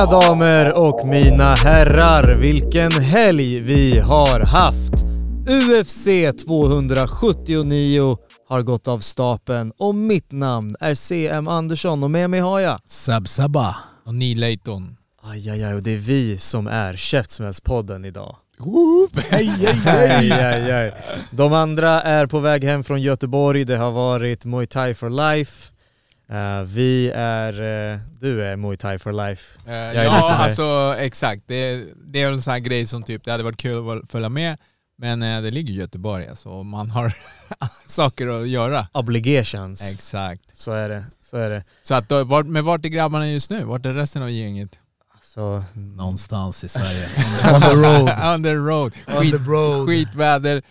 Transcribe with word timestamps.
Mina 0.00 0.20
damer 0.20 0.72
och 0.72 1.08
mina 1.08 1.54
herrar, 1.54 2.34
vilken 2.34 2.92
helg 2.92 3.60
vi 3.60 3.98
har 3.98 4.40
haft! 4.40 4.92
UFC 5.46 6.08
279 6.46 8.16
har 8.48 8.62
gått 8.62 8.88
av 8.88 8.98
stapeln 8.98 9.72
och 9.78 9.94
mitt 9.94 10.32
namn 10.32 10.76
är 10.80 10.94
CM 10.94 11.48
Andersson 11.48 12.02
och 12.02 12.10
med 12.10 12.30
mig 12.30 12.40
har 12.40 12.60
jag... 12.60 12.80
Sab 12.86 13.28
Sabba. 13.28 13.76
Och 14.04 14.14
Neil 14.14 14.40
Layton. 14.40 14.96
Aj, 15.22 15.50
aj, 15.50 15.64
aj, 15.64 15.74
och 15.74 15.82
det 15.82 15.94
är 15.94 15.98
vi 15.98 16.38
som 16.38 16.66
är 16.66 16.96
Käftsmällspodden 16.96 18.04
idag. 18.04 18.36
Hej, 19.30 19.46
hej, 19.84 20.32
Aj, 20.32 20.32
aj, 20.32 20.72
aj. 20.72 20.92
De 21.30 21.52
andra 21.52 22.02
är 22.02 22.26
på 22.26 22.38
väg 22.38 22.64
hem 22.64 22.84
från 22.84 23.02
Göteborg, 23.02 23.64
det 23.64 23.76
har 23.76 23.90
varit 23.90 24.44
Muay 24.44 24.66
Thai 24.66 24.94
for 24.94 25.10
life. 25.10 25.72
Eh, 26.30 26.62
vi 26.62 27.10
är... 27.14 27.52
eh, 27.92 27.98
du 28.20 28.44
är 28.44 28.56
Muay 28.56 28.76
Thai 28.76 28.98
for 28.98 29.12
life. 29.12 29.58
Lite 29.64 30.02
ja, 30.04 30.30
alltså 30.34 30.94
exakt. 30.98 31.42
Det, 31.46 31.84
det 31.96 32.22
är 32.22 32.32
en 32.32 32.42
sån 32.42 32.50
här 32.52 32.58
grej 32.58 32.86
som 32.86 33.02
typ, 33.02 33.24
det 33.24 33.30
hade 33.30 33.42
varit 33.44 33.56
kul 33.56 33.98
att 33.98 34.10
följa 34.10 34.28
med, 34.28 34.56
men 34.98 35.20
det 35.20 35.50
ligger 35.50 35.74
i 35.74 35.76
Göteborg 35.76 36.28
alltså, 36.28 36.62
man 36.62 36.90
har 36.90 37.12
saker 37.86 38.28
att 38.28 38.48
göra. 38.48 38.86
Obligations. 38.92 39.92
Exakt. 39.92 40.42
Så 40.58 40.72
är 40.72 40.88
det. 40.88 41.04
Så 41.22 41.36
är 41.36 41.50
det. 41.50 41.64
Så 41.82 41.94
att, 41.94 42.08
då, 42.08 42.24
vart, 42.24 42.46
men 42.46 42.64
vart 42.64 42.84
är 42.84 42.88
grabbarna 42.88 43.28
just 43.28 43.50
nu? 43.50 43.64
Vart 43.64 43.86
är 43.86 43.94
resten 43.94 44.22
av 44.22 44.30
gänget? 44.30 44.78
Så, 45.22 45.62
Någonstans 45.74 46.64
i 46.64 46.68
Sverige. 46.68 47.08
On 47.54 47.60
the 47.60 47.74
road. 47.74 48.34
On 48.34 48.42
the 48.42 48.54
road. 48.54 48.92
On 49.06 49.30
the 49.30 49.36
road. 49.50 49.88
skitväder. 49.88 50.62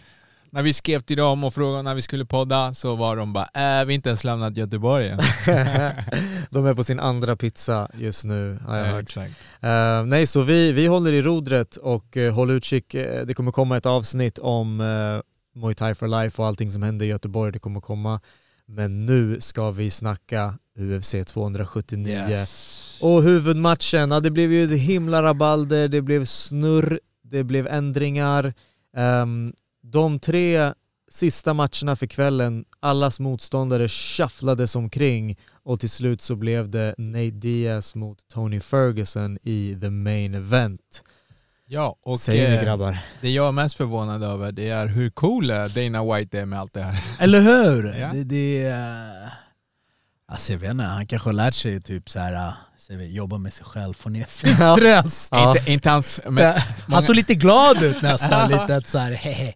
När 0.52 0.64
vi 0.64 0.74
skrev 0.74 1.00
till 1.00 1.18
dem 1.18 1.44
och 1.44 1.54
frågade 1.54 1.84
när 1.84 1.96
vi 1.96 2.02
skulle 2.02 2.26
podda 2.26 2.74
så 2.74 2.96
var 2.96 3.16
de 3.16 3.34
bara 3.34 3.80
äh, 3.82 3.86
vi 3.86 3.94
inte 3.94 4.10
ens 4.10 4.24
lämnat 4.24 4.58
Göteborg 4.58 5.08
än. 5.10 5.18
de 6.52 6.66
är 6.66 6.74
på 6.74 6.84
sin 6.84 7.00
andra 7.00 7.36
pizza 7.36 7.90
just 7.94 8.26
nu 8.26 8.60
har 8.68 8.78
jag 8.78 8.88
Ja, 8.88 8.92
hört. 8.92 9.04
exakt. 9.04 9.32
Eh, 9.62 10.04
nej, 10.06 10.28
så 10.28 10.42
vi, 10.42 10.72
vi 10.72 10.88
håller 10.88 11.14
i 11.14 11.22
rodret 11.22 11.76
och 11.78 12.18
uh, 12.18 12.32
håll 12.32 12.52
utkik. 12.52 12.94
Eh, 12.94 13.26
det 13.26 13.34
kommer 13.34 13.52
komma 13.52 13.78
ett 13.78 13.86
avsnitt 13.86 14.40
om 14.40 14.80
uh, 14.80 15.22
Muay 15.56 15.76
Thai 15.76 15.96
for 15.96 16.08
Life 16.24 16.42
och 16.42 16.48
allting 16.48 16.72
som 16.72 16.84
händer 16.84 17.06
i 17.06 17.10
Göteborg. 17.10 17.52
Det 17.52 17.60
kommer 17.60 17.82
komma. 17.82 18.22
Men 18.66 19.06
nu 19.06 19.42
ska 19.42 19.72
vi 19.72 19.92
snacka 19.92 20.54
UFC 20.80 21.16
279. 21.28 22.26
Yes. 22.30 22.98
Och 23.02 23.24
huvudmatchen, 23.24 24.12
ja, 24.12 24.20
det 24.20 24.32
blev 24.32 24.52
ju 24.52 24.64
ett 24.74 24.80
himla 24.80 25.24
rabalder, 25.24 25.88
det 25.88 26.02
blev 26.02 26.26
snurr, 26.26 27.00
det 27.24 27.44
blev 27.44 27.68
ändringar. 27.68 28.54
Ehm, 28.98 29.54
de 29.92 30.20
tre 30.20 30.74
sista 31.12 31.54
matcherna 31.54 31.96
för 31.96 32.08
kvällen, 32.08 32.66
allas 32.80 33.20
motståndare 33.20 33.90
shufflades 33.90 34.76
omkring 34.76 35.38
och 35.64 35.80
till 35.80 35.90
slut 35.90 36.22
så 36.22 36.36
blev 36.36 36.70
det 36.70 36.96
Nate 36.98 37.32
Diaz 37.32 37.96
mot 37.96 38.28
Tony 38.34 38.60
Ferguson 38.60 39.38
i 39.44 39.78
the 39.82 39.90
main 39.90 40.34
event. 40.34 41.04
Ja, 41.68 41.96
och 42.04 42.20
Säger 42.20 42.50
ni 42.50 42.56
eh, 42.56 42.64
grabbar? 42.64 42.98
det 43.22 43.30
jag 43.30 43.48
är 43.48 43.52
mest 43.52 43.78
förvånad 43.78 44.24
över 44.24 44.52
det 44.52 44.70
är 44.70 44.88
hur 44.88 45.10
cool 45.10 45.50
eh, 45.50 45.66
Dana 45.66 46.16
White 46.16 46.40
är 46.40 46.46
med 46.46 46.60
allt 46.60 46.74
det 46.74 46.82
här. 46.82 47.04
Eller 47.20 47.42
hur? 47.42 48.00
Ja. 48.00 48.10
Det, 48.14 48.24
det 48.24 48.64
är... 48.64 49.30
Alltså 50.28 50.54
jag 50.54 50.60
vet 50.60 50.72
inte, 50.72 50.84
han 50.84 51.08
kanske 51.08 51.28
har 51.28 51.34
lärt 51.34 51.54
sig 51.54 51.82
typ 51.82 52.10
så 52.10 52.20
här, 52.20 52.54
jobba 52.90 53.38
med 53.38 53.54
sig 53.54 53.66
själv, 53.66 53.94
få 53.94 54.10
ner 54.10 54.26
sin 54.28 54.56
stress. 54.78 55.30
Ja. 55.32 55.58
Inte, 55.58 55.72
inte 55.72 55.90
hans... 55.90 56.20
Men, 56.30 56.60
Han 56.88 57.04
såg 57.04 57.16
lite 57.16 57.36
glad 57.36 57.84
ut 57.84 58.02
nästan, 58.02 58.52
lite 58.52 58.76
att 58.76 58.88
så 58.88 58.98
här, 58.98 59.12
hehe. 59.12 59.54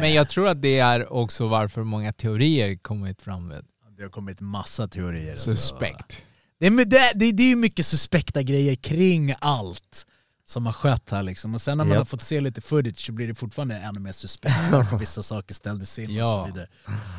Men 0.00 0.12
jag 0.14 0.28
tror 0.28 0.48
att 0.48 0.62
det 0.62 0.78
är 0.78 1.12
också 1.12 1.46
varför 1.48 1.82
många 1.84 2.12
teorier 2.12 2.76
kommit 2.76 3.22
fram 3.22 3.48
med. 3.48 3.64
Det 3.96 4.02
har 4.02 4.10
kommit 4.10 4.40
massa 4.40 4.88
teorier. 4.88 5.30
alltså. 5.30 5.50
Suspekt. 5.50 6.22
Det 6.60 6.66
är, 6.66 6.70
det, 6.84 7.12
det, 7.14 7.32
det 7.32 7.42
är 7.42 7.48
ju 7.48 7.56
mycket 7.56 7.86
suspekta 7.86 8.42
grejer 8.42 8.74
kring 8.74 9.34
allt 9.38 10.06
som 10.44 10.66
har 10.66 10.72
skett 10.72 11.10
här 11.10 11.22
liksom. 11.22 11.54
Och 11.54 11.60
sen 11.62 11.78
när 11.78 11.84
man 11.84 11.88
Japp. 11.92 11.98
har 11.98 12.04
fått 12.04 12.22
se 12.22 12.40
lite 12.40 12.60
footage 12.60 12.98
så 13.06 13.12
blir 13.12 13.28
det 13.28 13.34
fortfarande 13.34 13.74
ännu 13.76 14.00
mer 14.00 14.12
suspekt 14.12 14.54
vissa 15.00 15.22
saker 15.22 15.54
ställdes 15.54 15.98
in 15.98 16.04
och 16.06 16.12
Ja. 16.12 16.44
så 16.46 16.52
vidare. 16.52 16.68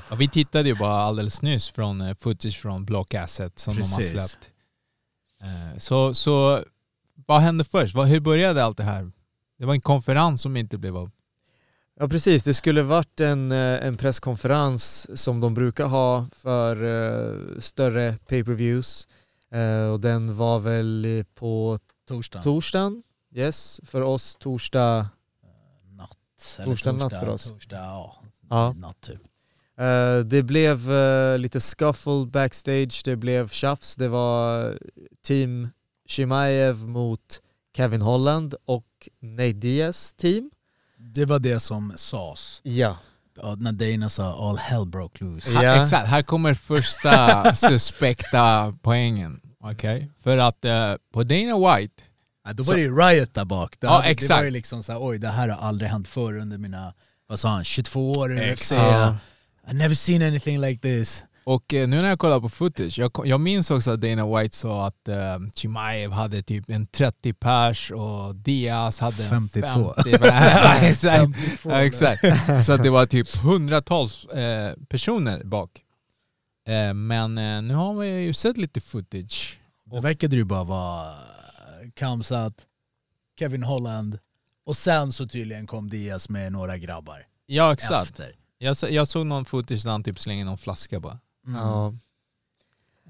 Ja, 0.09 0.15
vi 0.15 0.27
tittade 0.29 0.69
ju 0.69 0.75
bara 0.75 0.95
alldeles 0.95 1.41
nyss 1.41 1.69
från 1.69 2.01
eh, 2.01 2.15
footage 2.15 2.61
från 2.61 2.85
Block 2.85 3.13
Asset 3.13 3.59
som 3.59 3.75
de 3.75 3.81
har 3.81 3.97
Precis. 3.97 4.11
släppt. 4.11 4.49
Eh, 5.41 5.77
Så, 5.79 6.13
så 6.13 6.63
vad 7.27 7.41
hände 7.41 7.63
först? 7.63 7.95
Hur 7.95 8.19
började 8.19 8.63
allt 8.63 8.77
det 8.77 8.83
här? 8.83 9.11
Det 9.59 9.65
var 9.65 9.73
en 9.73 9.81
konferens 9.81 10.41
som 10.41 10.57
inte 10.57 10.77
blev 10.77 10.97
av. 10.97 11.11
Ja 11.99 12.07
precis, 12.07 12.43
det 12.43 12.53
skulle 12.53 12.83
varit 12.83 13.19
en, 13.19 13.51
eh, 13.51 13.85
en 13.87 13.97
presskonferens 13.97 15.07
som 15.21 15.41
de 15.41 15.53
brukar 15.53 15.85
ha 15.87 16.27
för 16.31 16.83
eh, 16.83 17.59
större 17.59 18.17
pay-per-views. 18.27 19.07
Eh, 19.51 19.87
och 19.87 19.99
den 19.99 20.35
var 20.35 20.59
väl 20.59 21.25
på 21.35 21.79
Torsdag. 22.07 22.41
torsdagen. 22.41 23.03
Yes, 23.35 23.81
för 23.83 24.01
oss 24.01 24.35
torsdag. 24.35 25.09
natt. 25.97 26.17
Eller 26.57 26.65
Torsdag 26.65 26.91
natt 26.91 27.19
för 27.19 27.29
oss. 27.29 27.43
Torsdag, 27.43 27.77
ja. 27.77 28.15
Ja. 28.49 28.73
Natt 28.73 29.01
typ. 29.01 29.21
Eh, 29.77 30.19
det 30.19 30.43
blev 30.43 30.79
lite 31.39 31.61
scuffle 31.61 32.25
backstage, 32.25 33.01
det 33.05 33.15
blev 33.15 33.49
tjafs. 33.49 33.95
Det 33.95 34.07
var 34.07 34.73
team 35.21 35.69
Shimaev 36.07 36.87
mot 36.87 37.41
Kevin 37.77 38.01
Holland 38.01 38.55
och 38.65 39.09
Nate 39.19 39.53
Diaz 39.53 40.13
team. 40.13 40.51
Det 41.13 41.25
var 41.25 41.39
det 41.39 41.59
som 41.59 41.93
sades. 41.95 42.59
Ja. 42.63 42.97
Ja, 43.41 43.55
när 43.59 43.71
Dana 43.71 44.09
sa 44.09 44.49
all 44.49 44.57
hell 44.57 44.85
broke 44.85 45.23
loose. 45.23 45.49
Ja. 45.51 45.59
Här, 45.59 45.81
exakt, 45.81 46.07
här 46.07 46.21
kommer 46.23 46.53
första 46.53 47.55
suspekta 48.07 48.73
poängen. 48.81 49.41
Okej? 49.63 50.11
För 50.23 50.37
att 50.37 50.65
eh, 50.65 50.93
på 51.13 51.23
Dana 51.23 51.75
White, 51.77 52.03
Ja, 52.45 52.53
då 52.53 52.63
var 52.63 52.73
det 52.75 52.81
ju 52.81 52.95
riot 52.97 53.33
där 53.33 53.45
bak. 53.45 53.75
Det, 53.79 53.87
Ja, 53.87 53.93
hade- 53.93 54.07
det 54.07 54.11
exakt. 54.11 54.29
var 54.39 54.43
ju 54.43 54.51
liksom 54.51 54.83
såhär, 54.83 54.99
oj 55.07 55.17
det 55.17 55.27
här 55.29 55.49
har 55.49 55.67
aldrig 55.67 55.89
hänt 55.91 56.07
förr 56.07 56.37
under 56.37 56.57
mina, 56.57 56.93
vad 57.27 57.39
sa 57.39 57.49
han, 57.49 57.63
22 57.63 58.11
år 58.11 58.31
i 58.33 58.35
UFC. 58.35 58.51
Exakt. 58.51 59.17
I 59.71 59.73
never 59.73 59.95
seen 59.95 60.21
anything 60.21 60.59
like 60.61 60.81
this. 60.81 61.23
Och 61.45 61.73
eh, 61.73 61.87
nu 61.87 62.01
när 62.01 62.09
jag 62.09 62.19
kollar 62.19 62.39
på 62.39 62.49
footage, 62.49 62.99
jag, 62.99 63.11
jag 63.25 63.41
minns 63.41 63.71
också 63.71 63.91
att 63.91 64.01
Dana 64.01 64.37
White 64.37 64.55
sa 64.57 64.87
att 64.87 65.07
eh, 65.07 65.37
Chimaev 65.55 66.11
hade 66.11 66.41
typ 66.43 66.69
en 66.69 66.87
30 66.87 67.33
pers 67.33 67.91
och 67.91 68.35
Diaz 68.35 68.99
hade 68.99 69.23
en 69.23 69.29
52. 69.29 69.93
50. 70.03 70.09
Ja, 70.21 70.75
exakt. 70.81 71.19
52, 71.37 71.69
Ja, 71.69 71.81
exakt. 71.83 72.21
Så 72.65 72.77
det 72.77 72.89
var 72.89 73.05
typ 73.05 73.35
hundratals 73.35 74.25
eh, 74.25 74.73
personer 74.89 75.43
bak. 75.43 75.69
Eh, 76.67 76.93
men 76.93 77.37
eh, 77.37 77.61
nu 77.61 77.73
har 77.73 77.93
vi 77.93 78.07
ju 78.07 78.33
sett 78.33 78.57
lite 78.57 78.81
footage. 78.81 79.59
Det 79.91 79.99
verkade 79.99 80.35
ju 80.35 80.43
bara 80.43 80.63
vara 80.63 81.13
Kamsat, 81.95 82.53
Kevin 83.39 83.63
Holland 83.63 84.19
och 84.65 84.77
sen 84.77 85.11
så 85.13 85.27
tydligen 85.27 85.67
kom 85.67 85.89
Diaz 85.89 86.29
med 86.29 86.51
några 86.51 86.77
grabbar 86.77 87.17
Ja 87.45 87.73
exakt. 87.73 88.09
efter. 88.09 88.31
Jag, 88.57 88.77
så- 88.77 88.87
jag 88.89 89.07
såg 89.07 89.25
någon 89.25 89.45
footage 89.45 89.83
där 89.83 89.91
han 89.91 90.03
typ 90.03 90.19
slänger 90.19 90.45
någon 90.45 90.57
flaska 90.57 90.99
bara. 90.99 91.19
Mm. 91.47 91.59
ja. 91.59 91.93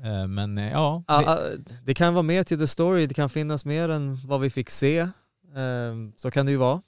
Eh, 0.04 0.28
men 0.28 0.58
eh, 0.58 0.72
ja. 0.72 1.04
Ja, 1.08 1.36
det- 1.58 1.76
det 1.86 1.94
kan 1.94 2.14
vara 2.14 2.24
mer 2.24 2.44
till 2.44 2.60
the 2.60 2.68
story, 2.68 3.08
det 3.08 3.14
kan 3.14 3.30
finnas 3.30 3.66
mer 3.66 3.90
än 3.90 4.20
vad 4.28 4.42
vi 4.42 4.50
fick 4.50 4.70
se. 4.70 5.08
Ehm, 5.56 6.14
Så 6.18 6.32
kan 6.32 6.46
det 6.46 6.52
ju 6.52 6.58
vara. 6.58 6.82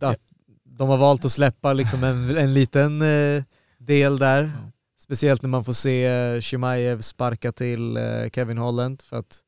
Att 0.00 0.20
de 0.64 0.88
har 0.88 0.96
valt 0.96 1.24
att 1.24 1.32
släppa 1.32 1.72
liksom 1.72 2.04
en, 2.04 2.36
en 2.36 2.54
liten 2.54 3.02
eh, 3.02 3.42
del 3.78 4.18
där. 4.18 4.52
Speciellt 4.98 5.42
när 5.42 5.48
man 5.48 5.64
får 5.64 5.72
se 5.72 6.40
Shimaev 6.42 7.00
sparka 7.00 7.52
till 7.52 7.98
Kevin 8.32 8.58
Holland 8.58 9.02
för 9.02 9.18
att 9.18 9.40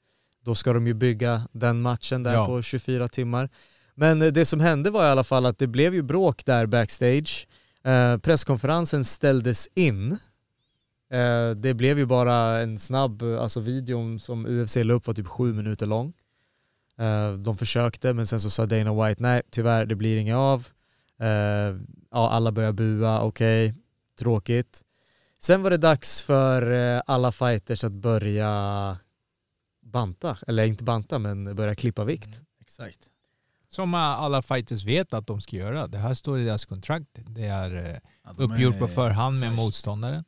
då 0.45 0.55
ska 0.55 0.73
de 0.73 0.87
ju 0.87 0.95
bygga 0.95 1.43
den 1.53 1.83
matchen 1.83 2.23
där 2.23 2.33
Ja. 2.35 2.47
på 2.47 2.63
24 2.63 3.09
timmar. 3.09 3.49
Men 3.95 4.19
det 4.19 4.45
som 4.47 4.61
hände 4.61 4.91
var 4.91 5.05
i 5.05 5.09
alla 5.09 5.25
fall 5.25 5.47
att 5.47 5.59
det 5.59 5.67
blev 5.67 5.95
ju 5.95 6.03
bråk 6.03 6.45
där 6.45 6.67
backstage. 6.67 7.47
Presskonferensen 8.23 9.05
ställdes 9.05 9.69
in. 9.75 10.19
Eh, 11.13 11.51
det 11.51 11.75
blev 11.75 11.99
ju 11.99 12.07
bara 12.07 12.61
en 12.61 12.79
snabb, 12.79 13.23
alltså 13.23 13.61
videon 13.61 14.21
som 14.21 14.47
UFC 14.47 14.77
la 14.77 14.95
upp 14.95 15.07
var 15.07 15.15
typ 15.15 15.27
sju 15.29 15.53
minuter 15.55 15.87
lång. 15.87 16.13
Eh, 16.99 17.33
de 17.33 17.57
försökte 17.57 18.13
men 18.13 18.27
sen 18.27 18.41
så 18.41 18.51
sa 18.51 18.67
Dana 18.67 19.09
White 19.09 19.23
nej 19.23 19.43
tyvärr 19.51 19.87
det 19.87 19.95
blir 19.95 20.17
inget 20.19 20.37
av. 20.37 20.69
Eh, 21.21 21.77
ja, 22.11 22.31
alla 22.31 22.53
börjar 22.53 22.73
bua, 22.73 23.21
okej, 23.21 23.75
tråkigt. 24.19 24.83
Sen 25.39 25.63
var 25.63 25.71
det 25.71 25.77
dags 25.77 26.23
för 26.23 26.63
alla 27.07 27.33
fighters 27.33 27.85
att 27.85 27.93
börja 27.93 28.99
banta, 29.83 30.37
eller 30.47 30.65
inte 30.65 30.85
banta 30.85 31.19
men 31.19 31.57
börja 31.57 31.75
klippa 31.75 32.05
vikt. 32.05 32.41
Exakt. 32.61 32.99
Som 33.69 33.95
alla 33.95 34.43
fighters 34.43 34.85
vet 34.85 35.15
att 35.15 35.27
de 35.27 35.41
ska 35.41 35.57
göra. 35.57 35.87
Det 35.87 35.99
här 35.99 36.15
står 36.15 36.39
i 36.41 36.45
deras 36.45 36.65
kontrakt. 36.65 37.07
Det 37.13 37.45
är 37.47 38.01
Ja, 38.25 38.33
de 38.37 38.43
uppgjort 38.43 38.75
är- 38.75 38.79
på 38.79 38.89
förhand 38.89 39.41
med 39.41 39.53
motståndaren. 39.55 40.25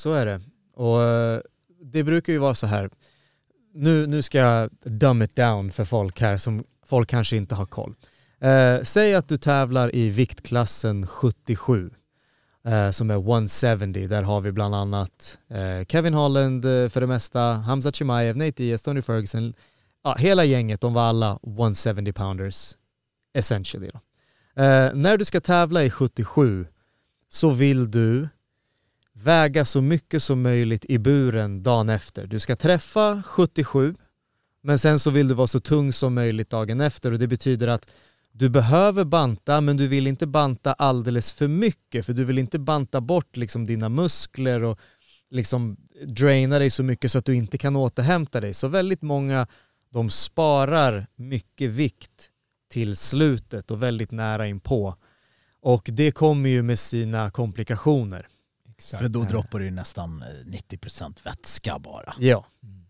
Så 0.00 0.12
är 0.12 0.26
det. 0.26 0.40
Och 0.74 1.02
eh, 1.02 1.40
det 1.82 2.02
brukar 2.02 2.32
ju 2.32 2.38
vara 2.38 2.54
så 2.54 2.66
här, 2.66 2.90
nu, 3.74 4.06
nu 4.06 4.22
ska 4.22 4.38
jag 4.38 4.70
dumb 4.82 5.22
it 5.22 5.36
down 5.36 5.70
för 5.70 5.84
folk 5.84 6.20
här 6.20 6.36
som 6.36 6.64
folk 6.86 7.08
kanske 7.08 7.36
inte 7.36 7.54
har 7.54 7.66
koll. 7.66 7.94
Eh, 8.40 8.82
säg 8.82 9.14
att 9.14 9.28
du 9.28 9.36
tävlar 9.36 9.94
i 9.94 10.10
viktklassen 10.10 11.06
77 11.06 11.90
eh, 12.64 12.90
som 12.90 13.10
är 13.10 13.14
170. 13.14 14.08
Där 14.08 14.22
har 14.22 14.40
vi 14.40 14.52
bland 14.52 14.74
annat 14.74 15.38
eh, 15.48 15.86
Kevin 15.88 16.14
Holland 16.14 16.64
eh, 16.64 16.88
för 16.88 17.00
det 17.00 17.06
mesta, 17.06 17.40
Hamza 17.40 17.92
Chimaev, 17.92 18.36
Nate 18.36 18.50
Diaz, 18.50 18.82
Tony 18.82 19.02
Ferguson. 19.02 19.54
Ja, 20.04 20.16
hela 20.18 20.44
gänget, 20.44 20.80
de 20.80 20.94
var 20.94 21.02
alla 21.02 21.38
170 21.46 22.12
pounders 22.12 22.76
essentially. 23.34 23.90
Då. 23.92 24.00
Eh, 24.62 24.94
när 24.94 25.16
du 25.16 25.24
ska 25.24 25.40
tävla 25.40 25.84
i 25.84 25.90
77 25.90 26.66
så 27.28 27.50
vill 27.50 27.90
du 27.90 28.28
väga 29.22 29.64
så 29.64 29.82
mycket 29.82 30.22
som 30.22 30.42
möjligt 30.42 30.84
i 30.84 30.98
buren 30.98 31.62
dagen 31.62 31.88
efter. 31.88 32.26
Du 32.26 32.40
ska 32.40 32.56
träffa 32.56 33.22
77 33.26 33.94
men 34.62 34.78
sen 34.78 34.98
så 34.98 35.10
vill 35.10 35.28
du 35.28 35.34
vara 35.34 35.46
så 35.46 35.60
tung 35.60 35.92
som 35.92 36.14
möjligt 36.14 36.50
dagen 36.50 36.80
efter 36.80 37.12
och 37.12 37.18
det 37.18 37.26
betyder 37.26 37.68
att 37.68 37.90
du 38.32 38.48
behöver 38.48 39.04
banta 39.04 39.60
men 39.60 39.76
du 39.76 39.86
vill 39.86 40.06
inte 40.06 40.26
banta 40.26 40.72
alldeles 40.72 41.32
för 41.32 41.48
mycket 41.48 42.06
för 42.06 42.12
du 42.12 42.24
vill 42.24 42.38
inte 42.38 42.58
banta 42.58 43.00
bort 43.00 43.36
liksom 43.36 43.66
dina 43.66 43.88
muskler 43.88 44.64
och 44.64 44.80
liksom 45.30 45.76
draina 46.06 46.58
dig 46.58 46.70
så 46.70 46.82
mycket 46.82 47.12
så 47.12 47.18
att 47.18 47.24
du 47.24 47.34
inte 47.34 47.58
kan 47.58 47.76
återhämta 47.76 48.40
dig. 48.40 48.54
Så 48.54 48.68
väldigt 48.68 49.02
många 49.02 49.46
de 49.90 50.10
sparar 50.10 51.06
mycket 51.16 51.70
vikt 51.70 52.30
till 52.70 52.96
slutet 52.96 53.70
och 53.70 53.82
väldigt 53.82 54.10
nära 54.10 54.46
inpå. 54.46 54.96
Och 55.60 55.88
det 55.92 56.12
kommer 56.12 56.50
ju 56.50 56.62
med 56.62 56.78
sina 56.78 57.30
komplikationer. 57.30 58.29
Exakt. 58.80 59.02
För 59.02 59.08
då 59.08 59.24
droppar 59.24 59.58
du 59.58 59.64
ju 59.64 59.70
nästan 59.70 60.22
eh, 60.22 60.26
90% 60.26 61.24
vätska 61.24 61.78
bara. 61.78 62.14
Ja, 62.18 62.46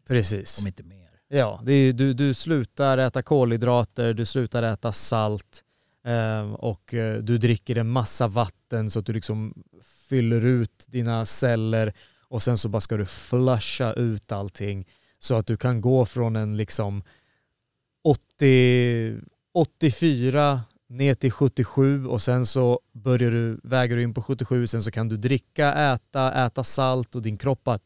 precis. 0.07 0.59
Om 0.61 0.67
inte 0.67 0.83
mer. 0.83 1.11
Ja, 1.29 1.61
det 1.65 1.73
är, 1.73 1.93
du, 1.93 2.15
du 2.15 2.35
slutar 2.35 2.99
äta 2.99 3.23
kolhydrater, 3.23 4.13
du 4.13 4.25
slutar 4.25 4.63
äta 4.63 4.93
salt 4.93 5.65
eh, 6.05 6.53
och 6.53 6.95
eh, 6.95 7.19
du 7.19 7.39
dricker 7.39 7.77
en 7.77 7.91
massa 7.91 8.27
vatten 8.27 8.91
så 8.91 8.99
att 8.99 9.07
du 9.07 9.13
liksom 9.13 9.63
fyller 10.09 10.45
ut 10.45 10.85
dina 10.89 11.27
celler 11.27 11.93
och 12.29 12.43
sen 12.43 12.59
så 12.59 12.69
bara 12.69 12.81
ska 12.81 12.97
du 12.97 13.07
flusha 13.07 13.93
ut 13.93 14.33
allting 14.33 14.89
så 15.19 15.35
att 15.35 15.47
du 15.47 15.57
kan 15.57 15.81
gå 15.81 16.05
från 16.05 16.37
en 16.37 16.57
liksom 16.57 17.03
80, 18.05 19.21
84 19.53 20.61
ner 20.91 21.15
till 21.15 21.33
77 21.33 22.07
och 22.07 22.23
sen 22.23 22.47
så 22.47 22.81
börjar 22.93 23.31
du, 23.31 23.61
väger 23.63 23.97
du 23.97 24.03
in 24.03 24.15
på 24.15 24.23
77, 24.23 24.67
sen 24.67 24.83
så 24.83 24.91
kan 24.91 25.09
du 25.09 25.17
dricka, 25.17 25.75
äta, 25.75 26.47
äta 26.47 26.65
salt 26.65 27.15
och 27.15 27.23
din 27.23 27.39
kropp 27.39 27.65
bara 27.65 27.79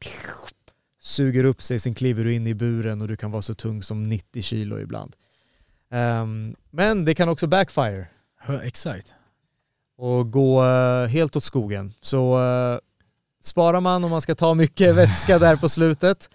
suger 1.02 1.44
upp 1.44 1.62
sig, 1.62 1.78
sen 1.78 1.94
kliver 1.94 2.24
du 2.24 2.34
in 2.34 2.46
i 2.46 2.54
buren 2.54 3.02
och 3.02 3.08
du 3.08 3.16
kan 3.16 3.30
vara 3.30 3.42
så 3.42 3.54
tung 3.54 3.82
som 3.82 4.02
90 4.02 4.42
kilo 4.42 4.78
ibland. 4.78 5.16
Ehm, 5.90 6.56
men 6.70 7.04
det 7.04 7.14
kan 7.14 7.28
också 7.28 7.46
backfire 7.46 8.06
Exakt. 8.62 9.14
och 9.96 10.30
gå 10.30 10.64
eh, 10.64 11.06
helt 11.06 11.36
åt 11.36 11.44
skogen. 11.44 11.92
Så 12.00 12.42
eh, 12.42 12.78
sparar 13.42 13.80
man 13.80 14.04
om 14.04 14.10
man 14.10 14.20
ska 14.20 14.34
ta 14.34 14.54
mycket 14.54 14.94
vätska 14.96 15.38
där 15.38 15.56
på 15.56 15.68
slutet 15.68 16.30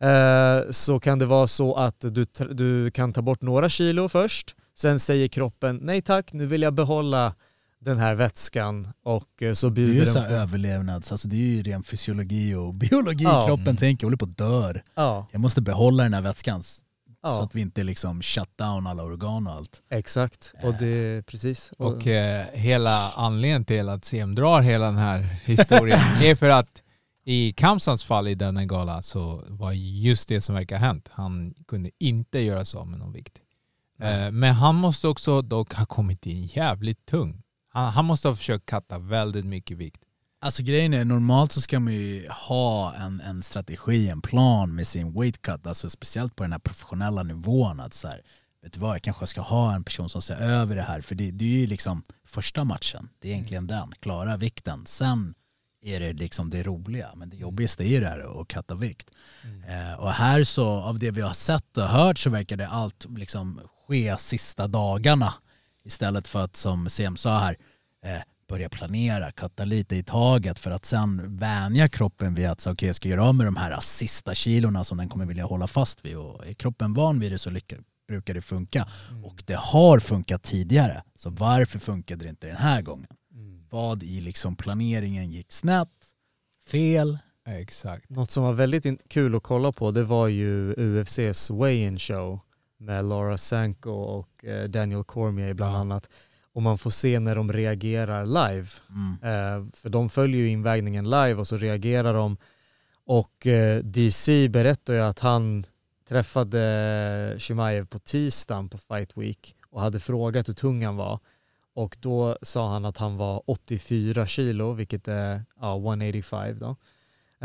eh, 0.00 0.70
så 0.70 1.00
kan 1.00 1.18
det 1.18 1.26
vara 1.26 1.46
så 1.46 1.74
att 1.74 2.00
du, 2.00 2.24
du 2.50 2.90
kan 2.90 3.12
ta 3.12 3.22
bort 3.22 3.42
några 3.42 3.68
kilo 3.68 4.08
först. 4.08 4.56
Sen 4.78 4.98
säger 4.98 5.28
kroppen 5.28 5.78
nej 5.82 6.02
tack, 6.02 6.32
nu 6.32 6.46
vill 6.46 6.62
jag 6.62 6.74
behålla 6.74 7.34
den 7.78 7.98
här 7.98 8.14
vätskan 8.14 8.88
och 9.04 9.42
eh, 9.42 9.52
så 9.54 9.68
Det 9.68 9.82
är 9.82 9.84
bjuder 9.86 10.00
ju 10.00 10.06
så 10.06 10.18
här 10.18 10.30
överlevnads, 10.30 11.12
alltså 11.12 11.28
det 11.28 11.36
är 11.36 11.38
ju 11.56 11.62
ren 11.62 11.82
fysiologi 11.82 12.54
och 12.54 12.74
biologi. 12.84 13.24
Ja. 13.24 13.46
Kroppen 13.46 13.76
tänker, 13.76 14.04
jag 14.04 14.06
håller 14.06 14.16
på 14.16 14.24
att 14.24 14.38
dör. 14.38 14.82
Ja, 14.94 15.26
Jag 15.32 15.40
måste 15.40 15.60
behålla 15.60 16.02
den 16.02 16.14
här 16.14 16.20
vätskan 16.20 16.60
s- 16.60 16.80
så 17.22 17.28
ja 17.28 17.42
att 17.42 17.54
vi 17.54 17.60
inte 17.60 17.84
liksom 17.84 18.22
shut 18.22 18.58
down 18.58 18.86
alla 18.86 19.02
organ 19.02 19.46
och 19.46 19.52
allt. 19.52 19.82
exakt. 19.90 20.54
Och 20.62 20.74
det, 20.74 21.26
precis. 21.26 21.72
Och, 21.78 21.86
Och 21.92 22.06
eh, 22.06 22.46
hela 22.52 23.10
anledningen 23.10 23.64
till 23.64 23.88
att 23.88 24.04
CM 24.04 24.34
drar 24.34 24.60
hela 24.60 24.86
den 24.86 24.96
här 24.96 25.18
historien 25.44 25.98
är 26.24 26.34
för 26.34 26.48
att 26.48 26.82
i 27.24 27.52
Kamsans 27.52 28.04
fall 28.04 28.28
i 28.28 28.34
denna 28.34 28.64
gala 28.64 29.02
så 29.02 29.44
var 29.48 29.72
just 29.72 30.28
det 30.28 30.40
som 30.40 30.54
verkar 30.54 30.78
ha 30.78 30.86
hänt. 30.86 31.08
Han 31.12 31.54
kunde 31.68 31.90
inte 31.98 32.38
göra 32.38 32.64
sig 32.64 32.78
av 32.78 32.86
med 32.86 32.98
någon 32.98 33.12
vikt. 33.12 33.38
Eh, 34.02 34.30
men 34.30 34.54
han 34.54 34.74
måste 34.74 35.08
också 35.08 35.42
dock 35.42 35.74
ha 35.74 35.86
kommit 35.86 36.26
in 36.26 36.46
jävligt 36.46 37.06
tung. 37.06 37.42
Han, 37.68 37.92
han 37.92 38.04
måste 38.04 38.28
ha 38.28 38.34
försökt 38.34 38.66
katta 38.66 38.98
väldigt 38.98 39.44
mycket 39.44 39.76
vikt. 39.76 40.02
Alltså 40.40 40.62
grejen 40.62 40.94
är, 40.94 41.04
normalt 41.04 41.52
så 41.52 41.60
ska 41.60 41.80
man 41.80 41.92
ju 41.92 42.28
ha 42.28 42.94
en, 42.94 43.20
en 43.20 43.42
strategi, 43.42 44.08
en 44.08 44.22
plan 44.22 44.74
med 44.74 44.86
sin 44.86 45.12
weight 45.12 45.42
cut, 45.42 45.66
alltså 45.66 45.88
speciellt 45.88 46.36
på 46.36 46.42
den 46.42 46.52
här 46.52 46.58
professionella 46.58 47.22
nivån. 47.22 47.80
Att 47.80 47.94
så 47.94 48.08
här, 48.08 48.20
vet 48.62 48.72
du 48.72 48.80
vad, 48.80 48.94
jag 48.94 49.02
kanske 49.02 49.26
ska 49.26 49.40
ha 49.40 49.74
en 49.74 49.84
person 49.84 50.08
som 50.08 50.22
ser 50.22 50.36
över 50.36 50.76
det 50.76 50.82
här, 50.82 51.00
för 51.00 51.14
det, 51.14 51.30
det 51.30 51.44
är 51.44 51.58
ju 51.58 51.66
liksom 51.66 52.02
första 52.26 52.64
matchen, 52.64 53.08
det 53.18 53.28
är 53.28 53.32
egentligen 53.32 53.66
den, 53.66 53.92
klara 54.00 54.36
vikten. 54.36 54.86
Sen 54.86 55.34
är 55.82 56.00
det 56.00 56.12
liksom 56.12 56.50
det 56.50 56.62
roliga, 56.62 57.10
men 57.16 57.30
det 57.30 57.36
jobbigaste 57.36 57.84
är 57.84 57.88
ju 57.88 58.00
det 58.00 58.08
här 58.08 58.40
att 58.40 58.48
katta 58.48 58.74
vikt. 58.74 59.10
Eh, 59.68 60.00
och 60.00 60.12
här 60.12 60.44
så, 60.44 60.68
av 60.68 60.98
det 60.98 61.10
vi 61.10 61.20
har 61.20 61.32
sett 61.32 61.76
och 61.76 61.88
hört 61.88 62.18
så 62.18 62.30
verkar 62.30 62.56
det 62.56 62.68
allt 62.68 63.06
liksom 63.16 63.60
ske 63.86 64.16
sista 64.18 64.68
dagarna 64.68 65.34
istället 65.84 66.28
för 66.28 66.44
att 66.44 66.56
som 66.56 66.90
CM 66.90 67.16
sa 67.16 67.38
här, 67.38 67.56
eh, 68.04 68.22
börja 68.48 68.68
planera, 68.68 69.32
katta 69.32 69.64
lite 69.64 69.96
i 69.96 70.02
taget 70.02 70.58
för 70.58 70.70
att 70.70 70.84
sen 70.84 71.36
vänja 71.36 71.88
kroppen 71.88 72.34
vid 72.34 72.46
att 72.46 72.60
så, 72.60 72.72
okay, 72.72 72.86
jag 72.86 72.96
ska 72.96 73.08
göra 73.08 73.24
av 73.24 73.34
med 73.34 73.46
de 73.46 73.56
här 73.56 73.80
sista 73.80 74.34
kilorna 74.34 74.84
som 74.84 74.98
den 74.98 75.08
kommer 75.08 75.26
vilja 75.26 75.44
hålla 75.44 75.66
fast 75.66 76.04
vid. 76.04 76.16
Och 76.16 76.46
är 76.46 76.54
kroppen 76.54 76.94
van 76.94 77.20
vid 77.20 77.32
det 77.32 77.38
så 77.38 77.50
lycka, 77.50 77.76
brukar 78.08 78.34
det 78.34 78.42
funka. 78.42 78.88
Och 79.24 79.42
det 79.46 79.56
har 79.56 79.98
funkat 79.98 80.42
tidigare. 80.42 81.02
Så 81.16 81.30
varför 81.30 81.78
funkade 81.78 82.24
det 82.24 82.30
inte 82.30 82.46
den 82.46 82.56
här 82.56 82.82
gången? 82.82 83.08
Vad 83.70 84.02
i 84.02 84.20
liksom 84.20 84.56
planeringen 84.56 85.30
gick 85.30 85.52
snett, 85.52 85.88
fel? 86.66 87.18
Exakt. 87.46 88.10
Något 88.10 88.30
som 88.30 88.44
var 88.44 88.52
väldigt 88.52 89.08
kul 89.08 89.34
att 89.34 89.42
kolla 89.42 89.72
på 89.72 89.90
det 89.90 90.04
var 90.04 90.28
ju 90.28 90.74
UFCs 90.76 91.50
weigh-in 91.50 91.98
show 91.98 92.40
med 92.82 93.04
Laura 93.04 93.38
Sanko 93.38 93.90
och 93.90 94.44
eh, 94.44 94.64
Daniel 94.68 95.04
Cormier 95.04 95.54
bland 95.54 95.74
Ja. 95.74 95.78
annat. 95.78 96.10
Och 96.52 96.62
man 96.62 96.78
får 96.78 96.90
se 96.90 97.20
när 97.20 97.34
de 97.34 97.52
reagerar 97.52 98.26
live. 98.26 98.66
Mm. 98.90 99.12
Eh, 99.22 99.70
för 99.74 99.88
de 99.88 100.08
följer 100.08 100.40
ju 100.40 100.48
invägningen 100.48 101.04
live 101.10 101.34
och 101.34 101.46
så 101.46 101.56
reagerar 101.56 102.14
de. 102.14 102.36
Och 103.06 103.46
eh, 103.46 103.82
DC 103.84 104.48
berättar 104.48 104.94
ju 104.94 105.00
att 105.00 105.18
han 105.18 105.66
träffade 106.08 107.34
Shimaev 107.38 107.86
på 107.86 107.98
tisdagen 107.98 108.68
på 108.68 108.78
Fight 108.78 109.16
Week 109.16 109.54
och 109.70 109.80
hade 109.80 110.00
frågat 110.00 110.48
hur 110.48 110.54
tung 110.54 110.84
han 110.84 110.96
var. 110.96 111.18
Och 111.74 111.96
då 112.00 112.38
sa 112.42 112.68
han 112.72 112.84
att 112.84 112.96
han 112.96 113.16
var 113.16 113.42
84 113.46 114.26
kilo, 114.26 114.72
vilket 114.72 115.08
är 115.08 115.42
ja, 115.60 115.76
185 115.76 116.58
då. 116.58 116.76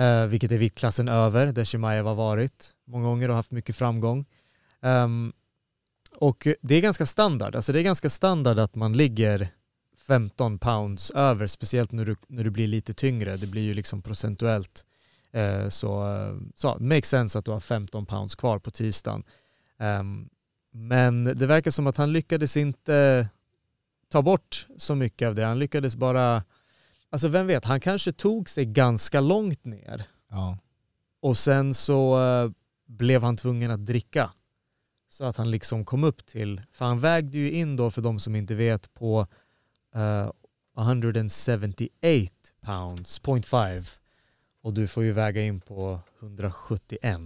Eh, 0.01 0.25
vilket 0.25 0.51
är 0.51 0.57
viktklassen 0.57 1.07
över 1.07 1.51
där 1.51 1.65
Shimaev 1.65 2.05
har 2.05 2.15
varit 2.15 2.69
många 2.87 3.05
gånger 3.05 3.29
och 3.29 3.35
haft 3.35 3.51
mycket 3.51 3.75
framgång. 3.75 4.25
Ehm, 4.81 5.33
och 6.15 6.47
det 6.61 6.75
är 6.75 6.81
ganska 6.81 7.05
standard, 7.05 7.55
alltså 7.55 7.73
det 7.73 7.79
är 7.79 7.83
ganska 7.83 8.09
standard 8.09 8.59
att 8.59 8.75
man 8.75 8.93
ligger 8.93 9.49
15 10.07 10.59
pounds 10.59 11.11
över, 11.11 11.47
speciellt 11.47 11.91
när 11.91 12.05
du, 12.05 12.15
när 12.27 12.43
du 12.43 12.49
blir 12.49 12.67
lite 12.67 12.93
tyngre. 12.93 13.37
Det 13.37 13.47
blir 13.47 13.61
ju 13.61 13.73
liksom 13.73 14.01
procentuellt. 14.01 14.85
Eh, 15.31 15.69
så, 15.69 16.15
eh, 16.15 16.35
så 16.55 16.77
makes 16.79 17.09
sense 17.09 17.39
att 17.39 17.45
du 17.45 17.51
har 17.51 17.59
15 17.59 18.05
pounds 18.05 18.35
kvar 18.35 18.59
på 18.59 18.71
tisdagen. 18.71 19.23
Ehm, 19.79 20.29
men 20.71 21.23
det 21.23 21.45
verkar 21.47 21.71
som 21.71 21.87
att 21.87 21.97
han 21.97 22.13
lyckades 22.13 22.57
inte 22.57 23.29
ta 24.09 24.21
bort 24.21 24.67
så 24.77 24.95
mycket 24.95 25.27
av 25.27 25.35
det. 25.35 25.45
Han 25.45 25.59
lyckades 25.59 25.95
bara, 25.95 26.43
alltså 27.09 27.27
vem 27.27 27.47
vet, 27.47 27.65
han 27.65 27.79
kanske 27.79 28.11
tog 28.11 28.49
sig 28.49 28.65
ganska 28.65 29.19
långt 29.21 29.65
ner 29.65 30.03
Ja. 30.29 30.57
och 31.21 31.37
sen 31.37 31.73
så 31.73 32.23
eh, 32.23 32.51
blev 32.87 33.23
han 33.23 33.37
tvungen 33.37 33.71
att 33.71 33.85
dricka. 33.85 34.31
Så 35.09 35.25
att 35.25 35.37
han 35.37 35.51
liksom 35.51 35.85
kom 35.85 36.03
upp 36.03 36.25
till, 36.25 36.61
för 36.71 36.85
han 36.85 36.99
vägde 36.99 37.37
ju 37.37 37.51
in 37.51 37.75
då 37.75 37.91
för 37.91 38.01
de 38.01 38.19
som 38.19 38.35
inte 38.35 38.55
vet 38.55 38.93
på 38.93 39.27
eh, 39.95 40.31
178 40.77 42.33
pounds, 42.61 43.21
0.5. 43.21 43.99
Och 44.61 44.73
du 44.73 44.87
får 44.87 45.03
ju 45.03 45.11
väga 45.11 45.41
in 45.41 45.61
på 45.61 45.99
171. 46.21 47.21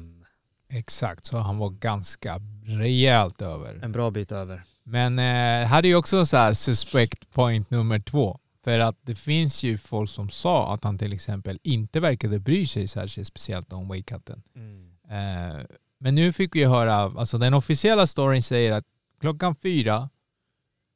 Exakt, 0.69 1.25
så 1.25 1.37
han 1.37 1.57
var 1.57 1.69
ganska 1.69 2.39
rejält 2.65 3.41
över. 3.41 3.79
En 3.83 3.91
bra 3.91 4.11
bit 4.11 4.31
över. 4.31 4.63
Men 4.83 5.19
eh, 5.19 5.67
hade 5.67 5.87
ju 5.87 5.95
också 5.95 6.25
så 6.25 6.37
här 6.37 6.53
suspect 6.53 7.31
point 7.31 7.69
nummer 7.69 7.99
två. 7.99 8.39
För 8.63 8.79
att 8.79 8.97
det 9.01 9.15
finns 9.15 9.63
ju 9.63 9.77
folk 9.77 10.09
som 10.09 10.29
sa 10.29 10.73
att 10.73 10.83
han 10.83 10.97
till 10.97 11.13
exempel 11.13 11.59
inte 11.63 11.99
verkade 11.99 12.39
bry 12.39 12.67
sig 12.67 12.87
särskilt 12.87 13.27
speciellt 13.27 13.73
om 13.73 13.87
weightcutten. 13.87 14.43
Eh, 15.09 15.65
men 16.01 16.15
nu 16.15 16.33
fick 16.33 16.55
vi 16.55 16.63
höra, 16.63 16.95
alltså 16.95 17.37
den 17.37 17.53
officiella 17.53 18.07
storyn 18.07 18.43
säger 18.43 18.71
att 18.71 18.85
klockan 19.19 19.55
fyra 19.55 20.09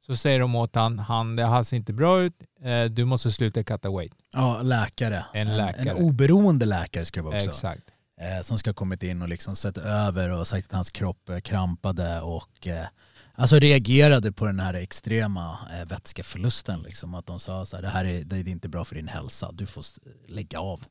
så 0.06 0.18
säger 0.18 0.40
de 0.40 0.56
åt 0.56 0.76
han, 0.76 1.00
han 1.00 1.36
det 1.36 1.64
ser 1.64 1.78
inte 1.78 1.94
bra 1.94 2.22
ut, 2.22 2.34
eh, 2.62 2.84
du 2.86 3.06
måste 3.06 3.32
sluta 3.32 3.64
cutta 3.64 3.98
weight. 3.98 4.14
Ja, 4.34 4.62
läkare. 4.62 5.26
En 5.34 5.58
läkare. 5.58 5.90
En 5.90 5.98
oberoende 5.98 6.66
läkare 6.66 7.06
ska 7.06 7.20
det 7.20 7.26
vara 7.26 7.36
också. 7.36 7.50
Exakt. 7.50 7.84
Eh, 8.22 8.42
som 8.42 8.58
ska 8.58 8.70
ha 8.70 8.74
kommit 8.76 9.04
in 9.04 9.22
och 9.22 9.30
liksom 9.30 9.56
sett 9.56 9.78
över 9.78 10.32
och 10.32 10.48
sagt 10.48 10.68
att 10.68 10.74
hans 10.74 10.92
kropp 10.92 11.30
eh, 11.30 11.40
krampade 11.40 12.22
och 12.22 12.68
eh, 12.68 12.86
alltså 13.34 13.60
reagerade 13.60 14.32
på 14.32 14.46
den 14.46 14.60
här 14.60 14.74
extrema 14.74 15.60
eh, 15.80 15.88
vätskeförlusten. 15.88 16.82
Liksom. 16.82 17.16
Att 17.16 17.26
de 17.26 17.40
sa 17.40 17.66
så 17.66 17.76
här, 17.76 17.84
det 17.84 17.90
här 17.90 18.06
är, 18.06 18.24
det 18.24 18.36
är 18.36 18.48
inte 18.48 18.70
bra 18.70 18.86
för 18.86 18.96
din 18.96 19.08
hälsa, 19.08 19.52
du 19.52 19.66
får 19.66 19.86
lägga 20.28 20.60
av, 20.60 20.86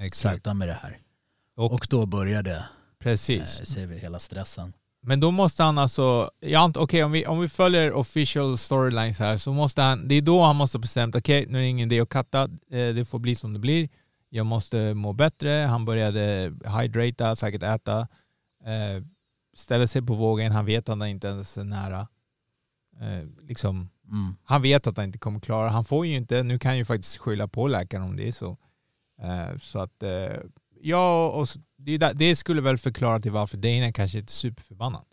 Exakt. 0.00 0.32
sluta 0.32 0.54
med 0.54 0.68
det 0.68 0.78
här. 0.82 0.98
Och, 1.56 1.72
Och 1.72 1.86
då 1.90 2.06
började, 2.06 2.64
eh, 3.00 3.02
precis. 3.04 3.66
ser 3.66 3.86
vi, 3.86 3.98
hela 3.98 4.18
stressen. 4.18 4.72
Men 5.00 5.20
då 5.20 5.30
måste 5.30 5.62
han 5.62 5.78
alltså, 5.78 6.30
okej 6.76 7.04
om, 7.04 7.12
vi, 7.12 7.26
om 7.26 7.40
vi 7.40 7.48
följer 7.48 7.92
official 7.92 8.58
storylines 8.58 9.18
här 9.18 9.38
så 9.38 9.52
måste 9.52 9.82
han, 9.82 10.08
det 10.08 10.14
är 10.14 10.22
då 10.22 10.42
han 10.42 10.56
måste 10.56 10.78
bestämt, 10.78 11.16
okej 11.16 11.46
nu 11.48 11.58
är 11.58 11.62
det 11.62 11.68
ingen 11.68 11.92
idé 11.92 12.00
att 12.00 12.08
katta, 12.08 12.42
eh, 12.42 12.94
det 12.94 13.08
får 13.08 13.18
bli 13.18 13.34
som 13.34 13.52
det 13.52 13.58
blir. 13.58 13.88
Jag 14.28 14.46
måste 14.46 14.94
må 14.94 15.12
bättre, 15.12 15.50
han 15.50 15.84
började 15.84 16.52
hydrata, 16.80 17.36
säkert 17.36 17.62
äta, 17.62 18.00
eh, 18.64 19.02
ställa 19.56 19.86
sig 19.86 20.02
på 20.02 20.14
vågen, 20.14 20.52
han 20.52 20.64
vet 20.66 20.88
att 20.88 20.98
han 20.98 21.08
inte 21.08 21.28
ens 21.28 21.58
är 21.58 21.64
nära. 21.64 22.08
Eh, 23.00 23.28
liksom, 23.48 23.88
Mm. 24.10 24.36
han 24.44 24.62
vet 24.62 24.86
att 24.86 24.96
han 24.96 25.06
inte 25.06 25.18
kommer 25.18 25.40
klara, 25.40 25.68
han 25.68 25.84
får 25.84 26.06
ju 26.06 26.16
inte, 26.16 26.42
nu 26.42 26.58
kan 26.58 26.68
han 26.68 26.78
ju 26.78 26.84
faktiskt 26.84 27.16
skylla 27.16 27.48
på 27.48 27.68
läkaren 27.68 28.04
om 28.04 28.16
det 28.16 28.28
är 28.28 28.32
så. 28.32 28.56
Eh, 29.22 29.58
så 29.58 29.78
att, 29.78 30.02
eh, 30.02 30.36
ja, 30.80 31.28
och 31.30 31.48
det, 31.78 31.98
där- 31.98 32.14
det 32.14 32.36
skulle 32.36 32.60
väl 32.60 32.78
förklara 32.78 33.20
till 33.20 33.32
varför 33.32 33.56
Dana 33.58 33.92
kanske 33.92 34.18
inte 34.18 34.30
är 34.30 34.34
superförbannad. 34.34 35.04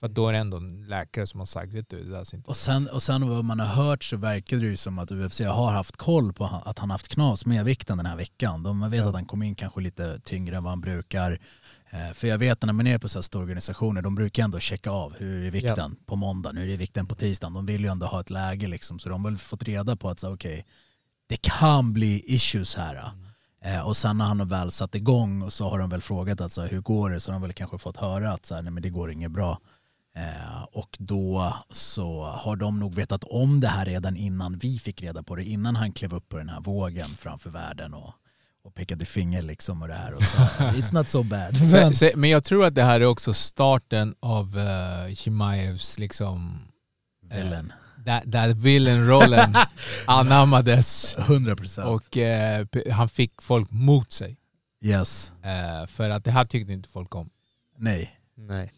För 0.00 0.08
då 0.08 0.28
är 0.28 0.32
det 0.32 0.38
ändå 0.38 0.56
en 0.56 0.86
läkare 0.86 1.26
som 1.26 1.40
har 1.40 1.46
sagt, 1.46 1.72
vet 1.74 1.88
du, 1.88 2.02
det 2.04 2.10
där 2.10 2.34
inte 2.34 2.50
Och 2.50 2.56
sen, 2.56 2.88
och 2.88 3.02
sen 3.02 3.28
vad 3.28 3.44
man 3.44 3.60
har 3.60 3.66
hört 3.66 4.04
så 4.04 4.16
verkar 4.16 4.56
det 4.56 4.66
ju 4.66 4.76
som 4.76 4.98
att 4.98 5.10
UFC 5.10 5.40
har 5.40 5.70
haft 5.72 5.96
koll 5.96 6.32
på 6.32 6.62
att 6.64 6.78
han 6.78 6.90
haft 6.90 7.08
knas 7.08 7.46
med 7.46 7.64
vikten 7.64 7.96
den 7.96 8.06
här 8.06 8.16
veckan. 8.16 8.62
De 8.62 8.90
vet 8.90 9.00
Ja. 9.00 9.08
att 9.08 9.14
han 9.14 9.26
kom 9.26 9.42
in 9.42 9.54
kanske 9.54 9.80
lite 9.80 10.20
tyngre 10.20 10.56
än 10.56 10.62
vad 10.64 10.70
han 10.72 10.80
brukar. 10.80 11.38
Eh, 11.90 12.12
För 12.14 12.28
jag 12.28 12.38
vet 12.38 12.58
att 12.58 12.66
när 12.66 12.72
man 12.72 12.86
är 12.86 12.98
på 12.98 13.08
så 13.08 13.18
här 13.18 13.22
stora 13.22 13.42
organisationer, 13.42 14.02
de 14.02 14.14
brukar 14.14 14.44
ändå 14.44 14.58
checka 14.60 14.90
av 14.90 15.14
hur 15.18 15.46
är 15.46 15.50
vikten 15.50 15.96
på 16.06 16.16
måndag, 16.16 16.52
hur 16.52 16.68
är 16.68 16.76
vikten 16.76 17.06
på 17.06 17.14
tisdagen. 17.14 17.52
De 17.54 17.66
vill 17.66 17.80
ju 17.84 17.88
ändå 17.90 18.06
ha 18.06 18.20
ett 18.20 18.30
läge 18.30 18.68
liksom, 18.68 18.98
så 18.98 19.08
de 19.08 19.24
har 19.24 19.30
väl 19.30 19.38
fått 19.38 19.62
reda 19.62 19.96
på 19.96 20.08
att 20.08 20.24
okej, 20.24 20.66
det 21.26 21.42
kan 21.42 21.92
bli 21.92 22.22
issues 22.26 22.74
här. 22.76 23.10
Eh, 23.64 23.80
och 23.80 23.96
sen 23.96 24.18
när 24.18 24.24
han 24.24 24.38
har 24.38 24.46
väl 24.46 24.70
satt 24.70 24.94
igång 24.94 25.42
och 25.42 25.52
så 25.52 25.68
har 25.68 25.78
de 25.78 25.90
väl 25.90 26.00
frågat 26.00 26.40
alltså, 26.40 26.62
hur 26.62 26.80
går 26.80 27.10
det, 27.10 27.20
så 27.20 27.30
har 27.30 27.32
de 27.32 27.42
väl 27.42 27.52
kanske 27.52 27.78
fått 27.78 27.96
höra 27.96 28.32
att 28.32 28.46
så 28.46 28.54
här, 28.54 28.62
nej, 28.62 28.72
men 28.72 28.82
det 28.82 28.90
går 28.90 29.12
inget 29.12 29.30
bra. 29.30 29.58
Eh, 30.16 30.62
och 30.72 30.96
då 30.98 31.54
så 31.70 32.24
har 32.24 32.56
de 32.56 32.80
nog 32.80 32.94
vetat 32.94 33.24
om 33.24 33.60
det 33.60 33.68
här 33.68 33.84
redan 33.84 34.16
innan 34.16 34.58
vi 34.58 34.78
fick 34.78 35.02
reda 35.02 35.22
på 35.22 35.36
det, 35.36 35.44
innan 35.44 35.76
han 35.76 35.92
klev 35.92 36.14
upp 36.14 36.28
på 36.28 36.38
den 36.38 36.48
här 36.48 36.60
vågen 36.60 37.08
framför 37.08 37.50
världen 37.50 37.94
och, 37.94 38.12
och 38.64 38.74
pekade 38.74 39.04
finger 39.04 39.42
liksom 39.42 39.82
och 39.82 39.88
det 39.88 39.94
här 39.94 40.14
och 40.14 40.22
så. 40.22 40.36
It's 40.62 40.94
not 40.94 41.08
so 41.08 41.22
bad. 41.22 41.60
Men, 41.60 41.94
Så, 41.94 41.96
så, 41.96 42.10
men 42.16 42.30
jag 42.30 42.44
tror 42.44 42.66
att 42.66 42.74
det 42.74 42.82
här 42.82 43.00
är 43.00 43.06
också 43.06 43.34
starten 43.34 44.14
av 44.20 44.56
uh, 44.56 45.14
Chimaevs 45.14 45.98
liksom, 45.98 46.58
villain. 47.22 47.72
Där, 48.04 48.22
där 48.26 48.54
villain-rollen 48.54 49.54
anammades 50.06 51.16
100 51.18 51.56
procent. 51.56 51.88
och 51.88 52.16
eh, 52.16 52.66
han 52.90 53.08
fick 53.08 53.42
folk 53.42 53.70
mot 53.70 54.12
sig. 54.12 54.36
Yes. 54.84 55.32
Eh, 55.42 55.86
för 55.86 56.10
att 56.10 56.24
det 56.24 56.30
här 56.30 56.44
tyckte 56.44 56.72
inte 56.72 56.88
folk 56.88 57.14
om. 57.14 57.30
Nej. 57.78 58.20
Nej. 58.34 58.72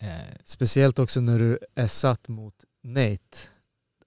Eh, 0.00 0.08
Speciellt 0.44 0.98
också 0.98 1.20
när 1.20 1.38
du 1.38 1.58
är 1.74 1.86
satt 1.86 2.28
mot 2.28 2.54
Nate. 2.82 3.38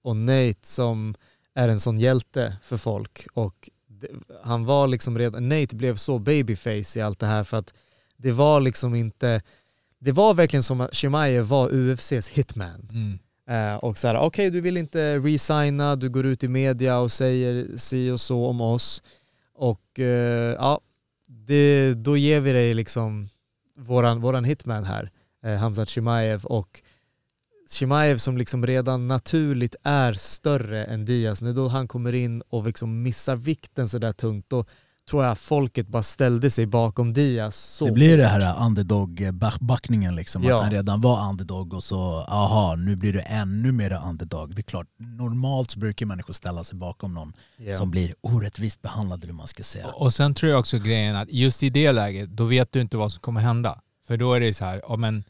Och 0.04 0.16
Nate 0.16 0.56
som 0.62 1.16
är 1.56 1.70
en 1.70 1.80
sån 1.80 1.98
hjälte 2.00 2.58
för 2.62 2.78
folk. 2.78 3.28
Och 3.34 3.70
det, 3.88 4.08
han 4.44 4.66
var 4.66 4.88
liksom 4.88 5.18
redan, 5.18 5.50
Nate 5.50 5.76
blev 5.76 5.96
så 5.96 6.20
babyface 6.20 7.00
i 7.00 7.02
allt 7.02 7.20
det 7.20 7.26
här 7.26 7.44
för 7.44 7.58
att 7.58 7.74
det 8.18 8.32
var 8.32 8.60
liksom 8.60 8.96
inte, 8.96 9.42
det 10.00 10.12
var 10.12 10.34
verkligen 10.34 10.64
som 10.64 10.82
att 10.82 10.94
Chimaev 10.94 11.46
var 11.46 11.70
UFCs 11.72 12.30
hitman. 12.30 12.88
mm. 12.92 13.20
Eh, 13.50 13.76
och 13.76 13.98
så 13.98 14.08
här, 14.08 14.20
okej 14.20 14.50
du 14.50 14.62
vill 14.62 14.78
inte 14.78 15.18
resigna, 15.18 15.96
du 15.96 16.10
går 16.10 16.26
ut 16.26 16.44
i 16.44 16.48
media 16.48 17.00
och 17.00 17.12
säger 17.12 17.78
si 17.78 18.12
och 18.12 18.22
så 18.22 18.46
om 18.46 18.62
oss. 18.62 19.04
Och 19.54 20.00
eh, 20.00 20.56
ja, 20.60 20.82
det, 21.28 21.94
då 21.94 22.18
ger 22.18 22.40
vi 22.40 22.52
dig 22.52 22.74
liksom 22.74 23.30
våran, 23.78 24.22
våran 24.22 24.44
hitman 24.44 24.84
här, 24.84 25.12
eh, 25.44 25.56
Hamzat 25.56 25.90
Chimaev 25.90 26.46
och 26.46 26.82
Chimaev 27.72 28.18
som 28.18 28.38
liksom 28.38 28.68
redan 28.68 29.08
naturligt 29.08 29.76
är 29.84 30.14
större 30.14 30.86
än 30.86 31.06
Diaz, 31.06 31.42
när 31.42 31.54
då 31.54 31.68
han 31.68 31.88
kommer 31.88 32.14
in 32.14 32.42
och 32.42 32.66
liksom 32.66 33.02
missar 33.02 33.36
vikten 33.36 33.90
sådär 33.90 34.14
tungt, 34.14 34.50
då 34.50 34.66
tror 35.10 35.26
jag 35.26 35.38
folket 35.38 35.88
bara 35.88 36.04
ställde 36.04 36.50
sig 36.52 36.66
bakom 36.66 37.14
Diaz. 37.14 37.56
Så 37.56 37.86
Det 37.86 37.92
blir 37.92 38.18
det 38.18 38.28
här 38.28 38.66
underdog-backningen 38.66 40.16
liksom. 40.16 40.44
Ja. 40.44 40.56
Att 40.56 40.62
han 40.62 40.72
redan 40.72 41.02
var 41.02 41.30
underdog 41.30 41.74
och 41.74 41.84
så, 41.84 42.22
aha, 42.22 42.76
nu 42.76 42.96
blir 42.96 43.14
du 43.14 43.22
ännu 43.22 43.72
mer 43.72 44.02
underdog. 44.06 44.56
Det 44.56 44.60
är 44.62 44.64
klart, 44.64 44.88
normalt 44.98 45.72
så 45.72 45.80
brukar 45.80 46.06
människor 46.06 46.34
ställa 46.34 46.64
sig 46.64 46.78
bakom 46.78 47.14
någon 47.14 47.34
Ja. 47.58 47.78
som 47.78 47.92
blir 47.92 48.14
orättvist 48.22 48.82
behandlad 48.82 49.24
eller 49.24 49.34
man 49.34 49.48
ska 49.48 49.64
säga. 49.64 49.88
Och 49.88 50.14
sen 50.14 50.34
tror 50.34 50.52
jag 50.52 50.60
också 50.60 50.80
grejen 50.80 51.16
att 51.16 51.32
just 51.32 51.64
i 51.64 51.70
det 51.70 51.92
läget, 51.92 52.30
då 52.30 52.46
vet 52.46 52.72
du 52.72 52.82
inte 52.82 52.98
vad 52.98 53.12
som 53.12 53.20
kommer 53.22 53.42
hända. 53.42 53.82
För 54.08 54.18
då 54.18 54.34
är 54.34 54.40
det 54.40 54.54
så 54.54 54.66
här, 54.66 54.82
ja 54.88 54.96
men 54.96 55.24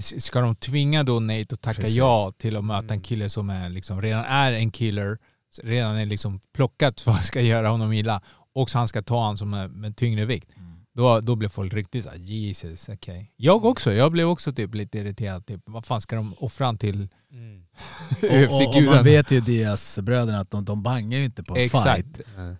ska 0.00 0.40
de 0.40 0.56
tvinga 0.56 1.02
då 1.02 1.20
Nate 1.20 1.46
att 1.54 1.60
tacka 1.60 1.80
Precis. 1.80 1.96
ja 1.96 2.32
till 2.38 2.56
att 2.56 2.64
möta 2.64 2.84
en 2.84 2.90
Mm. 2.90 3.00
kille 3.02 3.28
som 3.28 3.50
är 3.50 3.68
liksom, 3.68 4.02
redan 4.02 4.24
är 4.24 4.52
en 4.52 4.70
killer, 4.70 5.18
redan 5.62 5.96
är 5.96 6.06
liksom 6.06 6.40
plockat 6.54 7.00
för 7.00 7.10
att 7.10 7.24
ska 7.24 7.40
göra 7.40 7.68
honom 7.68 7.92
illa, 7.92 8.20
och 8.54 8.70
han 8.72 8.88
ska 8.88 9.02
ta 9.02 9.14
honom 9.20 9.36
som 9.36 9.54
är 9.54 9.68
med 9.68 9.96
tyngre 9.96 10.24
vikt. 10.24 10.48
Mm. 10.56 10.68
Då, 10.94 11.20
då 11.20 11.36
blir 11.36 11.48
folk 11.48 11.74
riktigt 11.74 12.04
såhär, 12.04 12.16
Jesus, 12.16 12.88
okej. 12.88 13.32
Jag 13.36 13.64
också, 13.64 13.92
jag 13.92 14.12
blev 14.12 14.28
också 14.28 14.52
typ 14.52 14.74
lite 14.74 14.98
irriterad. 14.98 15.46
Typ, 15.46 15.60
vad 15.66 15.84
fan 15.86 16.00
ska 16.00 16.16
de 16.16 16.34
offra 16.38 16.66
han 16.66 16.78
till 16.78 17.08
Mm. 17.32 17.62
Och 18.22 18.22
man 18.22 18.44
UFC-guden? 18.44 19.04
vet 19.04 19.30
ju 19.30 19.40
Diaz-bröderna 19.40 20.40
att 20.40 20.50
de, 20.50 20.64
de 20.64 20.82
bangar 20.82 21.18
ju 21.18 21.24
inte 21.24 21.42
på 21.42 21.56
en 21.56 21.70
fight. 21.70 21.86
Exakt. 21.86 22.20
Nej. 22.36 22.56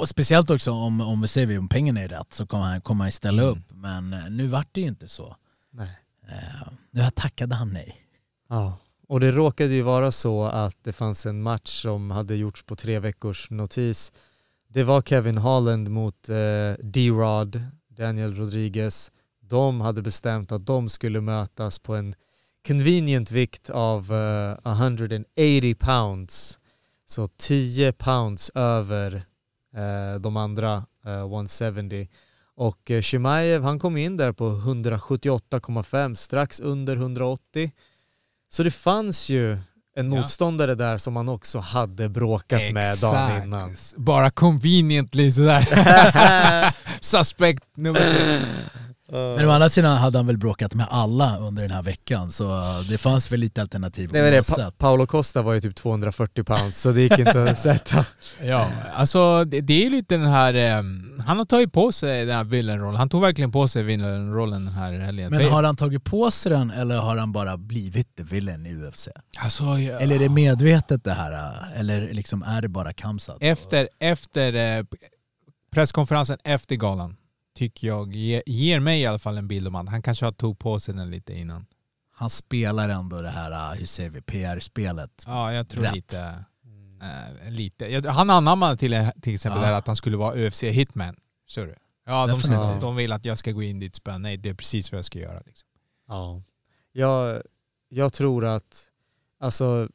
Och 0.00 0.08
speciellt 0.08 0.50
också 0.50 0.72
om, 0.72 1.00
om 1.00 1.20
vi 1.22 1.28
säger 1.28 1.58
om 1.58 1.68
pengarna 1.68 2.00
är 2.00 2.08
rätt 2.08 2.32
så 2.34 2.46
kommer 2.46 2.64
han, 2.64 2.80
kommer 2.80 3.04
han 3.04 3.12
ställa 3.12 3.42
Mm. 3.42 3.54
upp. 3.54 3.64
Men 3.70 4.12
eh, 4.12 4.30
nu 4.30 4.46
vart 4.46 4.68
det 4.72 4.80
ju 4.80 4.86
inte 4.86 5.08
så. 5.08 5.36
Nej. 5.72 5.98
Eh, 6.28 6.68
nu 6.90 7.10
tackade 7.14 7.54
han 7.54 7.72
nej. 7.72 7.96
Ja, 8.48 8.78
och 9.08 9.20
det 9.20 9.32
råkade 9.32 9.74
ju 9.74 9.82
vara 9.82 10.12
så 10.12 10.44
att 10.44 10.76
det 10.84 10.92
fanns 10.92 11.26
en 11.26 11.42
match 11.42 11.82
som 11.82 12.10
hade 12.10 12.34
gjorts 12.36 12.62
på 12.62 12.76
tre 12.76 12.98
veckors 12.98 13.50
notis. 13.50 14.12
Det 14.70 14.84
var 14.84 15.02
Kevin 15.02 15.38
Holland 15.38 15.88
mot 15.90 16.28
eh, 16.28 16.72
D-Rod, 16.82 17.62
Daniel 17.88 18.34
Rodriguez. 18.34 19.12
De 19.40 19.80
hade 19.80 20.02
bestämt 20.02 20.52
att 20.52 20.66
de 20.66 20.88
skulle 20.88 21.20
mötas 21.20 21.78
på 21.78 21.94
en 21.94 22.14
convenient 22.66 23.30
vikt 23.30 23.70
av 23.70 24.12
eh, 24.64 24.72
180 24.72 25.74
pounds. 25.74 26.58
Så 27.06 27.28
10 27.28 27.92
pounds 27.92 28.50
över 28.54 29.14
eh, 29.74 30.20
de 30.20 30.36
andra 30.36 30.86
eh, 31.04 31.18
170. 31.18 32.08
Och 32.54 32.90
eh, 32.90 33.02
Chimaev 33.02 33.62
han 33.62 33.78
kom 33.78 33.96
in 33.96 34.16
där 34.16 34.32
på 34.32 34.50
178,5, 34.50 36.14
strax 36.14 36.60
under 36.60 36.96
180. 36.96 37.72
Så 38.48 38.62
det 38.62 38.70
fanns 38.70 39.28
ju 39.28 39.58
en 39.98 40.08
motståndare 40.08 40.74
där 40.74 40.98
som 40.98 41.14
man 41.14 41.28
också 41.28 41.58
hade 41.58 42.08
bråkat 42.08 42.72
med 42.72 42.98
dagen 42.98 43.42
innan. 43.42 43.76
Bara 43.96 44.30
conveniently 44.30 45.32
sådär. 45.32 45.68
Suspect 47.00 47.64
nummer 47.76 48.00
tre. 48.00 48.40
Men 49.12 49.48
å 49.48 49.50
andra 49.50 49.68
sidan 49.68 49.96
hade 49.96 50.18
han 50.18 50.26
väl 50.26 50.38
bråkat 50.38 50.74
med 50.74 50.86
alla 50.90 51.38
under 51.38 51.62
den 51.62 51.70
här 51.70 51.82
veckan 51.82 52.30
så 52.30 52.44
det 52.88 52.98
fanns 52.98 53.32
väl 53.32 53.40
lite 53.40 53.60
alternativ 53.60 54.10
Det 54.12 54.22
var 54.22 54.30
det. 54.30 54.48
Pa-. 54.48 54.70
Paolo 54.78 55.06
Costa 55.06 55.42
var 55.42 55.54
ju 55.54 55.60
typ 55.60 55.76
240 55.76 56.44
pounds 56.44 56.80
så 56.80 56.92
det 56.92 57.02
gick 57.02 57.18
inte 57.18 57.42
att 57.44 57.58
sätta. 57.58 58.04
Ja, 58.42 58.70
alltså 58.94 59.44
det, 59.44 59.60
det 59.60 59.86
är 59.86 59.90
lite 59.90 60.16
den 60.16 60.26
här... 60.26 60.54
Eh, 60.54 60.82
han 61.26 61.38
har 61.38 61.44
tagit 61.44 61.72
på 61.72 61.92
sig 61.92 62.26
den 62.26 62.36
här 62.36 62.44
villain-rollen. 62.44 62.96
Han 62.96 63.08
tog 63.08 63.22
verkligen 63.22 63.52
på 63.52 63.68
sig 63.68 63.82
villain-rollen 63.82 64.64
den 64.64 64.74
här 64.74 64.92
helgen. 64.92 65.30
Men 65.30 65.44
har 65.44 65.62
han 65.62 65.76
tagit 65.76 66.04
på 66.04 66.30
sig 66.30 66.52
den 66.52 66.70
eller 66.70 66.98
har 66.98 67.16
han 67.16 67.32
bara 67.32 67.56
blivit 67.56 68.16
the 68.16 68.22
villain 68.22 68.66
i 68.66 68.74
UFC? 68.74 69.08
alltså, 69.38 69.64
ja. 69.64 69.98
Eller 69.98 70.14
är 70.14 70.18
det 70.18 70.28
medvetet 70.28 71.04
det 71.04 71.12
här? 71.12 71.64
Eller 71.76 72.12
liksom 72.12 72.42
är 72.42 72.62
det 72.62 72.68
bara 72.68 72.92
Kamsat? 72.92 73.36
Efter, 73.40 73.88
efter 73.98 74.78
eh, 74.78 74.84
presskonferensen 75.72 76.38
efter 76.44 76.76
galan 76.76 77.16
tycker 77.58 77.86
jag 77.86 78.16
ge, 78.16 78.42
ger 78.46 78.80
mig 78.80 79.00
i 79.00 79.06
alla 79.06 79.18
fall 79.18 79.38
en 79.38 79.48
bild 79.48 79.66
om 79.68 79.74
att 79.74 79.88
han 79.88 80.02
kanske 80.02 80.24
har 80.24 80.32
tog 80.32 80.58
på 80.58 80.80
sig 80.80 80.94
den 80.94 81.10
lite 81.10 81.38
innan. 81.38 81.66
Han 82.12 82.30
spelar 82.30 82.88
ändå 82.88 83.22
det 83.22 83.30
här, 83.30 83.50
uh, 83.72 83.78
hur 83.78 83.86
säger 83.86 84.10
vi, 84.10 84.20
PR-spelet. 84.20 85.24
Ja, 85.26 85.52
jag 85.52 85.68
tror 85.68 85.82
Rätt. 85.82 85.94
lite. 85.94 86.44
eh, 87.42 87.50
lite. 87.50 87.86
Jag, 87.86 88.02
han 88.06 88.30
anammade 88.30 88.76
till, 88.76 89.10
till 89.22 89.34
exempel 89.34 89.62
Ja. 89.62 89.68
där 89.68 89.74
att 89.78 89.86
han 89.86 89.96
skulle 89.96 90.16
vara 90.16 90.34
UFC-hitman. 90.34 91.16
Du? 91.54 91.74
Ja, 92.06 92.26
de, 92.26 92.80
de 92.80 92.96
vill 92.96 93.12
att 93.12 93.24
jag 93.24 93.38
ska 93.38 93.52
gå 93.52 93.62
in 93.62 93.78
dit 93.80 93.92
och 93.92 93.96
spela. 93.96 94.18
Nej, 94.18 94.36
det 94.36 94.48
är 94.48 94.54
precis 94.54 94.92
vad 94.92 94.98
jag 94.98 95.04
ska 95.04 95.18
göra. 95.18 95.42
Liksom. 95.46 95.68
Ja. 96.08 96.42
Jag, 96.92 97.42
jag 97.88 98.12
tror 98.12 98.44
att, 98.44 98.84
alltså, 99.40 99.88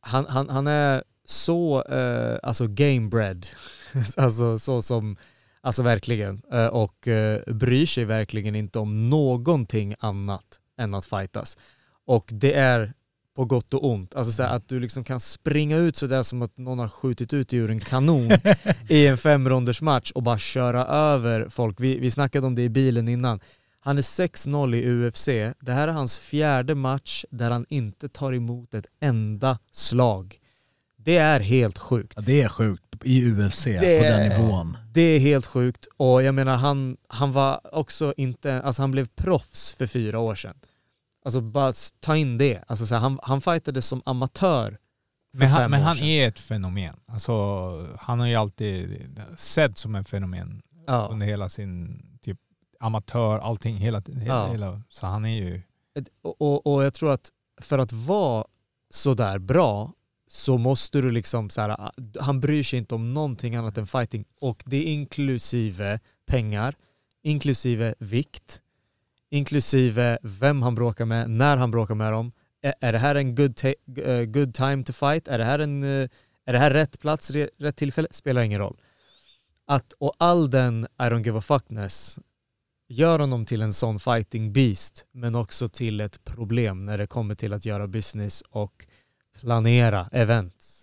han, 0.00 0.26
han, 0.28 0.48
han 0.48 0.66
är 0.66 1.04
så, 1.24 1.82
eh, 1.82 2.38
alltså 2.42 2.66
gamebred. 2.66 3.46
alltså 4.16 4.58
så 4.58 4.82
som, 4.82 5.16
alltså 5.62 5.82
verkligen. 5.82 6.42
Eh, 6.52 6.66
och 6.66 7.08
eh, 7.08 7.40
bryr 7.46 7.86
sig 7.86 8.04
verkligen 8.04 8.54
inte 8.54 8.78
om 8.78 9.10
någonting 9.10 9.94
annat 9.98 10.60
än 10.78 10.94
att 10.94 11.06
fightas. 11.06 11.58
Och 12.06 12.28
det 12.32 12.52
är 12.52 12.92
på 13.36 13.44
gott 13.44 13.74
och 13.74 13.90
ont. 13.90 14.14
Alltså 14.14 14.32
så 14.32 14.42
att 14.42 14.68
du 14.68 14.80
liksom 14.80 15.04
kan 15.04 15.20
springa 15.20 15.76
ut 15.76 15.96
sådär 15.96 16.22
som 16.22 16.42
att 16.42 16.58
någon 16.58 16.78
har 16.78 16.88
skjutit 16.88 17.32
ut 17.32 17.52
ur 17.52 17.70
en 17.70 17.80
kanon 17.80 18.30
i 18.88 19.06
en 19.06 19.18
femronders 19.18 19.82
match 19.82 20.12
och 20.14 20.22
bara 20.22 20.38
köra 20.38 20.86
över 20.86 21.48
folk. 21.48 21.80
Vi, 21.80 21.98
vi 21.98 22.10
snackade 22.10 22.46
om 22.46 22.54
det 22.54 22.62
i 22.62 22.68
bilen 22.68 23.08
innan. 23.08 23.40
Han 23.80 23.98
är 23.98 24.02
6-0 24.02 24.74
i 24.74 24.88
UFC. 24.88 25.26
Det 25.60 25.72
här 25.72 25.88
är 25.88 25.92
hans 25.92 26.18
fjärde 26.18 26.74
match 26.74 27.24
där 27.30 27.50
han 27.50 27.66
inte 27.68 28.08
tar 28.08 28.32
emot 28.34 28.74
ett 28.74 28.86
enda 29.00 29.58
slag. 29.70 30.40
Det 30.96 31.16
är 31.16 31.40
helt 31.40 31.78
sjukt. 31.78 32.12
Ja, 32.16 32.22
det 32.22 32.42
är 32.42 32.48
sjukt 32.48 32.89
i 33.04 33.30
UFC 33.32 33.64
Det 33.64 33.98
på 33.98 34.04
den 34.04 34.28
nivån. 34.28 34.76
Det 34.92 35.00
är 35.00 35.18
helt 35.20 35.46
sjukt 35.46 35.86
och 35.96 36.22
jag 36.22 36.34
menar 36.34 36.56
han, 36.56 36.96
han 37.08 37.32
var 37.32 37.74
också 37.74 38.14
inte, 38.16 38.62
alltså 38.62 38.82
han 38.82 38.90
blev 38.90 39.06
proffs 39.06 39.72
för 39.72 39.86
fyra 39.86 40.18
år 40.18 40.34
sedan. 40.34 40.56
Alltså 41.24 41.40
bara 41.40 41.72
ta 42.00 42.16
in 42.16 42.38
det. 42.38 42.64
Alltså 42.66 42.86
så 42.86 42.94
här, 42.94 43.02
han, 43.02 43.18
han 43.22 43.40
fightade 43.40 43.82
som 43.82 44.02
amatör 44.04 44.78
för 45.32 45.38
Men, 45.38 45.48
fem 45.48 45.60
han, 45.60 45.70
men 45.70 45.80
år 45.80 45.84
han 45.84 45.98
är 45.98 46.28
ett 46.28 46.38
fenomen. 46.38 46.96
Alltså, 47.06 47.32
han 47.98 48.20
har 48.20 48.26
ju 48.26 48.34
alltid 48.34 49.08
sett 49.36 49.78
som 49.78 49.94
en 49.94 50.04
fenomen 50.04 50.62
Ja. 50.86 51.08
under 51.10 51.26
hela 51.26 51.48
sin 51.48 52.02
typ 52.22 52.38
amatör, 52.80 53.38
allting, 53.38 53.76
hela, 53.76 54.02
hela, 54.08 54.24
Ja. 54.34 54.46
hela 54.52 54.82
Så 54.88 55.06
han 55.06 55.24
är 55.24 55.36
ju... 55.36 55.62
Och, 56.22 56.40
och, 56.42 56.66
och 56.66 56.84
jag 56.84 56.94
tror 56.94 57.12
att 57.12 57.30
för 57.60 57.78
att 57.78 57.92
vara 57.92 58.44
sådär 58.90 59.38
bra 59.38 59.92
så 60.32 60.58
måste 60.58 61.00
du 61.00 61.10
liksom 61.10 61.50
så 61.50 61.60
här, 61.60 61.68
ah, 61.68 61.92
han 62.20 62.40
bryr 62.40 62.62
sig 62.62 62.78
inte 62.78 62.94
om 62.94 63.14
någonting 63.14 63.56
annat 63.56 63.78
än 63.78 63.86
fighting 63.86 64.24
och 64.40 64.62
det 64.66 64.76
är 64.76 64.92
inklusive 64.92 66.00
pengar, 66.26 66.74
inklusive 67.22 67.94
vikt, 67.98 68.60
inklusive 69.30 70.18
vem 70.22 70.62
han 70.62 70.74
bråkar 70.74 71.04
med, 71.04 71.30
när 71.30 71.56
han 71.56 71.70
bråkar 71.70 71.94
med 71.94 72.12
dem. 72.12 72.32
Är, 72.62 72.74
är 72.80 72.92
det 72.92 72.98
här 72.98 73.14
en 73.14 73.34
good, 73.34 73.60
eh, 73.96 74.24
good 74.24 74.54
time 74.54 74.84
to 74.84 74.92
fight? 74.92 75.28
Är 75.28 75.38
det 75.38 75.44
här, 75.44 75.58
en, 75.58 75.82
eh, 75.82 76.08
är 76.46 76.52
det 76.52 76.58
här 76.58 76.70
rätt 76.70 77.00
plats, 77.00 77.30
re- 77.30 77.50
rätt 77.58 77.76
tillfälle? 77.76 78.08
Spelar 78.10 78.42
ingen 78.42 78.60
roll. 78.60 78.80
Att, 79.66 79.92
och 79.92 80.14
all 80.18 80.50
den 80.50 80.84
I 80.84 81.02
don't 81.02 81.24
give 81.24 81.38
a 81.38 81.40
fuckness 81.40 82.18
gör 82.88 83.18
honom 83.18 83.46
till 83.46 83.62
en 83.62 83.72
sån 83.72 84.00
fighting 84.00 84.52
beast 84.52 85.06
men 85.12 85.34
också 85.34 85.68
till 85.68 86.00
ett 86.00 86.24
problem 86.24 86.84
när 86.84 86.98
det 86.98 87.06
kommer 87.06 87.34
till 87.34 87.52
att 87.52 87.64
göra 87.64 87.86
business 87.86 88.42
och 88.50 88.86
planera 89.40 90.08
events. 90.12 90.76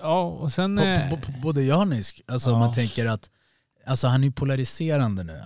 Ja, 0.00 0.22
och 0.22 0.52
sen... 0.52 0.76
På, 0.76 0.82
eh, 0.82 1.40
både 1.42 1.62
Janis, 1.62 2.14
alltså 2.26 2.50
Ja. 2.50 2.58
man 2.58 2.74
tänker 2.74 3.06
att 3.06 3.30
Alltså 3.86 4.06
han 4.06 4.20
är 4.22 4.26
ju 4.26 4.32
polariserande 4.32 5.22
nu. 5.24 5.44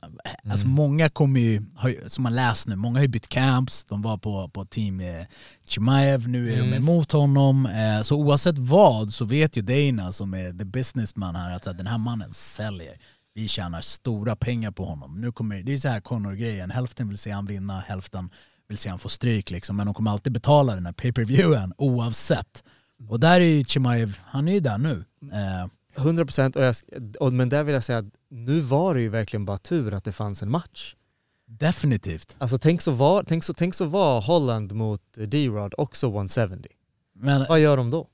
Alltså 0.50 0.64
Mm. 0.66 0.74
många 0.76 1.08
kommer 1.08 1.40
ju, 1.40 1.62
som 2.06 2.22
man 2.22 2.34
läst 2.34 2.66
nu, 2.68 2.76
många 2.76 2.98
har 2.98 3.02
ju 3.02 3.08
bytt 3.08 3.28
camps, 3.28 3.84
de 3.84 4.02
var 4.02 4.16
på, 4.18 4.48
på 4.48 4.64
team 4.64 5.00
eh, 5.00 5.26
Chimaev, 5.68 6.28
nu 6.28 6.52
är 6.52 6.56
de 6.56 6.62
Mm. 6.62 6.74
emot 6.74 7.12
honom. 7.12 7.66
Eh, 7.66 8.02
så 8.02 8.16
oavsett 8.16 8.58
vad 8.58 9.12
så 9.12 9.24
vet 9.24 9.56
ju 9.56 9.62
Dana 9.62 10.12
som 10.12 10.34
är 10.34 10.58
the 10.58 10.64
businessman 10.64 11.36
här 11.36 11.56
att 11.56 11.64
så 11.64 11.70
här, 11.70 11.76
den 11.76 11.86
här 11.86 11.98
mannen 11.98 12.32
säljer. 12.32 12.98
Vi 13.34 13.48
tjänar 13.48 13.80
stora 13.80 14.36
pengar 14.36 14.70
på 14.70 14.84
honom. 14.84 15.20
Nu 15.20 15.32
kommer, 15.32 15.62
det 15.62 15.72
är 15.72 15.78
så 15.78 15.88
här 15.88 16.00
Conor-grejen, 16.00 16.70
hälften 16.70 17.08
vill 17.08 17.18
se 17.18 17.30
han 17.30 17.46
vinna, 17.46 17.80
hälften 17.80 18.30
vill 18.72 18.78
se 18.78 18.88
han 18.90 18.98
få 18.98 19.08
stryk 19.08 19.50
liksom. 19.50 19.76
Men 19.76 19.86
de 19.86 19.94
kommer 19.94 20.10
alltid 20.10 20.32
betala 20.32 20.74
den 20.74 20.86
här 20.86 20.92
pay-per-viewen 20.92 21.72
oavsett. 21.78 22.64
Och 23.08 23.20
där 23.20 23.40
är 23.40 23.44
ju 23.44 23.64
Chimaev, 23.64 24.18
han 24.24 24.48
är 24.48 24.52
ju 24.52 24.60
där 24.60 24.78
nu. 24.78 25.04
Eh, 25.32 25.68
100 26.02 26.24
procent, 26.24 26.56
men 27.32 27.48
där 27.48 27.62
vill 27.64 27.74
jag 27.74 27.84
säga 27.84 27.98
att 27.98 28.04
nu 28.28 28.60
var 28.60 28.94
det 28.94 29.00
ju 29.00 29.08
verkligen 29.08 29.44
bara 29.44 29.58
tur 29.58 29.94
att 29.94 30.04
det 30.04 30.12
fanns 30.12 30.42
en 30.42 30.50
match. 30.50 30.94
definitivt. 31.46 32.36
Alltså 32.38 32.58
tänk 32.58 32.82
så 32.82 32.90
var, 32.90 33.22
tänk 33.22 33.44
så, 33.44 33.54
tänk 33.54 33.74
så 33.74 33.84
var 33.84 34.20
Holland 34.20 34.72
mot 34.72 35.02
D-Rod 35.14 35.74
också 35.78 36.06
170. 36.06 36.66
Men 37.14 37.46
Vad 37.48 37.60
gör 37.60 37.76
de 37.76 37.90
då? 37.90 38.08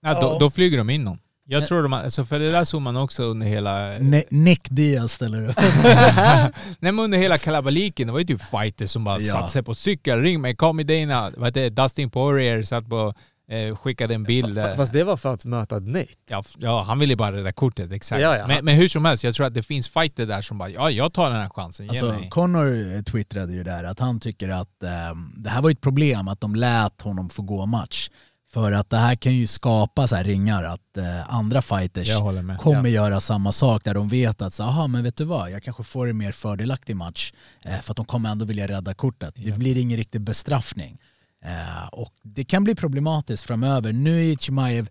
ja, 0.00 0.20
då, 0.20 0.38
då 0.38 0.50
flyger 0.50 0.78
de 0.78 0.90
in 0.90 1.06
honom. 1.06 1.18
Jag 1.50 1.66
tror 1.66 1.82
de, 1.82 1.92
alltså 1.92 2.24
för 2.24 2.38
det 2.38 2.50
där 2.52 2.64
såg 2.64 2.82
man 2.82 2.96
också 2.96 3.22
under 3.22 3.46
hela... 3.46 3.70
Ne- 3.98 4.24
Nick 4.30 4.68
Diaz 4.70 5.12
ställer 5.12 5.48
upp. 5.48 5.56
Nej 6.78 6.92
men 6.92 6.98
under 6.98 7.18
hela 7.18 7.38
kalabaliken, 7.38 8.06
det 8.06 8.12
var 8.12 8.20
ju 8.20 8.26
typ 8.26 8.42
fighters 8.42 8.90
som 8.90 9.04
bara 9.04 9.20
Ja. 9.20 9.32
satte 9.32 9.52
sig 9.52 9.62
på 9.62 9.74
cykel, 9.74 10.20
ring 10.22 10.40
mig, 10.40 10.56
call 10.56 10.74
me 10.74 10.82
Dana. 10.82 11.30
Vad 11.36 11.46
heter 11.48 11.60
det? 11.60 11.70
Dustin 11.70 12.10
Poirier 12.10 12.62
satt 12.62 12.88
på, 12.88 13.14
eh, 13.50 13.76
skickade 13.76 14.14
en 14.14 14.24
bild. 14.24 14.58
Eh, 14.58 14.74
Fast 14.76 14.92
det 14.92 15.04
var 15.04 15.16
för 15.16 15.32
att 15.34 15.44
möta 15.44 15.78
Nate. 15.78 16.06
Ja, 16.30 16.42
f- 16.46 16.54
ja, 16.58 16.82
han 16.82 16.98
ville 16.98 17.16
bara 17.16 17.32
rädda 17.36 17.52
kortet, 17.52 17.92
exakt. 17.92 18.22
Ja, 18.22 18.36
ja. 18.36 18.46
Men, 18.46 18.64
men 18.64 18.74
hur 18.76 18.88
som 18.88 19.04
helst, 19.04 19.24
jag 19.24 19.34
tror 19.34 19.46
att 19.46 19.54
det 19.54 19.62
finns 19.62 19.88
fighter 19.88 20.26
där 20.26 20.42
som 20.42 20.58
bara, 20.58 20.70
ja 20.70 20.90
jag 20.90 21.12
tar 21.12 21.30
den 21.30 21.40
här 21.40 21.48
chansen, 21.48 21.86
ge 21.86 21.90
Alltså, 21.90 22.06
mig. 22.12 22.28
Connor 22.30 22.94
eh, 22.96 23.02
twittrade 23.02 23.52
ju 23.52 23.64
där 23.64 23.84
att 23.84 23.98
han 23.98 24.20
tycker 24.20 24.48
att 24.48 24.82
ehm, 24.82 25.32
det 25.36 25.50
här 25.50 25.62
var 25.62 25.70
ett 25.70 25.80
problem 25.80 26.28
att 26.28 26.40
de 26.40 26.54
lät 26.54 27.00
honom 27.02 27.28
få 27.30 27.42
gå 27.42 27.66
match. 27.66 28.10
För 28.52 28.72
att 28.72 28.90
det 28.90 28.96
här 28.96 29.16
kan 29.16 29.34
ju 29.34 29.46
skapa 29.46 30.06
så 30.06 30.16
ringar 30.16 30.64
att 30.64 30.96
eh, 30.96 31.34
andra 31.34 31.62
fighters 31.62 32.08
kommer 32.58 32.88
göra 32.88 33.20
samma 33.20 33.52
sak 33.52 33.84
där 33.84 33.94
de 33.94 34.08
vet 34.08 34.42
att 34.42 34.54
så, 34.54 34.62
aha, 34.62 34.86
men 34.86 35.04
vet 35.04 35.16
du 35.16 35.24
vad, 35.24 35.50
jag 35.50 35.62
kanske 35.62 35.82
får 35.82 36.08
en 36.08 36.16
mer 36.16 36.32
fördelaktig 36.32 36.96
match 36.96 37.32
eh, 37.64 37.80
för 37.80 37.92
att 37.92 37.96
de 37.96 38.06
kommer 38.06 38.30
ändå 38.30 38.44
vilja 38.44 38.68
rädda 38.68 38.94
kortet. 38.94 39.34
Det 39.36 39.58
blir 39.58 39.78
ingen 39.78 39.96
riktig 39.96 40.20
bestraffning. 40.20 40.98
Eh, 41.44 41.88
och 41.92 42.14
det 42.22 42.44
kan 42.44 42.64
bli 42.64 42.74
problematiskt 42.74 43.42
framöver. 43.42 43.92
Nu 43.92 44.30
är 44.30 44.36
Chimaev 44.36 44.88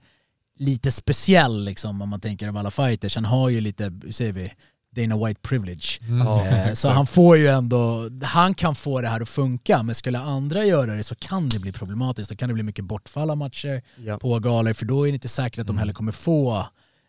lite 0.59 0.91
speciell 0.91 1.63
liksom 1.63 2.01
om 2.01 2.09
man 2.09 2.19
tänker 2.19 2.47
av 2.47 2.57
alla 2.57 2.71
fighters. 2.71 3.15
Han 3.15 3.25
har 3.25 3.49
ju 3.49 3.61
lite, 3.61 3.83
hur 4.03 4.11
säger 4.11 4.33
vi, 4.33 4.51
Dana 4.95 5.25
White 5.25 5.41
privilege. 5.41 5.99
Ja, 6.23 6.45
Eh, 6.45 6.73
Så 6.73 6.89
han 6.89 7.07
får 7.07 7.37
ju 7.37 7.47
ändå, 7.47 8.09
han 8.23 8.53
kan 8.53 8.75
få 8.75 9.01
det 9.01 9.07
här 9.07 9.21
att 9.21 9.29
funka 9.29 9.83
men 9.83 9.95
skulle 9.95 10.19
andra 10.19 10.65
göra 10.65 10.95
det 10.95 11.03
så 11.03 11.15
kan 11.15 11.49
det 11.49 11.59
bli 11.59 11.71
problematiskt. 11.71 12.29
Då 12.29 12.35
kan 12.35 12.47
det 12.49 12.53
bli 12.53 12.63
mycket 12.63 12.85
bortfall 12.85 13.29
av 13.29 13.37
matcher 13.37 13.81
Ja. 13.97 14.17
på 14.19 14.39
galor 14.39 14.73
för 14.73 14.85
då 14.85 15.03
är 15.07 15.11
det 15.11 15.13
inte 15.13 15.27
säkert 15.27 15.59
att 15.59 15.67
de 15.67 15.71
Mm. 15.71 15.79
heller 15.79 15.93
kommer 15.93 16.11
få 16.11 16.57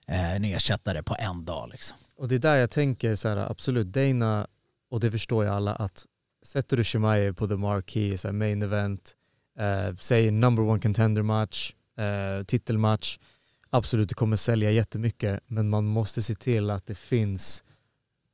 eh, 0.09 0.35
en 0.37 0.45
ersättare 0.45 1.03
på 1.03 1.17
en 1.19 1.45
dag. 1.45 1.69
Liksom. 1.73 1.97
Och 2.19 2.29
det 2.29 2.35
är 2.35 2.39
där 2.39 2.57
jag 2.57 2.71
tänker 2.71 3.17
så 3.17 3.29
här, 3.29 3.37
absolut, 3.37 3.87
Dana, 3.87 4.47
och 4.91 5.01
det 5.01 5.11
förstår 5.11 5.45
ju 5.45 5.51
alla, 5.51 5.75
att 5.75 6.05
sätter 6.47 6.77
du 6.77 6.85
Chimaev 6.85 7.35
på 7.35 7.49
the 7.49 7.57
marquee, 7.57 8.19
så 8.19 8.29
här 8.29 8.33
main 8.33 8.63
event, 8.63 9.13
eh, 9.59 9.97
säg 10.01 10.31
number 10.31 10.63
one 10.63 10.81
contender 10.81 11.23
match, 11.23 11.73
eh, 11.99 12.45
titelmatch, 12.45 13.19
absolut 13.71 14.09
det 14.09 14.15
kommer 14.15 14.37
sälja 14.37 14.71
jättemycket, 14.71 15.41
men 15.47 15.69
man 15.69 15.85
måste 15.85 16.23
se 16.23 16.35
till 16.35 16.71
att 16.71 16.87
det 16.87 16.95
finns, 16.99 17.63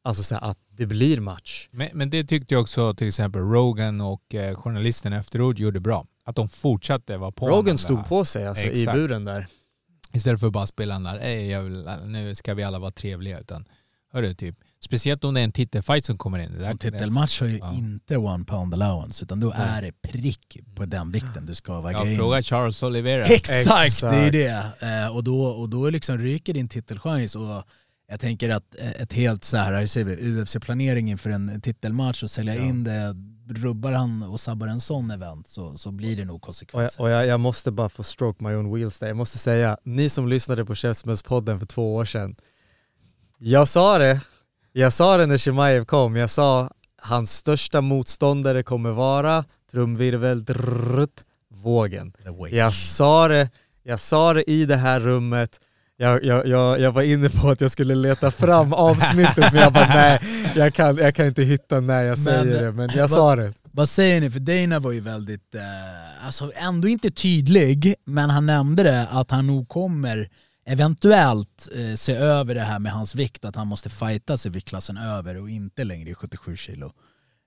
alltså 0.05 0.23
så 0.23 0.37
att 0.37 0.59
det 0.71 0.87
blir 0.87 1.21
match. 1.21 1.69
Men, 1.71 1.89
men 1.95 2.11
det 2.11 2.25
tyckte 2.25 2.55
jag 2.55 2.63
också 2.63 2.95
till 2.95 3.07
exempel 3.07 3.43
Rogan 3.43 4.01
och 4.01 4.35
eh, 4.35 4.55
journalisten 4.55 5.13
efteråt 5.13 5.59
gjorde 5.59 5.81
bra. 5.81 6.07
Att 6.25 6.37
de 6.37 6.49
fortsatte 6.49 7.17
vara 7.17 7.33
på 7.33 7.49
Rogan 7.49 7.79
stod 7.79 8.07
på 8.09 8.25
sig 8.25 8.47
alltså, 8.47 8.67
i 8.67 8.87
buren 8.87 9.25
där. 9.25 9.47
Istället 10.13 10.41
för 10.41 10.47
att 10.47 10.53
bara 10.53 10.67
spela 10.67 10.95
den 10.95 11.03
där, 11.03 11.19
"Ey, 11.19 11.51
jag 11.51 11.63
vill, 11.63 11.91
nu 12.07 12.35
ska 12.35 12.55
vi 12.55 12.63
alla 12.63 12.79
vara 12.79 12.91
trevliga. 12.91 13.39
Utan, 13.41 13.65
hörru, 14.13 14.35
typ, 14.35 14.57
speciellt 14.81 15.25
om 15.25 15.35
det 15.35 15.41
är 15.41 15.45
en 15.45 15.53
titelfight 15.53 16.05
som 16.05 16.19
kommer 16.19 16.39
in. 16.39 16.53
Det 16.53 16.59
där- 16.59 16.71
En 16.71 16.79
titelmatch 16.79 17.41
har 17.41 17.47
ju 17.47 17.59
Ja. 17.59 17.75
inte 17.75 18.17
one 18.17 18.45
pound 18.45 18.75
allowance 18.75 19.25
utan 19.25 19.41
då 19.41 19.51
är 19.57 19.83
det 19.83 19.93
prick 20.03 20.57
på 20.77 20.87
den 20.87 21.13
vikten 21.13 21.47
du 21.47 21.55
ska 21.55 21.81
väga 21.81 21.99
Jag 21.99 22.11
in. 22.11 22.17
frågar 22.17 22.43
Charles 22.43 22.83
Oliveira. 22.83 23.25
Exakt, 23.25 23.87
Exakt. 23.87 24.03
det 24.03 24.17
är 24.17 24.31
det. 24.81 25.05
Eh, 25.05 25.17
och, 25.17 25.25
då, 25.25 25.45
och 25.45 25.69
då 25.69 25.91
liksom 25.91 26.19
ryker 26.19 26.55
din 26.55 26.69
titelchans. 26.69 27.37
Och 27.37 27.65
jag 28.09 28.21
tänker 28.21 28.51
att 28.51 28.75
eh, 28.79 28.91
ett 29.03 29.13
helt 29.13 29.45
så 29.45 29.57
här, 29.57 29.81
hur 29.81 29.87
säger 29.87 30.05
vi, 30.07 30.17
UFC-planering 30.17 31.11
inför 31.11 31.31
en 31.31 31.61
titelmatch 31.61 32.23
och 32.23 32.31
sälja 32.31 32.55
Ja. 32.55 32.63
in 32.63 32.85
det, 32.85 33.17
rubbar 33.49 33.93
han 33.93 34.23
och 34.23 34.41
sabbar 34.41 34.67
en 34.67 34.81
sån 34.81 35.11
event 35.11 35.49
så, 35.49 35.77
så 35.77 35.91
blir 35.91 36.17
det 36.17 36.25
nog 36.25 36.35
Och, 36.35 36.39
jag, 36.39 36.43
konsekvenser. 36.43 37.03
och 37.03 37.11
jag, 37.11 37.27
jag 37.27 37.41
måste 37.41 37.71
bara 37.71 37.89
få 37.89 38.03
stroke 38.03 38.45
my 38.45 38.55
own 38.55 38.75
wheels 38.75 38.99
där. 38.99 39.07
Jag 39.07 39.17
måste 39.17 39.39
säga, 39.39 39.79
ni 39.85 40.09
som 40.09 40.29
lyssnade 40.29 40.65
på 40.65 40.75
Käftsmällspodden 40.75 41.59
för 41.59 41.67
två 41.67 41.95
år 41.95 42.05
sedan. 42.05 42.37
Jag 43.39 43.69
sa 43.69 43.99
det. 43.99 44.21
Jag 44.73 44.93
sa 44.93 45.17
det 45.17 45.27
när 45.27 45.39
Chimaev 45.39 45.85
kom. 45.85 46.17
Jag 46.17 46.31
sa 46.31 46.71
hans 46.97 47.33
största 47.33 47.81
motståndare 47.81 48.63
kommer 48.63 48.91
vara 48.91 49.45
trumvirvel, 49.71 50.45
drrrt, 50.45 51.25
vågen. 51.49 52.13
Jag 52.51 52.75
sa 52.75 53.29
det, 53.29 53.51
jag 53.83 54.01
sa 54.01 54.33
det 54.35 54.51
i 54.51 54.67
det 54.67 54.77
här 54.77 55.01
rummet. 55.01 55.61
Jag, 55.97 56.25
jag, 56.25 56.47
jag, 56.47 56.81
jag 56.81 56.93
var 56.93 57.03
inne 57.03 57.29
på 57.29 57.49
att 57.49 57.61
jag 57.61 57.71
skulle 57.71 57.95
leta 57.95 58.31
fram 58.31 58.73
avsnittet 58.73 59.53
men 59.53 59.63
jag 59.63 59.73
bara 59.73 59.87
nej, 59.87 60.21
jag 60.57 60.75
kan, 60.75 60.97
jag 60.97 61.15
kan 61.15 61.27
inte 61.27 61.43
hitta 61.43 61.81
när 61.81 62.03
jag 62.03 62.19
säger 62.19 62.63
det, 62.63 62.73
men 62.73 62.91
jag 62.95 63.01
vad- 63.03 63.11
sa 63.11 63.37
det. 63.37 63.53
Vad 63.77 63.89
säger 63.89 64.21
ni? 64.21 64.31
För 64.31 64.41
Dana 64.41 64.79
var 64.79 64.93
ju 64.93 65.01
väldigt, 65.01 65.55
eh, 65.55 66.27
alltså 66.27 66.53
ändå 66.55 66.89
inte 66.89 67.11
tydlig, 67.11 67.95
men 68.05 68.31
han 68.31 68.47
nämnde 68.47 68.83
det 68.83 69.07
att 69.11 69.31
han 69.31 69.47
nog 69.47 69.69
kommer 69.69 70.29
eventuellt 70.67 71.69
eh, 71.75 71.95
se 71.97 72.13
över 72.15 72.55
det 72.55 72.61
här 72.61 72.79
med 72.79 72.93
hans 72.93 73.15
vikt, 73.15 73.45
att 73.45 73.57
han 73.57 73.67
måste 73.67 73.91
fighta 73.91 74.37
sig 74.37 74.51
viktklassen 74.51 74.97
över 74.97 75.41
och 75.41 75.51
inte 75.51 75.85
längre 75.85 76.11
i 76.11 76.15
77 76.15 76.57
kilo. 76.57 76.93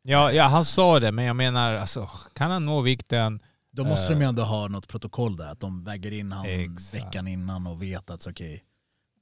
Ja, 0.03 0.31
ja, 0.31 0.43
han 0.47 0.65
sa 0.65 0.99
det, 0.99 1.11
men 1.11 1.25
jag 1.25 1.35
menar, 1.35 1.75
alltså, 1.75 2.09
kan 2.35 2.51
han 2.51 2.65
nå 2.65 2.81
vikten? 2.81 3.39
Då 3.77 3.83
måste 3.83 4.13
Eh. 4.13 4.19
de 4.19 4.23
ju 4.23 4.29
ändå 4.29 4.43
ha 4.43 4.67
något 4.67 4.87
protokoll 4.87 5.35
där, 5.35 5.51
att 5.51 5.59
de 5.59 5.83
väger 5.83 6.11
in 6.11 6.31
han 6.31 6.45
Exakt. 6.45 6.93
veckan 6.93 7.27
innan 7.27 7.67
och 7.67 7.81
vet 7.81 8.09
att 8.09 8.27
okej, 8.27 8.63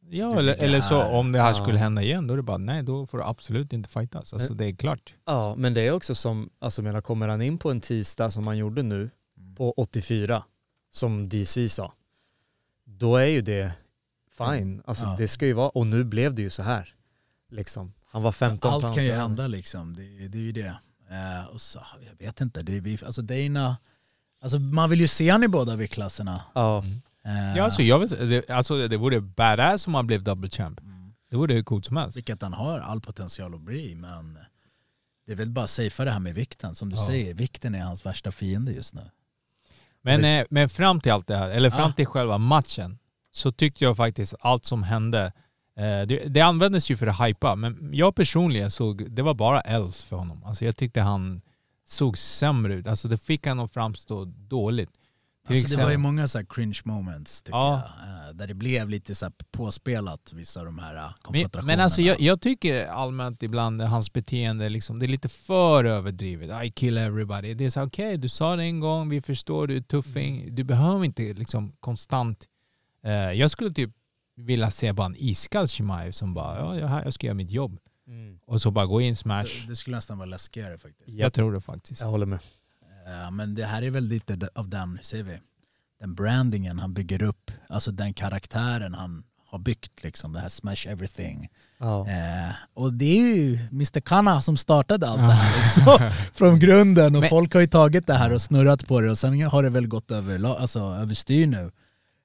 Ja, 0.09 0.29
Det 0.29 0.39
eller, 0.39 0.53
eller 0.55 0.81
så 0.81 1.03
om 1.03 1.31
det 1.31 1.39
här 1.41 1.47
Ja. 1.47 1.53
skulle 1.53 1.77
hända 1.79 2.01
igen, 2.01 2.27
då 2.27 2.33
är 2.33 2.37
det 2.37 2.43
bara 2.43 2.57
nej, 2.57 2.83
då 2.83 3.05
får 3.07 3.17
du 3.17 3.23
absolut 3.23 3.73
inte 3.73 3.89
fightas. 3.89 4.33
Alltså 4.33 4.53
det 4.53 4.65
är 4.65 4.75
klart. 4.75 5.13
Ja, 5.25 5.55
men 5.57 5.73
det 5.73 5.81
är 5.87 5.91
också 5.91 6.15
som, 6.15 6.49
alltså 6.59 6.81
jag 6.81 6.83
menar, 6.83 7.01
kommer 7.01 7.27
han 7.27 7.41
in 7.41 7.57
på 7.57 7.71
en 7.71 7.81
tisdag 7.81 8.31
som 8.31 8.47
han 8.47 8.57
gjorde 8.57 8.83
nu 8.83 9.09
på 9.57 9.71
84, 9.77 10.43
som 10.91 11.29
DC 11.29 11.69
sa, 11.69 11.93
då 12.85 13.15
är 13.17 13.25
ju 13.25 13.41
det 13.41 13.71
fine. 14.37 14.81
Alltså 14.85 15.05
Ja. 15.05 15.15
det 15.17 15.27
ska 15.27 15.45
ju 15.45 15.53
vara, 15.53 15.69
och 15.69 15.87
nu 15.87 16.03
blev 16.03 16.35
det 16.35 16.41
ju 16.41 16.49
så 16.49 16.63
här. 16.63 16.95
Liksom. 17.51 17.93
Han 18.05 18.21
var 18.23 18.31
15 18.31 18.73
allt 18.73 18.95
kan 18.95 19.03
ju 19.03 19.11
hända 19.11 19.47
liksom, 19.47 19.93
det, 19.95 20.27
det 20.27 20.37
är 20.37 20.41
ju 20.41 20.51
det. 20.51 20.75
Eh, 21.09 21.45
och 21.53 21.61
så, 21.61 21.79
jag 22.09 22.25
vet 22.25 22.41
inte, 22.41 22.61
det 22.63 22.77
är, 22.77 22.81
vi- 22.81 22.99
alltså 23.05 23.21
Dana, 23.21 23.77
alltså 24.41 24.59
man 24.59 24.89
vill 24.89 24.99
ju 25.01 25.07
se 25.07 25.29
han 25.29 25.43
i 25.43 25.47
båda 25.47 25.75
viktklasserna. 25.75 26.41
Ja, 26.53 26.83
Eh, 27.27 27.57
Ja, 27.57 27.63
alltså, 27.63 27.81
jag 27.81 27.99
vet, 27.99 28.09
det, 28.09 28.49
alltså, 28.49 28.87
det 28.87 28.97
vore 28.97 29.21
badass 29.21 29.87
om 29.87 29.95
han 29.95 30.07
blev 30.07 30.23
double 30.23 30.49
champ. 30.49 30.79
Det 31.29 31.37
vore 31.37 31.53
hur 31.53 31.63
coolt 31.63 31.85
som 31.85 31.97
helst. 31.97 32.17
Vilket 32.17 32.41
han 32.41 32.53
har 32.53 32.79
all 32.79 33.01
potential 33.01 33.53
att 33.55 33.61
bli, 33.61 33.95
men 33.95 34.39
det 35.25 35.31
är 35.31 35.35
väl 35.35 35.49
bara 35.49 35.67
safea 35.67 36.05
det 36.05 36.11
här 36.11 36.19
med 36.19 36.35
vikten. 36.35 36.75
Som 36.75 36.89
du 36.89 36.95
Ja. 36.95 37.05
säger, 37.05 37.33
vikten 37.33 37.75
är 37.75 37.79
hans 37.79 38.05
värsta 38.05 38.31
fiende 38.31 38.71
just 38.71 38.93
nu. 38.93 39.01
Men, 40.01 40.25
eh, 40.25 40.45
men 40.49 40.69
fram 40.69 41.01
till 41.01 41.11
allt 41.11 41.27
det 41.27 41.35
här, 41.35 41.49
eller 41.49 41.69
fram 41.69 41.81
Ja. 41.89 41.91
till 41.95 42.05
själva 42.05 42.37
matchen, 42.37 42.97
så 43.31 43.51
tyckte 43.51 43.83
jag 43.83 43.97
faktiskt 43.97 44.33
allt 44.39 44.65
som 44.65 44.83
hände, 44.83 45.25
eh, 45.77 46.01
det, 46.07 46.27
det 46.33 46.41
användes 46.41 46.91
ju 46.91 46.97
för 46.97 47.07
att 47.07 47.27
hypa, 47.27 47.55
men 47.55 47.89
jag 47.93 48.15
personligen 48.15 48.71
såg, 48.71 49.11
det 49.11 49.21
var 49.21 49.33
bara 49.33 49.61
else 49.61 50.07
för 50.07 50.15
honom. 50.15 50.43
Alltså 50.43 50.65
jag 50.65 50.77
tyckte 50.77 51.01
han 51.01 51.41
såg 51.85 52.17
sämre 52.17 52.73
ut. 52.73 52.87
Alltså 52.87 53.07
det 53.07 53.17
fick 53.17 53.47
han 53.47 53.59
att 53.59 53.73
framstå 53.73 54.25
dåligt. 54.25 54.89
Till 55.47 55.55
Alltså 55.57 55.69
det 55.69 55.75
var 55.75 55.83
ju 55.83 55.93
exempel- 55.93 55.97
många 56.01 56.27
så 56.27 56.37
här 56.37 56.45
cringe 56.49 56.79
moments 56.85 57.41
tycker 57.41 57.57
Ja. 57.57 57.81
jag. 57.99 58.29
eh, 58.29 58.33
Där 58.35 58.47
det 58.47 58.53
blev 58.53 58.89
lite 58.89 59.15
så 59.15 59.31
påspelat, 59.51 60.31
vissa 60.33 60.59
av 60.59 60.65
de 60.65 60.79
här 60.79 60.95
eh, 60.95 61.01
Men, 61.01 61.13
konfrontationerna. 61.21 61.67
men 61.67 61.79
alltså 61.83 62.01
jag, 62.01 62.21
jag 62.21 62.41
tycker 62.41 62.87
allmänt 62.87 63.43
ibland 63.43 63.81
hans 63.81 64.13
beteende, 64.13 64.69
liksom, 64.69 64.99
det 64.99 65.05
är 65.05 65.07
lite 65.07 65.29
för 65.29 65.85
överdrivet. 65.85 66.65
I 66.65 66.71
kill 66.71 66.97
everybody. 66.97 67.53
Det 67.53 67.65
är 67.65 67.69
så 67.69 67.83
okej, 67.83 68.17
du 68.17 68.29
sa 68.29 68.55
det 68.55 68.63
en 68.63 68.79
gång, 68.79 69.09
vi 69.09 69.21
förstår, 69.21 69.67
du 69.67 69.77
är 69.77 69.81
tuffing. 69.81 70.55
Du 70.55 70.63
behöver 70.63 71.05
inte 71.05 71.33
liksom 71.33 71.71
konstant... 71.79 72.45
Eh, 73.03 73.11
jag 73.13 73.51
skulle 73.51 73.71
typ 73.73 73.91
vilja 74.37 74.71
se 74.71 74.93
bara 74.93 75.05
en 75.07 75.15
iskall 75.17 75.67
Chimaev 75.67 76.11
som 76.11 76.33
bara, 76.33 76.57
ja, 76.59 76.75
jag, 76.79 77.05
jag 77.05 77.13
ska 77.13 77.27
göra 77.27 77.33
mitt 77.35 77.51
jobb. 77.51 77.79
Mm. 78.07 78.39
Och 78.45 78.61
så 78.61 78.71
bara 78.71 78.85
gå 78.85 79.01
in, 79.01 79.15
smash. 79.15 79.43
det, 79.43 79.67
det 79.69 79.75
skulle 79.75 79.95
nästan 79.97 80.17
vara 80.17 80.25
läskigare 80.25 80.77
faktiskt. 80.77 81.17
Jag 81.17 81.33
tror 81.33 81.53
det 81.53 81.61
faktiskt. 81.61 82.01
jag 82.01 82.07
håller 82.07 82.25
med. 82.25 82.39
Eh, 83.07 83.31
Men 83.31 83.55
det 83.55 83.65
här 83.65 83.81
är 83.81 83.89
väl 83.89 84.03
lite 84.03 84.49
av 84.55 84.69
den, 84.69 84.99
säger 85.01 85.23
vi, 85.23 85.37
den 85.99 86.15
brandingen 86.15 86.79
han 86.79 86.93
bygger 86.93 87.21
upp. 87.21 87.51
Alltså 87.69 87.91
den 87.91 88.13
karaktären 88.13 88.93
han 88.93 89.23
har 89.47 89.59
byggt 89.59 90.03
liksom. 90.03 90.33
Det 90.33 90.39
här 90.39 90.49
smash 90.49 90.87
everything. 90.87 91.49
Eh, 91.79 92.53
och 92.73 92.93
det 92.93 93.05
är 93.19 93.35
ju 93.35 93.59
Mr. 93.71 93.99
Kana 94.01 94.41
som 94.41 94.57
startade 94.57 95.07
allt 95.07 95.19
det 95.21 95.25
här 95.33 95.57
liksom, 95.59 96.09
från 96.33 96.59
grunden 96.59 97.15
och 97.15 97.21
Men- 97.21 97.29
folk 97.29 97.53
har 97.53 97.61
ju 97.61 97.67
tagit 97.67 98.07
det 98.07 98.13
här 98.13 98.33
och 98.33 98.41
snurrat 98.41 98.87
på 98.87 99.01
det 99.01 99.09
och 99.09 99.17
sen 99.17 99.41
har 99.41 99.63
det 99.63 99.69
väl 99.69 99.87
gått 99.87 100.11
över, 100.11 100.55
alltså, 100.61 100.79
överstyr 100.79 101.47
nu. 101.47 101.71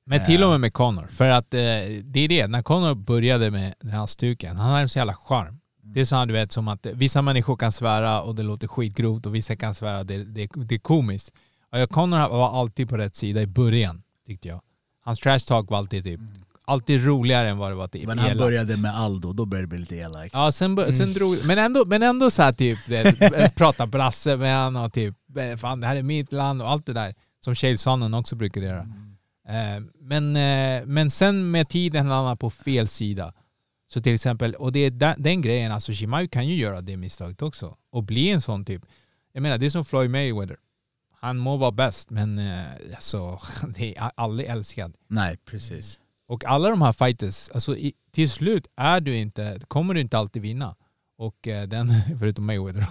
Men 0.06 0.26
till 0.26 0.44
och 0.44 0.50
med 0.50 0.60
med 0.60 0.72
Connor. 0.72 1.06
För 1.06 1.30
att 1.30 1.54
eh, 1.54 1.60
det 2.04 2.20
är 2.20 2.28
det, 2.28 2.46
när 2.46 2.62
Connor 2.62 2.94
började 2.94 3.50
med 3.50 3.74
den 3.80 3.90
här 3.90 4.06
stuken, 4.06 4.56
han 4.56 4.70
har 4.70 4.80
en 4.80 4.88
så 4.88 4.98
jävla 4.98 5.14
charm. 5.14 5.59
Det 5.94 6.00
är 6.00 6.04
så 6.04 6.16
här, 6.16 6.26
du 6.26 6.32
vet 6.32 6.52
som 6.52 6.68
att 6.68 6.86
vissa 6.86 7.22
människor 7.22 7.56
kan 7.56 7.72
svära 7.72 8.22
och 8.22 8.34
det 8.34 8.42
låter 8.42 8.68
skitgrovt 8.68 9.26
och 9.26 9.34
vissa 9.34 9.56
kan 9.56 9.74
svära 9.74 10.04
det, 10.04 10.24
det, 10.24 10.48
det 10.54 10.74
är 10.74 10.78
komiskt. 10.78 11.30
Och 11.72 11.78
jag- 11.78 11.90
Connor 11.90 12.28
var 12.28 12.60
alltid 12.60 12.88
på 12.88 12.96
rätt 12.96 13.14
sida 13.14 13.42
i 13.42 13.46
början, 13.46 14.02
tyckte 14.26 14.48
jag. 14.48 14.60
Hans 15.04 15.18
trash 15.18 15.38
talk 15.38 15.70
var 15.70 15.78
alltid 15.78 16.04
typ, 16.04 16.20
alltid 16.64 17.04
roligare 17.04 17.48
än 17.48 17.58
vad 17.58 17.70
det 17.70 17.74
var 17.74 17.88
till 17.88 18.06
Men 18.06 18.18
han 18.18 18.26
elakt. 18.26 18.38
började 18.40 18.76
med 18.76 18.94
Aldo, 18.96 19.32
då 19.32 19.46
började 19.46 19.64
det 19.66 19.68
bli 19.68 19.78
lite 19.78 19.96
elakt. 19.96 20.34
Ja, 20.34 20.52
sen, 20.52 20.92
sen 20.96 21.12
drog... 21.12 21.38
Men 21.44 21.58
ändå, 21.58 21.84
men 21.86 22.02
ändå 22.02 22.30
så 22.30 22.42
här 22.42 22.52
typ, 22.52 22.78
det, 22.88 23.52
prata 23.56 23.86
brasse 23.86 24.36
med 24.36 24.56
han 24.56 24.76
och 24.76 24.92
typ, 24.92 25.14
eh, 25.38 25.56
fan 25.56 25.80
det 25.80 25.86
här 25.86 25.96
är 25.96 26.02
mitt 26.02 26.32
land 26.32 26.62
och 26.62 26.70
allt 26.70 26.86
det 26.86 26.92
där. 26.92 27.14
Som 27.44 27.54
Shale 27.54 27.78
Sonnen 27.78 28.14
också 28.14 28.36
brukade 28.36 28.66
göra. 28.66 28.86
Eh, 29.48 29.82
men, 30.00 30.36
eh, 30.36 30.86
men 30.86 31.10
sen 31.10 31.50
med 31.50 31.68
tiden 31.68 32.06
hamnar 32.06 32.26
han 32.28 32.36
på 32.36 32.50
fel 32.50 32.88
sida. 32.88 33.32
Så 33.92 34.00
till 34.00 34.14
exempel, 34.14 34.54
och 34.54 34.72
det 34.72 34.80
är 34.80 34.90
den, 34.90 35.22
den 35.22 35.42
grejen, 35.42 35.72
alltså 35.72 35.92
Shimaev 35.92 36.28
kan 36.28 36.48
ju 36.48 36.54
göra 36.54 36.80
det 36.80 36.96
misstaget 36.96 37.42
också. 37.42 37.76
Och 37.90 38.04
bli 38.04 38.30
en 38.30 38.40
sån 38.40 38.64
typ. 38.64 38.82
Jag 39.32 39.42
menar, 39.42 39.58
det 39.58 39.66
är 39.66 39.70
som 39.70 39.84
Floyd 39.84 40.10
Mayweather. 40.10 40.56
Han 41.20 41.38
må 41.38 41.56
vara 41.56 41.70
bäst, 41.70 42.10
men 42.10 42.38
eh, 42.38 42.64
alltså, 42.94 43.40
det 43.76 43.96
är 43.96 44.10
aldrig 44.14 44.48
älskad. 44.48 44.94
Nej, 45.08 45.36
precis. 45.36 46.00
Och 46.26 46.44
alla 46.44 46.70
de 46.70 46.82
här 46.82 46.92
fighters, 46.92 47.50
alltså 47.50 47.76
i, 47.76 47.92
till 48.10 48.30
slut 48.30 48.66
är 48.76 49.00
du 49.00 49.16
inte, 49.16 49.60
kommer 49.68 49.94
du 49.94 50.00
inte 50.00 50.18
alltid 50.18 50.42
vinna. 50.42 50.76
Och 51.16 51.48
eh, 51.48 51.68
den, 51.68 51.92
förutom 52.18 52.46
Mayweather, 52.46 52.86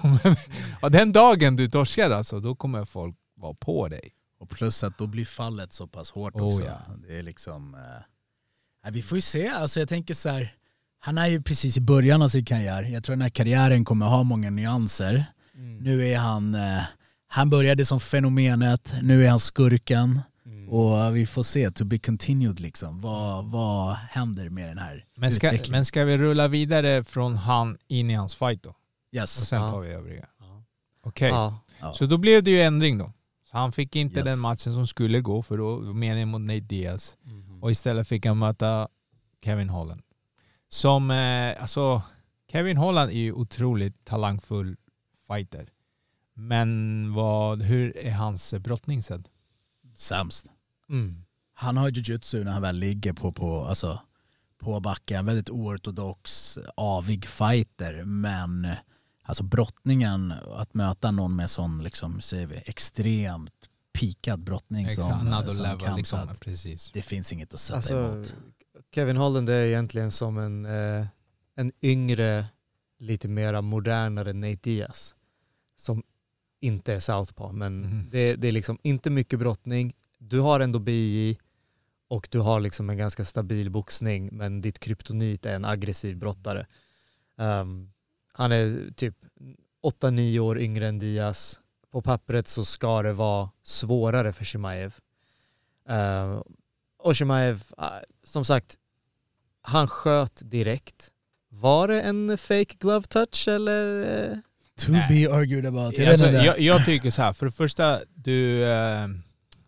och 0.82 0.92
den 0.92 1.12
dagen 1.12 1.56
du 1.56 1.70
torskar 1.70 2.10
alltså, 2.10 2.40
då 2.40 2.56
kommer 2.56 2.86
folk 2.86 3.16
vara 3.36 3.54
på 3.54 3.88
dig. 3.88 4.14
Och 4.40 4.50
plus 4.50 4.84
att 4.84 4.98
då 4.98 5.08
blir 5.08 5.26
fallet 5.26 5.74
så 5.74 5.88
pass 5.88 6.12
hårt 6.12 6.36
Oh, 6.36 6.48
också. 6.48 6.64
ja. 6.64 6.80
Det 7.08 7.20
är 7.20 7.24
liksom... 7.24 7.76
Eh, 8.84 8.92
vi 8.92 9.02
får 9.02 9.18
ju 9.18 9.22
se, 9.22 9.48
alltså 9.48 9.80
jag 9.80 9.90
tänker 9.90 10.14
så 10.14 10.30
här. 10.30 10.56
Han 11.00 11.18
är 11.18 11.28
ju 11.28 11.42
precis 11.42 11.78
i 11.78 11.82
början 11.82 12.22
av 12.22 12.28
sin 12.28 12.46
karriär. 12.46 12.84
Jag 12.84 13.04
tror 13.04 13.16
den 13.16 13.22
här 13.22 13.30
karriären 13.30 13.86
kommer 13.86 14.06
ha 14.06 14.24
många 14.24 14.50
nyanser. 14.50 15.26
Nu 15.82 16.08
är 16.08 16.18
han... 16.18 16.56
Eh, 16.56 16.82
han 17.32 17.50
började 17.50 17.86
som 17.86 18.00
fenomenet, 18.00 18.94
nu 19.02 19.26
är 19.26 19.30
han 19.30 19.40
skurken. 19.40 20.22
Och 20.70 21.16
vi 21.16 21.26
får 21.26 21.44
se, 21.44 21.72
to 21.72 21.86
be 21.86 21.98
continued 21.98 22.60
liksom. 22.60 23.02
Vad, 23.02 23.46
vad 23.46 23.96
händer 23.96 24.50
med 24.50 24.70
den 24.70 24.78
här 24.78 25.06
Men 25.18 25.32
ska, 25.32 25.48
utvecklingen? 25.48 25.72
men 25.78 25.86
ska 25.86 26.04
vi 26.04 26.18
rulla 26.18 26.48
vidare 26.48 27.04
från 27.04 27.36
han 27.36 27.78
in 27.88 28.10
i 28.10 28.14
hans 28.14 28.36
fight 28.36 28.64
då? 28.64 28.70
Och 28.70 28.76
yes. 29.16 29.48
sen 29.48 29.62
Ja. 29.62 29.72
tar 29.72 29.80
vi 29.80 29.88
övriga. 29.94 30.26
Ja. 30.40 30.64
Okej, 31.04 31.30
Ja. 31.30 31.60
Ja. 31.80 31.94
så 31.94 32.06
då 32.06 32.18
blev 32.18 32.44
det 32.44 32.52
ju 32.52 32.62
ändring 32.62 32.98
då. 32.98 33.14
Så 33.52 33.58
han 33.58 33.72
fick 33.72 33.96
inte 33.96 34.16
Yes. 34.20 34.26
den 34.26 34.40
matchen 34.40 34.74
som 34.74 34.88
skulle 34.88 35.20
gå 35.22 35.42
för 35.42 35.58
då 35.58 35.80
meningen 35.80 36.30
mot 36.30 36.42
Nate 36.42 36.60
Diaz. 36.60 37.18
Mhm. 37.24 37.64
Och 37.64 37.72
istället 37.72 38.08
fick 38.08 38.26
han 38.26 38.38
möta 38.40 38.88
Kevin 39.44 39.70
Holland. 39.70 40.02
Som, 40.70 41.12
eh, 41.12 41.62
alltså, 41.62 42.02
Kevin 42.52 42.78
Holland 42.78 43.12
är 43.12 43.16
ju 43.16 43.34
otroligt 43.34 44.06
talangfull 44.06 44.78
fighter. 45.28 45.70
Men 46.34 47.14
vad, 47.14 47.62
hur 47.62 47.98
är 47.98 48.12
hans 48.12 48.54
eh, 48.54 48.60
brottningssed? 48.60 49.28
Sämst. 49.96 50.46
Mm. 50.90 51.26
Han 51.54 51.78
har 51.78 51.90
jujutsu 51.90 52.44
när 52.44 52.52
han 52.52 52.62
väl 52.62 52.76
ligger 52.76 53.14
på, 53.14 53.32
på, 53.32 53.66
alltså, 53.66 54.02
på 54.58 54.80
backen. 54.80 55.26
Väldigt 55.26 55.50
oortodox, 55.50 56.58
avig 56.76 57.26
fighter. 57.26 58.04
Men 58.04 58.68
alltså 59.24 59.44
brottningen, 59.44 60.32
att 60.32 60.74
möta 60.74 61.12
någon 61.12 61.36
med 61.36 61.50
sån 61.50 61.84
liksom, 61.84 62.22
säger 62.22 62.48
vi, 62.48 62.56
extremt 62.66 63.70
pikad 63.94 64.44
brottning 64.44 64.86
Exakt, 64.86 65.08
som, 65.08 65.28
another 65.28 65.52
som 65.54 65.64
level 65.64 65.96
liksom. 65.96 66.36
Precis. 66.40 66.92
det 66.94 67.02
finns 67.02 67.34
inget 67.34 67.54
att 67.54 67.60
sätta 67.60 67.78
Alltså, 67.78 67.94
emot. 67.96 68.36
Kevin 68.96 69.18
Holland 69.18 69.50
är 69.50 69.66
egentligen 69.66 70.12
som 70.12 70.38
en, 70.38 70.66
eh, 70.66 71.06
en 71.56 71.72
yngre, 71.82 72.46
lite 73.00 73.28
mera 73.28 73.62
modernare 73.62 74.34
Nate 74.34 74.60
Diaz. 74.62 75.16
Som 75.76 76.04
inte 76.62 76.94
är 76.94 77.00
southpaw, 77.00 77.58
men 77.58 77.82
Mhm. 77.82 78.10
det, 78.12 78.36
det 78.36 78.48
är 78.48 78.52
liksom 78.52 78.78
inte 78.84 79.10
mycket 79.10 79.40
brottning. 79.40 79.94
Du 80.18 80.40
har 80.40 80.60
ändå 80.60 80.80
BI 80.80 81.38
och 82.08 82.28
du 82.32 82.40
har 82.40 82.60
liksom 82.60 82.90
en 82.90 82.98
ganska 82.98 83.26
stabil 83.26 83.70
boxning, 83.70 84.30
men 84.32 84.62
ditt 84.62 84.80
kryptonit 84.80 85.46
är 85.46 85.56
en 85.56 85.66
aggressiv 85.66 86.18
brottare. 86.18 86.66
Ehm, 87.38 87.92
han 88.34 88.52
är 88.52 88.92
typ 88.96 89.16
8-9 89.82 90.40
år 90.40 90.60
yngre 90.60 90.88
än 90.88 91.00
Diaz. 91.00 91.62
På 91.92 92.02
pappret 92.02 92.48
så 92.48 92.66
ska 92.66 93.02
det 93.02 93.14
vara 93.14 93.50
svårare 93.64 94.34
för 94.34 94.46
Shimaev. 94.46 94.96
Uh, 95.90 96.42
och 96.98 97.18
Shimaev, 97.18 97.64
eh, 97.78 97.86
som 98.24 98.46
sagt, 98.46 98.78
han 99.62 99.88
sköt 99.88 100.42
direkt. 100.44 101.10
Var 101.50 101.88
det 101.88 102.02
en 102.02 102.38
fake 102.38 102.76
glove 102.80 103.04
touch 103.04 103.48
eller? 103.48 104.02
eh, 104.32 104.38
To 104.86 104.92
be 104.92 105.34
argued 105.34 105.66
about. 105.66 105.98
Jag 105.98 106.10
Alltså, 106.10 106.26
jag, 106.26 106.60
jag 106.60 106.86
tycker 106.86 107.12
så 107.12 107.22
här, 107.22 107.34
för 107.34 107.46
det 107.46 107.52
första, 107.52 108.00
du, 108.16 108.64
eh, 108.64 109.08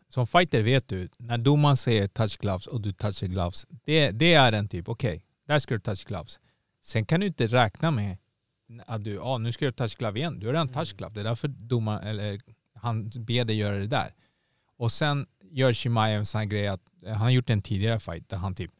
som 0.09 0.27
fighter 0.27 0.61
vet 0.61 0.87
du, 0.87 1.09
när 1.17 1.37
domaren 1.37 1.77
säger 1.77 2.07
touch 2.07 2.37
gloves 2.37 2.67
och 2.67 2.81
du 2.81 2.91
touchar 2.91 3.27
gloves, 3.27 3.65
det, 3.85 4.11
det 4.11 4.33
är 4.33 4.51
en 4.51 4.67
typ, 4.67 4.89
okej, 4.89 5.23
där 5.47 5.59
ska 5.59 5.73
du 5.73 5.79
touch 5.79 6.05
gloves. 6.07 6.39
Sen 6.83 7.05
kan 7.05 7.19
du 7.19 7.27
inte 7.27 7.47
räkna 7.47 7.91
med 7.91 8.17
att 8.87 9.03
du, 9.03 9.19
ah, 9.19 9.37
nu 9.37 9.51
ska 9.51 9.65
du 9.65 9.71
touch 9.71 9.97
glove 9.97 10.19
igen. 10.19 10.39
Du 10.39 10.45
har 10.45 10.53
redan 10.53 10.67
touch 10.67 10.95
glove. 10.97 11.13
Det 11.13 11.19
är 11.19 11.23
därför 11.23 11.47
domaren, 11.47 12.07
eller 12.07 12.41
han 12.75 13.09
ber 13.15 13.45
dig 13.45 13.57
göra 13.57 13.77
det 13.77 13.87
där. 13.87 14.13
Och 14.77 14.91
sen 14.91 15.25
gör 15.51 15.73
Shimaya 15.73 16.17
en 16.17 16.25
sån 16.25 16.39
här 16.39 16.45
grej 16.45 16.67
att, 16.67 16.81
han 17.05 17.17
har 17.17 17.29
gjort 17.29 17.49
en 17.49 17.61
tidigare 17.61 17.99
fight 17.99 18.29
där 18.29 18.37
han 18.37 18.55
typ 18.55 18.71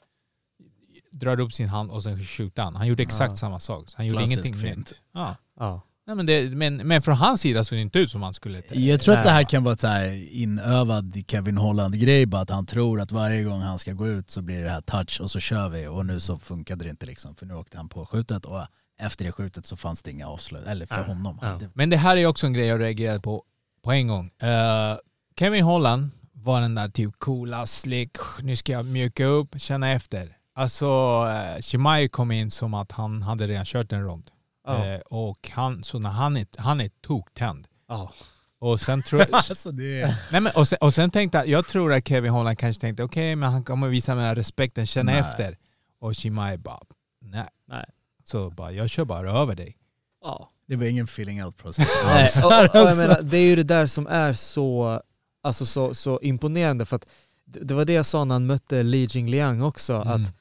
drar 1.12 1.40
upp 1.40 1.54
sin 1.54 1.70
hand 1.70 1.92
och 1.92 2.04
sen 2.04 2.24
skjuter 2.24 2.64
han. 2.64 2.76
Han 2.76 2.88
gjorde 2.88 3.04
exakt 3.04 3.32
Ja. 3.32 3.36
samma 3.38 3.60
sak. 3.60 3.90
Så 3.90 3.98
han 3.98 4.06
gjorde 4.08 4.20
Klassisk 4.20 4.38
ingenting 4.46 4.62
fint. 4.62 4.78
nytt. 4.78 4.94
Ja. 5.14 5.36
Ja. 5.60 5.82
Nej, 6.08 6.16
men, 6.16 6.26
det, 6.26 6.50
men, 6.56 6.78
men 6.78 7.02
från 7.02 7.16
hans 7.16 7.42
sida 7.42 7.64
såg 7.64 7.78
det 7.78 7.82
inte 7.82 8.00
ut 8.00 8.12
som 8.12 8.22
han 8.24 8.34
skulle... 8.34 8.64
Jag 8.72 9.02
tror 9.02 9.16
att 9.16 9.24
det 9.24 9.30
här 9.30 9.44
kan 9.44 9.64
vara 9.64 9.76
här 9.84 10.34
inövad 10.36 11.24
Kevin 11.28 11.58
Holland-grej, 11.58 12.26
bara 12.26 12.42
att 12.42 12.50
han 12.50 12.66
tror 12.66 13.02
att 13.02 13.12
varje 13.12 13.44
gång 13.44 13.62
han 13.62 13.80
ska 13.80 13.94
gå 13.94 14.08
ut 14.08 14.30
så 14.30 14.42
blir 14.42 14.62
det 14.64 14.70
här 14.70 14.82
touch 14.82 15.22
och 15.22 15.32
så 15.32 15.40
kör 15.40 15.70
vi 15.70 15.88
och 15.88 16.06
nu 16.06 16.20
så 16.20 16.38
funkade 16.38 16.84
det 16.84 16.90
inte 16.90 17.06
liksom 17.06 17.36
för 17.36 17.46
nu 17.46 17.54
åkte 17.54 17.78
han 17.78 17.90
på 17.90 18.06
skjutet 18.06 18.46
och 18.46 18.62
efter 19.00 19.26
det 19.26 19.32
skjutet 19.32 19.66
så 19.66 19.78
fanns 19.78 20.02
det 20.02 20.12
inga 20.12 20.28
avslut, 20.28 20.66
eller 20.66 20.86
för 20.86 20.96
Ja. 20.98 21.04
honom. 21.04 21.40
Ja. 21.42 21.60
Men 21.74 21.90
det 21.90 21.98
här 21.98 22.18
är 22.18 22.26
också 22.26 22.48
en 22.48 22.54
grej 22.54 22.66
jag 22.66 22.80
reagerade 22.80 23.20
på 23.20 23.44
på 23.84 23.92
en 23.92 24.08
gång. 24.08 24.32
Eh, 24.42 24.98
Kevin 25.40 25.64
Holland 25.64 26.10
var 26.34 26.62
den 26.62 26.76
där 26.76 26.90
typ 26.90 27.20
coola, 27.20 27.66
slick, 27.68 28.18
nu 28.42 28.56
ska 28.56 28.72
jag 28.72 28.86
mjuka 28.86 29.26
upp, 29.26 29.62
känna 29.62 29.92
efter. 29.92 30.38
Alltså, 30.54 30.86
uh, 31.26 31.62
Shimai 31.62 32.08
kom 32.10 32.32
in 32.32 32.52
som 32.52 32.74
att 32.74 32.92
han 32.92 33.22
hade 33.22 33.48
redan 33.48 33.66
kört 33.66 33.92
en 33.92 34.04
rond. 34.04 34.32
Ja. 34.68 34.86
Eh, 34.86 35.00
och 35.00 35.50
han, 35.54 35.84
så 35.84 36.00
när 36.00 36.10
han 36.10 36.38
är, 36.38 36.46
han 36.58 36.82
är 36.82 36.90
toktänd. 37.02 37.68
Ja. 37.88 38.12
Och 38.60 38.80
sen 38.80 39.04
tror 39.04 39.22
jag... 39.22 39.30
alltså 39.36 39.72
det. 39.72 40.16
Nej, 40.32 40.42
men, 40.42 40.52
och, 40.56 40.68
sen, 40.68 40.78
och 40.82 40.94
sen 40.94 41.12
tänkte 41.12 41.38
jag, 41.38 41.48
jag 41.48 41.68
tror 41.68 41.94
att 41.94 42.08
Kevin 42.08 42.32
Holland 42.32 42.58
kanske 42.58 42.82
tänkte 42.82 43.04
okej, 43.04 43.36
men 43.36 43.52
han 43.52 43.64
kommer 43.64 43.88
visa 43.88 44.16
mig 44.16 44.36
respekten, 44.36 44.86
känna 44.86 45.12
Nej. 45.12 45.22
efter. 45.22 45.58
Och 46.00 46.18
Shimai 46.18 46.58
bara, 46.58 46.80
nej. 47.22 47.48
Nej. 47.68 47.86
Så 48.24 48.50
bara, 48.50 48.72
jag 48.72 48.90
kör 48.90 49.06
bara 49.06 49.32
över 49.32 49.56
dig. 49.56 49.78
Ja. 50.24 50.50
Det 50.68 50.76
var 50.76 50.86
ingen 50.86 51.06
feeling 51.06 51.44
out-process. 51.46 51.88
Nej, 52.06 52.24
alls. 52.24 52.44
och, 52.46 52.52
och, 52.52 52.60
och 52.60 52.66
jag 52.74 52.76
Alltså. 52.88 53.02
menar, 53.02 53.22
det 53.22 53.38
är 53.38 53.46
ju 53.46 53.56
det 53.56 53.64
där 53.64 53.86
som 53.88 54.08
är 54.08 54.34
så, 54.34 55.02
alltså 55.44 55.66
så, 55.66 55.94
så 55.94 56.20
imponerande 56.22 56.86
för 56.86 56.96
att 56.96 57.06
det, 57.46 57.60
det 57.60 57.74
var 57.74 57.86
det 57.86 57.94
jag 57.94 58.06
sa 58.06 58.24
när 58.26 58.36
han 58.36 58.46
mötte 58.46 58.84
Li 58.84 59.08
Jingliang 59.12 59.62
också, 59.62 59.94
Mm. 59.94 60.08
att 60.08 60.34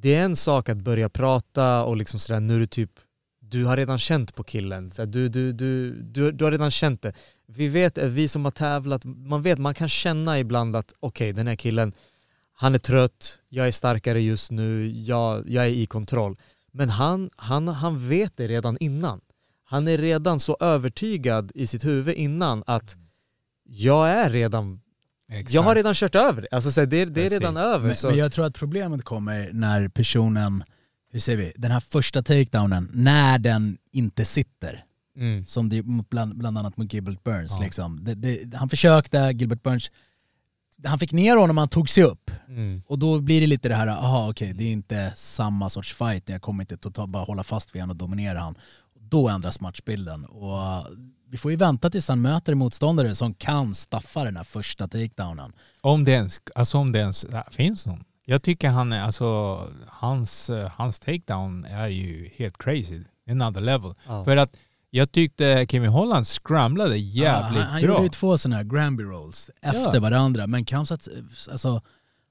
det 0.00 0.14
är 0.14 0.24
en 0.24 0.36
sak 0.36 0.68
att 0.68 0.78
börja 0.78 1.08
prata 1.08 1.84
och 1.84 1.96
liksom 1.96 2.20
sådär, 2.20 2.40
nu 2.40 2.54
är 2.54 2.58
du 2.58 2.66
typ, 2.66 2.90
du 3.40 3.64
har 3.64 3.76
redan 3.76 3.98
känt 3.98 4.34
på 4.34 4.44
killen, 4.44 4.92
så 4.92 5.02
här, 5.02 5.06
du, 5.06 5.28
du, 5.28 5.52
du, 5.52 5.92
du, 6.02 6.32
du 6.32 6.44
har 6.44 6.52
redan 6.52 6.70
känt 6.70 7.02
det. 7.02 7.12
Vi 7.46 7.68
vet, 7.68 7.98
vi 7.98 8.28
som 8.28 8.44
har 8.44 8.52
tävlat, 8.52 9.04
man 9.04 9.42
vet, 9.42 9.58
man 9.58 9.74
kan 9.74 9.88
känna 9.88 10.38
ibland 10.38 10.76
att 10.76 10.92
okej 11.00 11.32
den 11.32 11.46
här 11.46 11.56
killen, 11.56 11.92
han 12.52 12.74
är 12.74 12.78
trött, 12.78 13.38
jag 13.48 13.66
är 13.66 13.72
starkare 13.72 14.20
just 14.20 14.50
nu, 14.50 14.88
jag, 14.88 15.50
jag 15.50 15.64
är 15.64 15.70
i 15.70 15.86
kontroll. 15.86 16.36
Men 16.72 16.88
han, 16.88 17.30
han, 17.36 17.68
han 17.68 18.08
vet 18.08 18.36
det 18.36 18.48
redan 18.48 18.76
innan. 18.80 19.20
Han 19.64 19.88
är 19.88 19.98
redan 19.98 20.40
så 20.40 20.56
övertygad 20.60 21.52
i 21.54 21.66
sitt 21.66 21.84
huvud 21.84 22.14
innan 22.14 22.62
att 22.66 22.96
jag 23.64 24.08
är 24.08 24.30
redan, 24.30 24.80
Exakt. 25.28 25.54
jag 25.54 25.62
har 25.62 25.74
redan 25.74 25.94
kört 25.94 26.14
över. 26.14 26.48
Alltså 26.50 26.70
så 26.70 26.84
det, 26.84 27.04
det 27.04 27.26
är 27.26 27.30
redan 27.30 27.56
över. 27.56 27.86
Men, 27.86 27.96
men 28.10 28.18
jag 28.18 28.32
tror 28.32 28.46
att 28.46 28.54
problemet 28.54 29.04
kommer 29.04 29.50
när 29.52 29.88
personen, 29.88 30.64
hur 31.12 31.20
säger 31.20 31.38
vi, 31.38 31.52
den 31.56 31.70
här 31.70 31.80
första 31.80 32.22
takedownen, 32.22 32.90
när 32.92 33.38
den 33.38 33.78
inte 33.92 34.24
sitter. 34.24 34.84
mm. 35.16 35.46
Som 35.46 35.68
det 35.68 35.82
bland, 35.82 36.36
bland 36.38 36.58
annat 36.58 36.76
mot 36.76 36.92
Gilbert 36.92 37.24
Burns. 37.24 37.52
Ja. 37.58 37.64
Liksom. 37.64 38.04
Det, 38.04 38.14
det, 38.14 38.56
han 38.56 38.68
försökte, 38.68 39.18
Gilbert 39.34 39.62
Burns, 39.62 39.90
han 40.84 40.98
fick 40.98 41.12
ner 41.12 41.36
honom, 41.36 41.56
han 41.58 41.68
tog 41.68 41.88
sig 41.88 42.04
upp. 42.04 42.30
Mm. 42.48 42.82
Och 42.86 42.98
då 42.98 43.20
blir 43.20 43.40
det 43.40 43.46
lite 43.46 43.68
det 43.68 43.74
här, 43.74 43.86
aha 43.86 44.30
okej 44.30 44.52
det 44.52 44.64
är 44.64 44.72
inte 44.72 45.12
samma 45.16 45.70
sorts 45.70 45.94
fight, 45.94 46.28
jag 46.28 46.42
kommer 46.42 46.62
inte 46.62 46.76
totalt 46.76 47.10
bara 47.10 47.24
hålla 47.24 47.44
fast 47.44 47.74
vid 47.74 47.82
honom 47.82 47.94
och 47.94 47.98
dominera 47.98 48.40
han. 48.40 48.54
Då 49.00 49.28
ändras 49.28 49.60
matchbilden. 49.60 50.24
Och 50.24 50.86
vi 51.30 51.36
får 51.38 51.50
ju 51.50 51.56
vänta 51.56 51.90
tills 51.90 52.08
han 52.08 52.20
möter 52.22 52.54
motståndare 52.54 53.14
som 53.14 53.34
kan 53.34 53.74
staffa 53.74 54.24
den 54.24 54.36
här 54.36 54.44
första 54.44 54.88
takedownen. 54.88 55.52
Om 55.80 56.04
det 56.04 56.10
ens, 56.12 56.40
alltså 56.54 56.78
om 56.78 56.92
det 56.92 56.98
ens 56.98 57.24
äh, 57.24 57.42
finns 57.50 57.86
någon. 57.86 58.04
Jag 58.24 58.42
tycker 58.42 58.70
han 58.70 58.92
är, 58.92 59.02
alltså 59.02 59.58
hans, 59.88 60.50
eh, 60.50 60.70
hans 60.70 61.00
takedown 61.00 61.64
är 61.64 61.86
ju 61.88 62.30
helt 62.36 62.58
crazy. 62.58 63.00
Another 63.30 63.60
level. 63.60 63.94
Ja. 64.06 64.24
För 64.24 64.36
att 64.36 64.56
jag 64.90 65.12
tyckte 65.12 65.66
Kevin 65.68 65.90
Holland 65.90 66.26
scramblade 66.26 66.96
jävligt 66.96 67.58
Ja, 67.60 67.64
han, 67.64 67.72
han 67.72 67.82
bra. 67.82 67.90
gjorde 67.90 68.02
ju 68.02 68.08
två 68.08 68.38
sådana 68.38 68.56
här 68.56 68.64
Granby 68.64 69.02
rolls 69.04 69.50
efter 69.62 69.94
Ja. 69.94 70.00
varandra, 70.00 70.46
men 70.46 70.64
Kamsat, 70.64 71.08
alltså, 71.50 71.82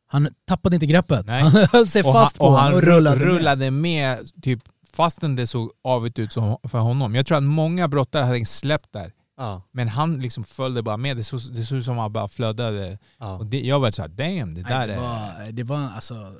han 0.07 0.29
tappade 0.47 0.75
inte 0.75 0.85
greppet. 0.85 1.25
Nej. 1.25 1.41
Han 1.43 1.51
höll 1.71 1.87
sig 1.87 2.03
och 2.03 2.13
fast 2.13 2.37
han, 2.37 2.47
på 2.47 2.53
och 2.53 2.59
han 2.59 2.73
och 2.73 2.81
rullade, 2.81 3.15
med. 3.17 3.27
rullade 3.27 3.71
med, 3.71 4.19
typ 4.41 4.59
fastän 4.95 5.35
det 5.35 5.47
såg 5.47 5.71
avigt 5.83 6.19
ut 6.19 6.33
som, 6.33 6.57
för 6.63 6.79
honom. 6.79 7.15
Jag 7.15 7.25
tror 7.25 7.37
att 7.37 7.43
många 7.43 7.87
brottare 7.87 8.23
hade 8.23 8.45
släppt 8.45 8.93
där. 8.93 9.13
Ja. 9.37 9.61
Men 9.71 9.87
han 9.87 10.19
liksom 10.19 10.43
följde 10.43 10.83
bara 10.83 10.97
med. 10.97 11.17
Det 11.17 11.23
såg, 11.23 11.39
det 11.53 11.63
såg 11.63 11.77
ut 11.77 11.85
som 11.85 11.93
att 11.93 12.03
han 12.03 12.13
bara 12.13 12.27
flödade. 12.27 12.97
Ja. 13.17 13.37
Och 13.37 13.45
det, 13.45 13.61
jag 13.61 13.79
var 13.79 13.91
såhär, 13.91 14.09
damn, 14.09 14.53
det 14.53 14.61
där 14.61 14.77
Nej, 14.77 14.87
det, 14.87 14.93
är... 14.93 14.99
var, 14.99 15.51
det 15.51 15.63
var 15.63 15.77
alltså, 15.77 16.33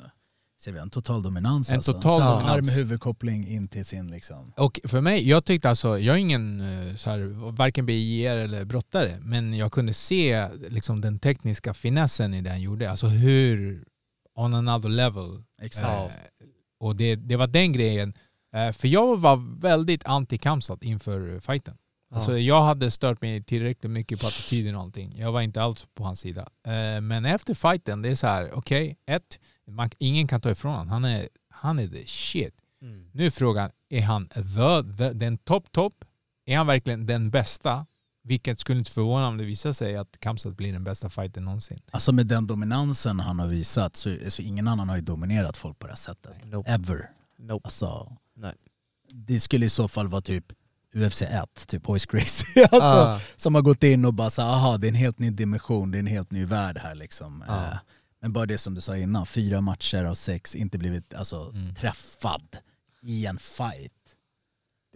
ser 0.62 0.72
vi, 0.72 0.80
en 0.80 0.90
total 0.90 1.24
dominans 1.24 1.70
En 1.70 1.76
alltså. 1.76 1.94
total 1.94 2.22
Så 2.22 2.30
dominans. 2.30 2.70
Arm 2.70 2.78
huvudkoppling 2.78 3.48
in 3.48 3.68
till 3.68 3.86
sin 3.86 4.12
liksom. 4.12 4.54
Och 4.58 4.80
för 4.84 5.02
mig, 5.02 5.30
jag 5.30 5.46
tyckte 5.46 5.70
alltså, 5.70 6.00
jag 6.00 6.16
är 6.16 6.20
ingen 6.20 6.62
eh, 6.62 6.96
så 6.96 7.10
här, 7.10 7.52
varken 7.52 7.86
BJR 7.86 8.36
eller 8.36 8.66
brottare, 8.66 9.20
men 9.22 9.54
jag 9.54 9.72
kunde 9.72 9.94
se 9.94 10.48
liksom 10.70 11.02
den 11.02 11.20
tekniska 11.20 11.74
finessen 11.74 12.34
i 12.34 12.42
det 12.42 12.50
han 12.50 12.62
gjorde. 12.62 12.92
Alltså 12.92 13.08
hur, 13.08 13.84
on 14.36 14.54
another 14.54 14.90
level. 14.90 15.44
Exakt. 15.62 16.14
Eh, 16.14 16.48
och 16.80 16.96
det, 16.96 17.16
det 17.16 17.36
var 17.36 17.48
den 17.48 17.74
grejen. 17.74 18.14
Eh, 18.56 18.72
för 18.72 18.88
jag 18.88 19.20
var 19.20 19.60
väldigt 19.62 20.06
anti 20.06 20.38
Kamsat 20.38 20.84
inför 20.84 21.40
fighten. 21.40 21.78
Alltså 22.12 22.38
jag 22.38 22.62
hade 22.62 22.92
stört 22.92 23.22
mig 23.22 23.44
tillräckligt 23.44 23.92
mycket 23.92 24.22
på 24.22 24.28
attityden 24.28 24.76
och 24.76 24.82
allting. 24.82 25.14
Jag 25.18 25.32
var 25.32 25.42
inte 25.42 25.62
alls 25.62 25.88
på 25.94 26.04
hans 26.04 26.20
sida. 26.20 26.42
Eh, 26.42 27.02
men 27.02 27.26
efter 27.26 27.54
fighten, 27.54 28.02
det 28.02 28.10
är 28.10 28.16
så 28.16 28.28
här, 28.28 28.52
okej, 28.54 28.98
ett, 29.06 29.40
man, 29.68 29.90
ingen 29.98 30.28
kan 30.28 30.42
ta 30.42 30.52
ifrån 30.52 30.72
honom. 30.72 30.90
Han 30.90 31.06
är, 31.06 31.30
han 31.50 31.80
är 31.80 31.88
the 31.88 32.08
shit. 32.08 32.56
Mm. 32.82 33.10
Nu 33.14 33.26
är 33.26 33.30
frågan, 33.30 33.72
är 33.90 34.02
han 34.02 34.28
the, 34.28 34.98
the, 34.98 35.14
den 35.14 35.38
topp 35.38 35.72
topp? 35.72 36.06
Är 36.46 36.58
han 36.58 36.68
verkligen 36.68 37.06
den 37.06 37.30
bästa? 37.30 37.86
Vilket 38.24 38.60
skulle 38.60 38.80
inte 38.80 38.92
förvåna 38.92 39.28
om 39.28 39.38
det 39.38 39.44
visar 39.44 39.72
sig 39.72 39.96
att 39.96 40.20
Kamsat 40.20 40.58
blir 40.58 40.74
den 40.74 40.84
bästa 40.84 41.10
fighten 41.10 41.46
någonsin. 41.46 41.82
Alltså 41.92 42.12
med 42.12 42.28
den 42.28 42.48
dominansen 42.48 43.20
han 43.20 43.40
har 43.40 43.48
visat 43.48 43.96
så, 43.96 44.18
så 44.28 44.42
ingen 44.42 44.68
annan 44.68 44.90
har 44.90 44.96
ju 44.96 45.02
dominerat 45.02 45.58
folk 45.58 45.80
på 45.80 45.88
det 45.88 45.92
här 45.92 45.98
sättet. 45.98 46.46
Nope. 46.46 46.72
Ever. 46.72 47.10
Nope. 47.38 47.66
Alltså, 47.66 48.18
Nej. 48.36 48.54
det 49.14 49.40
skulle 49.40 49.66
i 49.66 49.70
så 49.70 49.88
fall 49.88 50.08
vara 50.08 50.22
typ 50.22 50.46
UFC 50.96 51.22
1, 51.22 51.68
typ 51.68 51.86
Hoist 51.86 52.06
Crazy. 52.12 52.46
alltså, 52.62 52.80
Ah. 52.80 53.20
Som 53.36 53.56
har 53.56 53.62
gått 53.62 53.84
in 53.84 54.06
och 54.06 54.14
bara 54.14 54.30
så 54.30 54.42
aha 54.42 54.78
det 54.78 54.88
är 54.88 54.90
en 54.90 54.96
helt 54.96 55.20
ny 55.20 55.30
dimension, 55.30 55.92
det 55.92 55.98
är 55.98 56.00
en 56.00 56.08
helt 56.08 56.32
ny 56.32 56.46
värld 56.46 56.78
här 56.78 56.96
liksom. 56.96 57.44
Ja. 57.48 57.58
Eh, 57.72 57.78
Men 58.22 58.34
bara 58.34 58.46
det 58.46 58.58
som 58.58 58.74
du 58.76 58.82
sa 58.82 58.98
innan, 58.98 59.26
fyra 59.26 59.62
matcher 59.62 60.04
av 60.04 60.16
sex, 60.16 60.56
inte 60.56 60.78
blivit 60.78 61.14
alltså, 61.14 61.52
Mm. 61.54 61.76
träffad 61.76 62.58
i 63.02 63.26
en 63.26 63.38
fight. 63.38 63.92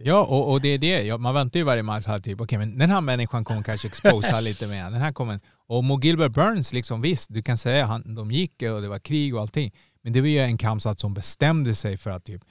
Ja, 0.02 0.24
och, 0.24 0.50
och 0.50 0.60
det 0.60 0.68
är 0.68 0.78
det. 0.78 1.02
Ja, 1.02 1.18
man 1.18 1.34
väntar 1.34 1.58
ju 1.60 1.64
varje 1.64 1.82
match 1.82 2.06
här 2.06 2.18
typ, 2.18 2.40
okej 2.40 2.58
men 2.58 2.78
den 2.78 2.90
här 2.90 3.00
människan 3.00 3.44
kommer 3.44 3.62
kanske 3.62 3.88
exposa 3.88 4.40
lite 4.40 4.66
mer. 4.66 4.82
Den 4.90 5.00
här 5.00 5.12
kommer... 5.12 5.40
Och 5.66 5.84
Mo 5.84 6.00
Gilbert 6.00 6.32
Burns, 6.32 6.72
liksom, 6.72 7.00
visst, 7.00 7.34
du 7.34 7.42
kan 7.42 7.58
säga 7.58 7.86
han, 7.86 8.14
de 8.14 8.30
gick 8.30 8.62
och 8.62 8.82
det 8.82 8.88
var 8.88 8.98
krig 8.98 9.34
och 9.34 9.40
allting. 9.40 9.72
Men 10.02 10.12
det 10.12 10.20
var 10.20 10.28
ju 10.28 10.38
en 10.38 10.58
Kamsat 10.58 11.00
som 11.00 11.14
bestämde 11.14 11.74
sig 11.74 11.96
för 11.96 12.10
att 12.10 12.24
typ, 12.24 12.42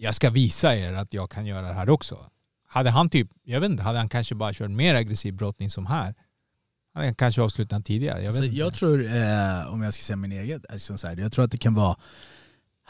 jag 0.00 0.14
ska 0.14 0.30
visa 0.30 0.76
er 0.76 0.92
att 0.92 1.14
jag 1.14 1.30
kan 1.30 1.46
göra 1.46 1.66
det 1.66 1.72
här 1.72 1.90
också. 1.90 2.18
Hade 2.66 2.90
han 2.90 3.10
typ, 3.10 3.28
jag 3.42 3.60
vet 3.60 3.70
inte, 3.70 3.82
hade 3.82 3.98
han 3.98 4.08
kanske 4.08 4.34
bara 4.34 4.52
kört 4.52 4.70
mer 4.70 4.94
aggressiv 4.94 5.34
brottning 5.34 5.70
som 5.70 5.86
här, 5.86 6.14
hade 6.94 7.06
han 7.06 7.14
kanske 7.14 7.42
avslutat 7.42 7.70
den 7.70 7.82
tidigare. 7.82 8.22
Jag, 8.22 8.34
Så 8.34 8.44
inte. 8.44 8.56
jag 8.56 8.74
tror, 8.74 9.04
eh, 9.04 9.72
om 9.72 9.82
jag 9.82 9.94
ska 9.94 10.02
säga 10.02 10.16
min 10.16 10.32
egen, 10.32 10.62
alltså 10.68 10.98
så 10.98 11.08
här, 11.08 11.16
jag 11.16 11.32
tror 11.32 11.44
att 11.44 11.50
det 11.50 11.58
kan 11.58 11.74
vara 11.74 11.96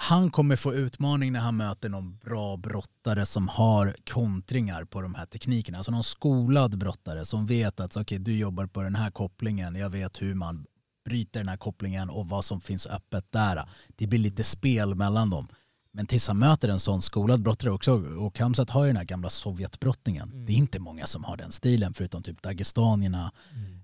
han 0.03 0.31
kommer 0.31 0.57
få 0.57 0.75
utmaning 0.75 1.33
när 1.33 1.41
han 1.41 1.57
möter 1.57 1.89
någon 1.89 2.17
bra 2.17 2.57
brottare 2.57 3.27
som 3.27 3.49
har 3.49 3.97
kontringar 4.11 4.85
på 4.85 5.01
de 5.03 5.15
här 5.15 5.27
teknikerna. 5.27 5.79
Alltså 5.79 5.93
någon 5.93 6.05
skolad 6.05 6.79
brottare 6.79 7.25
som 7.25 7.47
vet 7.47 7.81
att 7.81 7.97
okej, 7.97 8.19
du 8.19 8.37
jobbar 8.37 8.67
på 8.67 8.83
den 8.83 8.95
här 8.95 9.11
kopplingen, 9.11 9.75
jag 9.75 9.91
vet 9.91 10.23
hur 10.23 10.35
man 10.35 10.67
bryter 11.05 11.41
den 11.41 11.49
här 11.49 11.57
kopplingen 11.57 12.11
och 12.11 12.29
vad 12.29 12.45
som 12.45 12.61
finns 12.61 12.87
öppet 12.87 13.33
där. 13.33 13.69
Det 13.97 14.07
blir 14.07 14.19
lite 14.19 14.45
spel 14.45 14.95
mellan 14.95 15.31
dem. 15.31 15.49
Men 15.93 16.07
tills 16.07 16.29
han 16.29 16.39
möter 16.39 16.69
en 16.69 16.81
sån 16.81 17.03
skolad 17.03 17.43
brottare 17.43 17.71
också, 17.71 17.93
och 18.19 18.35
Kamsat 18.35 18.71
har 18.71 18.85
ju 18.85 18.89
den 18.89 18.97
här 18.97 19.05
gamla 19.05 19.31
Sovjetbrottningen. 19.31 20.47
Det 20.47 20.53
är 20.53 20.57
inte 20.57 20.79
många 20.79 21.07
som 21.07 21.25
har 21.25 21.37
den 21.37 21.53
stilen 21.53 21.95
förutom 21.95 22.23
typ 22.23 22.43
dagestanierna. 22.43 23.33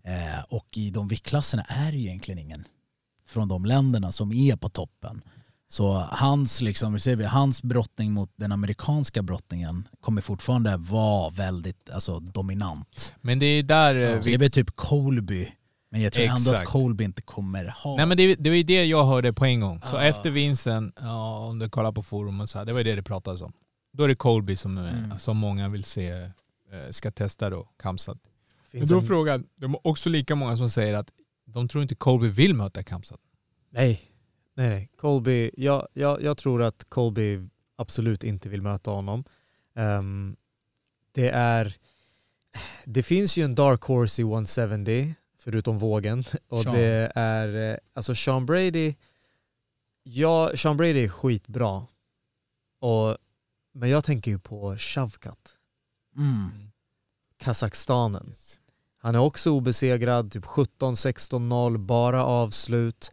Eh, 0.05 0.45
och 0.49 0.67
i 0.77 0.91
de 0.91 1.09
viktklasserna 1.09 1.63
är 1.63 1.93
det 1.93 1.99
ju 1.99 2.07
egentligen 2.07 2.39
ingen 2.39 2.65
från 3.27 3.49
de 3.49 3.65
länderna 3.65 4.13
som 4.13 4.33
är 4.33 4.57
på 4.57 4.69
toppen. 4.69 5.23
Så 5.69 5.93
hans, 5.99 6.61
liksom, 6.61 7.01
säger 7.01 7.17
vi, 7.17 7.25
hans 7.25 7.63
brottning 7.63 8.13
mot 8.13 8.31
den 8.37 8.53
amerikanska 8.53 9.23
brottningen 9.23 9.89
kommer 10.01 10.21
fortfarande 10.23 10.77
vara 10.77 11.31
väldigt 11.31 11.91
alltså, 11.91 12.21
dominant. 12.21 13.13
Men 13.21 13.39
det 13.39 13.47
är 13.47 13.63
där... 13.63 13.95
eh, 14.15 14.21
Så 14.21 14.29
det 14.29 14.39
blir 14.39 14.49
typ 14.51 14.77
Colby 14.77 15.53
Men 15.97 16.03
jag 16.05 16.13
tror 16.13 16.25
ändå 16.25 16.35
att 16.35 16.47
Exakt. 16.55 16.69
Colby 16.71 17.05
inte 17.05 17.23
kommer 17.23 17.65
ha... 17.65 17.97
Nej 17.97 18.07
men 18.07 18.17
det, 18.17 18.35
det 18.35 18.51
var 18.51 18.57
ju 18.57 18.63
det 18.63 18.85
jag 18.85 19.05
hörde 19.05 19.33
på 19.33 19.45
en 19.45 19.61
gång. 19.61 19.81
Så 19.85 19.97
Ah. 19.97 20.03
efter 20.05 20.31
vinsten, 20.31 20.93
ja, 21.01 21.39
om 21.49 21.59
du 21.59 21.69
kollar 21.69 21.93
på 21.93 22.03
forum 22.03 22.41
och 22.41 22.49
så 22.49 22.59
här, 22.59 22.65
det 22.65 22.73
var 22.73 22.81
ju 22.81 22.85
det 22.85 22.95
det 22.95 23.03
pratades 23.03 23.43
om. 23.43 23.53
Då 23.93 24.05
är 24.05 24.09
det 24.09 24.15
Colby 24.15 24.57
som, 24.57 24.79
eh, 24.79 25.05
Mm. 25.05 25.19
som 25.19 25.37
många 25.37 25.69
vill 25.69 25.85
se 25.85 26.11
eh, 26.11 26.31
ska 26.91 27.11
testa 27.11 27.51
då, 27.51 27.69
Kamsat. 27.79 28.19
Men 28.71 28.87
då 28.87 28.95
en- 28.99 29.07
frågan, 29.07 29.47
det 29.57 29.67
är 29.67 29.87
också 29.87 30.09
lika 30.11 30.35
många 30.35 30.57
som 30.57 30.71
säger 30.71 30.95
att 30.95 31.11
de 31.45 31.69
tror 31.69 31.83
inte 31.83 31.95
Colby 31.95 32.29
vill 32.29 32.55
möta 32.55 32.83
Kamsat. 32.83 33.21
Nej, 33.71 34.01
nej, 34.55 34.69
nej. 34.69 34.89
Colby, 34.97 35.51
jag, 35.57 35.89
jag, 35.93 36.23
jag 36.23 36.37
tror 36.39 36.63
att 36.63 36.85
Colby 36.89 37.41
absolut 37.77 38.25
inte 38.25 38.49
vill 38.49 38.63
möta 38.63 38.91
honom. 38.91 39.25
Ehm, 39.77 40.37
det 41.13 41.29
är, 41.31 41.75
det 42.85 43.03
finns 43.03 43.37
ju 43.37 43.45
en 43.45 43.55
dark 43.55 43.83
horse 43.83 44.23
i 44.23 44.25
170, 44.25 45.15
förutom 45.47 45.79
vågen. 45.79 46.25
Och 46.49 46.63
Sean. 46.63 46.75
det 46.75 47.13
är, 47.15 47.71
eh, 47.71 47.77
alltså 47.95 48.15
Sean 48.15 48.47
Brady, 48.47 48.95
ja, 50.03 50.51
Sean 50.57 50.77
Brady 50.77 51.05
är 51.05 51.09
skitbra. 51.09 51.87
Och, 52.81 53.17
men 53.75 53.91
jag 53.91 54.05
tänker 54.05 54.31
ju 54.31 54.39
på 54.39 54.77
Shavkat, 54.77 55.53
Mm. 56.17 56.51
Kazakstanen. 57.39 58.35
Han 58.99 59.15
är 59.15 59.19
också 59.19 59.51
obesegrad, 59.51 60.33
typ 60.33 60.45
17-16-0, 60.45 61.79
bara 61.79 62.25
avslut. 62.25 63.13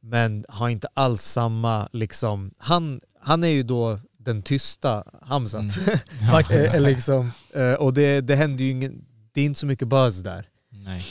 Men 0.00 0.44
har 0.48 0.68
inte 0.68 0.88
alls 0.94 1.22
samma, 1.22 1.88
liksom, 1.92 2.54
han, 2.58 3.00
han 3.20 3.44
är 3.44 3.48
ju 3.48 3.62
då 3.62 3.98
den 4.16 4.42
tysta 4.42 5.04
Hamzat. 5.22 5.60
Mm. 5.60 5.98
Eh, 6.74 6.80
liksom, 6.80 7.32
eh, 7.54 7.72
och 7.72 7.94
det, 7.94 8.20
det 8.20 8.36
händer 8.36 8.64
ju 8.64 8.70
ingen, 8.70 9.04
det 9.32 9.40
är 9.40 9.44
inte 9.44 9.60
så 9.60 9.66
mycket 9.66 9.88
buzz 9.88 10.18
där. 10.18 10.48
Nej. 10.70 11.04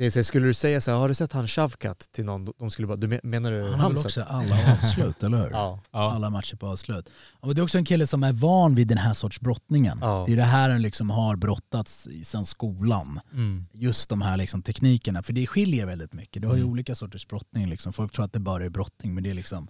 Det 0.00 0.06
är 0.06 0.10
så, 0.10 0.24
skulle 0.24 0.46
du 0.46 0.54
säga 0.54 0.80
så 0.80 0.90
här, 0.90 0.98
har 0.98 1.08
du 1.08 1.14
sett 1.14 1.32
han 1.32 1.48
Shavkat 1.48 1.98
till 2.12 2.24
någon? 2.24 2.48
De 2.58 2.70
skulle 2.70 2.86
bara, 2.88 2.96
du 2.96 3.08
men- 3.08 3.20
menar 3.22 3.50
du 3.50 3.56
Han 3.62 3.64
har 3.64 3.76
väl 3.76 3.80
Hamzat? 3.80 4.04
också 4.06 4.22
alla 4.22 4.54
avslut, 4.72 5.22
eller 5.22 5.36
hur? 5.38 5.50
Ja. 5.50 5.80
Alla 5.90 6.30
matcher 6.30 6.56
på 6.56 6.66
avslut. 6.66 7.10
Och 7.40 7.54
det 7.54 7.60
är 7.60 7.62
också 7.62 7.78
en 7.78 7.84
kille 7.84 8.06
som 8.06 8.22
är 8.22 8.32
van 8.32 8.74
vid 8.74 8.88
den 8.88 8.98
här 8.98 9.12
sorts 9.12 9.40
brottningen. 9.40 9.98
Ja. 10.00 10.24
Det 10.26 10.32
är 10.32 10.36
det 10.36 10.42
här 10.42 10.70
han 10.70 10.82
liksom 10.82 11.10
har 11.10 11.36
brottats 11.36 12.08
sedan 12.24 12.44
skolan. 12.44 13.20
Mm. 13.32 13.66
Just 13.72 14.08
de 14.08 14.22
här 14.22 14.36
liksom 14.36 14.62
teknikerna, 14.62 15.22
för 15.22 15.32
det 15.32 15.46
skiljer 15.46 15.86
väldigt 15.86 16.12
mycket. 16.12 16.42
Du 16.42 16.48
har 16.48 16.54
ju 16.54 16.60
Mm. 16.60 16.72
olika 16.72 16.94
sorters 16.94 17.26
brottning. 17.28 17.68
Liksom. 17.70 17.92
Folk 17.92 18.12
tror 18.12 18.24
att 18.24 18.32
det 18.32 18.40
bara 18.40 18.64
är 18.64 18.68
brottning, 18.70 19.14
men 19.14 19.24
det 19.24 19.30
är 19.30 19.34
liksom 19.34 19.68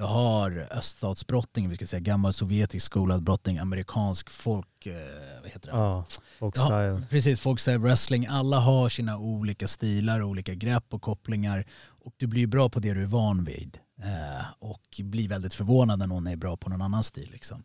du 0.00 0.06
har 0.06 0.68
öststatsbrottning, 0.70 1.68
vi 1.68 1.76
ska 1.76 1.86
säga 1.86 2.00
gammal 2.00 2.32
sovjetisk 2.32 2.86
skolad 2.86 3.22
brottning, 3.22 3.58
amerikansk 3.58 4.30
folk... 4.30 4.86
Eh, 4.86 4.94
vad 5.42 5.50
heter 5.50 5.70
det? 5.72 5.76
Ja, 5.78 6.04
folk 6.38 6.56
Ja, 6.56 6.64
style. 6.64 7.06
Precis, 7.10 7.40
folk 7.40 7.60
säger 7.60 7.78
wrestling. 7.78 8.26
Alla 8.26 8.58
har 8.58 8.88
sina 8.88 9.18
olika 9.18 9.68
stilar, 9.68 10.22
olika 10.22 10.54
grepp 10.54 10.94
och 10.94 11.02
kopplingar. 11.02 11.64
Och 12.04 12.12
du 12.16 12.26
blir 12.26 12.40
ju 12.40 12.46
bra 12.46 12.68
på 12.68 12.80
det 12.80 12.94
du 12.94 13.02
är 13.02 13.06
van 13.06 13.44
vid. 13.44 13.78
Eh, 14.02 14.44
och 14.58 15.00
blir 15.02 15.28
väldigt 15.28 15.54
förvånad 15.54 15.98
när 15.98 16.06
någon 16.06 16.26
är 16.26 16.36
bra 16.36 16.56
på 16.56 16.70
någon 16.70 16.82
annan 16.82 17.04
stil. 17.04 17.28
Liksom. 17.32 17.62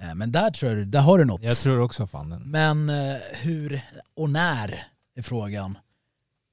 Eh, 0.00 0.14
men 0.14 0.32
där 0.32 0.50
tror 0.50 0.72
jag, 0.72 0.88
där 0.88 1.00
har 1.00 1.18
du 1.18 1.24
något. 1.24 1.42
Jag 1.42 1.56
tror 1.56 1.80
också 1.80 2.06
fan. 2.06 2.42
Men 2.44 2.88
hur 3.32 3.80
och 4.14 4.30
när 4.30 4.86
är 5.16 5.22
frågan. 5.22 5.78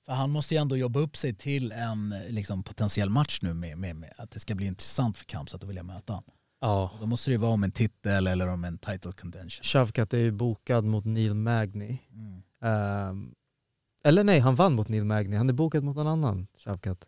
För 0.05 0.13
han 0.13 0.29
måste 0.29 0.53
ju 0.55 0.61
ändå 0.61 0.77
jobba 0.77 0.99
upp 0.99 1.17
sig 1.17 1.33
till 1.33 1.71
en 1.71 2.15
liksom, 2.29 2.63
potentiell 2.63 3.09
match 3.09 3.39
nu 3.41 3.53
med, 3.53 3.77
med, 3.77 3.95
med 3.95 4.13
att 4.17 4.31
det 4.31 4.39
ska 4.39 4.55
bli 4.55 4.65
intressant 4.65 5.17
för 5.17 5.25
Kamsat 5.25 5.63
att 5.63 5.69
vilja 5.69 5.83
möta 5.83 6.13
honom. 6.13 6.31
Ja. 6.61 6.91
Då 6.99 7.05
måste 7.05 7.29
det 7.29 7.33
ju 7.33 7.37
vara 7.37 7.51
om 7.51 7.63
en 7.63 7.71
titel 7.71 8.27
eller 8.27 8.47
om 8.47 8.63
en 8.63 8.77
title 8.77 9.11
contention. 9.11 9.63
Shavkat 9.63 10.13
är 10.13 10.17
ju 10.17 10.31
bokad 10.31 10.83
mot 10.83 11.05
Neil 11.05 11.33
Magny. 11.33 11.97
Mm. 12.13 12.43
Ehm, 12.61 13.35
eller 14.03 14.23
nej, 14.23 14.39
han 14.39 14.55
vann 14.55 14.73
mot 14.73 14.87
Neil 14.87 15.05
Magny. 15.05 15.35
Han 15.35 15.49
är 15.49 15.53
bokad 15.53 15.83
mot 15.83 15.95
någon 15.95 16.07
annan, 16.07 16.47
Shavkat. 16.57 17.05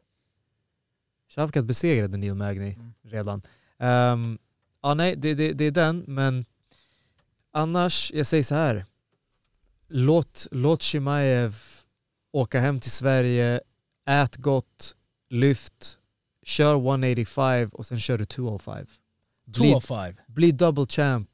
Shavkat 1.35 1.65
besegrade 1.65 2.17
Neil 2.17 2.35
Magny 2.35 2.73
Mm. 2.73 2.93
redan. 3.03 3.41
Ehm, 3.77 4.37
ja, 4.81 4.93
nej, 4.93 5.15
det, 5.15 5.33
det, 5.33 5.53
det 5.53 5.65
är 5.65 5.71
den, 5.71 6.03
men 6.07 6.45
annars, 7.51 8.11
jag 8.13 8.27
säger 8.27 8.43
så 8.43 8.55
här. 8.55 8.85
Låt, 9.87 10.47
låt 10.51 10.81
Chimaev 10.81 11.55
åka 12.35 12.59
hem 12.59 12.79
till 12.79 12.91
Sverige, 12.91 13.59
ät 14.09 14.35
gott, 14.35 14.95
lyft, 15.29 15.97
kör 16.45 16.75
185 16.75 17.69
och 17.73 17.85
sen 17.85 17.99
kör 17.99 18.17
du 18.17 18.25
205. 18.25 18.85
Bli, 19.47 19.73
2-5. 19.73 20.15
bli 20.27 20.51
double 20.51 20.85
champ 20.85 21.29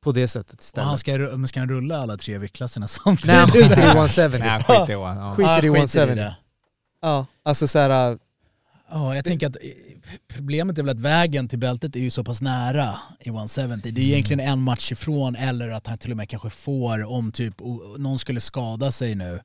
på 0.00 0.12
det 0.12 0.28
sättet 0.28 0.54
Och 0.54 0.60
istället. 0.60 0.86
han 0.86 0.98
ska, 0.98 1.12
men 1.18 1.48
ska 1.48 1.60
han 1.60 1.68
rulla 1.68 1.96
alla 1.98 2.16
tre 2.16 2.38
viktklasserna 2.38 2.88
samtidigt? 3.04 3.26
Nej, 3.26 3.36
han 3.36 3.48
skiter 3.50 3.78
i 3.82 3.86
170. 3.86 4.38
Nej, 4.38 4.62
skit 4.62 4.88
i 4.88 4.92
det. 4.92 4.92
Ja. 4.92 5.34
Skit- 5.36 5.46
Ja, 5.46 5.58
i 5.58 5.60
skiter 5.60 5.66
170. 5.68 6.14
det. 6.14 6.36
Ja, 7.00 7.26
alltså 7.42 7.68
så 7.68 7.78
här, 7.78 8.10
äh, 8.12 8.18
Ja, 8.90 9.14
jag 9.14 9.24
tänker 9.24 9.46
att 9.46 9.56
eh, 9.56 9.70
problemet 10.28 10.78
är 10.78 10.82
väl 10.82 10.96
att 10.96 11.00
vägen 11.02 11.48
till 11.48 11.58
bältet 11.58 11.96
är 11.96 12.00
ju 12.00 12.10
så 12.10 12.24
pass 12.24 12.40
nära 12.40 12.98
i 13.20 13.28
170. 13.28 13.92
Det 13.92 14.00
är 14.00 14.04
egentligen 14.04 14.40
en 14.40 14.58
match 14.62 14.92
ifrån 14.92 15.36
eller 15.36 15.68
att 15.68 15.86
han 15.86 15.98
till 15.98 16.10
och 16.10 16.16
med 16.16 16.28
kanske 16.28 16.50
får 16.50 17.04
om 17.04 17.32
typ 17.32 17.54
någon 17.98 18.18
skulle 18.18 18.40
skada 18.40 18.90
sig 18.92 19.14
nu. 19.14 19.40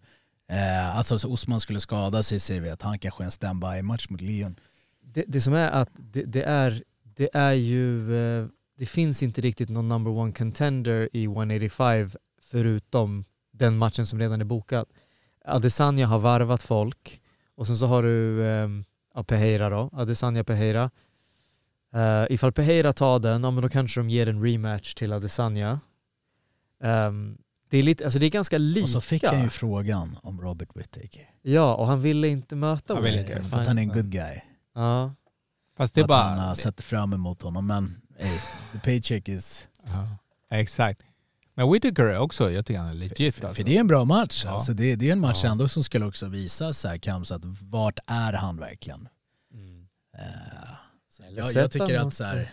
Eh, 0.52 0.98
alltså 0.98 1.20
så 1.20 1.32
Osman 1.32 1.60
skulle 1.60 1.80
skada 1.80 2.24
sig 2.24 2.40
säger 2.40 2.62
vi 2.62 2.70
att 2.70 2.82
han 2.82 3.00
kanske 3.00 3.24
är 3.24 3.26
en 3.26 3.32
standby-match 3.32 4.10
mot 4.10 4.22
Lyon. 4.22 4.56
det, 5.02 5.24
det 5.28 5.42
som 5.42 5.54
är 5.54 5.70
att 5.70 5.90
det, 5.94 6.24
det 6.24 6.44
är, 6.44 6.84
det 7.04 7.30
är 7.34 7.54
ju, 7.54 8.16
eh, 8.16 8.48
det 8.78 8.86
finns 8.86 9.24
inte 9.24 9.42
riktigt 9.42 9.70
någon 9.70 9.88
number 9.88 10.12
one 10.12 10.32
contender 10.32 11.10
i 11.14 11.24
185 11.24 12.10
förutom 12.42 13.26
den 13.52 13.78
matchen 13.78 14.06
som 14.06 14.20
redan 14.20 14.42
är 14.42 14.46
bokad. 14.46 14.86
Adesanya 15.46 16.08
har 16.08 16.20
varvat 16.20 16.64
folk 16.64 17.22
och 17.56 17.68
sen 17.68 17.78
så 17.78 17.86
har 17.86 18.04
du 18.04 18.46
eh, 18.46 19.24
Pereira 19.24 19.70
då, 19.70 19.90
Adesanya 19.94 20.44
Pereira. 20.44 20.92
Uh, 21.96 22.26
ifall 22.30 22.52
Pereira 22.52 22.94
tar 22.94 23.20
den, 23.20 23.44
ja 23.44 23.52
men 23.52 23.64
då 23.64 23.70
kanske 23.70 24.00
de 24.00 24.10
ger 24.10 24.28
en 24.28 24.44
rematch 24.44 24.94
till 24.94 25.14
Adesanya. 25.14 25.80
Um, 26.80 27.38
det, 27.72 27.78
är 27.78 27.84
lite, 27.84 28.04
alltså 28.04 28.20
det 28.20 28.26
är 28.26 28.30
ganska 28.30 28.58
lika. 28.58 28.84
Och 28.84 28.90
så 28.90 29.02
fick 29.02 29.24
han 29.24 29.44
ju 29.44 29.50
frågan 29.50 30.18
om 30.24 30.42
Robert 30.42 30.70
Whittaker. 30.76 31.30
Ja, 31.42 31.76
och 31.76 31.88
han 31.88 32.02
ville 32.02 32.28
inte 32.28 32.56
möta 32.56 32.94
Han 32.94 33.04
Whittaker. 33.04 33.38
inte, 33.38 33.50
För 33.50 33.62
att 33.62 33.68
han 33.68 33.78
är 33.78 33.82
en 33.82 33.88
good 33.90 34.12
guy. 34.12 34.42
Ja. 34.76 35.14
Fast 35.78 35.94
det 35.94 36.02
är 36.02 36.04
att 36.04 36.08
bara... 36.08 36.24
han 36.24 36.40
har 36.40 36.56
sett 36.56 36.82
fram 36.82 37.14
emot 37.14 37.42
honom. 37.42 37.68
Men 37.68 38.02
hey, 38.20 38.38
the 38.72 38.80
paycheck 38.80 39.30
is... 39.30 39.68
Ja, 39.86 40.18
exakt. 40.58 41.02
Men 41.56 41.72
Whittaker 41.72 42.04
är 42.04 42.18
också, 42.20 42.52
jag 42.52 42.66
tycker 42.66 42.80
han 42.80 42.90
är 42.90 42.94
legit 42.94 43.36
För, 43.36 43.48
alltså. 43.48 43.64
för 43.64 43.70
det 43.70 43.76
är 43.76 43.80
en 43.80 43.88
bra 43.88 44.06
match. 44.06 44.42
Ja. 44.46 44.52
Alltså 44.52 44.74
det, 44.74 44.96
det 44.96 45.08
är 45.08 45.12
en 45.12 45.20
match 45.20 45.42
Ja. 45.44 45.52
ändå 45.52 45.68
som 45.68 45.84
skulle 45.84 46.06
också 46.06 46.28
visa 46.28 46.74
så 46.74 46.88
här, 46.88 46.98
Kams 46.98 47.32
att 47.32 47.42
vart 47.62 48.00
är 48.08 48.34
han 48.34 48.58
verkligen? 48.58 49.08
Så 51.10 51.24
Eller 51.24 51.42
jag, 51.42 51.54
jag 51.54 51.72
tycker 51.72 52.00
att 52.00 52.14
så 52.14 52.24
här, 52.24 52.52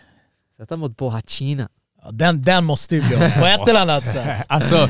Sätta 0.57 0.75
mot 0.75 0.97
Bohacina. 0.97 1.69
Den, 2.11 2.41
den 2.41 2.65
måste 2.65 2.95
ju 2.95 3.01
bli 3.01 3.17
på 3.17 3.45
ett 3.45 3.67
eller 3.69 3.81
annat 3.81 4.03
sätt. 4.05 4.45
Alltså, 4.47 4.89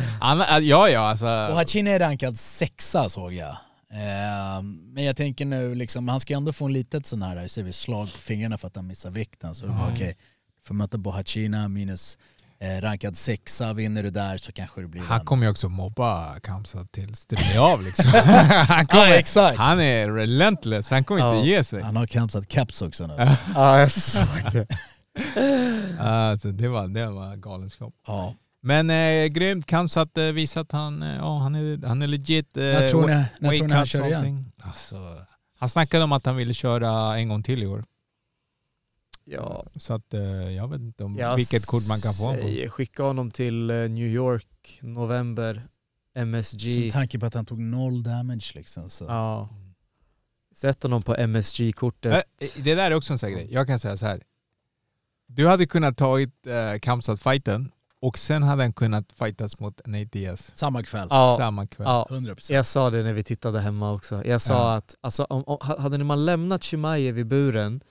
ja 0.61 0.89
ja 0.89 0.99
alltså. 1.09 1.25
Och 1.25 1.55
Hachini 1.55 1.89
är 1.91 1.99
rankad 1.99 2.39
sexa 2.39 3.09
såg 3.09 3.33
jag. 3.33 3.49
Eh, 3.93 4.61
men 4.93 5.03
jag 5.03 5.17
tänker 5.17 5.45
nu, 5.45 5.75
liksom, 5.75 6.07
han 6.07 6.19
ska 6.19 6.33
ändå 6.33 6.53
få 6.53 6.65
en 6.65 6.73
litet 6.73 7.05
sån 7.05 7.21
här, 7.21 7.47
ser 7.47 7.63
vi, 7.63 7.73
slag 7.73 8.11
på 8.13 8.19
fingrarna 8.19 8.57
för 8.57 8.67
att 8.67 8.75
han 8.75 8.87
missar 8.87 9.09
vikten. 9.11 9.55
Så 9.55 9.65
Ja. 9.65 9.89
okej, 9.93 10.15
får 10.65 10.75
möta 10.75 10.97
Bohacina 10.97 11.67
minus 11.67 12.17
eh, 12.61 12.81
rankad 12.81 13.17
sexa, 13.17 13.73
vinner 13.73 14.03
du 14.03 14.09
där 14.09 14.37
så 14.37 14.51
kanske 14.51 14.81
det 14.81 14.87
blir 14.87 15.01
Han 15.01 15.25
kommer 15.25 15.45
ju 15.45 15.51
också 15.51 15.69
mobba 15.69 16.39
Kamsa 16.39 16.85
tills 16.91 17.25
det 17.25 17.35
blir 17.35 17.73
av 17.73 17.83
liksom. 17.83 18.05
han, 18.67 18.87
kommer, 18.87 19.07
Ja, 19.07 19.15
exakt. 19.15 19.57
han 19.57 19.81
är 19.81 20.09
relentless, 20.11 20.89
han 20.89 21.03
kommer 21.03 21.21
Ja. 21.21 21.35
inte 21.35 21.49
ge 21.49 21.63
sig. 21.63 21.81
Han 21.83 21.95
har 21.95 22.07
kamsat 22.07 22.47
caps 22.47 22.81
också 22.81 23.07
nu. 23.07 23.13
Ja, 23.55 23.79
jag 23.79 23.91
såg 23.91 24.23
det. 24.53 24.67
Alltså, 25.99 26.51
det, 26.51 26.67
var, 26.67 26.87
det 26.87 27.05
var 27.05 27.35
galenskap. 27.35 27.93
Ja. 28.07 28.35
Men 28.61 28.89
eh, 28.89 29.25
grymt, 29.27 29.65
Kamsat 29.65 30.17
eh, 30.17 30.23
visar 30.25 30.61
att 30.61 30.71
han, 30.71 31.03
eh, 31.03 31.15
ja, 31.15 31.37
han, 31.37 31.55
är, 31.55 31.87
han 31.87 32.01
är 32.01 32.07
legit. 32.07 32.57
Eh, 32.57 32.63
När 32.63 32.87
tror 32.87 33.07
ni, 33.07 33.25
när 33.39 33.57
tror 33.57 33.67
ni 33.67 33.73
han 33.73 33.85
kör 33.85 34.05
igen? 34.05 34.51
Alltså, 34.61 35.25
han 35.59 35.69
snackade 35.69 36.03
om 36.03 36.11
att 36.11 36.25
han 36.25 36.35
ville 36.35 36.53
köra 36.53 37.17
en 37.17 37.29
gång 37.29 37.43
till 37.43 37.63
i 37.63 37.67
år. 37.67 37.83
Ja, 39.25 39.65
Så 39.75 39.93
att 39.93 40.13
eh, 40.13 40.21
jag 40.51 40.67
vet 40.67 40.81
inte 40.81 41.03
om 41.03 41.15
jag 41.17 41.35
vilket 41.35 41.65
kort 41.65 41.87
man 41.87 41.99
kan 41.99 42.13
få 42.13 42.23
honom 42.23 42.41
på. 42.65 42.69
skicka 42.71 43.03
honom 43.03 43.31
till 43.31 43.69
eh, 43.69 43.75
New 43.75 44.07
York, 44.07 44.79
november, 44.81 45.67
MSG. 46.15 46.79
Med 46.79 46.93
tanke 46.93 47.19
på 47.19 47.25
att 47.25 47.33
han 47.33 47.45
tog 47.45 47.59
noll 47.59 48.03
damage 48.03 48.51
liksom. 48.55 48.89
Så. 48.89 49.05
Ja. 49.05 49.49
Sätt 50.55 50.83
honom 50.83 51.01
på 51.03 51.15
MSG-kortet. 51.15 52.13
Eh, 52.13 52.47
Det 52.63 52.75
där 52.75 52.91
är 52.91 52.95
också 52.95 53.13
en 53.13 53.19
sån 53.19 53.31
grej. 53.31 53.47
Jag 53.51 53.67
kan 53.67 53.79
säga 53.79 53.97
så 53.97 54.05
här. 54.05 54.23
Du 55.31 55.47
hade 55.47 55.65
kunnat 55.65 55.97
tagit 55.97 56.47
eh, 56.47 56.79
Kamsat-fighten 56.79 57.71
och 58.01 58.17
sen 58.17 58.43
hade 58.43 58.63
han 58.63 58.73
kunnat 58.73 59.05
fightas 59.19 59.59
mot 59.59 59.81
Nate 59.85 60.03
Diaz 60.05 60.51
Samma 60.55 60.83
kväll. 60.83 61.07
Ja, 61.09 61.35
samma 61.39 61.67
kväll. 61.67 61.87
ja. 61.87 62.07
100%. 62.09 62.53
Jag 62.53 62.65
sa 62.65 62.89
det 62.89 63.03
när 63.03 63.13
vi 63.13 63.23
tittade 63.23 63.59
hemma 63.61 63.91
också. 63.91 64.25
Jag 64.25 64.41
sa 64.41 64.53
Ja. 64.53 64.75
att 64.75 64.95
alltså, 65.01 65.23
om, 65.23 65.43
om, 65.43 65.57
hade 65.79 65.97
man 66.03 66.25
lämnat 66.25 66.63
Chimaev 66.63 67.19
i 67.19 67.23
buren 67.23 67.81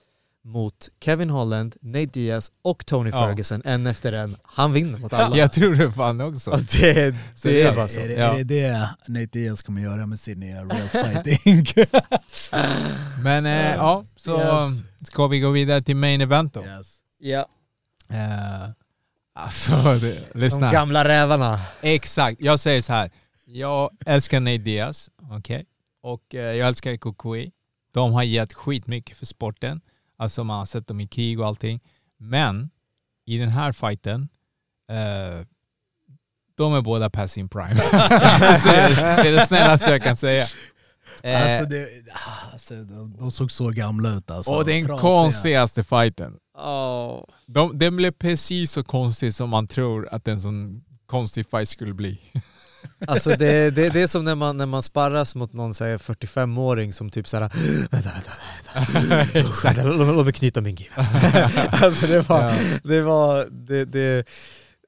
mot 0.43 0.89
Kevin 1.01 1.29
Holland, 1.29 1.75
Nate 1.81 2.05
Diaz 2.05 2.51
och 2.61 2.85
Tony 2.85 3.09
Ja. 3.09 3.27
Ferguson 3.27 3.61
en 3.65 3.87
efter 3.87 4.13
en. 4.13 4.35
Han 4.43 4.73
vinner 4.73 4.99
mot 4.99 5.13
alla. 5.13 5.37
Jag 5.37 5.51
tror 5.51 5.75
det 5.75 5.91
fan 5.91 6.21
också. 6.21 6.51
Och 6.51 6.59
det, 6.59 6.93
det 6.93 6.99
är 7.01 7.15
Seriöst. 7.35 7.75
bara 7.75 7.87
så. 7.87 7.99
Är 7.99 8.07
det, 8.07 8.13
Ja. 8.13 8.33
är 8.39 8.43
det 8.43 8.43
det 8.43 8.89
Nate 9.07 9.25
Diaz 9.31 9.63
kommer 9.63 9.81
göra 9.81 10.05
med 10.05 10.19
sin 10.19 10.39
nya 10.39 10.63
Real 10.63 10.87
Fighting? 10.89 11.65
Men 13.23 13.45
eh, 13.45 13.75
ja, 13.75 14.05
så 14.15 14.39
Yes. 14.39 14.83
ska 15.07 15.27
vi 15.27 15.39
gå 15.39 15.49
vidare 15.51 15.81
till 15.81 15.95
main 15.95 16.21
event 16.21 16.53
då. 16.53 16.63
yes. 16.65 16.95
Ja. 17.19 17.49
Eh, 18.09 18.69
alltså, 19.33 19.71
det, 20.01 20.33
De 20.33 20.39
lyssna. 20.39 20.71
gamla 20.71 21.07
rävarna. 21.07 21.59
Exakt, 21.81 22.41
jag 22.41 22.59
säger 22.59 22.81
så 22.81 22.93
här. 22.93 23.09
Jag 23.45 23.89
älskar 24.05 24.39
Nate 24.39 24.57
Diaz, 24.57 25.09
okej? 25.31 25.65
Och 26.01 26.35
eh, 26.35 26.55
jag 26.55 26.67
älskar 26.67 26.97
Kokui. 26.97 27.51
De 27.93 28.13
har 28.13 28.23
gett 28.23 28.53
skitmycket 28.53 29.17
för 29.17 29.25
sporten. 29.25 29.81
Alltså 30.17 30.43
man 30.43 30.59
har 30.59 30.65
sett 30.65 30.87
dem 30.87 30.99
i 30.99 31.07
krig 31.07 31.39
och 31.39 31.47
allting. 31.47 31.79
Men 32.17 32.69
i 33.25 33.37
den 33.37 33.49
här 33.49 33.71
fighten, 33.71 34.29
eh, 34.91 35.45
de 36.57 36.73
är 36.73 36.81
båda 36.81 37.09
past 37.09 37.33
sin 37.33 37.49
prime. 37.49 37.81
alltså, 37.91 38.67
så 38.69 38.75
det, 38.75 38.95
det 39.23 39.29
är 39.29 39.31
det 39.31 39.45
snällaste 39.45 39.91
jag 39.91 40.03
kan 40.03 40.17
säga. 40.17 40.45
Eh, 41.23 41.41
Alltså, 41.43 41.65
det, 41.65 41.87
ah, 42.13 42.51
alltså 42.53 42.73
de, 42.75 43.15
de 43.19 43.31
såg 43.31 43.51
så 43.51 43.69
gamla 43.69 44.09
ut 44.09 44.31
alltså. 44.31 44.51
och 44.51 44.65
den 44.65 44.85
Trasiga. 44.85 45.01
konstigaste 45.01 45.83
fighten. 45.83 46.33
Oh. 46.57 47.23
De, 47.47 47.77
den 47.77 47.95
blev 47.95 48.11
precis 48.11 48.71
så 48.71 48.83
konstig 48.83 49.33
som 49.33 49.49
man 49.49 49.67
tror 49.67 50.07
att 50.11 50.27
en 50.27 50.41
sån 50.41 50.81
konstig 51.05 51.45
fight 51.51 51.69
skulle 51.69 51.93
bli. 51.93 52.19
Alltså 53.07 53.29
det, 53.29 53.71
det, 53.71 53.89
det 53.89 54.01
är 54.01 54.07
som 54.07 54.25
när 54.25 54.35
man, 54.35 54.57
när 54.57 54.65
man 54.65 54.83
sparras 54.83 55.35
mot 55.35 55.53
någon 55.53 55.73
så 55.73 55.85
här 55.85 55.97
45-åring 55.97 56.93
som 56.93 57.09
typ 57.09 57.27
såhär 57.27 57.49
vänta, 57.91 58.09
vänta, 58.13 58.31
vänta. 58.73 59.63
vänta 59.63 59.83
låt, 60.05 60.15
låt 60.15 60.25
mig 60.25 60.33
knyta 60.33 60.61
min 60.61 60.75
giv. 60.75 60.87
alltså 61.71 62.07
det 62.07 62.29
var, 62.29 62.41
Ja. 62.41 62.53
det 62.83 63.01
var, 63.01 63.47
det, 63.51 63.85
det, 63.85 64.25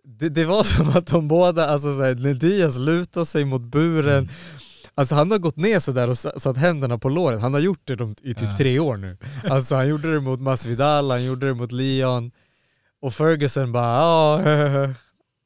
det, 0.03 0.29
det 0.29 0.45
var 0.45 0.63
som 0.63 0.89
att 0.89 1.07
de 1.07 1.27
båda, 1.27 1.67
alltså 1.67 1.93
såhär, 1.93 2.15
när 2.15 2.33
Diaz 2.33 2.77
lutar 2.77 3.25
sig 3.25 3.45
mot 3.45 3.61
buren, 3.61 4.29
Alltså 5.01 5.15
han 5.15 5.31
har 5.31 5.37
gått 5.37 5.55
ner 5.55 5.79
sådär 5.79 6.09
och 6.09 6.17
sa- 6.17 6.39
satt 6.39 6.57
händerna 6.57 6.97
på 6.97 7.09
låren, 7.09 7.41
han 7.41 7.53
har 7.53 7.61
gjort 7.61 7.81
det 7.83 7.95
de, 7.95 8.15
i 8.21 8.33
typ 8.33 8.49
Ja. 8.49 8.57
tre 8.57 8.79
år 8.79 8.97
nu. 8.97 9.17
Alltså 9.49 9.75
han 9.75 9.87
gjorde 9.87 10.13
det 10.13 10.19
mot 10.19 10.39
Masvidal, 10.41 11.11
han 11.11 11.23
gjorde 11.23 11.47
det 11.47 11.53
mot 11.53 11.71
Leon, 11.71 12.31
och 13.01 13.13
Ferguson 13.13 13.71
bara 13.71 13.83
ja, 13.85 14.93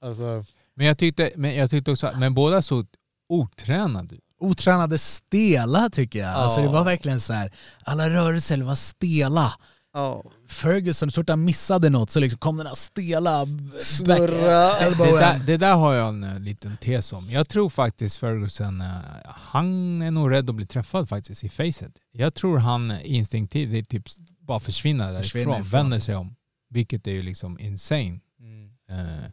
alltså 0.02 0.46
Men 0.76 0.88
jag 0.88 0.98
tyckte, 0.98 1.32
men 1.36 1.56
jag 1.56 1.70
tyckte 1.70 1.92
också, 1.92 2.12
men 2.20 2.34
båda 2.34 2.62
såg 2.62 2.86
otränade 3.30 4.16
ut. 4.16 4.22
Otränade 4.40 4.98
stela 4.98 5.90
tycker 5.90 6.20
jag. 6.20 6.30
Alltså 6.30 6.60
det 6.60 6.66
Ja. 6.66 6.72
var 6.72 6.84
verkligen 6.84 7.20
så 7.20 7.34
här. 7.34 7.52
alla 7.84 8.10
rörelser 8.10 8.58
var 8.62 8.76
stela. 8.76 9.54
ja. 9.94 10.24
Ferguson, 10.48 11.12
så 11.12 11.22
fort 11.22 11.30
han 11.30 11.46
missade 11.46 11.90
något 11.90 12.10
så 12.10 12.20
liksom 12.20 12.40
kom 12.40 12.58
den 12.58 12.68
här 12.68 12.74
stela 12.76 13.46
Snurra. 13.82 14.80
Det 14.90 14.96
där, 15.20 15.40
det 15.46 15.58
där 15.58 15.76
har 15.76 15.94
jag 15.94 16.08
en 16.10 16.24
eh, 16.24 16.40
liten 16.40 16.78
tes 16.78 17.14
om. 17.14 17.32
Jag 17.32 17.50
tror 17.50 17.70
faktiskt 17.70 18.18
Ferguson, 18.18 18.82
eh, 18.82 18.88
han 19.26 20.02
är 20.02 20.12
nog 20.12 20.32
rädd 20.32 20.50
att 20.50 20.56
bli 20.56 20.66
träffad 20.66 21.10
faktiskt 21.10 21.44
i 21.44 21.50
facet. 21.50 21.92
Jag 22.12 22.34
tror 22.34 22.58
han 22.58 22.94
instinktivt 23.04 23.90
typ 23.90 24.04
bara 24.40 24.60
försvinner 24.60 25.04
därifrån, 25.06 25.24
Försvinner 25.24 25.60
ifrån. 25.60 25.70
vänder 25.70 26.00
sig 26.00 26.16
om. 26.16 26.36
Vilket 26.70 27.08
är 27.08 27.12
ju 27.12 27.22
liksom 27.24 27.60
insane. 27.60 28.20
Mm. 28.40 28.70
Eh, 28.90 29.30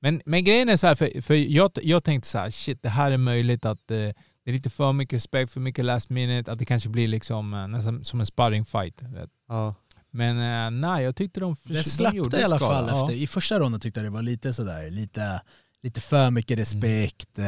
Men, 0.00 0.20
men 0.24 0.44
grejen 0.44 0.68
är 0.68 0.76
så 0.76 0.86
här, 0.86 0.94
för, 0.94 1.22
för 1.22 1.34
jag, 1.34 1.70
jag 1.82 2.04
tänkte 2.04 2.28
så 2.28 2.38
här, 2.38 2.50
shit 2.50 2.82
det 2.82 2.88
här 2.88 3.10
är 3.10 3.16
möjligt 3.16 3.64
att 3.64 3.78
det 3.86 4.14
är 4.44 4.52
lite 4.52 4.70
för 4.70 4.92
mycket 4.92 5.16
respekt, 5.16 5.52
för 5.52 5.60
mycket 5.60 5.84
last 5.84 6.10
minute, 6.10 6.52
att 6.52 6.58
det 6.58 6.64
kanske 6.64 6.88
blir 6.88 7.08
liksom 7.08 7.66
nästan 7.70 8.04
som 8.04 8.20
en 8.20 8.26
sparring 8.26 8.64
fight. 8.64 9.02
vet. 9.02 9.30
Ja. 9.48 9.74
Men 10.16 10.38
eh, 10.66 10.70
nej, 10.80 11.04
jag 11.04 11.16
tyckte 11.16 11.40
de, 11.40 11.56
förs- 11.56 11.68
Det 11.68 11.74
de 11.74 11.82
släppte 11.84 12.16
gjorde 12.16 12.40
i 12.40 12.44
alla 12.44 12.56
skada. 12.58 12.74
fall 12.74 12.88
Ja. 12.88 13.02
efter. 13.02 13.16
I 13.22 13.26
första 13.26 13.58
ronden 13.60 13.80
tyckte 13.80 14.00
jag 14.00 14.04
det 14.06 14.10
var 14.10 14.22
lite 14.22 14.52
sådär, 14.54 14.90
lite, 14.90 15.40
lite 15.82 16.00
för 16.00 16.30
mycket 16.30 16.58
respekt. 16.58 17.38
eh. 17.38 17.44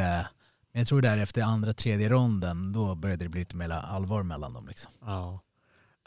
Men 0.73 0.81
jag 0.81 0.87
tror 0.89 1.03
där 1.03 1.19
efter 1.19 1.43
andra, 1.43 1.75
tredje 1.75 2.09
ronden, 2.09 2.73
då 2.73 2.95
började 2.95 3.25
det 3.25 3.29
bli 3.29 3.41
lite 3.41 3.57
mer 3.57 3.71
allvar 3.71 4.23
mellan 4.23 4.53
dem. 4.53 4.69
Liksom. 4.69 4.91
Ja. 5.01 5.41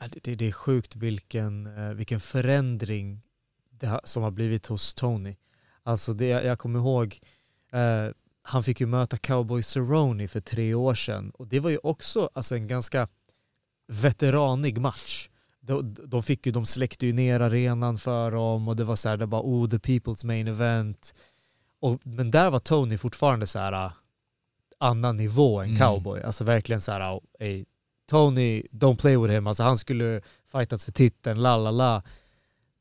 Ja, 0.02 0.08
Det, 0.24 0.36
det, 0.36 0.48
är 0.48 0.52
sjukt 0.52 0.96
vilken, 0.96 1.78
eh, 1.78 1.90
vilken 1.94 2.20
förändring 2.20 3.22
har, 3.84 4.02
som 4.04 4.24
har 4.24 4.32
blivit 4.32 4.68
hos 4.68 4.94
Tony. 4.94 5.36
Alltså 5.84 6.14
det, 6.14 6.26
jag 6.28 6.60
kommer 6.60 6.80
ihåg, 6.80 7.20
eh, 7.72 8.08
han 8.44 8.64
fick 8.64 8.82
ju 8.82 8.88
möta 8.88 9.18
Cowboy 9.18 9.64
Cerrone 9.64 10.28
för 10.28 10.40
tre 10.42 10.74
år 10.74 10.96
sedan 10.96 11.30
och 11.30 11.48
det 11.48 11.60
var 11.60 11.70
ju 11.70 11.78
också 11.84 12.30
alltså, 12.34 12.56
en 12.56 12.68
ganska 12.68 13.08
veteranig 13.88 14.78
match. 14.82 15.30
De, 15.64 15.94
de, 16.06 16.24
fick 16.24 16.46
ju, 16.46 16.52
de 16.52 16.66
släckte 16.66 17.06
ju 17.06 17.14
ner 17.14 17.40
arenan 17.40 17.98
för 17.98 18.32
dem 18.32 18.68
och 18.68 18.76
det 18.76 18.84
var 18.84 18.96
så 18.96 19.10
här, 19.10 19.18
det 19.18 19.26
var 19.26 19.42
oh 19.42 19.70
the 19.70 19.78
people's 19.78 20.26
main 20.26 20.48
event. 20.48 21.14
Och, 21.80 22.00
men 22.04 22.32
där 22.32 22.50
var 22.50 22.60
Tony 22.60 22.98
fortfarande 22.98 23.48
så 23.48 23.60
här 23.60 23.72
ah, 23.74 23.94
annan 24.78 25.18
nivå 25.18 25.60
än 25.62 25.66
Mm. 25.70 25.80
cowboy. 25.80 26.22
Alltså 26.24 26.44
verkligen 26.44 26.82
så 26.82 26.92
här, 26.92 27.00
ah, 27.02 27.20
ey, 27.40 27.66
Tony, 28.10 28.64
don't 28.72 28.98
play 28.98 29.18
with 29.18 29.34
him. 29.34 29.48
Alltså 29.48 29.64
han 29.64 29.78
skulle 29.78 30.22
fightats 30.52 30.86
för 30.86 30.92
titeln, 30.92 31.42
la 31.42 31.58
la 31.58 31.72
la. 31.72 32.04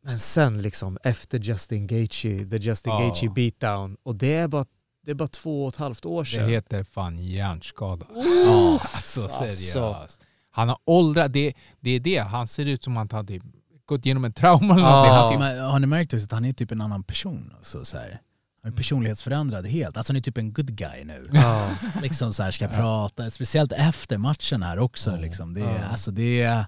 Men 0.02 0.18
sen 0.18 0.62
liksom 0.62 0.98
efter 1.02 1.38
Justin 1.38 1.86
Gaethje, 1.86 2.46
the 2.50 2.56
Justin 2.56 2.92
Ja. 2.92 2.98
Gaethje 3.00 3.30
beatdown. 3.30 3.96
Och 4.02 4.14
det 4.16 4.34
är 4.34 4.48
bara, 4.48 4.64
det 5.04 5.10
är 5.10 5.14
bara 5.14 5.28
två 5.28 5.64
och 5.64 5.72
ett 5.72 5.76
halvt 5.76 6.06
år 6.06 6.24
Det 6.24 6.30
sedan. 6.30 6.48
heter 6.48 6.84
fan 6.84 7.18
hjärnskada. 7.18 8.06
Oh, 8.14 8.72
Alltså 8.72 9.28
seriöst. 9.28 9.76
Alltså. 9.76 10.20
Han 10.60 10.68
har 10.68 10.78
åldrat, 10.84 11.32
det, 11.32 11.52
det 11.80 11.90
är 11.90 12.00
det. 12.00 12.18
Han 12.18 12.46
ser 12.46 12.66
ut 12.66 12.84
som 12.84 12.96
att 12.96 13.12
han 13.12 13.26
typ 13.26 13.42
gått 13.86 14.06
igenom 14.06 14.24
en 14.24 14.32
trauma 14.32 14.74
eller 14.74 14.86
Ja. 14.86 15.06
någonting. 15.06 15.40
Han 15.40 15.50
typ, 15.50 15.58
Men 15.58 15.70
har 15.70 15.78
ni 15.78 15.86
märkt 15.86 16.14
också 16.14 16.24
att 16.24 16.32
han 16.32 16.44
är 16.44 16.52
typ 16.52 16.72
en 16.72 16.80
annan 16.80 17.02
person? 17.02 17.52
Också, 17.58 17.84
så 17.84 17.98
här. 17.98 18.20
Han 18.62 18.72
är 18.72 18.76
personlighetsförändrad 18.76 19.66
helt. 19.66 19.96
Alltså 19.96 20.12
han 20.12 20.16
är 20.16 20.20
typ 20.20 20.38
en 20.38 20.52
good 20.52 20.72
guy 20.76 21.04
nu. 21.04 21.30
Ja. 21.32 21.70
liksom 22.02 22.32
så 22.32 22.42
här, 22.42 22.50
ska 22.50 22.68
prata, 22.68 23.30
speciellt 23.30 23.72
efter 23.72 24.18
matchen 24.18 24.62
här 24.62 24.78
också. 24.78 25.16
Liksom. 25.16 25.54
Det, 25.54 25.60
är, 25.60 25.80
Ja. 25.82 25.84
alltså, 25.90 26.10
det 26.10 26.42
är, 26.42 26.64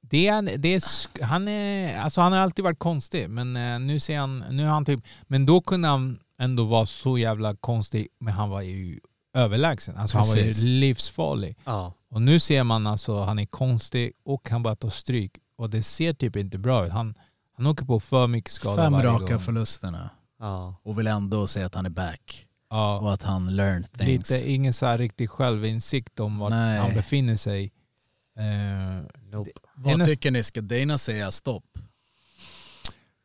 det 0.00 0.26
är, 0.28 0.42
det 0.58 0.68
är, 0.74 1.24
han, 1.24 1.48
är, 1.48 1.98
alltså 1.98 2.20
han 2.20 2.32
har 2.32 2.38
alltid 2.38 2.64
varit 2.64 2.78
konstig, 2.78 3.30
men 3.30 3.56
eh, 3.56 3.78
nu 3.80 4.00
ser 4.00 4.18
han, 4.18 4.44
nu 4.50 4.62
är 4.62 4.66
han 4.68 4.84
typ, 4.84 5.00
men 5.22 5.46
då 5.46 5.60
kunde 5.60 5.88
han 5.88 6.18
ändå 6.38 6.64
vara 6.64 6.86
så 6.86 7.18
jävla 7.18 7.56
konstig, 7.56 8.08
men 8.20 8.34
han 8.34 8.50
var 8.50 8.62
ju 8.62 9.00
överlägsen. 9.36 9.96
Alltså 9.96 10.18
han 10.18 10.26
var 10.26 10.34
Precis. 10.34 10.64
ju 10.64 10.68
livsfarlig. 10.68 11.56
ja. 11.64 11.92
Och 12.10 12.22
nu 12.22 12.40
ser 12.40 12.62
man 12.64 12.86
alltså, 12.86 13.18
han 13.18 13.38
är 13.38 13.46
konstig 13.46 14.12
och 14.24 14.50
han 14.50 14.62
bara 14.62 14.76
tar 14.76 14.90
stryk. 14.90 15.38
Och 15.56 15.70
det 15.70 15.82
ser 15.82 16.12
typ 16.14 16.36
inte 16.36 16.58
bra 16.58 16.86
ut. 16.86 16.92
Han, 16.92 17.14
han 17.56 17.66
åker 17.66 17.84
på 17.86 18.00
för 18.00 18.26
mycket 18.26 18.52
skada 18.52 18.82
fem 18.82 18.92
varje 18.92 19.06
raka 19.08 19.24
gång. 19.26 19.38
förlusterna. 19.38 20.10
ja. 20.40 20.80
Och 20.82 20.98
vill 20.98 21.06
ändå 21.06 21.46
säga 21.46 21.66
att 21.66 21.74
han 21.74 21.86
är 21.86 21.90
back. 21.90 22.46
Ja. 22.70 22.98
Och 22.98 23.12
att 23.14 23.22
han 23.22 23.56
learned 23.56 23.92
things. 23.92 24.30
Lite, 24.30 24.50
ingen 24.50 24.72
så 24.72 24.86
här 24.86 24.98
riktig 24.98 25.30
självinsikt 25.30 26.20
om 26.20 26.38
var 26.38 26.50
Nej. 26.50 26.78
han 26.78 26.94
befinner 26.94 27.36
sig. 27.36 27.72
Eh, 28.38 29.04
Nope. 29.32 29.50
Vad 29.74 30.06
tycker 30.06 30.30
ni? 30.30 30.42
Ska 30.42 30.60
Dana 30.60 30.98
säga 30.98 31.30
stopp? 31.30 31.78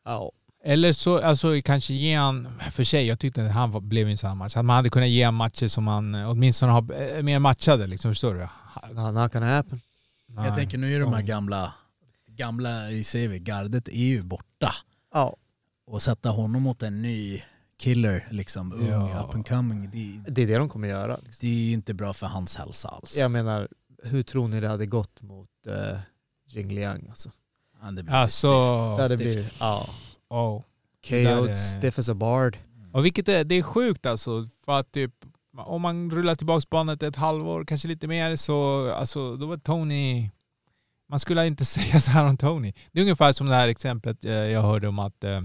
Ja. 0.06 0.32
Eller 0.64 0.94
så 0.94 1.20
alltså, 1.22 1.62
kanske 1.66 1.94
ge 1.94 2.16
han, 2.16 2.48
för 2.72 2.84
sig, 2.84 3.08
jag 3.08 3.20
tyckte 3.20 3.46
att 3.46 3.52
han 3.52 3.88
blev 3.90 4.10
en 4.10 4.18
sån 4.18 4.28
här 4.28 4.36
match, 4.36 4.58
att 4.58 4.66
man 4.66 4.76
hade 4.76 4.90
kunnat 4.90 5.10
ge 5.10 5.24
han 5.24 5.34
matcher 5.34 5.68
som 5.68 5.88
han 5.88 6.16
eh, 6.16 6.30
åtminstone 6.30 6.72
har 6.72 7.14
eh, 7.18 7.24
mer 7.24 7.40
matchade, 7.40 7.88
liksom, 7.88 8.12
förstår 8.12 8.34
du? 8.34 8.48
Not, 8.94 9.14
not 9.14 9.34
gonna 9.34 9.56
happen. 9.56 9.82
Jag 10.28 10.36
Nej. 10.44 10.56
tänker 10.56 10.78
nu 10.78 10.96
är 10.96 11.00
de 11.00 11.14
här 11.14 11.22
gamla, 11.22 11.74
gamla 12.28 12.70
säger 13.04 13.28
vi, 13.28 13.40
gardet 13.40 13.88
är 13.88 13.92
ju 13.92 14.24
borta. 14.24 14.74
Ja. 15.14 15.36
Och 15.88 16.02
sätta 16.02 16.30
honom 16.30 16.62
mot 16.62 16.84
en 16.84 17.02
ny 17.02 17.42
killer, 17.80 18.28
liksom 18.32 18.74
ung, 18.74 18.88
Ja. 18.88 19.24
up 19.30 19.36
and 19.36 19.48
coming. 19.48 19.90
Det, 19.92 20.32
Det 20.32 20.44
är 20.44 20.48
det 20.48 20.58
de 20.58 20.70
kommer 20.70 20.88
göra. 20.88 21.16
Liksom. 21.16 21.38
det 21.42 21.48
är 21.48 21.54
ju 21.68 21.72
inte 21.74 21.94
bra 21.94 22.14
för 22.14 22.28
hans 22.28 22.56
hälsa 22.56 22.90
alls. 22.90 23.18
Jag 23.18 23.32
menar, 23.32 23.68
hur 24.04 24.24
tror 24.24 24.48
ni 24.48 24.60
det 24.60 24.68
hade 24.68 24.86
gått 24.86 25.22
mot 25.22 25.50
uh, 25.68 26.00
Jing 26.48 26.72
Liang? 26.74 27.06
Alltså? 27.10 27.32
Ja, 27.82 27.92
det 27.92 28.04
blir 28.04 28.14
Alltså, 28.14 28.50
Det 28.98 29.02
hade 29.04 29.06
stift. 29.08 29.18
blivit 29.18 29.54
ja, 29.60 29.90
oh. 30.32 30.64
Är- 31.10 31.54
stiff 31.54 32.00
as 32.00 32.10
a 32.10 32.14
bard. 32.14 32.58
Och 32.94 33.06
vilket 33.06 33.30
är, 33.30 33.44
det 33.44 33.56
är 33.56 33.62
sjukt 33.64 34.06
alltså, 34.06 34.48
för 34.66 34.80
att 34.80 34.92
typ 34.92 35.12
om 35.58 35.82
man 35.82 36.12
rullar 36.12 36.36
tillbaka 36.36 36.66
bandet 36.70 37.04
ett 37.04 37.16
halvår, 37.16 37.66
kanske 37.66 37.88
lite 37.88 38.08
mer, 38.08 38.36
så 38.36 38.90
alltså, 38.92 39.36
då 39.36 39.46
var 39.46 39.58
Tony... 39.58 40.30
Man 41.10 41.20
skulle 41.20 41.48
inte 41.48 41.66
säga 41.76 42.00
så 42.00 42.12
här 42.12 42.26
om 42.26 42.38
Tony. 42.38 42.74
Det 42.92 43.00
är 43.00 43.04
ungefär 43.04 43.32
som 43.32 43.48
det 43.48 43.56
här 43.56 43.68
exemplet 43.68 44.26
eh, 44.26 44.32
jag 44.34 44.62
hörde 44.62 44.88
om 44.88 45.00
att 45.00 45.24
eh, 45.24 45.38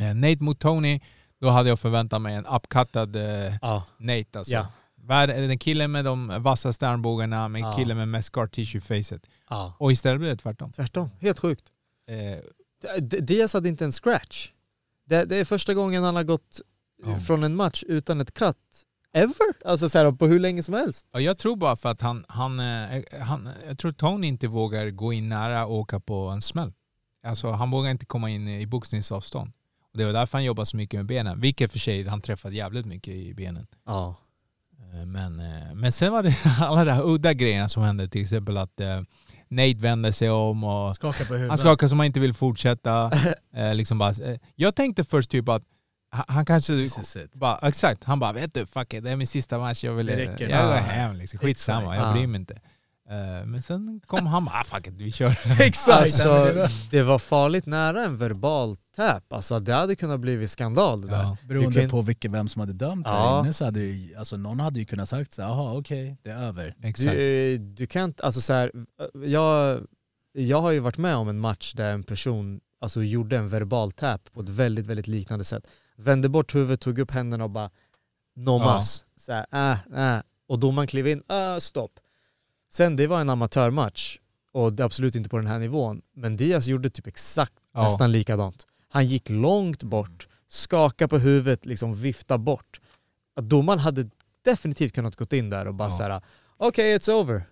eh, 0.00 0.14
Nate 0.14 0.42
mot 0.42 0.58
Tony, 0.58 1.00
då 1.40 1.48
hade 1.50 1.68
jag 1.68 1.78
förväntat 1.80 2.22
mig 2.22 2.34
en 2.34 2.46
upcuttad 2.46 3.16
eh, 3.16 3.54
Ja. 3.62 3.84
Nate 3.98 4.38
alltså. 4.38 4.66
Vär- 5.02 5.26
Den 5.48 5.58
killen 5.58 5.92
med 5.92 6.04
de 6.04 6.42
vassa 6.42 6.72
stjärnbågarna 6.72 7.48
med 7.48 7.60
Ja. 7.62 7.72
killen 7.72 7.96
med 7.96 8.08
mest 8.08 8.26
scar 8.26 8.46
tissue 8.46 8.80
facet. 8.80 9.26
ja. 9.50 9.72
Och 9.78 9.92
istället 9.92 10.20
blev 10.20 10.36
det 10.36 10.42
tvärtom. 10.42 10.72
Tvärtom, 10.72 11.10
helt 11.20 11.38
sjukt. 11.38 11.64
Eh, 12.10 12.38
Diaz 13.00 13.52
hade 13.54 13.68
inte 13.68 13.84
en 13.84 13.92
scratch. 13.92 14.48
Det, 15.06 15.24
det 15.24 15.36
är 15.36 15.44
första 15.44 15.74
gången 15.74 16.04
han 16.04 16.16
har 16.16 16.24
gått 16.24 16.60
Ja. 17.06 17.18
från 17.20 17.42
en 17.44 17.56
match 17.56 17.84
utan 17.86 18.20
ett 18.20 18.34
cut 18.34 18.56
ever. 19.12 19.64
Alltså 19.64 19.88
så 19.88 19.98
här, 19.98 20.12
på 20.12 20.26
hur 20.26 20.40
länge 20.40 20.62
som 20.62 20.74
helst. 20.74 21.06
Ja, 21.12 21.20
jag 21.20 21.38
tror 21.38 21.56
bara 21.56 21.76
för 21.76 21.88
att 21.88 22.00
han, 22.02 22.24
han, 22.28 22.60
eh, 22.60 23.02
han, 23.20 23.48
jag 23.66 23.78
tror 23.78 23.92
Tony 23.92 24.26
inte 24.26 24.48
vågar 24.48 24.90
gå 24.90 25.12
in 25.12 25.28
nära 25.28 25.66
och 25.66 25.74
åka 25.78 26.00
på 26.00 26.28
en 26.28 26.42
smäll. 26.42 26.72
Alltså 27.26 27.50
han 27.50 27.70
vågar 27.70 27.90
inte 27.90 28.06
komma 28.06 28.30
in 28.30 28.48
i 28.48 28.66
boxningsavstånd. 28.66 29.52
Och 29.92 29.98
det 29.98 30.04
var 30.04 30.12
därför 30.12 30.38
han 30.38 30.44
jobbar 30.44 30.64
så 30.64 30.76
mycket 30.76 30.98
med 30.98 31.06
benen. 31.06 31.40
Vilket 31.40 31.72
för 31.72 31.78
sig, 31.78 32.06
han 32.06 32.20
träffade 32.20 32.56
jävligt 32.56 32.86
mycket 32.86 33.14
i 33.14 33.34
benen. 33.34 33.66
Ja. 33.86 34.16
Eh, 34.92 35.06
Men, 35.06 35.40
eh, 35.40 35.74
men 35.74 35.92
sen 35.92 36.12
var 36.12 36.22
det 36.22 36.34
alla 36.60 36.84
de 36.84 36.90
här 36.92 37.06
udda 37.06 37.32
grejerna 37.32 37.68
som 37.68 37.82
hände. 37.82 38.08
Till 38.08 38.20
exempel 38.22 38.58
att 38.58 38.80
eh, 38.80 39.02
Nate 39.50 39.74
vände 39.78 40.12
sig 40.12 40.30
om 40.30 40.64
och 40.64 40.94
Skaka 40.94 41.24
på 41.24 41.32
huvudet. 41.32 41.48
han 41.50 41.58
skakar 41.58 41.88
som 41.88 41.98
han 41.98 42.06
inte 42.06 42.20
vill 42.20 42.34
fortsätta. 42.34 43.10
Eh, 43.54 43.74
liksom 43.74 43.98
bara, 43.98 44.10
eh, 44.10 44.38
jag 44.56 44.74
tänkte 44.74 45.04
först 45.04 45.30
typ 45.30 45.48
att 45.48 45.62
han, 46.12 46.24
han 46.28 46.46
kanske... 46.46 46.72
This 46.72 46.98
is 46.98 47.16
it. 47.16 47.34
Bara, 47.34 47.58
exakt, 47.68 48.04
han 48.04 48.18
bara 48.20 48.32
vet 48.32 48.54
du, 48.54 48.66
fuck 48.66 48.94
it, 48.94 49.04
det 49.04 49.10
är 49.10 49.16
min 49.16 49.26
sista 49.26 49.58
match, 49.58 49.84
jag 49.84 49.92
vill 49.92 50.06
Det 50.06 50.16
räcker. 50.16 50.48
jag 50.48 50.64
går 50.66 50.74
Ja. 50.74 50.80
hem 50.80 51.16
liksom. 51.16 51.38
Skitsamma, 51.38 51.80
Exakt. 51.94 52.00
jag 52.06 52.14
bryr 52.14 52.26
mig 52.26 52.40
inte. 52.40 52.60
Eh, 53.10 53.46
men 53.46 53.62
sen 53.62 54.00
kom 54.06 54.26
han 54.26 54.44
bara, 54.44 54.54
ah, 54.60 54.64
fuck 54.64 54.86
it, 54.86 54.94
vi 54.94 55.12
kör. 55.12 55.28
Exakt! 55.60 56.00
Alltså, 56.02 56.54
det 56.90 57.02
var 57.02 57.18
farligt 57.18 57.66
nära 57.66 58.04
en 58.04 58.16
verbal 58.16 58.76
tap. 58.96 59.32
Alltså 59.32 59.60
det 59.60 59.72
hade 59.72 59.96
kunnat 59.96 60.20
bli 60.20 60.48
skandal 60.48 61.00
det 61.02 61.08
där. 61.08 61.22
Ja. 61.22 61.36
Beroende 61.44 61.80
kan- 61.80 61.90
på 61.90 62.02
vilken, 62.02 62.32
vem 62.32 62.48
som 62.48 62.60
hade 62.60 62.72
dömt 62.72 63.06
Ja. 63.06 63.32
där 63.34 63.40
inne 63.40 63.52
så 63.52 63.64
hade 63.64 63.80
ju, 63.80 64.16
alltså 64.16 64.36
någon 64.36 64.60
hade 64.60 64.78
ju 64.78 64.84
kunnat 64.84 65.08
sagt 65.08 65.32
så 65.32 65.42
här, 65.42 65.48
jaha 65.48 65.78
okej, 65.78 66.16
det 66.22 66.30
är 66.30 66.36
över. 66.42 66.74
Exakt. 66.82 67.12
Du, 67.12 67.58
du 67.58 67.86
kan 67.86 68.04
inte, 68.04 68.22
alltså 68.22 68.40
så 68.40 68.52
här, 68.52 68.72
jag, 69.26 69.80
jag 70.32 70.60
har 70.60 70.70
ju 70.70 70.80
varit 70.80 70.98
med 70.98 71.16
om 71.16 71.28
en 71.28 71.38
match 71.40 71.72
där 71.72 71.90
en 71.92 72.02
person 72.02 72.60
alltså, 72.80 73.02
gjorde 73.02 73.36
en 73.36 73.48
verbal 73.48 73.92
tap 73.92 74.32
på 74.32 74.40
ett 74.40 74.48
väldigt, 74.48 74.86
väldigt 74.86 75.06
liknande 75.08 75.44
sätt. 75.44 75.66
Vände 75.96 76.28
bort 76.28 76.54
huvudet, 76.54 76.80
tog 76.80 76.98
upp 76.98 77.10
händerna 77.10 77.44
och 77.44 77.50
bara 77.50 77.70
nomas. 78.36 79.06
Så 79.16 79.32
här, 79.32 79.46
äh, 79.52 80.14
äh. 80.16 80.22
Och 80.48 80.58
domaren 80.58 80.86
klev 80.88 81.08
in, 81.08 81.22
äh, 81.28 81.58
stopp. 81.58 81.92
Sen 82.70 82.96
det 82.96 83.06
var 83.06 83.20
en 83.20 83.30
amatörmatch 83.30 84.18
och 84.52 84.72
det 84.72 84.84
absolut 84.84 85.14
inte 85.14 85.28
på 85.30 85.36
den 85.36 85.46
här 85.46 85.58
nivån. 85.58 86.02
Men 86.14 86.36
Diaz 86.36 86.66
gjorde 86.66 86.90
typ 86.90 87.06
exakt 87.06 87.52
Ja. 87.74 87.82
nästan 87.82 88.12
likadant. 88.12 88.66
Han 88.88 89.06
gick 89.06 89.28
långt 89.28 89.82
bort, 89.82 90.28
skakade 90.48 91.08
på 91.08 91.18
huvudet, 91.18 91.66
liksom 91.66 91.94
vifta 91.94 92.38
bort. 92.38 92.80
Att 93.36 93.48
domaren 93.48 93.78
hade 93.78 94.10
definitivt 94.44 94.94
kunnat 94.94 95.16
gått 95.16 95.32
in 95.32 95.50
där 95.50 95.66
och 95.68 95.74
bara 95.74 95.88
Ja. 95.88 95.90
så 95.90 96.02
här, 96.02 96.22
okej 96.56 96.98
it's 96.98 97.10
over. 97.10 97.42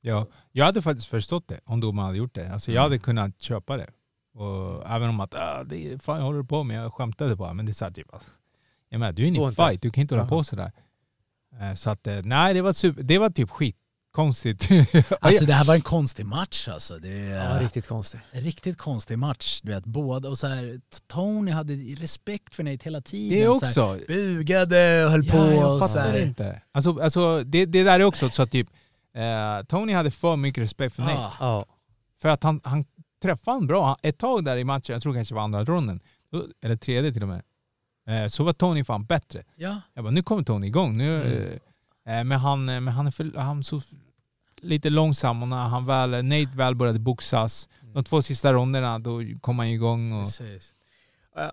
Ja, 0.00 0.26
jag 0.52 0.64
hade 0.64 0.82
faktiskt 0.82 1.08
förstått 1.08 1.48
det 1.48 1.60
om 1.64 1.80
domaren 1.80 2.06
hade 2.06 2.18
gjort 2.18 2.34
det. 2.34 2.52
Alltså, 2.52 2.70
jag 2.72 2.80
Mm. 2.80 2.82
hade 2.90 2.98
kunnat 2.98 3.42
köpa 3.42 3.76
det. 3.76 3.90
Och 4.34 4.86
även 4.90 5.08
om 5.08 5.20
att, 5.20 5.34
ah, 5.34 5.64
det 5.64 5.92
är, 5.92 5.98
fan 5.98 6.18
jag 6.18 6.24
håller 6.24 6.42
på 6.42 6.62
med, 6.64 6.84
jag 6.84 6.92
skämtade 6.94 7.36
bara. 7.36 7.52
Men 7.54 7.66
det 7.66 7.70
är 7.70 7.74
så 7.74 7.84
här, 7.84 7.92
typ, 7.92 8.14
alltså, 8.14 8.30
jag 8.88 8.98
menar, 9.00 9.12
du 9.12 9.22
är 9.22 9.26
inne 9.26 9.48
i 9.50 9.54
fight, 9.54 9.82
du 9.82 9.90
kan 9.90 10.02
inte 10.02 10.14
hålla 10.14 10.28
på 10.28 10.44
sådär. 10.44 10.72
Eh, 11.60 11.74
Så 11.74 11.90
att, 11.90 12.06
eh, 12.06 12.20
nej 12.24 12.54
det 12.54 12.62
var, 12.62 12.72
super, 12.72 13.02
det 13.02 13.18
var 13.18 13.30
typ 13.30 13.50
skitkonstigt. 14.14 14.68
Alltså 15.20 15.44
det 15.44 15.52
här 15.52 15.64
var 15.64 15.74
en 15.74 15.80
konstig 15.80 16.26
match 16.26 16.68
alltså. 16.68 16.98
Det 16.98 17.08
är 17.08 17.54
Ja, 17.54 17.60
riktigt 17.62 17.86
konstigt. 17.86 18.20
en 18.32 18.40
riktigt 18.40 18.78
konstig 18.78 19.18
match. 19.18 19.60
Du 19.62 19.72
vet, 19.72 19.84
båda 19.84 20.28
och 20.28 20.38
så 20.38 20.46
här, 20.46 20.80
Tony 21.06 21.50
hade 21.50 21.74
respekt 21.74 22.54
för 22.54 22.62
Nate 22.62 22.78
hela 22.84 23.00
tiden. 23.00 23.38
det 23.60 23.66
Så 23.66 23.80
här, 23.82 23.94
också. 23.94 24.06
bugade 24.08 25.04
och 25.04 25.10
höll 25.10 25.24
på. 25.24 25.36
Ja, 25.36 25.52
jag 25.52 25.74
och 25.74 25.82
så 25.82 25.88
fattar 25.88 26.10
här. 26.10 26.22
inte. 26.22 26.62
Alltså, 26.72 27.00
alltså, 27.00 27.42
det, 27.44 27.66
det 27.66 27.82
där 27.84 28.00
är 28.00 28.04
också 28.04 28.30
så 28.30 28.42
att 28.42 28.50
typ, 28.50 28.68
eh, 29.14 29.66
Tony 29.68 29.92
hade 29.92 30.10
för 30.10 30.36
mycket 30.36 30.62
respekt 30.62 30.94
för 30.96 31.02
mig. 31.02 31.14
Ah, 31.18 31.32
Ja. 31.40 31.66
För 32.22 32.28
att 32.28 32.42
han, 32.42 32.60
han 32.64 32.84
träffade 33.22 33.56
han 33.56 33.66
bra. 33.66 33.86
Han- 33.86 33.96
Ett 34.02 34.18
tag 34.18 34.44
där 34.44 34.56
i 34.56 34.64
matchen, 34.64 34.92
jag 34.92 35.02
tror 35.02 35.14
kanske 35.14 35.34
det 35.34 35.36
var 35.36 35.42
andra 35.44 35.64
ronden, 35.64 36.00
eller 36.62 36.76
tredje 36.76 37.12
till 37.12 37.22
och 37.22 37.28
med, 37.28 37.42
eh, 38.08 38.28
så 38.28 38.44
var 38.44 38.52
Tony 38.52 38.84
fan 38.84 39.04
bättre. 39.04 39.42
ja. 39.56 39.80
Jag 39.94 40.04
bara, 40.04 40.10
nu 40.10 40.22
kommer 40.22 40.42
Tony 40.42 40.66
igång. 40.66 40.96
Nu, 40.96 41.22
eh, 42.06 42.24
men 42.24 42.32
han, 42.32 42.64
men 42.64 42.88
han 42.88 43.06
är 43.06 43.10
för, 43.10 43.38
han 43.38 43.64
så 43.64 43.80
lite 44.64 44.90
långsam 44.90 45.42
och 45.42 45.48
när 45.48 45.56
han 45.68 45.86
väl, 45.86 46.10
Nate 46.24 46.56
väl 46.56 46.74
började 46.74 46.98
boxas, 46.98 47.68
de 47.94 48.04
två 48.04 48.22
sista 48.22 48.52
ronderna, 48.52 48.98
då 48.98 49.20
kom 49.40 49.58
han 49.58 49.68
igång. 49.68 50.12
Och, 50.12 50.24
Precis. 50.24 50.72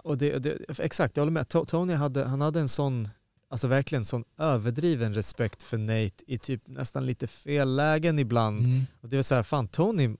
Och 0.03 0.17
det, 0.17 0.39
det, 0.39 0.57
exakt, 0.79 1.17
jag 1.17 1.21
håller 1.21 1.31
med. 1.31 1.45
To- 1.45 1.65
Tony 1.65 1.93
hade, 1.93 2.25
han 2.25 2.41
hade 2.41 2.59
en 2.59 2.69
sån, 2.69 3.09
alltså 3.49 3.67
verkligen 3.67 4.05
sån 4.05 4.23
överdriven 4.37 5.13
respekt 5.13 5.63
för 5.63 5.77
Nate 5.77 6.23
i 6.27 6.37
typ 6.37 6.61
nästan 6.67 7.05
lite 7.05 7.27
fel 7.27 7.75
lägen 7.75 8.19
ibland. 8.19 8.65
mm. 8.65 8.81
Och 9.01 9.09
det 9.09 9.15
var 9.15 9.23
så 9.23 9.35
här, 9.35 9.43
fan 9.43 9.67
Tony, 9.67 10.15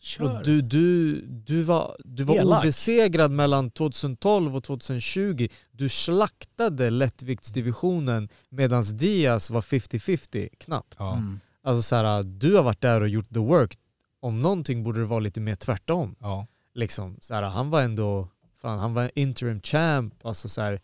Kör. 0.00 0.24
och 0.38 0.44
du, 0.44 0.60
du, 0.62 1.20
du 1.26 1.62
var, 1.62 1.96
du 2.04 2.24
var 2.24 2.34
Elak. 2.34 2.64
obesegrad 2.64 3.30
mellan 3.30 3.70
2012 3.70 4.56
och 4.56 4.64
2020. 4.64 5.48
Du 5.70 5.88
slaktade 5.88 6.90
lättviktsdivisionen 6.90 8.28
medan 8.48 8.82
Diaz 8.96 9.50
var 9.50 9.60
50-50 9.60 10.48
knappt. 10.58 10.94
ja. 10.98 11.12
Mm. 11.16 11.40
Alltså 11.64 11.82
så 11.82 11.96
här, 11.96 12.22
du 12.22 12.56
har 12.56 12.62
varit 12.62 12.80
där 12.80 13.00
och 13.00 13.08
gjort 13.08 13.28
the 13.34 13.40
work. 13.40 13.78
Om 14.20 14.40
någonting 14.40 14.82
borde 14.84 15.00
det 15.00 15.06
vara 15.06 15.20
lite 15.20 15.40
mer 15.40 15.54
tvärtom. 15.54 16.16
Ja. 16.20 16.46
Liksom. 16.74 17.16
Så 17.20 17.34
här, 17.34 17.42
han 17.42 17.70
var 17.70 17.82
ändå, 17.82 18.28
fan, 18.62 18.78
han 18.78 18.94
var 18.94 19.10
interim 19.14 19.60
champ. 19.60 20.14
Alltså 20.26 20.48
så 20.48 20.60
här, 20.62 20.80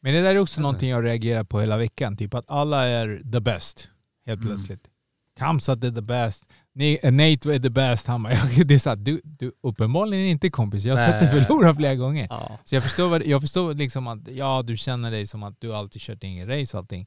Men 0.00 0.14
det 0.14 0.20
där 0.22 0.34
är 0.34 0.38
också 0.38 0.60
någonting 0.60 0.90
jag 0.90 1.04
reagerar 1.04 1.44
på 1.44 1.60
hela 1.60 1.76
veckan. 1.76 2.16
Typ 2.16 2.34
att 2.34 2.44
alla 2.50 2.84
är 2.86 3.20
the 3.32 3.40
best, 3.40 3.88
helt 4.26 4.40
Mm. 4.40 4.48
plötsligt. 4.54 4.88
Kamsat 5.38 5.84
är 5.84 5.90
the 5.90 6.00
best. 6.02 6.44
Eh, 6.80 7.12
Nate 7.12 7.54
är 7.54 7.58
the 7.58 7.70
best. 7.70 8.06
Han 8.06 8.22
bara, 8.22 8.32
det 8.64 8.74
är 8.74 8.78
så 8.78 8.88
här, 8.88 8.96
du, 8.96 9.20
du 9.24 9.52
uppenbarligen 9.62 10.26
inte 10.26 10.50
kompis. 10.50 10.84
Jag 10.84 10.96
har 10.96 11.06
sett 11.06 11.20
dig 11.20 11.28
förlora 11.44 11.74
flera 11.74 11.94
gånger. 11.94 12.26
ja. 12.30 12.58
Så 12.64 12.74
jag 12.74 12.82
förstår, 12.82 13.26
jag 13.26 13.40
förstår 13.40 13.74
liksom 13.74 14.06
att 14.06 14.28
ja, 14.28 14.62
du 14.66 14.76
känner 14.76 15.10
dig 15.10 15.26
som 15.26 15.42
att 15.42 15.60
du 15.60 15.74
alltid 15.74 16.02
kört 16.02 16.24
ingen 16.24 16.48
race 16.48 16.76
och 16.76 16.80
allting. 16.80 17.06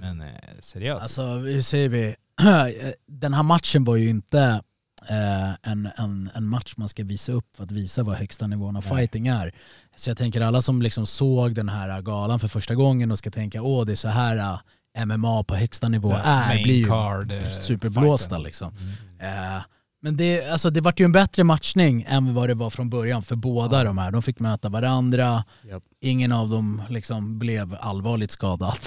Men 0.00 0.20
eh, 0.20 0.28
seriöst. 0.60 1.02
Alltså 1.02 1.22
hur 1.22 1.62
säger 1.62 1.88
vi, 1.88 2.14
den 3.06 3.34
här 3.34 3.42
matchen 3.42 3.84
var 3.84 3.96
ju 3.96 4.10
inte 4.10 4.62
eh, 5.08 5.50
en, 5.62 5.88
en, 5.96 6.30
en 6.34 6.46
match 6.46 6.74
man 6.76 6.88
ska 6.88 7.04
visa 7.04 7.32
upp 7.32 7.56
för 7.56 7.64
att 7.64 7.70
visa 7.70 8.02
vad 8.02 8.16
högsta 8.16 8.46
nivån 8.46 8.76
av 8.76 8.84
Nej. 8.90 8.96
fighting 8.98 9.26
är. 9.26 9.52
Så 9.96 10.10
jag 10.10 10.18
tänker 10.18 10.40
alla 10.40 10.62
som 10.62 10.82
liksom 10.82 11.06
såg 11.06 11.54
den 11.54 11.68
här 11.68 12.02
galan 12.02 12.40
för 12.40 12.48
första 12.48 12.74
gången 12.74 13.10
och 13.10 13.18
ska 13.18 13.30
tänka 13.30 13.62
åh 13.62 13.86
det 13.86 13.92
är 13.92 13.96
så 13.96 14.08
här 14.08 14.36
eh, 14.36 15.06
MMA 15.06 15.44
på 15.44 15.54
högsta 15.54 15.88
nivå 15.88 16.10
The 16.10 16.20
är, 16.24 16.62
blir 16.62 16.74
ju 16.74 16.84
card, 16.84 17.32
eh, 17.32 17.50
superblåsta 17.50 18.28
fighten. 18.28 18.42
liksom. 18.42 18.76
Mm. 19.20 19.56
Eh, 19.56 19.62
men 20.04 20.16
det, 20.16 20.50
alltså, 20.50 20.70
det 20.70 20.80
vart 20.80 21.00
ju 21.00 21.04
en 21.04 21.12
bättre 21.12 21.44
matchning 21.44 22.04
än 22.08 22.34
vad 22.34 22.48
det 22.48 22.54
var 22.54 22.70
från 22.70 22.90
början 22.90 23.22
för 23.22 23.36
båda 23.36 23.84
de 23.84 23.98
här. 23.98 24.10
De 24.10 24.22
fick 24.22 24.38
möta 24.38 24.68
varandra, 24.68 25.44
Japp. 25.70 25.82
ingen 26.00 26.32
av 26.32 26.48
dem 26.48 26.82
liksom 26.90 27.38
blev 27.38 27.76
allvarligt 27.80 28.30
skadad. 28.30 28.78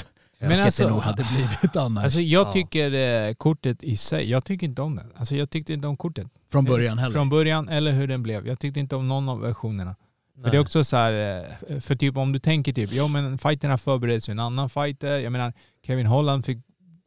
Men 0.48 0.50
Vilket 0.50 0.66
alltså- 0.66 0.84
det 0.84 0.90
nog 0.90 1.02
hade 1.02 1.24
blivit 1.36 1.76
annars. 1.86 2.04
Alltså 2.04 2.20
jag 2.20 2.48
Ja. 2.48 2.52
tycker 2.52 2.92
eh, 3.28 3.34
kortet 3.34 3.84
i 3.84 3.96
sig, 3.96 4.30
jag 4.30 4.44
tycker 4.46 4.68
inte 4.68 4.82
om 4.82 4.96
det. 4.96 5.06
Alltså 5.16 5.36
jag 5.36 5.50
tyckte 5.50 5.74
inte 5.74 5.88
om 5.88 5.98
kortet. 5.98 6.28
från 6.52 6.66
början 6.66 6.98
heller. 6.98 7.14
Från 7.14 7.30
början 7.30 7.70
eller 7.70 7.92
hur 7.92 8.08
den 8.08 8.24
blev. 8.24 8.48
Jag 8.48 8.60
tyckte 8.60 8.80
inte 8.80 8.96
om 8.96 9.08
någon 9.08 9.30
av 9.30 9.40
versionerna. 9.40 9.96
För 10.44 10.52
det 10.52 10.58
är 10.58 10.62
också 10.62 10.84
så 10.84 10.98
här, 10.98 11.46
eh, 11.70 11.80
för 11.80 11.96
typ 11.96 12.18
om 12.18 12.32
du 12.32 12.40
tänker 12.40 12.74
typ, 12.74 12.90
jo 12.94 13.08
men 13.08 13.38
fighterna 13.38 13.78
förbereds 13.78 14.30
ju 14.30 14.32
en 14.32 14.40
annan 14.40 14.70
fighter. 14.70 15.20
Jag 15.20 15.32
menar, 15.32 15.54
Kevin 15.86 16.06
Holland 16.06 16.46
fick 16.46 16.58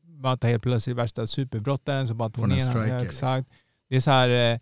möta 0.07 0.47
helt 0.47 0.63
plötsligt 0.63 0.97
värsta 0.97 1.27
superbrottaren 1.27 2.09
som 2.09 2.17
bara 2.19 2.31
tog 2.31 2.49
ner 2.49 2.67
honom. 2.69 2.89
Ja, 2.89 2.99
liksom. 3.01 3.07
Exakt. 3.29 3.49
Det 3.89 3.97
är 3.97 4.01
så 4.01 4.11
här, 4.11 4.53
eh, 4.53 4.59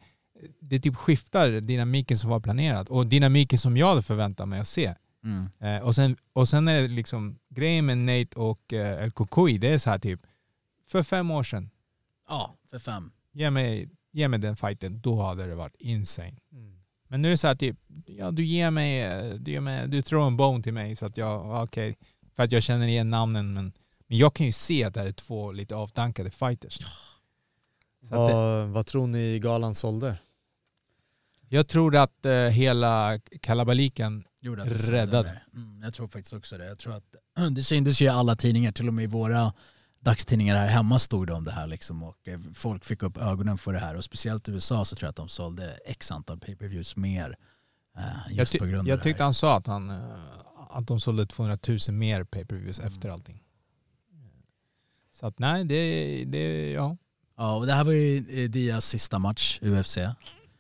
det 0.61 0.81
typ 0.81 0.97
skiftar 0.97 1.51
dynamiken 1.61 2.17
som 2.17 2.31
var 2.31 2.41
planerad. 2.41 2.89
Och 2.89 3.07
dynamiken 3.07 3.59
som 3.59 3.77
jag 3.77 3.89
hade 3.89 4.03
förväntat 4.03 4.49
mig 4.49 4.61
att 4.61 4.69
se. 4.69 4.95
Mm. 5.25 5.49
Eh, 5.77 5.83
och, 5.83 5.95
sen, 5.95 6.17
och 6.33 6.49
sen 6.49 6.69
är 6.69 6.83
det 6.83 6.89
liksom, 6.89 7.39
grejen 7.57 7.87
med 7.87 7.99
Nate 7.99 8.39
och 8.41 8.73
eh, 8.73 9.03
El 9.05 9.11
Kokoi, 9.11 9.59
det 9.59 9.69
är 9.69 9.79
så 9.79 9.91
här 9.91 9.99
typ, 9.99 10.21
för 10.87 11.03
fem 11.03 11.31
år 11.31 11.43
sedan, 11.43 11.71
Ja, 12.29 12.57
för 12.71 12.79
fem. 12.79 13.13
ge 13.33 13.51
mig, 13.51 13.89
ge 14.13 14.29
mig 14.29 14.39
den 14.39 14.57
fighten, 14.57 15.01
då 15.01 15.21
hade 15.21 15.47
det 15.47 15.55
varit 15.55 15.77
insane. 15.79 16.37
Mm. 16.53 16.81
Men 17.09 17.23
nu 17.23 17.29
är 17.29 17.31
det 17.31 17.37
så 17.39 17.47
här 17.47 17.55
typ, 17.55 17.77
ja 18.07 18.31
du 18.31 18.45
ger 18.45 18.71
mig, 18.71 19.03
eh, 19.03 19.35
du, 19.35 19.51
ger 19.53 19.61
mig, 19.61 19.89
du 19.89 20.03
throw 20.03 20.27
en 20.27 20.37
bone 20.37 20.63
till 20.63 20.73
mig 20.75 20.97
så 20.97 21.07
att 21.07 21.17
jag, 21.17 21.29
ja, 21.47 21.63
okej, 21.65 21.99
för 22.37 22.43
att 22.43 22.53
jag 22.53 22.63
känner 22.63 22.87
igen 22.87 23.11
namnen 23.11 23.55
men, 23.55 23.73
men 24.07 24.19
jag 24.19 24.35
kan 24.35 24.47
ju 24.47 24.53
se 24.53 24.85
att 24.85 24.95
det 24.95 25.01
här 25.01 25.07
är 25.07 25.13
två 25.13 25.53
lite 25.53 25.75
avdankade 25.77 26.31
fighters. 26.31 26.79
Så 28.09 28.15
att 28.15 28.29
det, 28.29 28.35
Vad, 28.35 28.69
vad 28.69 28.87
tror 28.87 29.07
ni 29.07 29.39
galan 29.39 29.75
sålde? 29.75 30.19
jag 31.49 31.69
tror 31.69 31.97
att 31.97 32.27
eh, 32.27 32.33
hela 32.33 33.19
kalabaliken, 33.41 34.25
Gjorde 34.47 34.63
att 34.63 34.69
det 34.69 34.93
Räddad. 34.93 35.31
Mm, 35.55 35.83
jag 35.83 35.95
tror 35.95 36.09
faktiskt 36.09 36.33
också 36.35 36.59
det. 36.59 36.67
Jag 36.67 36.79
tror 36.79 36.95
att 36.95 37.15
det 37.55 37.63
syntes 37.63 38.01
ju 38.03 38.05
i 38.05 38.09
alla 38.09 38.37
tidningar, 38.37 38.73
till 38.73 38.89
och 38.89 38.95
med 38.95 39.03
i 39.05 39.07
våra 39.07 39.53
dagstidningar 40.01 40.57
här 40.57 40.67
hemma 40.69 40.99
stod 40.99 41.27
det 41.27 41.33
om 41.33 41.45
det 41.45 41.53
här 41.53 41.67
liksom 41.67 42.03
och 42.03 42.29
eh, 42.29 42.41
folk 42.55 42.85
fick 42.85 43.03
upp 43.03 43.17
ögonen 43.17 43.59
för 43.59 43.73
det 43.73 43.79
här 43.79 43.97
och 43.97 44.05
speciellt 44.05 44.49
i 44.49 44.53
USA 44.53 44.85
så 44.85 44.97
tror 44.97 45.07
jag 45.07 45.11
att 45.11 45.17
de 45.17 45.29
sålde 45.29 45.79
x 45.87 46.11
antal 46.11 46.39
pay-per-views 46.39 46.97
mer 46.97 47.37
eh, 47.97 48.03
jag, 48.29 48.33
just 48.39 48.53
ty, 48.53 48.59
på 48.59 48.67
grund 48.67 48.89
jag 48.89 48.93
av 48.93 48.99
det 48.99 49.05
tyckte 49.05 49.23
han 49.23 49.35
sa 49.35 49.57
att, 49.57 49.67
han, 49.67 49.91
eh, 49.91 49.97
att 50.71 50.87
de 50.87 51.01
sålde 51.01 51.27
200 51.27 51.59
000 51.69 51.79
mer 51.89 52.25
pay-per-views 52.25 52.79
Mm. 52.79 52.93
efter 52.93 53.09
allting. 53.09 53.43
Så 55.13 55.27
att 55.27 55.39
nej, 55.39 55.65
det, 55.65 56.25
det 56.25 56.71
ja. 56.71 56.97
Ja, 57.37 57.57
och 57.57 57.67
det 57.67 57.73
här 57.73 57.85
var 57.85 57.93
ju 57.93 58.49
Diaz 58.49 58.87
sista 58.87 59.19
match, 59.19 59.59
UFC. 59.63 59.99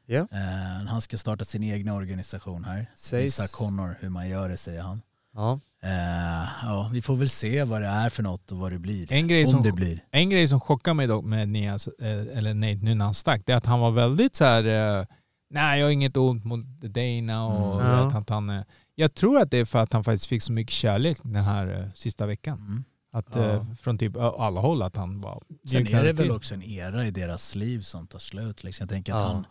Ja. 0.06 0.20
Eh, 0.32 0.86
han 0.88 1.00
ska 1.00 1.16
starta 1.16 1.44
sin 1.44 1.62
egna 1.62 1.94
organisation 1.94 2.64
här. 2.64 2.90
Sägs- 2.96 3.22
Visa 3.24 3.46
Connor 3.58 3.96
hur 4.00 4.08
man 4.08 4.28
gör 4.28 4.48
det 4.48 4.56
säger 4.56 4.82
han. 4.82 5.02
Ja. 5.34 5.60
Eh, 5.82 6.48
ja, 6.62 6.90
vi 6.92 7.02
får 7.02 7.16
väl 7.16 7.28
se 7.28 7.64
vad 7.64 7.80
det 7.82 7.86
är 7.86 8.10
för 8.10 8.22
något 8.22 8.52
och 8.52 8.58
vad 8.58 8.72
det 8.72 8.78
blir. 8.78 9.12
En 9.12 9.28
grej 9.28 9.44
Om 9.44 9.50
som 9.50 9.62
det 9.62 9.72
blir. 9.72 10.04
En 10.10 10.30
grej 10.30 10.48
som 10.48 10.60
chockar 10.60 10.94
mig 10.94 11.06
dock 11.06 11.24
med 11.24 11.48
Nias, 11.48 11.88
eh, 11.88 12.38
eller 12.38 12.54
Nate 12.54 12.74
nu 12.82 12.94
när 12.94 13.04
han 13.04 13.14
stack, 13.14 13.42
det 13.46 13.52
är 13.52 13.56
att 13.56 13.66
han 13.66 13.80
var 13.80 13.90
väldigt 13.90 14.36
så 14.36 14.44
här. 14.44 14.98
eh, 15.00 15.06
nej 15.50 15.78
jag 15.80 15.86
har 15.86 15.90
inget 15.90 16.16
ont 16.16 16.44
mot 16.44 16.64
Dana 16.80 17.46
och 17.46 17.80
Mm. 17.80 17.92
Ja. 17.92 18.18
att 18.18 18.28
han, 18.28 18.64
Jag 18.94 19.14
tror 19.14 19.40
att 19.40 19.50
det 19.50 19.58
är 19.58 19.64
för 19.64 19.78
att 19.78 19.92
han 19.92 20.04
faktiskt 20.04 20.26
fick 20.26 20.42
så 20.42 20.52
mycket 20.52 20.72
kärlek 20.74 21.18
den 21.22 21.44
här 21.44 21.90
sista 21.94 22.26
veckan. 22.26 22.58
Mm. 22.58 22.84
Att, 23.12 23.34
Ja. 23.34 23.66
från 23.80 23.98
typ 23.98 24.16
alla 24.16 24.60
håll 24.60 24.82
att 24.82 24.96
han 24.96 25.20
bara... 25.20 25.38
Sen 25.70 25.86
är 25.86 26.04
det 26.04 26.12
väl 26.12 26.26
till. 26.26 26.30
också 26.30 26.54
en 26.54 26.62
era 26.62 27.06
i 27.06 27.10
deras 27.10 27.54
liv 27.54 27.80
som 27.82 28.06
tar 28.06 28.18
slut. 28.18 28.64
Liksom. 28.64 28.84
Jag 28.84 28.90
tänker 28.90 29.14
att 29.14 29.22
Ja. 29.22 29.28
han, 29.28 29.46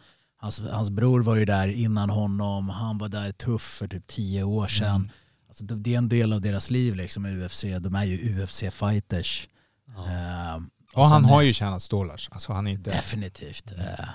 hans, 0.46 0.60
hans 0.60 0.90
bror 0.90 1.22
var 1.22 1.36
ju 1.36 1.46
där 1.46 1.68
innan 1.68 2.10
honom, 2.10 2.70
han 2.70 2.98
var 2.98 3.10
där 3.10 3.32
tuff 3.32 3.62
för 3.62 3.88
typ 3.88 4.08
tio 4.08 4.44
år 4.44 4.68
sedan. 4.68 4.96
Mm. 4.96 5.10
Alltså, 5.48 5.64
det, 5.64 5.76
det 5.76 5.94
är 5.94 5.98
en 5.98 6.10
del 6.10 6.34
av 6.34 6.42
deras 6.42 6.70
liv 6.70 6.96
liksom, 6.96 7.26
UFC. 7.26 7.64
De 7.80 7.96
är 7.96 8.04
ju 8.04 8.18
UFC-fighters. 8.44 9.48
Ja. 9.96 10.06
Eh, 10.06 10.62
Och 10.94 11.08
han 11.08 11.26
har 11.26 11.42
ju 11.42 11.54
tjänat 11.54 11.82
stålars. 11.82 12.30
Alltså 12.32 12.54
han 12.54 12.68
är 12.68 12.72
inte... 12.72 12.90
Definitivt. 12.92 13.72
Eh, 13.72 14.06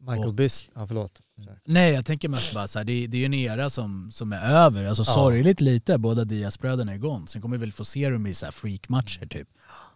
Michael 0.00 0.28
Och- 0.28 0.40
ja 0.74 0.86
förlåt. 0.86 1.20
nej, 1.64 1.92
jag 1.92 2.06
tänker 2.06 2.28
mest 2.28 2.54
bara 2.54 2.68
så 2.68 2.78
här, 2.78 2.84
det, 2.84 3.06
det 3.06 3.16
är 3.16 3.18
ju 3.18 3.24
en 3.24 3.34
era 3.34 3.70
som, 3.70 4.10
som 4.12 4.32
är 4.32 4.40
över. 4.40 4.84
Alltså 4.84 5.02
Ja. 5.06 5.14
sorgligt 5.14 5.60
lite, 5.60 5.98
båda 5.98 6.24
Diaz-bröderna 6.24 6.92
är 6.92 6.96
igång. 6.96 7.28
Sen 7.28 7.42
kommer 7.42 7.56
vi 7.56 7.60
väl 7.60 7.72
få 7.72 7.84
se 7.84 8.10
dem 8.10 8.26
i 8.26 8.34
så 8.34 8.46
här 8.46 8.52
freakmatcher 8.52 9.26
typ. 9.26 9.48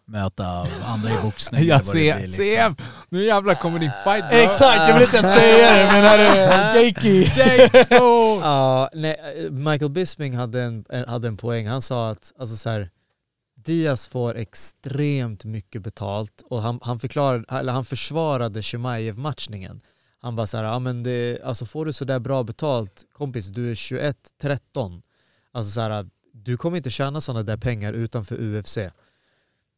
Möta 0.06 0.46
andra 0.84 1.10
i 1.10 1.22
boxning. 1.22 1.66
det 1.68 1.84
ser, 1.84 1.92
blir, 1.92 2.18
liksom. 2.26 2.76
Nu 3.08 3.24
jävlar 3.24 3.54
kommer 3.54 3.78
din 3.78 3.90
fight 4.04 4.28
bro. 4.30 4.38
Exakt, 4.38 4.88
jag 4.88 4.94
vill 4.94 5.02
inte 5.02 5.22
säga 5.38 5.70
det 5.78 5.92
men 5.92 6.04
här 6.04 6.18
är 6.18 6.76
Jakey. 6.84 7.24
Ja, 8.40 8.90
nej, 8.92 9.20
eh, 9.44 9.50
Michael 9.50 9.90
Bisping 9.90 10.36
hade 10.36 10.62
en, 10.62 10.84
en- 10.88 11.08
hade 11.08 11.28
en 11.28 11.36
poäng. 11.36 11.66
Han 11.66 11.82
sa 11.82 12.10
att 12.10 12.32
alltså 12.38 12.56
så 12.56 12.70
här, 12.70 12.90
Diaz 13.56 14.08
får 14.08 14.36
extremt 14.36 15.44
mycket 15.44 15.82
betalt 15.82 16.42
och 16.50 16.62
han, 16.62 16.78
han, 16.82 17.00
förklarade, 17.00 17.44
eller 17.58 17.72
han 17.72 17.84
försvarade 17.84 18.62
Chimaev-matchningen. 18.62 19.80
Han 20.20 20.36
bara 20.36 20.46
så 20.46 20.56
här, 20.56 20.64
ja, 20.64 20.78
men 20.78 21.02
det, 21.02 21.38
alltså 21.44 21.66
får 21.66 21.84
du 21.86 21.92
sådär 21.92 22.18
bra 22.18 22.42
betalt, 22.42 23.04
kompis 23.12 23.46
du 23.48 23.70
är 23.70 23.74
21-13. 23.74 25.02
Alltså 25.52 25.70
så 25.72 25.80
här, 25.80 26.06
du 26.32 26.56
kommer 26.56 26.76
inte 26.76 26.90
tjäna 26.90 27.20
sådana 27.20 27.42
där 27.42 27.56
pengar 27.56 27.92
utanför 27.92 28.36
UFC. 28.40 28.78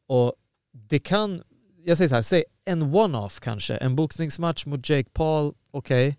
Och 0.07 0.35
det 0.73 0.99
kan, 0.99 1.43
jag 1.85 1.97
säger 1.99 2.09
så 2.09 2.15
här, 2.15 2.23
säg 2.23 2.45
en 2.65 2.83
one-off 2.95 3.41
kanske, 3.41 3.77
en 3.77 3.97
boxningsmatch 3.97 4.67
mot 4.67 4.89
Jake 4.89 5.11
Paul, 5.13 5.55
okej 5.71 6.19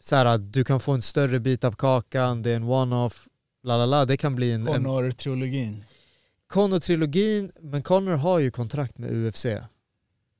så 0.00 0.16
här, 0.16 0.26
att 0.26 0.52
du 0.52 0.64
kan 0.64 0.80
få 0.80 0.92
en 0.92 1.02
större 1.02 1.40
bit 1.40 1.64
av 1.64 1.72
kakan, 1.72 2.42
det 2.42 2.50
är 2.50 2.56
en 2.56 2.64
one-off, 2.64 3.28
la 3.62 3.76
la 3.76 3.86
la, 3.86 4.04
det 4.04 4.16
kan 4.16 4.34
bli 4.34 4.52
en... 4.52 4.68
en 4.68 4.74
Conor-trilogin. 4.74 5.84
Connor-trilogin, 6.48 7.52
men 7.60 7.82
Connor 7.82 8.16
har 8.16 8.38
ju 8.38 8.50
kontrakt 8.50 8.98
med 8.98 9.10
UFC. 9.12 9.46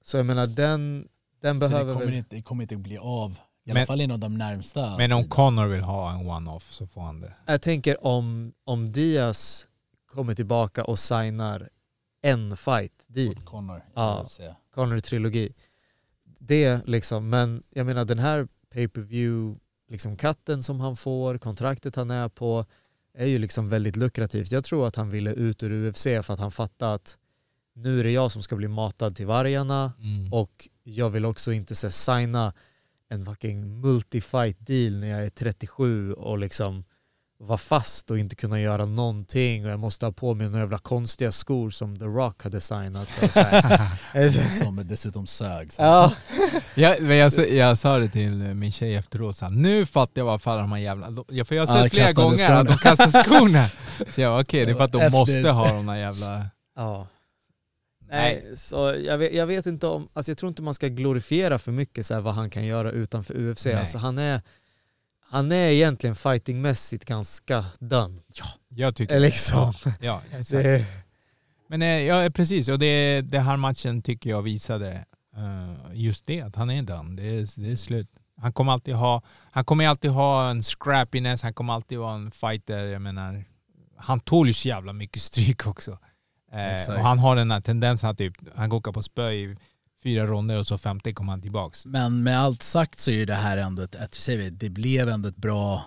Så 0.02 0.16
jag 0.16 0.26
menar 0.26 0.46
den, 0.46 1.08
den 1.40 1.58
Så 1.60 1.64
det 1.64 1.70
behöver 1.70 1.92
kommer, 1.92 2.06
väl... 2.06 2.14
inte, 2.14 2.36
det 2.36 2.42
kommer 2.42 2.62
inte 2.62 2.76
bli 2.76 2.98
av. 2.98 3.30
I 3.32 3.36
Men- 3.64 3.76
alla 3.76 3.86
fall 3.86 4.00
inom 4.00 4.20
de 4.20 4.38
närmsta. 4.38 4.96
Men 4.96 5.12
om. 5.12 5.24
Connor 5.28 5.66
vill 5.66 5.82
ha 5.82 6.12
en 6.12 6.26
one-off 6.30 6.70
så 6.72 6.86
får 6.86 7.00
han 7.00 7.20
det. 7.20 7.32
Jag 7.46 7.62
tänker 7.62 8.06
om, 8.06 8.52
om 8.64 8.92
Diaz 8.92 9.68
kommer 10.06 10.34
tillbaka 10.34 10.84
och 10.84 10.98
signar 10.98 11.68
en 12.24 12.56
fight 12.56 12.92
Mot 13.06 13.44
Connor. 13.44 13.82
Ja. 13.94 14.26
Connor-trilogi. 14.74 15.54
Det 16.38 16.86
liksom, 16.86 17.28
men 17.28 17.62
jag 17.70 17.86
menar 17.86 18.04
den 18.04 18.18
här 18.18 18.48
pay-per-view 18.74 19.60
liksom 19.88 20.16
katten 20.16 20.62
som 20.62 20.80
han 20.80 20.96
får, 20.96 21.38
kontraktet 21.38 21.96
han 21.96 22.10
är 22.10 22.28
på, 22.28 22.66
är 23.14 23.26
ju 23.26 23.38
liksom 23.38 23.68
väldigt 23.68 23.96
lukrativt. 23.96 24.52
Jag 24.52 24.64
tror 24.64 24.86
att 24.86 24.96
han 24.96 25.10
ville 25.10 25.32
ut 25.32 25.62
ur 25.62 25.70
UFC 25.70 26.02
för 26.02 26.30
att 26.30 26.38
han 26.38 26.50
fattade 26.50 26.94
att 26.94 27.18
nu 27.74 28.00
är 28.00 28.04
det 28.04 28.10
jag 28.10 28.32
som 28.32 28.42
ska 28.42 28.56
bli 28.56 28.68
matad 28.68 29.16
till 29.16 29.26
vargarna 29.26 29.92
Mm. 29.98 30.32
och 30.32 30.68
jag 30.82 31.10
vill 31.10 31.24
också 31.24 31.52
inte 31.52 31.74
så, 31.74 31.90
signa 31.90 32.52
en 33.08 33.26
fucking 33.26 33.84
multi-fight 33.84 34.56
deal 34.58 35.00
när 35.00 35.08
jag 35.08 35.24
är 35.24 35.30
37 35.30 36.12
och 36.12 36.38
liksom 36.38 36.84
vara 37.38 37.58
fast 37.58 38.10
och 38.10 38.18
inte 38.18 38.36
kunna 38.36 38.60
göra 38.60 38.84
någonting 38.86 39.64
och 39.64 39.70
jag 39.70 39.78
måste 39.80 40.06
ha 40.06 40.12
på 40.12 40.34
mig 40.34 40.46
några 40.46 40.60
jävla 40.60 40.78
konstiga 40.78 41.32
skor 41.32 41.70
som 41.70 41.96
The 41.98 42.04
Rock 42.04 42.42
hade 42.42 42.60
signat. 42.60 43.08
Och 43.22 43.30
så 43.32 43.40
här. 43.40 44.58
Som 44.64 44.82
dessutom 44.88 45.26
sög. 45.26 45.72
Så. 45.72 45.82
ja. 45.82 46.12
Jag, 46.74 47.02
men 47.02 47.16
jag, 47.16 47.32
sa- 47.32 47.42
jag 47.44 47.78
sa 47.78 47.98
det 47.98 48.08
till 48.08 48.30
min 48.54 48.72
tjej 48.72 48.94
efteråt, 48.94 49.36
så 49.36 49.44
här, 49.44 49.52
nu 49.52 49.86
fattar 49.86 50.20
jag 50.20 50.26
varför 50.26 50.58
de 50.58 50.72
här 50.72 50.78
jävla... 50.78 51.10
de- 51.10 51.24
Ja, 51.28 51.44
för 51.44 51.54
jag 51.54 51.66
har 51.66 51.76
Ja, 51.76 51.82
sett 51.82 51.92
flera 51.92 52.06
kastade 52.06 52.24
gånger 52.24 52.36
skorna. 52.36 52.58
att 52.58 52.66
de 52.66 52.74
kastar 52.78 53.22
skorna. 53.24 53.66
Så 54.14 54.20
jag 54.20 54.40
okej, 54.40 54.64
det 54.64 54.70
är 54.72 54.74
för 54.76 54.84
att 54.84 54.92
de 54.92 55.00
Efter- 55.00 55.18
måste 55.18 55.50
ha 55.50 55.68
de 55.72 55.86
där 55.86 55.94
jävla... 55.96 56.46
Ja. 56.76 57.06
Nej, 58.10 58.52
så 58.56 58.94
jag 59.06 59.18
vet, 59.18 59.34
jag 59.34 59.46
vet 59.46 59.66
inte 59.66 59.86
om, 59.86 60.08
alltså 60.12 60.30
jag 60.30 60.38
tror 60.38 60.48
inte 60.48 60.62
man 60.62 60.74
ska 60.74 60.88
glorifiera 60.88 61.58
för 61.58 61.72
mycket 61.72 62.06
så 62.06 62.14
här 62.14 62.20
vad 62.20 62.34
han 62.34 62.50
kan 62.50 62.64
göra 62.64 62.90
utanför 62.90 63.34
UFC. 63.50 63.64
Nej. 63.66 63.74
Alltså 63.74 63.98
han 63.98 64.18
är, 64.18 64.40
han 65.30 65.52
är 65.52 65.68
egentligen 65.68 66.16
fightingmässigt 66.16 67.04
ganska 67.04 67.64
done. 67.78 68.20
Jag 68.68 68.96
tycker 68.96 69.20
liksom. 69.20 69.72
Ja, 70.00 70.22
exakt. 70.32 70.62
Det, 70.62 70.86
Men 71.68 71.82
eh, 71.82 71.88
ja, 71.88 72.30
precis, 72.30 72.68
och 72.68 72.78
det, 72.78 73.20
det 73.20 73.40
här 73.40 73.56
matchen 73.56 74.02
tycker 74.02 74.30
jag 74.30 74.42
visade 74.42 75.04
eh, 75.36 75.94
just 75.94 76.26
det, 76.26 76.40
att 76.40 76.56
han 76.56 76.70
är 76.70 76.82
done. 76.82 77.16
Det 77.16 77.22
är, 77.22 77.60
det 77.60 77.72
är 77.72 77.76
slut. 77.76 78.08
Han 78.36 78.52
kommer 78.52 78.72
alltid 78.72 78.94
ha, 78.94 79.22
han 79.50 79.64
kommer 79.64 79.88
alltid 79.88 80.10
ha 80.10 80.50
en 80.50 80.62
scrappiness, 80.62 81.42
han 81.42 81.54
kommer 81.54 81.72
alltid 81.72 81.98
vara 81.98 82.14
en 82.14 82.30
fighter. 82.30 82.84
Jag 82.84 83.02
menar, 83.02 83.44
han 83.96 84.20
tål 84.20 84.46
ju 84.46 84.52
så 84.52 84.68
jävla 84.68 84.92
mycket 84.92 85.22
stryk 85.22 85.66
också. 85.66 85.98
Eh, 86.52 86.96
och 86.96 87.04
han 87.04 87.18
har 87.18 87.36
den 87.36 87.50
här 87.50 87.60
tendensen 87.60 88.10
att 88.10 88.18
typ, 88.18 88.34
han 88.54 88.68
går 88.68 88.80
på 88.80 89.02
spö 89.02 89.30
i 89.30 89.56
fyra 90.04 90.26
ronder 90.26 90.58
och 90.58 90.66
så 90.66 90.78
femte 90.78 91.12
kommer 91.12 91.32
han 91.32 91.42
tillbaks. 91.42 91.86
Men 91.86 92.22
med 92.22 92.40
allt 92.40 92.62
sagt 92.62 92.98
så 93.00 93.10
är 93.10 93.14
ju 93.14 93.24
det 93.26 93.34
här 93.34 93.56
ändå 93.56 93.82
ett, 93.82 93.94
ett, 93.94 94.14
säger 94.14 94.38
vi, 94.38 94.50
det 94.50 94.70
blev 94.70 95.08
ändå 95.08 95.28
ett 95.28 95.36
bra 95.36 95.84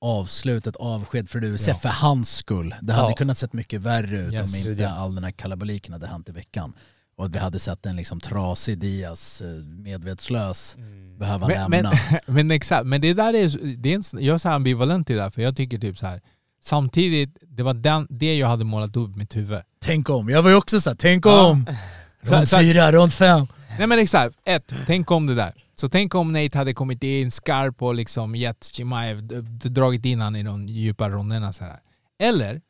avslut, 0.00 0.66
ett 0.66 0.76
avsked 0.76 1.28
för 1.30 1.44
UFC 1.44 1.68
Ja. 1.68 1.74
för 1.74 1.88
hans 1.88 2.36
skull. 2.36 2.74
Det 2.82 2.92
hade 2.92 3.08
Ja. 3.10 3.16
kunnat 3.16 3.38
sett 3.38 3.52
mycket 3.52 3.80
värre 3.80 4.18
ut 4.20 4.32
Yes. 4.34 4.52
om 4.64 4.70
inte 4.70 4.82
Ja. 4.82 4.88
all 4.90 5.14
den 5.14 5.24
här 5.24 5.30
kalabaliken 5.30 5.92
hade 5.92 6.06
hänt 6.06 6.28
i 6.28 6.32
veckan. 6.32 6.72
Och 7.16 7.24
att 7.26 7.34
vi 7.34 7.38
hade 7.38 7.58
sett 7.58 7.86
en 7.86 7.96
liksom 7.96 8.20
trasig 8.20 8.78
Diaz, 8.78 9.42
eh, 9.42 9.48
medvetslös, 9.64 10.76
behöva 11.18 11.46
Men, 11.48 11.70
lämna. 11.70 11.92
men, 12.10 12.20
men 12.34 12.50
exakt, 12.50 12.86
men 12.86 13.00
det 13.00 13.12
där 13.14 13.34
är, 13.34 13.76
det 13.76 13.92
är 13.92 13.96
en, 13.96 14.24
jag 14.24 14.34
är 14.34 14.38
så 14.38 14.48
ambivalent 14.48 15.06
till 15.06 15.16
det 15.16 15.22
där, 15.22 15.30
för 15.30 15.42
jag 15.42 15.56
tycker 15.56 15.78
typ 15.78 15.98
så 15.98 16.06
här. 16.06 16.20
Samtidigt, 16.62 17.38
det 17.42 17.62
var 17.62 17.74
den, 17.74 18.06
det 18.10 18.36
jag 18.36 18.48
hade 18.48 18.64
målat 18.64 18.96
upp 18.96 19.14
i 19.14 19.18
mitt 19.18 19.36
huvud. 19.36 19.60
Tänk 19.80 20.10
om, 20.10 20.28
jag 20.28 20.42
var 20.42 20.50
ju 20.50 20.56
också 20.56 20.80
såhär, 20.80 20.96
tänk 20.96 21.26
Ja. 21.26 21.46
om! 21.46 21.66
Rond 22.22 22.48
så- 22.48 22.58
fyra, 22.58 22.92
rond 22.92 23.12
fem. 23.12 23.46
Nej 23.78 23.86
men 23.86 23.98
exakt, 23.98 24.36
ett, 24.44 24.72
tänk 24.86 25.10
om 25.10 25.26
det 25.26 25.34
där. 25.34 25.54
Så 25.74 25.88
tänk 25.88 26.14
om 26.14 26.32
Nate 26.32 26.58
hade 26.58 26.74
kommit 26.74 27.02
in 27.02 27.30
skarp 27.30 27.82
och 27.82 27.94
liksom 27.94 28.34
gett 28.34 28.64
Chimaev, 28.64 29.22
dragit 29.52 30.04
in 30.04 30.20
han 30.20 30.36
i 30.36 30.42
de 30.42 30.66
djupa 30.66 31.08
ronderna 31.10 31.52
så 31.52 31.64
här. 31.64 31.80
Eller 32.18 32.60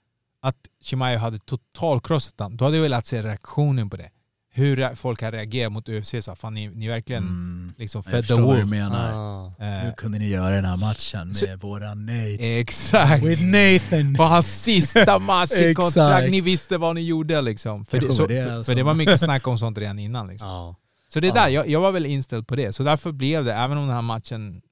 att 0.42 0.56
Chimaev 0.82 1.18
hade 1.18 1.38
totalkrossat 1.38 2.40
honom. 2.40 2.56
Då 2.56 2.64
hade 2.64 2.76
jag 2.76 2.82
velat 2.82 3.06
se 3.06 3.22
reaktionen 3.22 3.90
på 3.90 3.96
det. 3.96 4.10
Hur 4.52 4.94
folk 4.94 5.22
har 5.22 5.32
reagerat 5.32 5.72
mot 5.72 5.88
UFC. 5.88 6.14
Så, 6.22 6.34
fan, 6.36 6.54
ni, 6.54 6.68
ni 6.68 6.88
verkligen 6.88 7.22
Mm. 7.22 7.72
liksom 7.78 8.02
Jag 8.04 8.10
fed 8.12 8.26
the 8.26 8.34
wolf. 8.42 8.70
menar. 8.70 9.12
ah. 9.14 9.64
Eh, 9.64 9.84
Nu 9.84 9.92
kunde 9.96 10.18
ni 10.18 10.28
göra 10.28 10.54
den 10.54 10.64
här 10.64 10.76
matchen 10.76 11.26
med 11.26 11.36
Så- 11.36 11.56
våran 11.56 12.06
Nate. 12.06 12.58
exakt. 12.60 13.24
With 13.24 13.44
Nathan! 13.44 14.14
På 14.14 14.22
hans 14.22 14.62
sista 14.62 15.18
match 15.18 15.52
i 15.60 15.74
kontrakt. 15.74 16.30
Ni 16.30 16.40
visste 16.40 16.78
vad 16.78 16.94
ni 16.94 17.00
gjorde 17.00 17.40
liksom. 17.42 17.84
För 17.84 18.00
det, 18.00 18.12
så, 18.12 18.22
var 18.22 18.28
det 18.28 18.42
för, 18.44 18.54
som- 18.54 18.64
för 18.64 18.74
det 18.74 18.82
var 18.82 18.94
mycket 18.94 19.20
snack 19.20 19.46
om 19.46 19.58
sånt 19.58 19.78
redan 19.78 19.98
innan. 19.98 20.28
Liksom. 20.28 20.48
Ja. 20.48 20.76
Så 21.08 21.20
det 21.20 21.30
där, 21.30 21.48
jag, 21.48 21.68
jag 21.68 21.80
var 21.80 21.92
väl 21.92 22.06
inställd 22.06 22.46
på 22.46 22.56
det. 22.56 22.72
Så 22.72 22.82
därför 22.82 23.12
blev 23.12 23.44
det, 23.44 23.54
även 23.54 23.78
om 23.78 23.86
den 23.86 23.94
här 23.94 24.02
matchen 24.02 24.62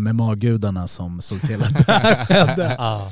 MMA-gudarna 0.00 0.86
som 0.86 1.20
såg 1.22 1.40
till 1.40 1.62
att 1.62 1.86
det 1.86 1.92
här 1.92 2.24
skedde. 2.26 2.76
Ah. 2.78 3.10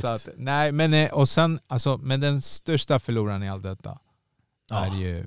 Så 0.00 0.06
att, 0.06 0.28
nej, 0.36 0.72
men 0.72 0.94
eh, 0.94 1.10
och 1.10 1.28
sen, 1.28 1.58
alltså, 1.66 1.96
men 1.98 2.20
den 2.20 2.42
största 2.42 2.98
förloraren 2.98 3.42
i 3.42 3.48
allt 3.48 3.62
detta 3.62 3.98
Ja. 4.72 4.86
är 4.86 4.98
ju 4.98 5.26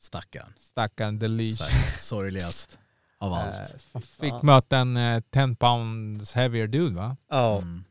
Stackarn. 0.00 0.52
stackaren 0.58 1.18
Delish. 1.18 1.54
Stackarn. 1.56 1.98
Sorgligast 1.98 2.78
av 3.18 3.32
allt. 3.32 3.54
Eh, 3.94 4.00
fick 4.00 4.32
Ja. 4.32 4.40
möta 4.42 4.78
en 4.78 4.96
eh, 4.96 5.20
10 5.30 5.54
pounds 5.54 6.32
heavier 6.34 6.66
dude 6.66 6.94
va? 6.94 7.16
Ja. 7.30 7.58
Mm. 7.58 7.84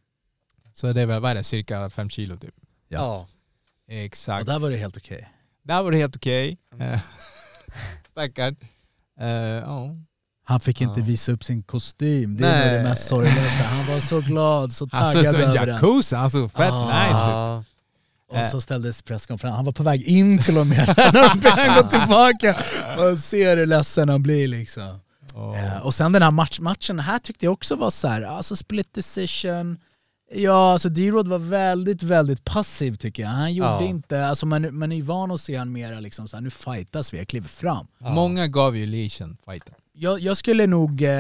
Så 0.74 0.94
det 0.94 1.02
är 1.02 1.06
väl, 1.06 1.22
vad 1.22 1.32
är 1.32 1.36
det, 1.36 1.44
cirka 1.44 1.90
5 1.90 2.10
kilo 2.10 2.38
typ. 2.38 2.56
Ja. 2.88 3.00
Ja. 3.00 3.16
Och 3.88 3.94
Exakt. 3.94 4.46
där 4.46 4.60
var 4.60 4.72
det 4.72 4.78
helt 4.78 4.98
okej. 4.98 5.30
Där 5.64 5.82
var 5.84 5.92
det 5.92 5.98
helt 5.98 6.16
okej. 6.16 6.58
Mm. 6.74 6.92
Eh, 6.94 7.00
Stackarn. 8.12 8.56
Eh, 9.20 9.28
ja. 9.30 9.96
Han 10.44 10.60
fick 10.60 10.82
inte 10.82 11.02
visa 11.02 11.32
upp 11.32 11.44
sin 11.44 11.64
kostym. 11.64 12.38
Det 12.38 12.48
är 12.48 12.78
det 12.78 12.84
mest 12.90 13.08
sorgligaste. 13.08 13.64
Han 13.64 13.86
var 13.88 14.00
så 14.00 14.20
glad, 14.22 14.74
så 14.74 14.88
Han 14.92 15.02
taggad 15.14 15.26
såg 15.26 15.34
som 15.34 15.42
en 15.42 15.48
över 15.56 15.66
den. 15.66 15.76
jacuzzi, 15.76 16.16
han 16.16 16.32
såg 16.32 16.52
fett 16.52 16.72
Ah. 16.72 16.86
nice 17.08 17.60
ut. 17.60 17.71
Och 18.40 18.46
så 18.46 18.62
ställdes 18.62 19.02
presskonferens. 19.02 19.56
Han 19.56 19.66
var 19.66 19.72
på 19.74 19.84
väg 19.84 20.04
in 20.04 20.40
till 20.40 20.58
och 20.58 20.68
med 20.68 20.78
han 21.44 21.76
går 21.76 21.90
tillbaka. 21.90 22.58
Och 23.04 23.20
ser 23.20 23.58
hur 23.58 23.66
ledsen 23.66 24.10
han 24.10 24.24
blir 24.24 24.48
liksom. 24.48 25.00
Oh. 25.36 25.66
Eh, 25.76 25.86
och 25.86 25.94
sen 25.94 26.12
den 26.12 26.22
här 26.22 26.32
match, 26.32 26.60
matchen 26.60 27.00
här 27.00 27.20
tyckte 27.20 27.46
jag 27.46 27.54
också 27.54 27.76
var 27.76 27.90
så 27.90 28.08
här, 28.08 28.22
alltså 28.22 28.56
split 28.56 28.94
decision. 28.94 29.78
Ja, 30.34 30.72
alltså 30.74 30.90
D-Rod 30.90 31.28
var 31.28 31.38
väldigt, 31.38 32.04
väldigt 32.04 32.44
passiv 32.46 32.96
tycker 32.96 33.24
jag. 33.24 33.30
Han 33.30 33.54
gjorde 33.54 33.70
Ja. 33.70 33.84
inte, 33.84 34.26
alltså 34.26 34.46
man, 34.46 34.78
man 34.78 34.92
är 34.92 34.96
ju 34.96 35.02
van 35.02 35.32
att 35.32 35.42
se 35.42 35.56
han 35.56 35.72
mera 35.72 36.00
liksom 36.00 36.28
så 36.28 36.38
här, 36.38 36.42
nu 36.42 36.50
fightas 36.50 37.14
vi, 37.14 37.18
jag 37.18 37.28
kliver 37.28 37.48
fram. 37.50 37.88
Många 38.00 38.48
gav 38.48 38.78
ju 38.78 38.86
Legion 38.86 39.38
fighten. 39.46 39.74
Jag, 39.94 40.20
jag 40.20 40.38
skulle 40.38 40.68
nog 40.68 41.04
eh, 41.04 41.12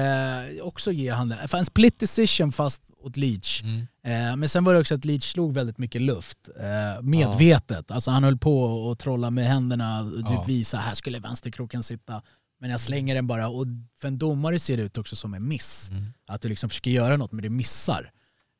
också 0.62 0.92
ge 0.92 1.10
han 1.12 1.30
det. 1.30 1.48
För 1.48 1.58
en 1.58 1.66
split 1.66 2.00
decision 2.00 2.52
fast 2.52 2.82
åt 3.04 3.18
Leach. 3.18 3.64
Mm. 3.64 3.80
Eh, 4.04 4.36
men 4.38 4.50
sen 4.50 4.64
var 4.64 4.74
det 4.74 4.80
också 4.80 4.96
att 4.96 5.06
Leach 5.06 5.32
slog 5.32 5.54
väldigt 5.54 5.78
mycket 5.78 6.02
luft. 6.02 6.38
Eh, 6.60 7.02
medvetet. 7.02 7.92
Alltså 7.92 8.12
han 8.12 8.24
höll 8.24 8.38
på 8.38 8.64
och 8.64 9.00
trolla 9.00 9.30
med 9.32 9.46
händerna 9.48 10.02
och 10.02 10.12
typ 10.12 10.26
Ja. 10.30 10.44
visa 10.48 10.78
här 10.78 10.94
skulle 10.94 11.20
vänsterkroken 11.20 11.84
sitta. 11.84 12.22
Men 12.60 12.70
jag 12.70 12.80
slänger 12.80 13.16
den 13.16 13.28
bara. 13.28 13.48
Och 13.50 13.66
för 14.00 14.08
en 14.08 14.18
domare 14.18 14.60
ser 14.60 14.78
det 14.78 14.84
ut 14.84 14.98
också 14.98 15.16
som 15.16 15.34
en 15.34 15.48
miss. 15.48 15.90
Mm. 15.92 16.04
Att 16.28 16.42
du 16.42 16.50
liksom 16.50 16.70
försöker 16.70 16.92
göra 16.92 17.18
något 17.18 17.32
men 17.32 17.44
det 17.44 17.50
missar. 17.50 18.12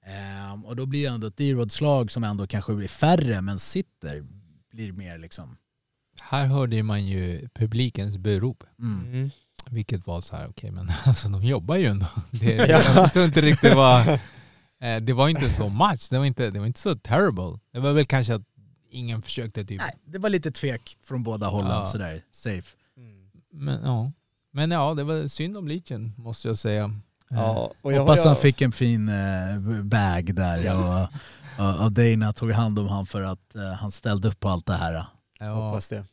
Eh, 0.06 0.66
och 0.66 0.76
då 0.76 0.86
blir 0.86 1.10
ändå 1.10 1.28
ett 1.28 1.38
D-Rod-slag 1.38 2.12
som 2.12 2.24
ändå 2.24 2.48
kanske 2.48 2.74
blir 2.74 2.88
färre 2.88 3.42
men 3.42 3.60
sitter, 3.60 4.24
blir 4.74 4.92
mer 4.92 5.18
liksom... 5.18 5.58
Här 6.22 6.46
hörde 6.46 6.84
man 6.84 7.06
ju 7.08 7.50
publikens 7.54 8.18
burop. 8.18 8.64
Mm. 8.80 9.30
Mm. 9.66 9.76
Vilket 9.76 10.08
var 10.08 10.22
så 10.22 10.36
här, 10.36 10.48
okej 10.50 10.72
men 10.72 10.90
alltså 11.06 11.30
de 11.30 11.44
jobbar 11.44 11.76
ju 11.76 11.86
ändå. 11.86 12.06
Det, 12.32 12.56
Jag 12.70 12.94
förstår 12.96 13.24
inte 13.26 13.42
riktigt 13.42 13.76
vad... 13.76 14.08
Eh, 14.80 14.98
det 15.02 15.14
var 15.14 15.30
inte 15.30 15.50
så 15.50 15.70
match, 15.70 16.10
det 16.10 16.18
var 16.18 16.26
inte, 16.26 16.50
det 16.50 16.60
var 16.60 16.68
inte 16.68 16.80
så 16.80 16.96
terrible. 16.96 17.60
Det 17.72 17.80
var 17.80 17.94
väl 17.94 18.06
kanske 18.06 18.36
att 18.36 18.42
ingen 18.90 19.22
försökte 19.22 19.66
typ... 19.66 19.82
Nej, 19.82 19.98
det 20.06 20.20
var 20.20 20.30
lite 20.30 20.52
tvek 20.52 20.98
från 21.04 21.24
båda 21.24 21.48
hållen 21.48 21.72
Ja. 21.72 21.86
sådär, 21.86 22.24
safe. 22.32 22.76
Men 23.54 23.80
ja. 23.84 24.12
Men 24.52 24.72
ja, 24.72 24.94
det 24.94 25.04
var 25.04 25.28
synd 25.28 25.58
om 25.58 25.68
Legion 25.68 26.14
måste 26.18 26.48
jag 26.48 26.58
säga. 26.58 26.84
Eh, 26.84 26.92
Ja, 27.38 27.72
och 27.82 27.94
jag, 27.94 28.00
Hoppas 28.00 28.18
jag, 28.20 28.26
han 28.26 28.36
fick 28.36 28.62
en 28.62 28.72
fin 28.72 29.10
eh, 29.10 29.60
bag 29.84 30.36
där 30.36 30.76
och, 30.80 31.02
och, 31.66 31.84
och 31.86 31.92
Dana 31.92 32.34
tog 32.34 32.52
hand 32.52 32.80
om 32.80 32.88
han 32.88 33.06
för 33.06 33.22
att 33.22 33.56
eh, 33.56 33.72
han 33.74 33.92
ställde 33.92 34.28
upp 34.28 34.40
på 34.40 34.50
allt 34.50 34.66
det 34.66 34.74
här. 34.74 35.06
Ja, 35.40 35.54
hoppas 35.54 35.90
det. 35.90 36.06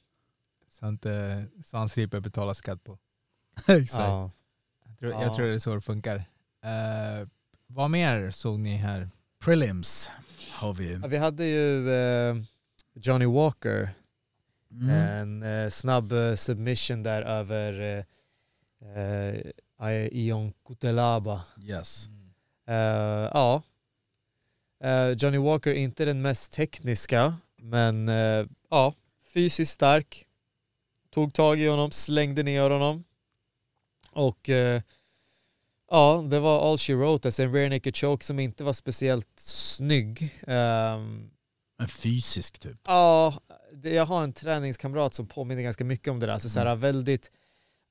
så, 0.81 0.89
inte, 0.89 1.45
så 1.65 1.77
han 1.77 1.89
slipper 1.89 2.21
betala 2.21 2.55
skatt 2.55 2.85
på. 2.85 2.99
Exakt. 3.83 3.99
Ja. 3.99 4.31
Jag 4.89 4.99
tror, 4.99 5.13
Ja. 5.13 5.23
jag 5.23 5.35
tror 5.35 5.47
det 5.47 5.55
är 5.55 5.59
så 5.59 5.75
det 5.75 5.81
funkar. 5.81 6.17
Eh, 6.65 7.29
vad 7.67 7.91
mer 7.91 8.31
såg 8.31 8.59
ni 8.59 8.75
här? 8.75 9.11
Prelims 9.45 10.11
har 10.53 10.73
vi. 10.75 10.93
Ja, 11.03 11.07
vi 11.07 11.17
hade 11.17 11.45
ju 11.45 11.91
eh, 11.93 12.37
Johnny 12.95 13.27
Walker, 13.27 13.91
Mm. 14.71 14.91
en 14.91 15.43
eh, 15.43 15.71
snabb 15.71 16.13
submission 16.37 17.03
där 17.03 17.23
över 17.23 18.05
Ion 20.13 20.53
Kutelaba. 20.67 21.45
Yes. 21.63 22.09
Ja. 23.33 23.63
Johnny 25.17 25.39
Walker 25.39 25.71
är 25.71 25.75
inte 25.75 26.05
den 26.05 26.23
mest 26.23 26.53
tekniska, 26.53 27.35
men 27.57 28.09
ja, 28.71 28.95
fysiskt 29.33 29.73
stark. 29.73 30.27
Tog 31.11 31.35
tag 31.35 31.61
i 31.61 31.67
honom, 31.67 31.91
slängde 31.91 32.43
ner 32.43 32.71
honom. 32.71 33.05
Och 34.13 34.49
eh, 34.49 34.83
ja, 35.91 36.25
det 36.31 36.41
var 36.41 36.71
all 36.71 36.79
she 36.79 36.95
wrote. 36.95 37.29
Alltså 37.29 37.43
en 37.43 37.53
rear 37.53 37.71
naked 37.71 37.97
choke 37.97 38.25
som 38.25 38.39
inte 38.39 38.65
var 38.65 38.73
speciellt 38.73 39.29
snygg. 39.41 40.39
Ehm, 40.47 41.31
En 41.81 41.89
fysisk 41.89 42.59
typ. 42.59 42.77
Ja, 42.87 43.35
det, 43.73 43.91
jag 43.95 44.07
har 44.07 44.23
en 44.25 44.33
träningskamrat 44.33 45.15
som 45.15 45.27
påminner 45.27 45.63
ganska 45.63 45.85
mycket 45.85 46.09
om 46.09 46.21
det 46.21 46.27
där. 46.27 46.33
Alltså, 46.33 46.49
så 46.49 46.61
här, 46.61 46.77
väldigt 46.77 47.31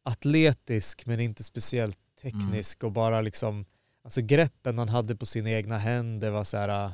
atletisk 0.03 1.05
men 1.05 1.19
inte 1.19 1.43
speciellt 1.43 1.97
teknisk 2.21 2.83
och 2.83 2.91
bara 2.91 3.21
liksom, 3.21 3.65
alltså 4.03 4.21
greppen 4.21 4.77
han 4.77 4.89
hade 4.89 5.15
på 5.15 5.25
sina 5.25 5.49
egna 5.49 5.77
händer 5.77 6.29
var 6.31 6.43
så 6.43 6.57
här. 6.57 6.91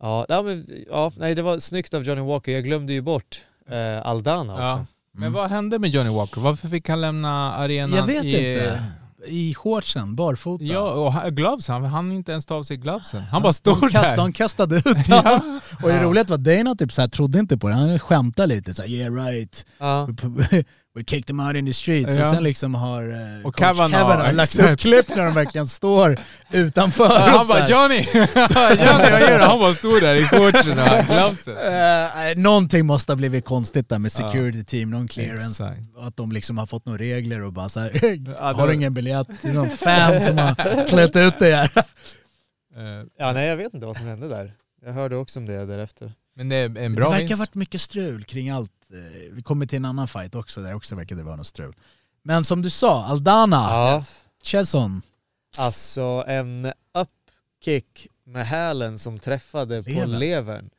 Ja, 0.00 0.26
ja, 0.28 0.42
men, 0.42 0.84
ja 0.88 1.12
nej, 1.16 1.34
det 1.34 1.42
var 1.42 1.58
snyggt 1.58 1.94
av 1.94 2.02
Johnny 2.02 2.20
Walker. 2.22 2.52
Jag 2.52 2.64
glömde 2.64 2.92
ju 2.92 3.00
bort 3.02 3.44
eh, 3.66 4.06
Aldana 4.06 4.52
också. 4.52 4.62
Ja. 4.64 4.86
Men 5.18 5.32
vad 5.32 5.50
hände 5.50 5.78
med 5.78 5.90
Johnny 5.90 6.10
Walker? 6.10 6.40
Varför 6.40 6.68
fick 6.68 6.88
han 6.88 7.00
lämna 7.00 7.54
arenan? 7.54 7.98
Jag 7.98 8.06
vet 8.06 8.24
i, 8.24 8.28
inte. 8.28 8.82
I 9.26 9.54
shortsen, 9.54 10.16
barfota. 10.16 10.64
Ja, 10.64 10.90
och 10.90 11.32
gloves, 11.32 11.68
han 11.68 11.84
hann 11.84 12.12
inte 12.12 12.32
ens 12.32 12.46
ta 12.46 12.54
av 12.54 12.62
sig 12.62 12.76
glovesen. 12.76 13.22
Han 13.22 13.42
bara 13.42 13.52
stod 13.52 13.80
de, 13.80 13.88
kast, 13.88 14.10
där. 14.10 14.16
de 14.16 14.32
kastade 14.32 14.76
ut 14.76 14.84
Ja. 15.08 15.40
Och 15.82 15.88
det 15.88 16.02
roliga 16.02 16.24
var 16.24 16.34
att 16.34 16.44
Dana 16.44 16.74
typ 16.74 16.92
så 16.92 17.00
här, 17.00 17.08
trodde 17.08 17.38
inte 17.38 17.58
på 17.58 17.68
det. 17.68 17.74
Han 17.74 17.98
skämtade 17.98 18.54
lite 18.54 18.74
så 18.74 18.82
här, 18.82 18.88
yeah 18.88 19.14
right. 19.14 19.66
Ja. 19.78 20.08
We 20.96 21.02
kicked 21.04 21.26
them 21.26 21.40
out 21.40 21.56
in 21.56 21.66
the 21.66 21.72
streets. 21.72 22.16
Ja. 22.16 22.20
Och 22.22 22.26
sen 22.34 22.42
liksom 22.42 22.74
har 22.74 23.02
eh, 23.12 23.46
Och 23.46 23.56
coach 23.56 23.66
Kavanaugh, 23.78 24.32
lagt 24.32 24.56
upp 24.58 24.78
klipp 24.80 25.08
när 25.16 25.24
de 25.24 25.34
verkligen 25.34 25.66
står 25.66 26.18
utanför. 26.52 27.04
och 27.04 27.10
han 27.20 27.46
bara. 27.48 27.68
Johnny! 27.68 28.06
Johnny 28.14 29.10
vad 29.10 29.20
gör 29.20 29.38
du? 29.38 29.44
Han 29.44 29.58
bara 29.58 29.74
stod 29.74 30.00
där 30.02 30.14
i 30.14 30.24
shortsen 30.24 30.78
och. 30.78 30.86
Eh, 31.66 32.36
någonting 32.36 32.86
måste 32.86 33.12
ha 33.12 33.16
blivit 33.16 33.44
konstigt 33.44 33.88
där 33.88 33.98
med 33.98 34.12
security 34.12 34.64
team, 34.64 34.90
någon 34.90 35.08
clearance. 35.08 35.64
Exakt. 35.64 35.80
Att 36.00 36.16
de 36.16 36.32
liksom 36.32 36.58
har 36.58 36.66
fått 36.66 36.86
några 36.86 36.98
regler 36.98 37.42
och 37.42 37.52
bara 37.52 37.68
så 37.68 37.80
här, 37.80 37.90
Ja, 38.38 38.52
har 38.52 38.68
det- 38.68 38.74
ingen 38.74 38.94
biljett? 38.94 39.26
Det 39.42 39.48
är 39.48 39.52
någon 39.52 39.70
fan 39.70 40.20
som 40.20 40.38
har 40.38 40.86
klätt 40.88 41.16
ut 41.16 41.34
det 41.38 41.56
här. 41.56 41.70
Eh, 42.76 43.06
ja, 43.18 43.32
nej 43.32 43.48
jag 43.48 43.56
vet 43.56 43.74
inte 43.74 43.86
vad 43.86 43.96
som 43.96 44.06
hände 44.06 44.28
där. 44.28 44.52
Jag 44.86 44.92
hörde 44.92 45.16
också 45.16 45.38
om 45.40 45.46
det 45.46 45.66
därefter. 45.66 46.12
Men 46.36 46.48
det 46.48 46.56
är 46.56 46.64
en 46.64 46.74
Det 46.74 46.88
bra 46.90 47.10
verkar 47.10 47.28
ha 47.34 47.36
varit 47.38 47.54
mycket 47.54 47.80
strul 47.80 48.24
kring 48.24 48.50
allt. 48.50 48.70
Eh, 48.92 49.32
Vi 49.32 49.42
kommer 49.42 49.66
till 49.66 49.76
en 49.76 49.84
annan 49.84 50.08
fight 50.08 50.34
också 50.34 50.62
där 50.62 50.74
också 50.74 50.94
verkar 50.94 51.16
det 51.16 51.22
vara 51.22 51.36
något 51.36 51.46
strul. 51.46 51.76
Men 52.22 52.44
som 52.44 52.62
du 52.62 52.70
sa, 52.70 53.04
Aldana, 53.04 53.56
Ja, 53.56 54.04
Chesson. 54.42 55.02
alltså 55.58 56.24
en 56.26 56.72
upkick 56.94 58.08
med 58.24 58.46
hälen 58.46 58.98
som 58.98 59.18
träffade 59.18 59.82
på 59.82 60.04
Levern. 60.06 60.70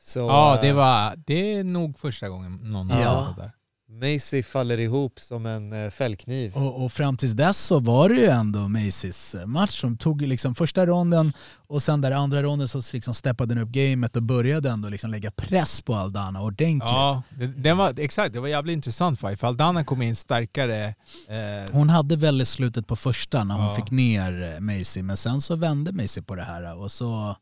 Så, 0.00 0.18
Ja, 0.18 0.58
det, 0.60 0.68
eh, 0.68 0.74
var, 0.76 1.14
det 1.26 1.54
är 1.54 1.64
nog 1.64 1.98
första 1.98 2.28
gången 2.28 2.56
någon 2.56 2.90
har 2.90 3.00
Ja. 3.02 3.34
det 3.36 3.42
där. 3.42 3.52
Macy 3.92 4.42
faller 4.42 4.80
ihop 4.80 5.20
som 5.20 5.46
en 5.46 5.72
eh, 5.84 5.90
fällkniv. 5.90 6.56
Och, 6.56 6.84
och 6.84 6.92
fram 6.92 7.16
tills 7.16 7.32
dess 7.32 7.58
så 7.58 7.78
var 7.78 8.08
det 8.08 8.14
ju 8.14 8.26
ändå 8.26 8.68
Macys 8.68 9.36
match 9.46 9.80
som 9.80 9.96
tog 9.96 10.22
liksom 10.22 10.54
första 10.54 10.86
ronden 10.86 11.32
och 11.66 11.82
sen 11.82 12.00
där 12.00 12.10
andra 12.12 12.42
ronden 12.42 12.68
så 12.68 12.82
liksom 12.92 13.14
steppade 13.14 13.54
den 13.54 13.62
upp 13.64 13.68
gamet 13.70 14.16
och 14.16 14.22
började 14.22 14.70
ändå 14.70 14.88
liksom 14.88 15.10
lägga 15.10 15.30
press 15.30 15.80
på 15.80 15.94
Aldana 15.94 16.42
ordentligt. 16.42 16.90
Ja, 16.90 17.22
det, 17.56 17.72
var, 17.72 17.94
exakt. 18.00 18.34
Det 18.34 18.40
var 18.40 18.48
jävligt 18.48 18.74
intressant 18.74 19.20
fight. 19.20 19.40
För 19.40 19.46
Aldana 19.46 19.84
kom 19.84 20.02
in 20.02 20.16
starkare. 20.16 20.84
Eh, 21.28 21.72
Hon 21.72 21.88
hade 21.88 22.16
väl 22.16 22.40
i 22.40 22.44
slutet 22.44 22.86
på 22.86 22.96
första 22.96 23.44
när 23.44 23.54
hon 23.54 23.64
Ja. 23.66 23.74
fick 23.74 23.90
ner 23.90 24.54
eh, 24.54 24.60
Macy 24.60 25.02
men 25.02 25.16
sen 25.16 25.40
så 25.40 25.56
vände 25.56 25.92
Macy 25.92 26.22
på 26.22 26.34
det 26.34 26.42
här 26.44 26.74
och 26.74 26.92
så 26.92 27.36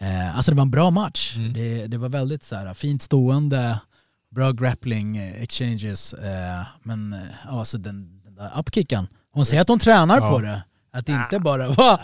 eh, 0.00 0.36
Alltså 0.36 0.50
det 0.52 0.56
var 0.56 0.62
en 0.62 0.70
bra 0.70 0.90
match. 0.90 1.36
Mm. 1.36 1.52
Det, 1.52 1.86
det 1.86 1.98
var 1.98 2.08
väldigt 2.08 2.44
så 2.44 2.56
här 2.56 2.74
fint 2.74 3.02
stående, 3.02 3.78
bra 4.30 4.52
grappling 4.52 5.16
eh, 5.16 5.42
exchanges 5.42 6.12
eh, 6.14 6.62
men 6.82 7.12
eh, 7.12 7.18
ja, 7.44 7.50
alltså 7.58 7.78
den, 7.78 8.20
den 8.24 8.34
där 8.34 8.52
upkicken. 8.58 9.06
Hon 9.32 9.46
säger 9.46 9.60
att 9.62 9.68
hon 9.68 9.78
tränar 9.78 10.16
Ja. 10.20 10.30
på 10.30 10.38
det. 10.40 10.62
Att 10.92 11.06
det 11.06 11.12
inte 11.12 11.38
bara 11.38 11.68
var 11.68 12.00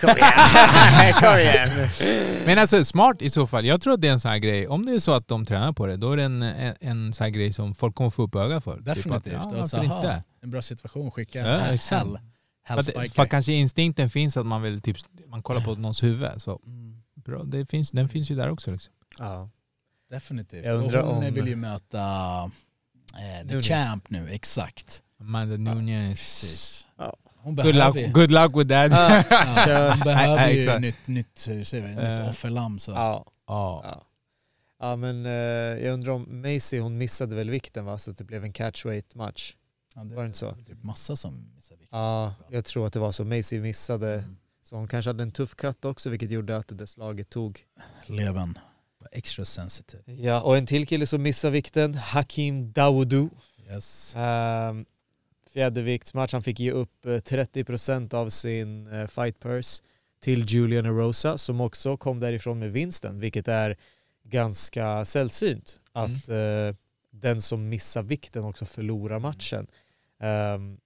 Kom 0.00 0.10
igen! 0.10 1.12
Kom 1.20 1.34
igen! 1.34 1.88
Men 2.46 2.58
alltså 2.58 2.84
smart 2.84 3.22
i 3.22 3.30
så 3.30 3.46
fall. 3.46 3.64
Jag 3.66 3.80
tror 3.80 3.94
att 3.94 4.00
det 4.00 4.08
är 4.08 4.12
en 4.12 4.20
sån 4.20 4.30
här 4.30 4.38
grej. 4.38 4.68
Om 4.68 4.86
det 4.86 4.92
är 4.94 4.98
så 4.98 5.12
att 5.12 5.28
de 5.28 5.46
tränar 5.46 5.72
på 5.72 5.86
det, 5.86 5.96
då 5.96 6.12
är 6.12 6.16
det 6.16 6.22
en, 6.24 6.42
en, 6.42 6.74
en 6.80 7.12
sån 7.14 7.24
här 7.24 7.30
grej 7.30 7.52
som 7.52 7.74
folk 7.74 7.94
kommer 7.94 8.10
få 8.10 8.22
upp 8.22 8.34
öga 8.34 8.60
för. 8.60 8.72
Typ 8.76 8.88
att, 8.88 8.94
definitivt. 8.96 9.32
ja, 9.52 9.58
alltså, 9.58 9.82
inte? 9.82 10.22
En 10.42 10.50
bra 10.50 10.62
situation, 10.62 11.10
skicka 11.10 11.38
Ja, 11.38 11.58
hell, 11.58 11.74
exakt. 11.74 12.06
hell, 12.64 12.82
För, 12.84 13.00
att, 13.04 13.12
för 13.12 13.22
att 13.22 13.30
kanske 13.30 13.52
instinkten 13.52 14.10
finns 14.10 14.36
att 14.36 14.46
man 14.46 14.62
vill 14.62 14.80
typ, 14.80 14.96
man 15.26 15.42
kollar 15.42 15.60
på 15.60 15.74
någons 15.74 16.02
huvud. 16.02 16.30
Så 16.36 16.60
Mm, 16.66 17.02
bra, 17.14 17.42
det 17.44 17.70
finns, 17.70 17.90
den 17.90 18.08
finns 18.08 18.30
ju 18.30 18.34
där 18.36 18.50
också. 18.50 18.70
Liksom. 18.70 18.92
Ja. 19.18 19.50
Definitivt. 20.16 20.66
Jag 20.66 20.76
undrar 20.82 21.00
och 21.02 21.14
hon 21.14 21.24
om- 21.24 21.34
vill 21.34 21.46
ju 21.48 21.56
möta 21.56 22.00
eh, 23.14 23.38
the 23.40 23.44
Nunes. 23.44 23.66
champ 23.68 24.10
nu, 24.10 24.28
exakt. 24.30 25.02
Amanda 25.20 25.56
Nunez. 25.56 26.86
Ja. 26.98 27.16
Hon 27.36 27.54
Good 27.56 27.66
ju, 27.66 27.72
luck, 27.72 28.12
good 28.14 28.30
luck 28.30 28.56
with 28.56 28.68
that. 28.70 28.92
Ja. 28.92 29.24
ja, 29.68 29.90
hon 29.94 30.00
behöver 30.00 30.48
ju 30.50 30.62
exakt. 30.62 30.80
nytt, 30.80 31.06
nytt, 31.08 31.48
hur 31.48 31.64
säger 31.64 31.86
vi, 31.88 31.94
nytt 31.94 32.18
Eh, 32.20 32.28
offerlamm. 32.28 32.78
Så. 32.78 32.90
Ja. 32.92 33.24
Ja. 33.46 33.80
Ja. 33.84 34.02
ja 34.80 34.96
men 34.96 35.26
eh, 35.26 35.32
jag 35.84 35.92
undrar 35.94 36.12
om 36.12 36.42
Macy, 36.42 36.78
hon 36.80 36.98
missade 36.98 37.36
väl 37.36 37.50
vikten 37.50 37.84
va? 37.84 37.98
Så 37.98 38.10
att 38.10 38.18
det 38.18 38.24
blev 38.24 38.44
en 38.44 38.52
catchweight 38.52 39.14
match. 39.14 39.54
Ja, 39.94 40.04
det 40.04 40.14
Var 40.14 40.22
det 40.22 40.26
inte 40.26 40.38
så? 40.38 40.54
Typ 40.66 40.82
massa 40.82 41.16
som 41.16 41.52
missade 41.54 41.80
vikten. 41.80 41.98
Ja, 41.98 42.34
jag 42.50 42.64
tror 42.64 42.86
att 42.86 42.92
det 42.92 42.98
var 43.00 43.12
så. 43.12 43.24
Macy 43.24 43.60
missade. 43.60 44.14
Mm. 44.14 44.36
Så 44.62 44.76
hon 44.76 44.88
kanske 44.88 45.08
hade 45.08 45.22
en 45.22 45.32
tuff 45.32 45.54
cut 45.54 45.84
också 45.84 46.10
vilket 46.10 46.30
gjorde 46.30 46.56
att 46.56 46.68
det 46.78 46.86
slaget 46.86 47.30
tog. 47.30 47.60
Leven 48.06 48.58
extra 49.12 49.44
sensitive. 49.44 50.02
Ja, 50.06 50.40
och 50.40 50.56
en 50.56 50.66
till 50.66 50.86
kille 50.86 51.06
som 51.06 51.22
missade 51.22 51.52
vikten, 51.52 51.94
Hakim 51.94 52.72
Dawoudou. 52.72 53.30
Yes. 53.70 54.16
Um, 54.16 54.86
fjäderviktsmatch, 55.52 56.32
han 56.32 56.42
fick 56.42 56.60
ge 56.60 56.70
upp 56.70 57.06
eh, 57.06 57.10
30% 57.10 58.14
av 58.14 58.28
sin 58.28 58.86
eh, 58.86 59.06
fight 59.06 59.40
purse 59.40 59.82
till 60.20 60.44
Julian 60.44 60.86
Erosa 60.86 61.38
som 61.38 61.60
också 61.60 61.96
kom 61.96 62.20
därifrån 62.20 62.58
med 62.58 62.72
vinsten, 62.72 63.20
vilket 63.20 63.48
är 63.48 63.76
ganska 64.24 65.04
sällsynt 65.04 65.80
att 65.92 66.28
eh, 66.28 66.76
den 67.10 67.40
som 67.40 67.68
missar 67.68 68.02
vikten 68.02 68.44
också 68.44 68.64
förlorar 68.64 69.18
matchen. 69.18 69.66
Ehm, 70.20 70.78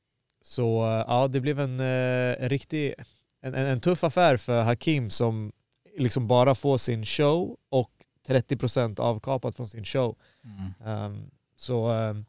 så 0.43 0.85
eh, 0.85 1.05
ja, 1.09 1.29
det 1.29 1.41
blev 1.41 1.61
en, 1.61 1.81
eh, 1.81 2.43
en 2.43 2.49
riktig 2.49 2.95
en, 3.41 3.55
en, 3.55 3.66
en 3.66 3.81
tuff 3.81 4.05
affär 4.05 4.37
för 4.37 4.62
Hakim 4.62 5.11
som 5.11 5.53
liksom 5.99 6.27
bara 6.27 6.55
får 6.55 6.79
sin 6.79 7.05
show 7.05 7.57
och 7.68 7.95
30% 8.27 9.01
avkapat 9.01 9.57
från 9.57 9.68
sin 9.68 9.85
show. 9.85 10.16
Mm. 10.45 11.03
Um, 11.05 11.31
så 11.57 11.91
um, 11.93 12.24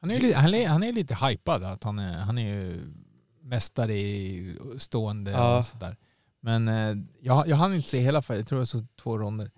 Han 0.00 0.10
är, 0.10 0.14
ju 0.14 0.20
lite, 0.20 0.38
han, 0.38 0.54
är, 0.54 0.68
han 0.68 0.82
är 0.82 0.92
lite 0.92 1.14
hypad, 1.26 1.64
att 1.64 1.84
han 1.84 1.98
är, 1.98 2.18
han 2.18 2.38
är 2.38 2.54
ju 2.54 2.80
mästare 3.40 3.94
i 3.98 4.56
stående 4.78 5.30
Ja. 5.30 5.58
och 5.58 5.64
sådär. 5.66 5.96
Men 6.40 6.68
eh, 6.68 6.96
jag, 7.20 7.48
jag 7.48 7.56
hann 7.56 7.74
inte 7.74 7.88
se 7.88 8.00
hela 8.00 8.22
fighten, 8.22 8.36
jag 8.38 8.46
tror 8.48 8.60
jag 8.60 8.68
såg 8.68 8.86
två 9.02 9.18
ronder. 9.18 9.50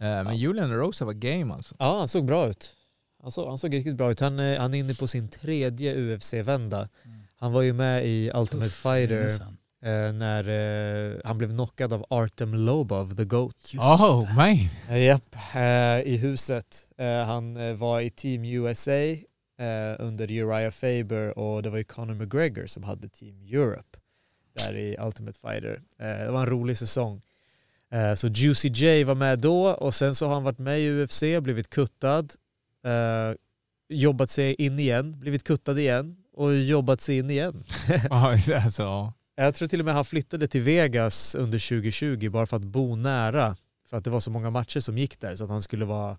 Eh, 0.00 0.24
men 0.24 0.36
Julian 0.36 0.70
Rosa 0.72 1.04
var 1.04 1.12
game 1.12 1.54
alltså. 1.54 1.74
ja, 1.78 1.98
han 1.98 2.08
såg 2.08 2.24
bra 2.24 2.48
ut. 2.48 2.76
Han 3.22 3.30
såg, 3.30 3.48
han 3.48 3.58
såg 3.58 3.74
riktigt 3.74 3.96
bra 3.96 4.10
ut. 4.10 4.20
Han, 4.20 4.38
är- 4.38 4.58
han 4.58 4.74
är 4.74 4.78
inne 4.78 4.94
på 4.94 5.08
sin 5.08 5.28
tredje 5.28 5.94
UFC-vända. 5.96 6.88
Han 7.36 7.52
var 7.52 7.62
ju 7.62 7.72
med 7.72 8.06
i 8.06 8.30
Ultimate 8.34 8.66
Uff, 8.66 8.84
länge 8.84 8.96
Fighter 9.08 9.28
sedan. 9.28 9.56
Eh, 9.84 10.12
när 10.12 10.48
eh, 10.48 11.20
han 11.24 11.38
blev 11.38 11.50
knockad 11.50 11.92
av 11.92 12.06
Artem 12.10 12.54
Lobov, 12.54 13.16
the 13.16 13.24
GOAT. 13.24 13.56
Just 13.74 13.84
Oh 13.84 14.34
man! 14.34 14.56
Eh, 14.90 15.04
Japp, 15.04 15.36
eh, 15.54 16.12
i 16.12 16.18
huset. 16.22 16.88
Eh, 16.98 17.24
han 17.24 17.56
eh, 17.56 17.74
var 17.74 18.00
i 18.00 18.10
Team 18.10 18.44
USA 18.44 18.92
eh, 19.58 19.96
under 19.98 20.30
Uriah 20.30 20.70
Faber 20.70 21.38
och 21.38 21.62
det 21.62 21.70
var 21.70 21.78
ju 21.78 21.84
Conor 21.84 22.14
McGregor 22.14 22.66
som 22.66 22.82
hade 22.82 23.08
Team 23.08 23.42
Europe 23.42 23.98
där 24.56 24.76
i 24.76 24.96
Ultimate 25.00 25.38
Fighter. 25.38 25.82
Eh, 25.98 26.24
det 26.26 26.30
var 26.30 26.40
en 26.40 26.46
rolig 26.46 26.78
säsong. 26.78 27.22
Eh, 27.92 28.14
så 28.14 28.28
Juicy 28.28 28.68
J 28.68 29.04
var 29.04 29.14
med 29.14 29.38
då 29.38 29.66
och 29.68 29.94
sen 29.94 30.14
så 30.14 30.26
har 30.26 30.34
han 30.34 30.42
varit 30.42 30.58
med 30.58 30.80
i 30.80 30.90
UFC, 30.90 31.22
blivit 31.40 31.70
kuttad, 31.70 32.32
eh, 32.84 33.36
jobbat 33.88 34.30
sig 34.30 34.54
in 34.54 34.78
igen, 34.78 35.20
blivit 35.20 35.44
kuttad 35.44 35.78
igen 35.78 36.16
och 36.32 36.54
jobbat 36.56 37.00
sig 37.00 37.18
in 37.18 37.30
igen. 37.30 37.64
Ja, 38.10 38.32
alltså, 38.64 39.12
Jag 39.36 39.54
tror 39.54 39.68
till 39.68 39.80
och 39.80 39.86
med 39.86 39.94
han 39.94 40.04
flyttade 40.04 40.48
till 40.48 40.60
Vegas 40.62 41.34
under 41.34 41.68
2020 41.68 42.30
bara 42.30 42.46
för 42.46 42.56
att 42.56 42.64
bo 42.64 42.96
nära. 42.96 43.56
För 43.86 43.96
att 43.96 44.04
det 44.04 44.10
var 44.10 44.20
så 44.20 44.30
många 44.30 44.50
matcher 44.50 44.80
som 44.80 44.98
gick 44.98 45.20
där 45.20 45.36
så 45.36 45.44
att 45.44 45.50
han 45.50 45.62
skulle 45.62 45.84
vara, 45.84 46.18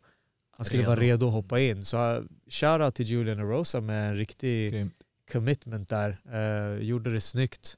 han 0.57 0.65
skulle 0.65 0.83
vara 0.83 0.95
Redo. 0.95 1.11
redo 1.11 1.27
att 1.27 1.33
hoppa 1.33 1.59
in. 1.59 1.85
Så 1.85 2.15
uh, 2.17 2.23
shoutout 2.49 2.95
till 2.95 3.05
Julian 3.05 3.39
Rosa 3.39 3.81
med 3.81 4.09
en 4.09 4.15
riktig 4.15 4.71
grymt. 4.71 4.93
commitment 5.31 5.89
där. 5.89 6.17
Uh, 6.33 6.83
gjorde 6.83 7.13
det 7.13 7.21
snyggt. 7.21 7.77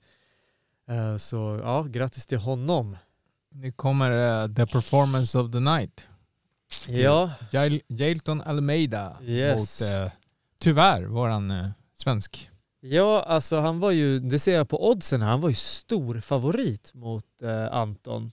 Uh, 0.92 1.18
så 1.18 1.60
ja, 1.64 1.84
grattis 1.84 2.28
till 2.28 2.38
honom. 2.38 2.98
Nu 3.52 3.72
kommer 3.72 4.12
eh, 4.44 4.48
the 4.56 4.66
performance 4.68 5.40
of 5.40 5.52
the 5.52 5.60
night. 5.60 6.08
Ja, 6.88 7.32
Jail, 7.52 7.82
Jailton 7.88 8.42
Almeida 8.42 9.18
Yes. 9.22 9.82
mot, 9.82 9.90
eh, 9.90 10.12
tyvärr, 10.60 11.04
våran 11.04 11.52
eh, 11.52 11.68
svensk 11.98 12.50
ja 12.80 13.22
alltså 13.22 13.60
han 13.60 13.80
var 13.80 13.92
ju, 13.92 14.20
det 14.20 14.40
ser 14.40 14.56
jag 14.56 14.70
på 14.70 14.90
oddsen 14.90 15.22
här, 15.22 15.30
han 15.30 15.42
var 15.42 15.50
ju 15.50 15.56
stor 15.56 16.20
favorit 16.20 16.94
mot 16.94 17.42
eh, 17.42 17.74
Anton. 17.74 18.32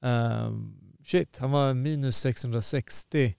Um, 0.00 0.76
shit, 1.06 1.38
han 1.38 1.50
var 1.50 1.74
minus 1.74 2.16
660. 2.16 3.34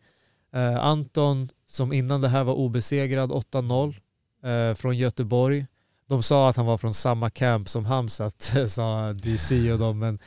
Eh, 0.53 0.85
Anton, 0.85 1.49
som 1.67 1.93
innan 1.93 2.21
det 2.21 2.27
här 2.27 2.43
var 2.43 2.53
obesegrad, 2.53 3.31
8-0 3.31 3.95
eh, 4.43 4.75
från 4.75 4.97
Göteborg. 4.97 5.65
De 6.07 6.23
sa 6.23 6.49
att 6.49 6.55
han 6.55 6.65
var 6.65 6.77
från 6.77 6.93
samma 6.93 7.29
camp 7.29 7.69
som 7.69 7.85
Hamzat, 7.85 8.41
sa 8.67 9.13
DC 9.13 9.71
och 9.71 9.79
dem, 9.79 9.99
men 9.99 10.19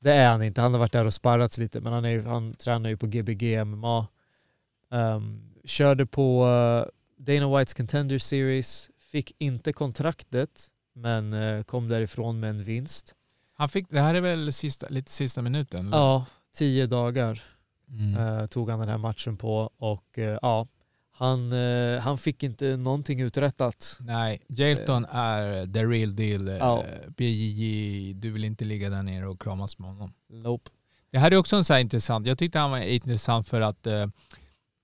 det 0.00 0.12
är 0.12 0.30
han 0.30 0.42
inte. 0.42 0.60
Han 0.60 0.72
har 0.72 0.78
varit 0.78 0.92
där 0.92 1.04
och 1.04 1.14
sparrats 1.14 1.58
lite, 1.58 1.80
men 1.80 1.92
han, 1.92 2.04
är, 2.04 2.22
han 2.22 2.54
tränar 2.54 2.90
ju 2.90 2.96
på 2.96 3.06
Gbg 3.06 3.64
MMA. 3.64 3.98
Um, 3.98 4.98
ehm, 4.98 5.42
körde 5.64 6.06
på 6.06 6.46
eh, 6.46 7.24
Dana 7.24 7.58
Whites 7.58 7.74
Contender 7.74 8.18
Series, 8.18 8.90
fick 9.12 9.32
inte 9.38 9.72
kontraktet, 9.72 10.68
men 10.94 11.32
eh, 11.32 11.62
kom 11.62 11.88
därifrån 11.88 12.40
med 12.40 12.50
en 12.50 12.64
vinst. 12.64 13.14
Han 13.54 13.68
fick, 13.68 13.86
det 13.90 14.00
här 14.00 14.14
är 14.14 14.20
väl 14.20 14.52
sista, 14.52 14.86
lite 14.88 15.10
sista 15.10 15.42
minuten? 15.42 15.86
eller? 15.86 15.96
Ja, 15.98 16.26
tio 16.56 16.86
dagar 16.86 17.42
Mm. 17.90 18.16
eh, 18.40 18.46
tog 18.46 18.70
han 18.70 18.80
den 18.80 18.88
här 18.88 18.98
matchen 18.98 19.36
på 19.36 19.70
och 19.76 20.18
eh, 20.18 20.38
ja, 20.42 20.66
han, 21.12 21.52
eh, 21.52 22.00
han 22.00 22.18
fick 22.18 22.42
inte 22.42 22.76
någonting 22.76 23.20
uträttat. 23.20 23.96
Nej, 24.00 24.42
Jailton 24.48 25.04
är 25.10 25.66
the 25.72 25.84
real 25.84 26.16
deal. 26.16 26.48
Ja. 26.48 26.84
BJJ, 27.16 28.12
du 28.14 28.30
vill 28.30 28.44
inte 28.44 28.64
ligga 28.64 28.90
där 28.90 29.02
nere 29.02 29.26
och 29.26 29.40
kramas 29.42 29.78
med 29.78 29.88
honom. 29.88 30.12
Nope. 30.28 30.70
Det 31.10 31.18
här 31.18 31.30
är 31.30 31.36
också 31.36 31.56
en 31.56 31.64
så 31.64 31.72
här 31.72 31.80
intressant, 31.80 32.26
jag 32.26 32.38
tyckte 32.38 32.58
han 32.58 32.70
var 32.70 32.78
intressant 32.78 33.48
för 33.48 33.60
att 33.60 33.86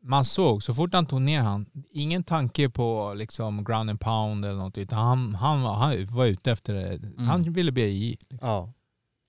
man 0.06 0.24
såg, 0.24 0.62
så 0.62 0.74
fort 0.74 0.94
han 0.94 1.06
tog 1.06 1.22
ner 1.22 1.40
han, 1.40 1.66
ingen 1.90 2.22
tanke 2.22 2.68
på 2.68 3.14
liksom 3.16 3.64
ground 3.64 3.90
and 3.90 4.00
pound 4.00 4.44
eller 4.44 4.58
något, 4.58 4.78
utan 4.78 4.98
han, 4.98 5.34
han, 5.34 5.62
var, 5.62 5.74
han 5.74 6.06
var 6.06 6.24
ute 6.26 6.52
efter 6.52 6.74
det. 6.74 7.00
Han 7.24 7.52
ville 7.52 7.72
BJJ. 7.72 8.16
Liksom. 8.30 8.48
Ja. 8.48 8.72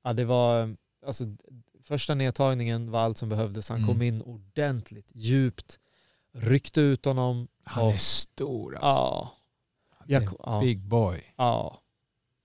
ja, 0.04 0.14
det 0.14 0.26
var 0.26 0.76
alltså 1.08 1.24
första 1.84 2.16
nedtagningen 2.16 2.92
var 2.92 3.00
allt 3.00 3.18
som 3.18 3.30
behövdes. 3.30 3.70
Han 3.70 3.78
Mm. 3.78 3.88
kom 3.88 4.02
in 4.02 4.22
ordentligt, 4.22 5.12
djupt, 5.14 5.80
ryckte 6.34 6.82
ut 6.82 7.06
honom. 7.06 7.48
Han 7.64 7.84
är 7.84 7.94
och, 7.94 8.00
stor 8.00 8.74
alltså. 8.76 8.88
ja, 8.88 9.32
är 10.08 10.14
jag, 10.14 10.24
ja, 10.44 10.60
Big 10.60 10.80
boy. 10.80 11.22
ja. 11.36 11.82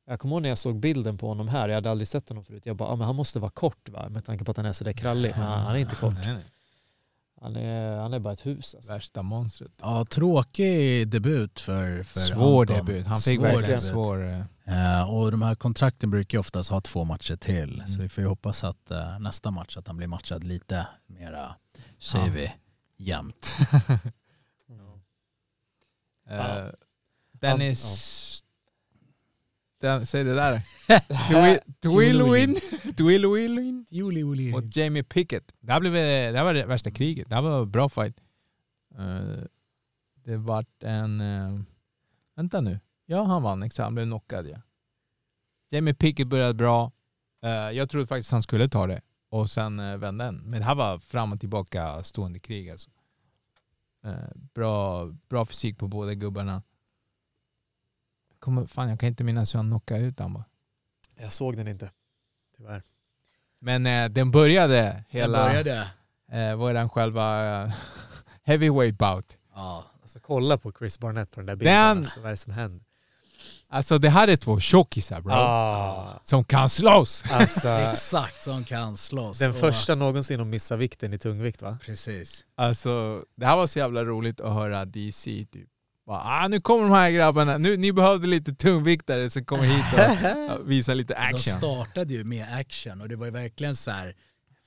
Jag 0.07 0.21
kommer 0.21 0.35
ihåg 0.35 0.43
när 0.43 0.49
jag 0.49 0.59
såg 0.59 0.77
bilden 0.81 1.19
på 1.19 1.29
honom 1.29 1.49
här, 1.49 1.69
jag 1.69 1.75
hade 1.75 1.91
aldrig 1.91 2.09
sett 2.09 2.29
honom 2.29 2.45
förut. 2.45 2.67
Jag 2.67 2.77
bara, 2.77 2.89
ja, 2.89 2.97
men 2.97 3.07
han 3.07 3.17
måste 3.17 3.39
vara 3.41 3.51
kort 3.51 3.89
va? 3.89 4.09
Med 4.09 4.25
tanke 4.25 4.45
på 4.45 4.51
att 4.51 4.57
han 4.57 4.67
är 4.67 4.73
sådär 4.73 4.93
krallig. 4.93 5.33
Men 5.37 5.47
han 5.47 5.75
är 5.75 5.79
inte 5.79 5.97
kort. 5.97 6.15
Nej, 6.15 6.33
nej. 6.35 6.45
Han 7.43 7.57
är, 7.57 7.97
han 7.97 8.13
är 8.13 8.19
bara 8.19 8.33
ett 8.33 8.47
hus. 8.47 8.75
Alltså. 8.75 8.93
Värsta 8.93 9.23
monstret. 9.23 9.73
Ja, 9.81 10.05
tråkig 10.05 11.09
debut 11.09 11.61
för, 11.61 12.03
för 12.03 12.21
Svår 12.21 12.61
Anton. 12.73 12.87
debut. 12.87 13.07
Han 13.07 13.17
fick 13.21 13.37
Svår 13.39 13.43
verkligen 13.45 13.65
debut. 13.65 13.83
svår... 13.83 14.47
Eh, 14.65 15.15
och 15.15 15.31
de 15.31 15.43
här 15.43 15.55
kontrakten 15.55 16.11
brukar 16.11 16.39
ju 16.39 16.41
oftast 16.41 16.71
ha 16.71 16.81
två 16.81 17.05
matcher 17.05 17.37
till. 17.37 17.75
Mm. 17.75 17.87
Så 17.87 18.01
vi 18.01 18.09
får 18.09 18.23
ju 18.23 18.29
hoppas 18.29 18.65
att 18.65 18.91
eh, 18.91 19.19
nästa 19.19 19.51
match 19.51 19.77
att 19.77 19.87
han 19.87 19.97
blir 19.97 20.07
matchad 20.07 20.45
lite 20.45 20.87
mera, 21.07 21.55
säger 21.99 22.31
vi, 22.31 22.53
jämnt. 22.97 23.53
Eh, 26.29 26.67
Dennis... 27.33 28.40
Den, 29.81 30.07
säg 30.07 30.25
det 30.25 30.35
där. 30.35 30.61
Du 31.81 31.99
will 31.99 32.23
win. 32.23 32.57
Du 32.97 33.07
will 33.07 33.27
win. 33.27 33.87
Juli. 33.91 34.51
Mot 34.53 34.77
Jamie 34.77 35.03
Pickett. 35.03 35.55
Det 35.61 35.73
här, 35.73 35.81
blev, 35.81 35.93
det 35.93 36.39
här 36.39 36.45
var 36.45 36.55
det 36.55 36.67
värsta 36.67 36.91
kriget. 36.91 37.29
Det 37.29 37.35
här 37.35 37.43
var 37.43 37.63
en 37.63 37.71
bra 37.71 37.89
fight. 37.89 38.17
Eh, 38.99 39.45
det 40.25 40.37
vart 40.37 40.83
en... 40.83 41.21
eh, 41.21 41.61
vänta 42.37 42.61
nu. 42.61 42.81
Ja, 43.07 43.23
han 43.23 43.43
vann. 43.43 43.63
Exakt. 43.63 43.85
Han 43.85 43.95
blev 43.95 44.07
knockad. 44.07 44.49
Ja. 44.49 44.59
Jamie 45.71 45.95
Pickett 45.95 46.27
började 46.27 46.55
bra. 46.55 46.93
Eh, 47.43 47.51
jag 47.51 47.91
trodde 47.91 48.07
faktiskt 48.07 48.31
han 48.31 48.43
skulle 48.43 48.69
ta 48.69 48.87
det. 48.87 49.01
Och 49.29 49.51
sen 49.51 49.81
uh, 49.81 49.97
vände 49.97 50.25
den. 50.25 50.37
Men 50.37 50.61
det 50.61 50.67
här 50.67 50.75
var 50.75 50.99
fram 50.99 51.33
och 51.33 51.41
tillbaka 51.41 52.03
stående 52.05 52.39
krig 52.39 52.71
alltså. 52.71 52.91
Bra, 54.55 55.07
bra 55.29 55.47
fysik 55.47 55.79
på 55.79 55.89
båda 55.89 56.15
gubbarna. 56.15 56.63
Kommer, 58.41 58.67
fan, 58.67 58.89
jag 58.89 59.01
kan 59.01 59.09
inte 59.09 59.25
minnas 59.25 59.55
hur 59.55 59.59
han 59.59 59.67
knockade 59.71 60.01
ut 60.01 60.19
han 60.19 60.33
bara. 60.33 60.45
Jag 61.17 61.33
såg 61.33 61.57
den 61.57 61.69
inte, 61.69 61.91
tyvärr. 62.57 62.83
Men 63.59 63.87
eh, 63.87 64.09
den 64.09 64.31
började 64.31 65.05
hela... 65.09 65.39
Den 65.45 65.49
började. 65.65 65.91
eh, 66.51 66.55
våran 66.57 66.89
själva 66.89 67.47
eh, 67.65 67.73
heavyweight 68.43 68.99
bout. 68.99 69.37
Ja. 69.55 69.85
Alltså 70.03 70.21
kolla 70.21 70.59
på 70.59 70.73
Chris 70.79 70.99
Barnett 70.99 71.31
på 71.31 71.41
den 71.41 71.47
där 71.47 71.57
bilden. 71.57 71.75
Den- 71.97 71.99
Alltså, 71.99 72.21
vad 72.21 72.27
är 72.27 72.31
det 72.31 72.37
som 72.37 72.53
händer? 72.53 72.85
Alltså 73.69 73.99
det 73.99 74.09
här 74.11 74.29
är 74.29 74.37
två 74.37 74.61
tjockisar 74.61 75.21
bro. 75.21 75.33
Ah, 75.33 76.21
Som 76.25 76.45
kan 76.45 76.69
slåss. 76.69 77.25
alltså, 77.31 77.69
Exakt 77.93 78.43
som 78.43 78.65
kan 78.65 78.97
slåss. 78.97 79.39
den 79.39 79.51
Och- 79.51 79.57
första 79.57 79.95
någonsin 79.95 80.41
att 80.41 80.47
missa 80.47 80.77
vikten 80.77 81.13
i 81.15 81.19
tungvikt 81.19 81.63
va? 81.63 81.79
Precis. 81.85 82.45
Alltså 82.55 83.25
det 83.37 83.47
här 83.47 83.57
var 83.57 83.67
så 83.67 83.79
jävla 83.79 84.05
roligt 84.05 84.41
att 84.41 84.55
höra 84.55 84.85
DC 84.85 85.47
typ. 85.53 85.69
Bara, 86.11 86.23
ah, 86.25 86.49
nu 86.49 86.61
kommer 86.61 86.83
de 86.83 86.93
här 86.93 87.11
grabbarna, 87.11 87.59
nu, 87.59 87.77
ni 87.77 87.93
behövde 87.93 88.27
lite 88.27 88.55
tungviktare 88.55 89.31
som 89.31 89.45
kommer 89.45 89.65
hit 89.65 89.85
och 90.61 90.69
visar 90.71 90.95
lite 90.95 91.15
De 91.15 91.19
action. 91.21 91.59
startade 91.59 92.13
ju 92.15 92.25
med 92.25 92.47
action 92.61 93.01
och 93.01 93.09
det 93.09 93.17
var 93.17 93.27
ju 93.27 93.33
verkligen 93.33 93.77
så 93.77 93.91
här 93.91 94.15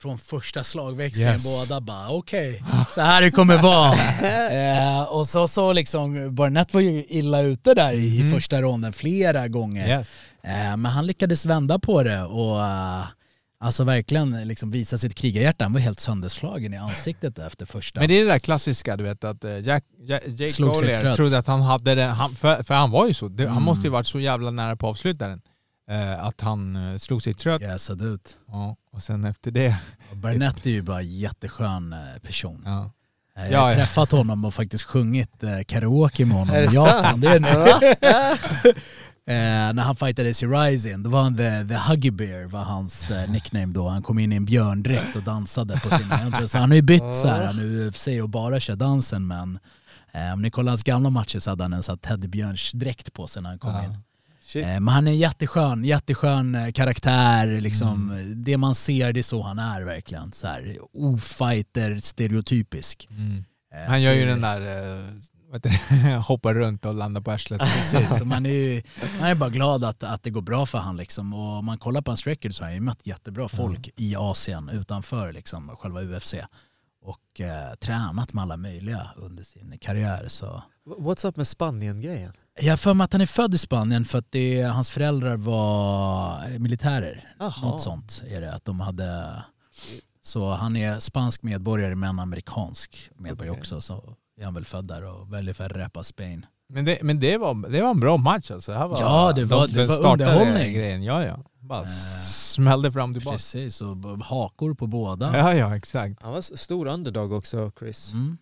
från 0.01 0.17
första 0.17 0.63
slagväxlingen 0.63 1.33
Yes. 1.33 1.43
båda 1.69 1.81
bara 1.81 2.09
okej, 2.09 2.63
så 2.95 3.01
här 3.01 3.21
det 3.21 3.31
kommer 3.31 3.57
vara. 3.57 3.93
eh, 4.99 5.03
och 5.03 5.27
så, 5.27 5.47
så 5.47 5.73
liksom, 5.73 6.35
Barnett 6.35 6.73
var 6.73 6.81
ju 6.81 7.05
illa 7.07 7.41
ute 7.41 7.73
där 7.73 7.93
i 7.93 8.19
Mhm. 8.21 8.31
första 8.31 8.61
ronden 8.61 8.93
flera 8.93 9.47
gånger. 9.47 9.87
Yes. 9.87 10.09
Eh, 10.43 10.77
men 10.77 10.85
han 10.85 11.05
lyckades 11.07 11.45
vända 11.45 11.79
på 11.79 12.03
det 12.03 12.21
och 12.23 12.61
eh, 12.63 13.03
alltså 13.63 13.83
verkligen 13.83 14.47
liksom 14.47 14.71
visa 14.71 14.97
sitt 14.97 15.15
krigarhjärta. 15.15 15.65
Han 15.65 15.73
var 15.73 15.79
helt 15.79 15.99
sönderslagen 15.99 16.73
i 16.73 16.77
ansiktet 16.77 17.39
efter 17.39 17.65
första. 17.65 17.99
Men 17.99 18.09
det 18.09 18.15
är 18.15 18.25
det 18.25 18.31
där 18.31 18.39
klassiska 18.39 18.97
du 18.97 19.03
vet 19.03 19.23
att 19.23 19.43
eh, 19.43 19.57
Jack, 19.59 19.83
Jack, 20.01 20.23
Jake 20.27 20.53
Collier 20.53 21.01
trött. 21.01 21.15
trodde 21.15 21.37
att 21.37 21.47
han 21.47 21.61
hade 21.61 21.95
det, 21.95 22.03
han, 22.03 22.35
för, 22.35 22.63
för 22.63 22.73
han 22.73 22.91
var 22.91 23.07
ju 23.07 23.13
så, 23.13 23.27
det, 23.27 23.43
han 23.43 23.51
Mm. 23.51 23.63
måste 23.63 23.87
ju 23.87 23.91
varit 23.91 24.07
så 24.07 24.19
jävla 24.19 24.51
nära 24.51 24.75
på 24.75 24.87
avslutaren. 24.87 25.41
Eh, 25.89 26.25
att 26.25 26.41
han 26.41 26.75
eh, 26.91 26.97
slog 26.97 27.23
sig 27.23 27.33
trött. 27.33 27.61
Jäsad 27.61 28.01
ut. 28.01 28.37
Ja, 28.47 28.75
och 28.91 29.03
sen 29.03 29.25
efter 29.25 29.51
det, 29.51 29.75
Och 30.11 30.17
Barnett 30.17 30.65
är 30.65 30.69
ju 30.69 30.81
bara 30.81 30.99
en 30.99 31.17
jätteskön 31.19 31.93
eh, 31.93 32.19
person. 32.21 32.61
ja. 32.65 32.91
Eh, 33.37 33.43
Jag 33.43 33.51
Ja, 33.53 33.59
har 33.59 33.69
ja. 33.69 33.75
träffat 33.75 34.11
honom 34.11 34.45
och 34.45 34.53
faktiskt 34.53 34.83
sjungit 34.83 35.43
karaoke 35.67 36.25
med 36.25 36.37
honom 36.37 36.55
i 36.55 36.67
Japan. 36.75 37.19
Det 37.21 37.27
är, 37.27 37.39
när 39.27 39.81
han 39.81 39.95
fightades 39.95 40.43
i 40.43 40.45
Rising, 40.45 41.03
då 41.03 41.09
var 41.09 41.21
han 41.23 41.37
the, 41.37 41.65
the 41.67 41.75
Huggy 41.75 42.11
Bear 42.11 42.43
var 42.45 42.63
hans 42.63 43.11
eh, 43.11 43.31
nickname 43.31 43.73
då. 43.73 43.87
Han 43.89 44.01
kom 44.03 44.19
in 44.19 44.33
i 44.33 44.35
en 44.35 44.45
björndräkt 44.45 45.15
och 45.15 45.23
dansade 45.23 45.73
på 45.79 45.97
sina. 45.97 46.47
Så 46.47 46.57
han 46.57 46.69
har 46.71 46.75
ju 46.75 46.81
bytt 46.81 47.15
så 47.15 47.27
här 47.27 47.53
nu 47.53 47.87
UFC 47.87 48.07
och 48.23 48.29
bara 48.29 48.59
kör 48.59 48.75
dansen 48.75 49.27
men 49.27 49.59
eh, 50.11 50.33
om 50.33 50.41
ni 50.41 50.51
kollar 50.51 50.71
hans 50.71 50.83
gamla 50.83 51.09
matcher 51.09 51.39
så 51.39 51.49
hade 51.49 51.63
han 51.63 51.73
en 51.73 51.83
sån 51.83 51.97
teddybjörnsdräkt 51.97 53.13
på 53.13 53.27
sig 53.27 53.41
när 53.41 53.49
han 53.49 53.59
kom 53.59 53.71
Ja. 53.73 53.83
in. 53.83 53.97
Eh, 54.55 54.67
Men 54.67 54.87
han 54.87 55.07
är 55.07 55.11
en 55.11 55.17
jätteskön, 55.17 55.83
jätteskön 55.85 56.55
eh, 56.55 56.71
karaktär. 56.71 57.61
Liksom. 57.61 58.11
Mm. 58.11 58.43
Det 58.43 58.57
man 58.57 58.75
ser, 58.75 59.13
det 59.13 59.19
är 59.19 59.23
så 59.23 59.41
han 59.41 59.59
är 59.59 59.81
verkligen. 59.81 60.31
Så 60.31 60.47
här, 60.47 60.77
ofighter, 60.93 61.99
stereotypisk. 61.99 63.07
Mm. 63.09 63.43
Eh, 63.75 63.89
Han 63.89 64.01
gör 64.01 64.13
ju 64.13 64.25
den 64.25 64.41
där, 64.41 64.59
hoppar 66.27 66.53
runt 66.53 66.85
och 66.85 66.93
landar 66.93 67.21
på 67.21 67.31
arslet. 67.31 67.59
Precis, 67.61 68.17
så 68.17 68.25
man 68.25 68.45
är, 68.45 68.49
ju, 68.49 68.83
man 69.19 69.29
är 69.29 69.35
bara 69.35 69.49
glad 69.49 69.83
att, 69.83 70.03
att 70.03 70.23
det 70.23 70.29
går 70.29 70.41
bra 70.41 70.65
för 70.65 70.77
han. 70.77 70.97
Liksom. 70.97 71.33
Och 71.33 71.57
om 71.57 71.65
man 71.65 71.77
kollar 71.77 72.01
på 72.01 72.11
hans 72.11 72.27
record 72.27 72.53
så 72.53 72.63
har 72.63 72.67
han 72.67 72.75
ju 72.75 72.81
mött 72.81 73.07
jättebra 73.07 73.47
folk 73.47 73.89
i 73.95 74.15
Asien 74.15 74.69
utanför 74.69 75.33
liksom, 75.33 75.69
själva 75.69 76.01
UFC. 76.01 76.35
Och 77.01 77.41
eh, 77.41 77.75
tränat 77.75 78.33
med 78.33 78.41
alla 78.41 78.57
möjliga 78.57 79.09
under 79.15 79.43
sin 79.43 79.77
karriär. 79.81 80.27
Så. 80.27 80.63
What's 80.85 81.27
up 81.27 81.35
med 81.35 81.47
Spanien-grejen? 81.47 82.33
Jag 82.61 82.79
för 82.79 82.93
mig 82.93 83.05
att 83.05 83.13
han 83.13 83.21
är 83.21 83.25
född 83.25 83.53
i 83.53 83.57
Spanien 83.57 84.05
för 84.05 84.17
att 84.17 84.31
det, 84.31 84.61
hans 84.61 84.89
föräldrar 84.89 85.37
var 85.37 86.59
militärer. 86.59 87.35
Jaha. 87.39 87.61
Något 87.61 87.81
sånt 87.81 88.23
är 88.27 88.41
det. 88.41 88.53
Att 88.53 88.65
de 88.65 88.79
hade, 88.79 89.43
så 90.21 90.51
han 90.51 90.75
är 90.75 90.99
spansk 90.99 91.43
medborgare 91.43 91.95
men 91.95 92.19
amerikansk 92.19 93.09
medborgare 93.15 93.51
Okej. 93.51 93.61
också. 93.61 93.81
Så 93.81 94.15
är 94.39 94.45
han 94.45 94.53
väl 94.53 94.65
född 94.65 94.85
där 94.87 95.03
och 95.03 95.33
väljer 95.33 95.53
för 95.53 95.63
att 95.65 95.71
rappa 95.71 96.03
Spain. 96.03 96.45
Men, 96.69 96.85
det, 96.85 96.99
men 97.03 97.19
det, 97.19 97.37
var, 97.37 97.69
det 97.69 97.81
var 97.81 97.89
en 97.89 97.99
bra 97.99 98.17
match 98.17 98.51
alltså. 98.51 98.71
Det 98.71 98.77
här 98.77 98.87
var, 98.87 98.99
Ja, 99.01 99.33
det 99.35 99.45
var- 99.45 99.67
de, 99.67 99.73
det 99.73 99.85
var 99.87 100.11
underhållning. 100.13 100.73
grejen. 100.73 101.03
Ja, 101.03 101.23
ja. 101.25 101.39
Bara 101.59 101.79
Eh, 101.81 101.85
smällde 102.25 102.91
fram 102.91 103.13
tillbaka. 103.13 103.35
Precis, 103.35 103.81
och 103.81 103.97
hakor 104.25 104.73
på 104.73 104.87
båda. 104.87 105.37
Ja, 105.37 105.53
ja, 105.55 105.75
exakt. 105.75 106.21
Han 106.21 106.31
var 106.33 106.41
stor 106.41 106.87
underdog 106.87 107.31
också, 107.31 107.71
Chris. 107.79 108.13
Mm. 108.13 108.37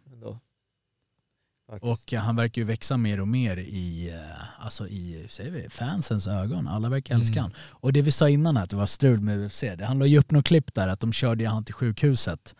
Och 1.82 2.14
eh, 2.14 2.20
han 2.22 2.36
verkar 2.36 2.62
ju 2.62 2.66
växa 2.66 2.98
mer 2.98 3.20
och 3.22 3.28
mer 3.28 3.58
i, 3.58 4.10
eh, 4.10 4.66
alltså 4.66 4.88
i 4.88 5.26
säger 5.30 5.52
vi, 5.52 5.70
fansens 5.70 6.28
ögon. 6.28 6.68
Alla 6.68 6.90
verkar 6.90 7.16
älska 7.16 7.40
Mm. 7.40 7.44
han. 7.44 7.54
Och 7.72 7.94
det 7.94 8.02
vi 8.02 8.12
sa 8.12 8.30
innan 8.30 8.58
att 8.58 8.70
det 8.70 8.76
var 8.76 8.86
strul 8.86 9.20
med 9.22 9.40
UFC, 9.46 9.62
det, 9.78 9.86
han 9.86 10.00
la 10.00 10.06
ju 10.06 10.20
upp 10.20 10.32
något 10.32 10.46
klipp 10.46 10.74
där 10.74 10.88
att 10.88 11.00
de 11.00 11.14
körde 11.14 11.48
han 11.48 11.64
till 11.66 11.74
sjukhuset. 11.74 12.56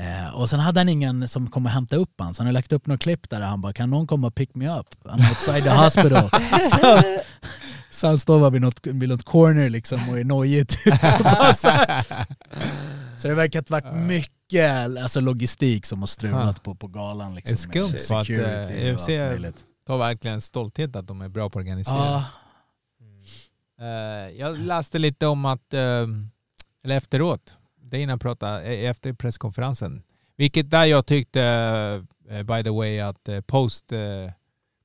Eh, 0.00 0.34
och 0.34 0.50
sen 0.50 0.60
hade 0.60 0.80
han 0.80 0.88
ingen 0.88 1.28
som 1.28 1.50
kom 1.50 1.66
och 1.66 1.72
hämtade 1.72 2.02
upp 2.02 2.14
han 2.18 2.34
så 2.34 2.42
han 2.42 2.46
har 2.46 2.52
lagt 2.52 2.72
upp 2.72 2.86
något 2.86 3.00
klipp 3.00 3.30
där 3.30 3.40
han 3.40 3.60
bara 3.60 3.72
kan 3.72 3.90
någon 3.90 4.06
komma 4.06 4.26
och 4.26 4.34
pick 4.34 4.54
me 4.54 4.78
up? 4.78 4.86
I'm 5.04 5.28
outside 5.28 5.62
the 5.62 5.70
hospital. 5.70 6.30
så, 6.70 7.02
så 7.90 8.06
han 8.06 8.18
står 8.18 8.40
bara 8.40 8.50
vid 8.50 8.60
något, 8.60 8.86
vid 8.86 9.08
något 9.08 9.24
corner 9.24 9.68
liksom 9.68 10.08
och 10.08 10.18
är 10.18 10.24
nojig 10.24 10.68
typ. 10.68 10.94
Så, 13.16 13.28
det 13.28 13.34
verkar 13.34 13.60
ha 13.60 13.80
varit 13.80 14.06
mycket 14.06 14.70
alltså, 15.02 15.20
logistik 15.20 15.86
som 15.86 15.98
har 15.98 16.06
strulat 16.06 16.62
på, 16.62 16.74
på 16.74 16.86
galan. 16.86 17.34
Liksom, 17.34 17.54
Ett 17.54 17.60
skumt 17.60 17.82
med 17.82 18.08
på 18.08 18.14
att, 18.16 18.26
security 18.26 18.74
eh, 18.74 18.94
och 18.94 19.00
UFC 19.00 19.08
allt 19.08 19.18
möjligt. 19.18 19.64
Det 19.86 19.92
var 19.92 19.98
verkligen 19.98 20.40
stolthet 20.40 20.96
att 20.96 21.06
de 21.06 21.20
är 21.20 21.28
bra 21.28 21.50
på 21.50 21.58
att 21.58 21.62
organisera. 21.62 21.96
Ja, 21.96 22.24
Eh, 23.80 24.38
jag 24.38 24.58
läste 24.58 24.98
lite 24.98 25.26
om 25.26 25.44
att, 25.44 25.74
eh, 25.74 26.06
eller 26.84 26.96
efteråt, 26.96 27.56
Dana 27.90 28.18
pratade 28.18 28.62
eh, 28.62 28.90
efter 28.90 29.12
presskonferensen, 29.12 30.02
vilket 30.36 30.70
där 30.70 30.84
jag 30.84 31.06
tyckte, 31.06 31.42
eh, 32.30 32.42
by 32.42 32.62
the 32.62 32.70
way, 32.70 33.00
att 33.00 33.28
eh, 33.28 33.40
post, 33.40 33.92
eh, 33.92 34.30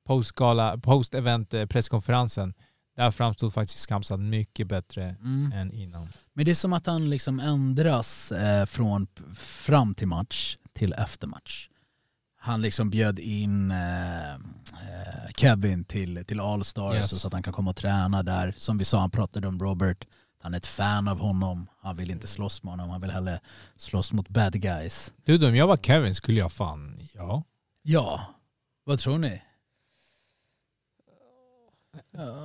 post-gala, 0.08 0.78
post-event 0.78 1.54
eh, 1.54 1.66
presskonferensen, 1.66 2.54
där 2.96 3.12
framstod 3.12 3.54
faktiskt 3.54 3.88
Kamsat 3.88 4.20
mycket 4.20 4.68
bättre 4.68 5.04
mm. 5.04 5.52
än 5.52 5.72
innan. 5.72 6.08
Men 6.34 6.46
det 6.46 6.52
är 6.52 6.56
som 6.56 6.74
att 6.74 6.86
han 6.86 7.10
liksom 7.10 7.40
ändras 7.40 8.32
eh, 8.32 8.66
från 8.66 9.08
fram 9.36 9.96
till 9.96 10.08
match 10.08 10.58
till 10.74 10.94
efter 10.94 11.28
match. 11.28 11.70
Han 12.38 12.62
liksom 12.62 12.90
bjöd 12.90 13.20
in 13.20 13.72
eh, 13.72 14.34
eh, 14.34 14.40
Kevin 15.36 15.84
till, 15.84 16.26
till 16.26 16.40
All-Stars 16.40 16.96
Yes. 16.96 17.22
så 17.22 17.28
att 17.28 17.34
han 17.34 17.44
kan 17.44 17.54
komma 17.54 17.70
och 17.70 17.76
träna 17.76 18.24
där. 18.24 18.54
Som 18.58 18.78
vi 18.78 18.86
sa, 18.86 19.00
han 19.00 19.12
pratade 19.12 19.48
om 19.48 19.60
Robert. 19.60 20.08
Han 20.46 20.54
är 20.54 20.58
ett 20.58 20.66
fan 20.66 21.08
av 21.08 21.20
honom. 21.20 21.68
Han 21.82 21.98
vill 21.98 22.12
inte 22.12 22.28
slåss 22.28 22.64
med 22.64 22.72
honom. 22.74 22.90
Han 22.90 23.02
vill 23.02 23.12
hellre 23.12 23.40
slåss 23.76 24.14
mot 24.14 24.30
bad 24.30 24.54
guys. 24.62 25.14
Du, 25.24 25.48
om 25.48 25.56
jag 25.56 25.68
var 25.68 25.78
Kevin 25.78 26.16
skulle 26.16 26.40
jag 26.40 26.52
fan, 26.52 27.00
ja. 27.14 27.44
Ja, 27.82 28.22
vad 28.84 29.00
tror 29.00 29.18
ni? 29.18 29.42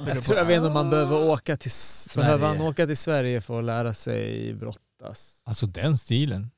Jag, 0.06 0.22
tror, 0.24 0.38
jag 0.38 0.44
vet 0.44 0.56
inte 0.56 0.66
om 0.66 0.72
man 0.74 0.90
behöver 0.90 1.20
åka 1.20 1.56
till, 1.56 1.70
Sverige. 1.70 2.24
behöver 2.26 2.46
han 2.48 2.60
åka 2.60 2.86
till 2.86 2.96
Sverige 2.96 3.40
för 3.40 3.58
att 3.58 3.64
lära 3.64 3.94
sig 3.94 4.54
brottas. 4.54 5.42
Alltså 5.44 5.66
den 5.66 5.98
stilen 5.98 6.50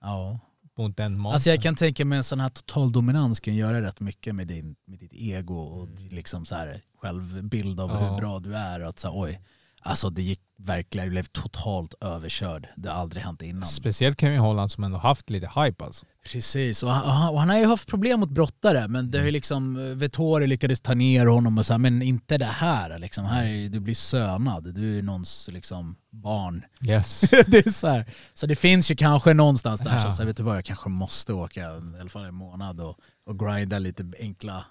Ja. 0.00 0.38
mot 0.78 0.96
den 0.96 1.18
maten. 1.20 1.34
Alltså 1.34 1.50
jag 1.50 1.62
kan 1.62 1.76
tänka 1.76 2.04
mig 2.04 2.18
en 2.18 2.24
sån 2.24 2.40
här 2.40 2.48
total 2.48 2.92
dominans 2.92 3.40
kan 3.40 3.54
göra 3.54 3.82
rätt 3.82 4.00
mycket 4.00 4.34
med, 4.34 4.46
din, 4.46 4.76
med 4.84 4.98
ditt 4.98 5.12
ego 5.14 5.56
och 5.58 5.88
liksom 6.00 6.46
så 6.46 6.54
här 6.54 6.82
självbild 6.98 7.80
av 7.80 7.90
Mm. 7.90 8.02
Ja. 8.02 8.10
hur 8.10 8.16
bra 8.20 8.38
du 8.38 8.56
är. 8.56 8.80
Att 8.80 8.98
så 8.98 9.08
här, 9.08 9.20
oj, 9.22 9.40
alltså 9.82 10.10
det 10.10 10.22
gick 10.22 10.40
verkligen, 10.58 11.04
jag 11.04 11.10
blev 11.10 11.24
totalt 11.24 11.94
överkörd. 12.00 12.68
Det 12.76 12.88
har 12.88 12.96
aldrig 12.96 13.22
hänt 13.22 13.42
innan. 13.42 13.64
Speciellt 13.64 14.20
Kevin 14.20 14.38
Holland 14.38 14.70
som 14.70 14.84
ändå 14.84 14.98
haft 14.98 15.30
lite 15.30 15.46
hype 15.46 15.84
alltså. 15.84 16.06
Precis, 16.24 16.82
och 16.82 16.90
han, 16.90 17.28
och 17.28 17.40
han, 17.40 17.50
har 17.50 17.58
ju 17.58 17.66
haft 17.66 17.88
problem 17.88 18.20
mot 18.20 18.30
brottare 18.30 18.88
men 18.88 19.10
det 19.10 19.18
har 19.18 19.24
ju 19.24 19.30
liksom, 19.30 19.94
Vettori 19.98 20.46
lyckades 20.46 20.80
ta 20.80 20.94
ner 20.94 21.26
honom 21.26 21.58
och 21.58 21.64
här, 21.64 21.78
men 21.78 22.02
inte 22.02 22.38
det 22.38 22.44
här 22.44 22.98
liksom. 22.98 23.24
Här 23.24 23.46
är, 23.46 23.68
du 23.68 23.80
blir 23.80 23.94
sönad, 23.94 24.74
du 24.74 24.98
är 24.98 25.02
någons 25.02 25.48
liksom 25.52 25.96
barn. 26.10 26.64
Yes. 26.80 27.20
det 27.46 27.66
är 27.66 27.70
så, 27.70 27.86
här. 27.86 28.04
så 28.34 28.46
det 28.46 28.56
finns 28.56 28.90
ju 28.90 28.96
kanske 28.96 29.34
någonstans 29.34 29.80
där 29.80 29.94
Ja. 29.94 30.02
som 30.02 30.12
säger, 30.12 30.26
vet 30.26 30.36
du 30.36 30.42
vad, 30.42 30.56
jag 30.56 30.64
kanske 30.64 30.88
måste 30.88 31.32
åka 31.32 31.60
i 31.60 32.00
alla 32.00 32.08
fall 32.08 32.24
en 32.24 32.34
månad 32.34 32.80
och, 32.80 32.98
och 33.26 33.38
grinda 33.38 33.78
lite 33.78 34.12
enkla 34.18 34.64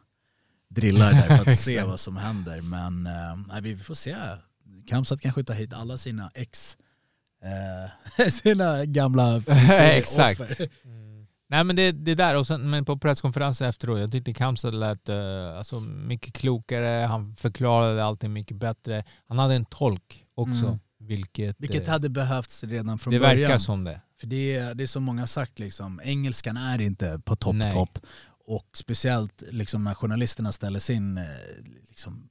drillar 0.70 1.12
där 1.14 1.38
för 1.38 1.52
att 1.52 1.58
se 1.60 1.84
vad 1.84 2.00
som 2.00 2.18
händer. 2.18 2.62
Men 2.62 3.08
eh, 3.08 3.36
nej, 3.48 3.62
vi 3.62 3.78
får 3.78 3.94
se. 3.94 4.16
Kamsat 4.90 5.22
kanske 5.22 5.44
tar 5.44 5.54
hit 5.54 5.74
alla 5.74 5.98
sina 5.98 6.32
ex, 6.36 6.78
eh, 7.44 8.28
sina 8.30 8.86
gamla 8.86 9.38
Exakt. 9.82 10.42
offer. 10.42 10.70
Nej 11.52 11.64
men 11.64 11.76
det, 11.76 11.92
det 11.92 12.16
där, 12.16 12.36
och 12.36 12.48
sen, 12.48 12.70
men 12.70 12.86
på 12.86 12.98
presskonferensen 12.98 13.70
efteråt, 13.70 14.00
jag 14.00 14.12
tyckte 14.12 14.34
Kamsa 14.34 14.70
lät 14.72 15.10
uh, 15.10 15.58
alltså, 15.58 15.80
mycket 15.80 16.34
klokare, 16.34 17.06
han 17.06 17.36
förklarade 17.36 18.06
allting 18.06 18.34
mycket 18.34 18.58
bättre. 18.58 19.04
Han 19.28 19.40
hade 19.40 19.56
en 19.56 19.66
tolk 19.66 20.26
också, 20.36 20.66
Mm. 20.66 20.80
vilket, 21.00 21.56
Vilket 21.60 21.84
eh, 21.88 21.90
hade 21.92 22.10
behövts 22.10 22.64
redan 22.64 23.00
från 23.00 23.14
det 23.14 23.20
början. 23.20 23.38
verkar 23.42 23.58
som 23.58 23.84
det. 23.84 24.02
För 24.20 24.28
det 24.28 24.56
är, 24.56 24.76
det 24.76 24.84
är 24.84 24.88
som 24.88 25.04
många 25.04 25.28
sagt, 25.28 25.60
liksom, 25.60 26.02
engelskan 26.04 26.58
är 26.58 26.82
inte 26.82 27.22
på 27.26 27.36
topp 27.36 27.56
topp. 27.74 28.00
Och 28.46 28.68
speciellt 28.74 29.44
liksom, 29.52 29.84
när 29.84 29.94
journalisterna 29.94 30.52
ställer 30.52 30.80
sin 30.80 31.18
eh, 31.18 31.24
liksom, 31.90 32.30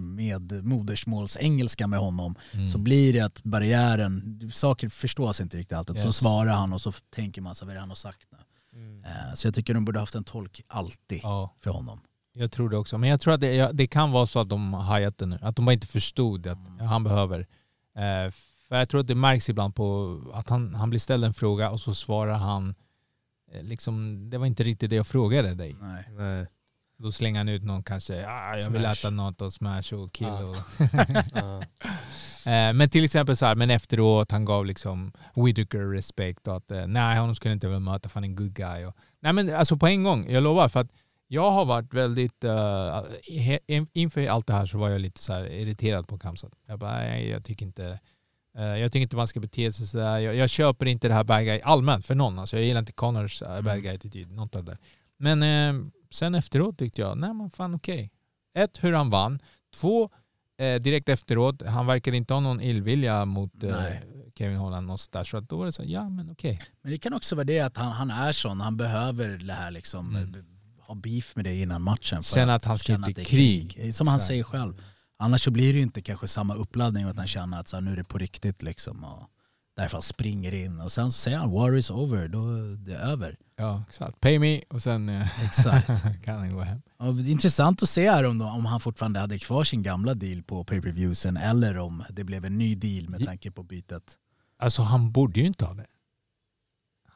med 0.00 0.64
modersmålsengelska 0.64 1.86
med 1.86 1.98
honom 1.98 2.34
Mm. 2.52 2.68
så 2.68 2.78
blir 2.78 3.12
det 3.12 3.20
att 3.20 3.42
barriären, 3.42 4.50
saker 4.54 4.88
förstås 4.88 5.40
inte 5.40 5.56
riktigt 5.56 5.78
alltid. 5.78 5.96
Så 6.00 6.06
Yes. 6.06 6.16
svarar 6.16 6.52
han 6.54 6.72
och 6.72 6.80
så 6.80 6.92
tänker 6.92 7.42
man 7.42 7.54
så 7.54 7.64
vad 7.64 7.70
är 7.70 7.74
det 7.74 7.80
han 7.80 7.88
har 7.88 7.96
sagt 7.96 8.28
nu? 8.32 8.38
Eh, 9.04 9.34
så 9.34 9.46
jag 9.46 9.54
tycker 9.54 9.74
de 9.74 9.84
borde 9.84 10.00
haft 10.00 10.14
en 10.14 10.24
tolk 10.24 10.60
alltid 10.68 11.20
Ja, 11.22 11.54
för 11.60 11.70
honom. 11.70 12.00
jag 12.32 12.52
tror 12.52 12.70
det 12.70 12.76
också. 12.76 12.98
Men 12.98 13.10
jag 13.10 13.20
tror 13.20 13.34
att 13.34 13.40
det, 13.40 13.54
ja, 13.54 13.72
det 13.72 13.86
kan 13.86 14.10
vara 14.10 14.26
så 14.26 14.38
att 14.40 14.48
de 14.48 14.74
har 14.74 14.82
hajat 14.82 15.18
det 15.18 15.26
nu. 15.26 15.38
Att 15.42 15.56
de 15.56 15.64
bara 15.64 15.72
inte 15.72 15.86
förstod 15.86 16.46
att 16.46 16.66
Mm. 16.68 16.86
han 16.86 17.04
behöver. 17.04 17.40
Eh, 17.96 18.32
för 18.68 18.76
jag 18.78 18.88
tror 18.88 19.00
att 19.00 19.06
det 19.06 19.14
märks 19.14 19.48
ibland 19.48 19.74
på 19.74 20.18
att 20.34 20.48
han, 20.48 20.74
han 20.74 20.90
blir 20.90 21.00
ställd 21.00 21.24
en 21.24 21.34
fråga 21.34 21.70
och 21.70 21.80
så 21.80 21.94
svarar 21.94 22.34
han 22.38 22.74
eh, 23.52 23.62
liksom, 23.62 24.26
det 24.30 24.38
var 24.38 24.46
inte 24.46 24.64
riktigt 24.64 24.90
det 24.90 24.96
jag 24.96 25.06
frågade 25.06 25.54
dig. 25.54 25.76
Nej. 25.80 26.04
Nej. 26.16 26.46
Då 26.96 27.12
slänger 27.12 27.40
han 27.40 27.48
ut 27.48 27.62
någon 27.62 27.82
kanske, 27.82 28.26
ah, 28.28 28.56
jag 28.56 28.70
vill 28.70 28.80
Smash. 28.82 28.92
äta 28.92 29.10
något 29.10 29.40
och 29.40 29.52
smash 29.52 29.94
och 29.94 30.12
kill. 30.12 30.26
Ja. 30.26 30.44
Och. 30.44 31.64
Eh, 32.46 32.72
men 32.72 32.90
till 32.90 33.04
exempel 33.04 33.36
så 33.36 33.46
här, 33.46 33.54
men 33.54 33.70
efteråt 33.70 34.30
han 34.30 34.44
gav 34.44 34.66
liksom 34.66 35.12
Whitaker 35.34 35.78
respekt 35.78 36.48
och 36.48 36.56
att 36.56 36.70
eh, 36.70 36.86
nej 36.86 37.18
honom 37.18 37.34
skulle 37.34 37.54
inte 37.54 37.68
väl 37.68 37.80
möta 37.80 38.08
för 38.08 38.14
han 38.14 38.24
är 38.24 38.28
en 38.28 38.36
good 38.36 38.54
guy. 38.54 38.84
Och, 38.84 38.96
nej 39.20 39.32
men 39.32 39.54
alltså 39.54 39.76
på 39.76 39.86
en 39.86 40.02
gång, 40.02 40.30
jag 40.30 40.42
lovar 40.42 40.68
för 40.68 40.80
att 40.80 40.90
jag 41.26 41.50
har 41.50 41.64
varit 41.64 41.94
väldigt, 41.94 42.44
uh, 42.44 43.02
inför 43.92 44.26
allt 44.26 44.46
det 44.46 44.52
här 44.52 44.66
så 44.66 44.78
var 44.78 44.90
jag 44.90 45.00
lite 45.00 45.20
så 45.20 45.32
här 45.32 45.52
irriterad 45.52 46.08
på 46.08 46.18
Kamsat. 46.18 46.52
Jag 46.66 46.78
bara, 46.78 46.96
nej 46.96 47.28
jag 47.28 47.44
tycker 47.44 47.66
inte, 47.66 48.00
eh, 48.58 48.64
jag 48.64 48.92
tycker 48.92 49.02
inte 49.02 49.16
man 49.16 49.26
ska 49.26 49.40
bete 49.40 49.72
sig 49.72 49.86
sådär. 49.86 50.18
Jag, 50.18 50.34
jag 50.34 50.50
köper 50.50 50.86
inte 50.86 51.08
det 51.08 51.14
här 51.14 51.24
bad 51.24 51.44
guy 51.44 51.60
allmänt 51.60 52.06
för 52.06 52.14
någon. 52.14 52.38
Alltså 52.38 52.56
jag 52.56 52.64
gillar 52.64 52.80
inte 52.80 52.92
Connors 52.92 53.42
uh, 53.42 53.60
bad 53.60 53.82
guy 53.82 53.94
attityd, 53.94 54.30
något 54.30 54.56
av 54.56 54.64
det 54.64 54.70
där. 54.70 54.78
Men 55.16 55.42
eh, 55.42 55.86
sen 56.14 56.34
efteråt 56.34 56.78
tyckte 56.78 57.00
jag, 57.00 57.18
nej 57.18 57.34
men 57.34 57.50
fan 57.50 57.74
okej. 57.74 58.10
Ett, 58.54 58.84
hur 58.84 58.92
han 58.92 59.10
vann. 59.10 59.38
Två, 59.74 60.10
eh, 60.58 60.74
direkt 60.82 61.08
efteråt, 61.08 61.62
han 61.66 61.86
verkade 61.86 62.16
inte 62.16 62.34
ha 62.34 62.40
någon 62.40 62.60
illvilja 62.60 63.24
mot 63.24 63.62
eh. 63.64 63.74
Kevin 64.38 64.56
Holland 64.56 64.90
och 64.90 65.00
så 65.00 65.36
att 65.36 65.48
då 65.48 65.56
var 65.56 65.66
det 65.66 65.72
så, 65.72 65.82
ja 65.86 66.08
men 66.08 66.30
okej. 66.30 66.60
Men 66.82 66.92
det 66.92 66.98
kan 66.98 67.14
också 67.14 67.34
vara 67.36 67.44
det 67.44 67.60
att 67.60 67.76
han, 67.76 67.92
han 67.92 68.10
är 68.10 68.32
sån, 68.32 68.60
han 68.60 68.76
behöver 68.76 69.28
det 69.38 69.52
här 69.52 69.70
liksom, 69.70 70.16
Mm. 70.16 70.34
eh, 70.34 70.40
ha 70.86 70.94
beef 70.94 71.36
med 71.36 71.44
dig 71.44 71.60
innan 71.62 71.82
matchen. 71.82 72.22
Sen 72.22 72.50
att 72.50 72.64
han 72.64 72.78
ska 72.78 72.94
inte 72.94 73.08
att 73.08 73.16
det 73.16 73.22
är 73.22 73.24
krig. 73.24 73.94
Som 73.94 74.06
han 74.08 74.20
säger 74.20 74.42
själv. 74.42 74.82
Annars 75.18 75.44
så 75.44 75.50
blir 75.50 75.72
det 75.72 75.76
ju 75.76 75.82
inte 75.82 76.02
kanske 76.02 76.28
samma 76.28 76.54
uppladdning 76.54 77.04
att 77.04 77.16
han 77.16 77.26
känner 77.26 77.60
att 77.60 77.68
så 77.68 77.76
här, 77.76 77.80
nu 77.80 77.92
är 77.92 77.96
det 77.96 78.04
på 78.04 78.18
riktigt 78.18 78.62
liksom. 78.62 79.04
Och 79.04 79.28
därför 79.76 79.96
han 79.96 80.02
springer 80.02 80.52
in 80.54 80.80
och 80.80 80.92
sen 80.92 81.12
så 81.12 81.18
säger 81.18 81.38
han 81.38 81.50
war 81.50 81.76
is 81.76 81.90
over, 81.90 82.28
då 82.28 82.54
är 82.56 82.76
det 82.76 82.96
över. 82.96 83.36
Ja, 83.56 83.82
exakt. 83.88 84.20
Pay 84.20 84.38
me 84.38 84.60
och 84.70 84.82
sen 84.82 85.08
eh, 85.08 85.44
Exakt. 85.44 85.86
kan 86.24 86.38
han 86.38 86.54
gå 86.54 86.60
hem. 86.60 86.82
Och 86.96 87.14
det 87.14 87.30
är 87.30 87.32
intressant 87.32 87.82
att 87.82 87.88
se 87.88 88.10
här 88.10 88.24
om, 88.24 88.40
om 88.40 88.64
han 88.64 88.80
fortfarande 88.80 89.20
hade 89.20 89.38
kvar 89.38 89.64
sin 89.64 89.82
gamla 89.82 90.14
deal 90.14 90.42
på 90.42 90.64
pay-per-viewsen 90.64 91.36
eller 91.36 91.78
om 91.78 92.04
det 92.10 92.24
blev 92.24 92.44
en 92.44 92.58
ny 92.58 92.74
deal 92.74 93.08
med 93.08 93.24
tanke 93.26 93.50
på 93.50 93.62
bytet. 93.62 94.18
Alltså 94.58 94.82
han 94.82 95.12
borde 95.12 95.40
ju 95.40 95.46
inte 95.46 95.64
ha 95.64 95.74
det. 95.74 95.86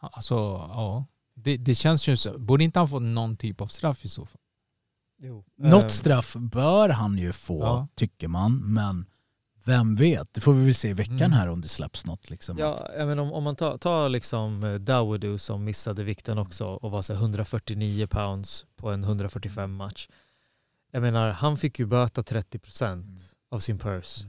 Alltså, 0.00 0.34
ja. 0.34 1.04
Det, 1.34 1.56
det 1.56 1.74
känns 1.74 2.08
ju 2.08 2.16
så. 2.16 2.38
Borde 2.38 2.64
inte 2.64 2.78
han 2.78 2.88
få 2.88 2.98
någon 2.98 3.36
typ 3.36 3.60
av 3.60 3.66
straff 3.66 4.04
i 4.04 4.08
så 4.08 4.26
fall? 4.26 4.40
Jo. 5.22 5.44
Något 5.58 5.82
Ehm, 5.82 5.90
straff 5.90 6.36
bör 6.36 6.88
han 6.88 7.18
ju 7.18 7.32
få, 7.32 7.60
Ja. 7.60 7.88
tycker 7.94 8.28
man. 8.28 8.56
Men 8.74 9.06
vem 9.68 9.94
vet? 9.96 10.34
Det 10.34 10.40
får 10.40 10.52
vi 10.54 10.64
väl 10.64 10.74
se 10.74 10.88
i 10.88 10.92
veckan 10.92 11.16
Mm. 11.16 11.32
här 11.32 11.48
om 11.48 11.60
det 11.60 11.68
släpps 11.68 12.04
något. 12.06 12.30
Liksom. 12.30 12.58
Ja, 12.58 12.88
jag 12.98 13.06
menar, 13.08 13.22
om, 13.22 13.32
om 13.32 13.44
man 13.44 13.56
tar, 13.56 13.78
tar 13.78 14.08
liksom 14.08 14.64
eh, 14.64 14.74
Dawodu 14.74 15.38
som 15.38 15.64
missade 15.64 16.04
vikten 16.04 16.38
också 16.38 16.66
och 16.66 16.90
var 16.90 17.02
så 17.02 17.12
här 17.14 17.20
149 17.20 18.06
pounds 18.06 18.66
på 18.76 18.90
en 18.90 19.04
145 19.04 19.74
match. 19.76 20.08
Jag 20.92 21.02
menar, 21.02 21.30
han 21.30 21.56
fick 21.56 21.78
ju 21.78 21.86
böta 21.86 22.22
30% 22.22 23.20
av 23.50 23.58
sin 23.58 23.78
purse. 23.78 24.26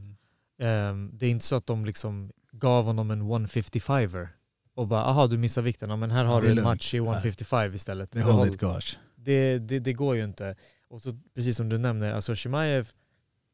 Ehm, 0.62 1.12
det 1.14 1.26
är 1.26 1.30
inte 1.30 1.46
så 1.46 1.56
att 1.56 1.66
de 1.68 1.86
liksom 1.86 2.32
gav 2.52 2.86
honom 2.86 3.12
en 3.12 3.22
155er 3.22 4.28
och 4.76 4.88
bara 4.88 5.04
aha 5.04 5.28
du 5.28 5.38
missar 5.38 5.62
vikten, 5.62 5.90
ja, 5.90 5.96
men 5.96 6.12
här 6.12 6.24
har 6.26 6.42
du 6.42 6.48
en 6.50 6.56
lugnt. 6.56 6.68
match 6.68 6.94
i 6.94 6.98
155 6.98 7.74
istället. 7.74 8.12
Det 8.12 8.20
Behåll- 8.20 8.32
håller 8.34 8.52
ditt 8.52 8.62
gage. 8.62 8.98
det, 9.16 9.60
det, 9.60 9.80
det 9.80 9.94
går 9.94 10.16
ju 10.16 10.24
inte. 10.24 10.56
Och 10.90 11.02
så 11.02 11.20
precis 11.36 11.58
som 11.58 11.70
du 11.70 11.78
nämner, 11.78 12.14
alltså 12.14 12.36
Shimaev 12.36 12.90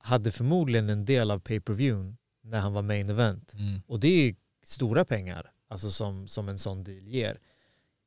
hade 0.05 0.31
förmodligen 0.31 0.89
en 0.89 1.05
del 1.05 1.31
av 1.31 1.39
pay-per-viewn 1.39 2.17
när 2.43 2.59
han 2.59 2.73
var 2.73 2.81
main 2.81 3.09
event. 3.09 3.53
Mm. 3.53 3.81
Och 3.87 3.99
det 3.99 4.07
är 4.07 4.25
ju 4.25 4.35
stora 4.63 5.05
pengar 5.05 5.51
alltså 5.67 5.91
som, 5.91 6.27
som 6.27 6.49
en 6.49 6.57
sån 6.59 6.83
deal 6.83 7.07
ger. 7.07 7.39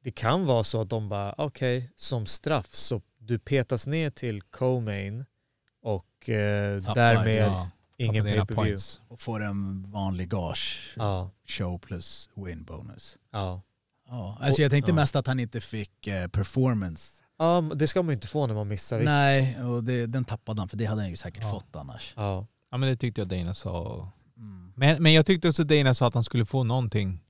Det 0.03 0.11
kan 0.11 0.47
vara 0.47 0.65
så 0.65 0.81
att 0.81 0.89
de 0.91 1.09
bara, 1.09 1.35
okej, 1.39 1.91
som 1.97 2.27
straff 2.27 2.75
så 2.75 3.03
du 3.19 3.39
petas 3.39 3.87
ner 3.87 4.11
till 4.11 4.43
co-main 4.43 5.25
och 5.83 6.29
eh, 6.29 6.83
Tappar, 6.83 6.95
därmed 6.95 7.43
Ja, 7.53 7.71
ingen 7.97 8.25
dina 8.25 8.37
pay-per-view. 8.47 8.55
points. 8.55 9.01
Och 9.09 9.21
får 9.21 9.43
en 9.43 9.91
vanlig 9.91 10.29
gage. 10.31 10.93
Ja, 10.97 11.31
Show 11.47 11.79
plus 11.79 12.31
win 12.35 12.65
bonus. 12.65 13.19
ja. 13.31 13.63
Ja, 14.11 14.39
alltså 14.41 14.63
jag 14.63 14.71
tänkte 14.71 14.91
Ja. 14.91 14.95
mest 14.95 15.17
att 15.17 15.27
han 15.27 15.41
inte 15.41 15.61
fick 15.61 16.07
eh, 16.07 16.29
performance. 16.29 17.25
Ja, 17.39 17.61
det 17.75 17.89
ska 17.89 18.03
man 18.03 18.09
ju 18.09 18.15
inte 18.15 18.27
få 18.27 18.47
när 18.47 18.55
man 18.55 18.69
missar 18.69 18.97
vikt. 18.99 19.05
Nej, 19.11 19.63
och 19.65 19.85
det, 19.85 20.07
den 20.07 20.25
tappade 20.25 20.61
han 20.61 20.69
för 20.69 20.77
det 20.77 20.85
hade 20.85 21.01
han 21.01 21.11
ju 21.11 21.17
säkert 21.17 21.43
Ja. 21.43 21.51
fått 21.51 21.77
annars. 21.77 22.13
Ja. 22.17 22.47
Ja 22.71 22.77
men 22.77 22.89
det 22.89 22.97
tyckte 22.97 23.21
jag 23.21 23.29
Dana 23.29 23.55
sa. 23.55 24.09
Mm. 24.37 24.73
Men, 24.77 25.03
men 25.03 25.13
jag 25.13 25.27
tyckte 25.27 25.49
också 25.49 25.65
Dana 25.65 25.95
sa 25.95 26.07
att 26.07 26.15
han 26.15 26.25
skulle 26.25 26.45
få 26.45 26.65
någonting. 26.65 27.21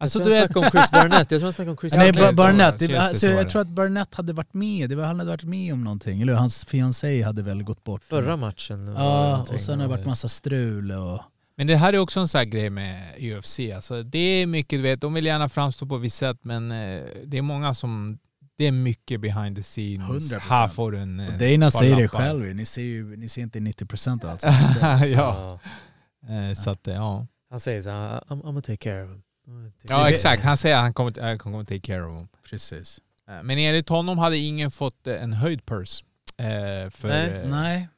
Alltså 0.00 0.18
jag 0.18 0.26
du 0.26 0.30
tror 0.30 0.38
han 0.40 0.48
snackade 0.48 0.66
om 0.66 0.70
Chris 0.70 0.90
Barnett. 0.90 1.18
Jag 1.18 1.28
tror 1.28 1.40
han 1.42 1.52
snackade 1.52 1.70
om 1.70 1.76
Chris 1.76 1.94
Nej, 1.94 2.10
okej, 2.10 2.22
Bar- 2.22 2.28
så- 2.28 2.34
Barnett. 2.34 2.78
Det, 2.78 2.96
alltså, 2.96 3.26
jag 3.26 3.48
tror 3.48 3.62
att 3.62 3.68
Barnett 3.68 4.14
hade 4.14 4.32
varit 4.32 4.54
med. 4.54 4.88
Det 4.90 4.96
var, 4.96 5.04
han 5.04 5.18
hade 5.18 5.30
varit 5.30 5.44
med 5.44 5.72
om 5.72 5.84
någonting. 5.84 6.22
Eller 6.22 6.32
hans 6.34 6.64
fiancé 6.64 7.22
hade 7.22 7.42
väl 7.42 7.62
gått 7.62 7.84
bort. 7.84 8.04
Förra 8.04 8.36
matchen. 8.36 8.86
Ja, 8.96 9.40
och 9.40 9.60
sen 9.60 9.80
har 9.80 9.86
det 9.88 9.94
varit 9.96 10.06
massa 10.06 10.28
strul 10.28 10.92
och... 10.92 11.20
men 11.56 11.66
det 11.66 11.76
här 11.76 11.92
är 11.92 11.98
också 11.98 12.20
en 12.20 12.28
sån 12.28 12.38
här 12.38 12.44
grej 12.44 12.70
med 12.70 13.14
UFC. 13.20 13.60
Alltså, 13.76 14.02
det 14.02 14.18
är 14.18 14.46
mycket, 14.46 14.78
du 14.78 14.82
vet, 14.82 15.00
de 15.00 15.14
vill 15.14 15.26
gärna 15.26 15.48
framstå 15.48 15.86
på 15.86 15.96
visst 15.96 16.16
sätt 16.16 16.38
men 16.42 16.70
eh, 16.72 17.02
det 17.24 17.38
är 17.38 17.42
många 17.42 17.74
som, 17.74 18.18
det 18.58 18.64
är 18.66 18.72
mycket 18.72 19.20
behind 19.20 19.56
the 19.56 19.62
scenes. 19.62 20.32
100%. 20.32 20.38
Här 20.38 20.68
får 20.68 20.92
du 20.92 20.98
en... 20.98 21.20
eh, 21.20 21.26
Och 21.26 21.32
Dana 21.38 21.66
par 21.70 21.78
säger 21.78 21.96
det 21.96 22.08
själv. 22.08 22.54
Ni 22.54 22.64
ser 22.64 22.82
ju 22.82 23.16
ni 23.16 23.28
ser 23.28 23.42
inte 23.42 23.58
90% 23.58 24.24
av 24.24 24.30
allt 24.30 24.40
som 24.40 24.50
händer. 24.52 25.06
ja. 25.06 25.60
Ja. 26.28 26.34
Eh, 26.34 26.54
Så 26.54 26.70
att, 26.70 26.88
eh, 26.88 26.94
ja. 26.94 27.26
Han 27.50 27.60
säger 27.60 27.82
så 27.82 27.90
här, 27.90 28.20
I'm, 28.20 28.22
I'm 28.28 28.42
gonna 28.42 28.60
take 28.62 28.76
care 28.76 29.04
of 29.04 29.10
him. 29.10 29.72
Ja 29.82 30.10
exakt, 30.10 30.42
han 30.42 30.56
säger 30.56 30.76
att 30.76 30.82
han 30.82 30.94
kommer, 30.94 31.20
han 31.22 31.38
kommer 31.38 31.64
take 31.64 31.80
care 31.80 32.02
of 32.04 32.18
him. 32.18 32.28
Precis. 32.50 33.00
Eh, 33.28 33.42
Men 33.42 33.58
enligt 33.58 33.88
honom 33.88 34.18
hade 34.18 34.36
ingen 34.36 34.70
fått 34.70 35.06
eh, 35.06 35.22
en 35.22 35.32
höjd 35.32 35.66
purse. 35.66 36.04
eh, 36.36 36.90
För, 36.90 37.08
Nej. 37.08 37.30
eh, 37.42 37.48
Nej, 37.48 37.88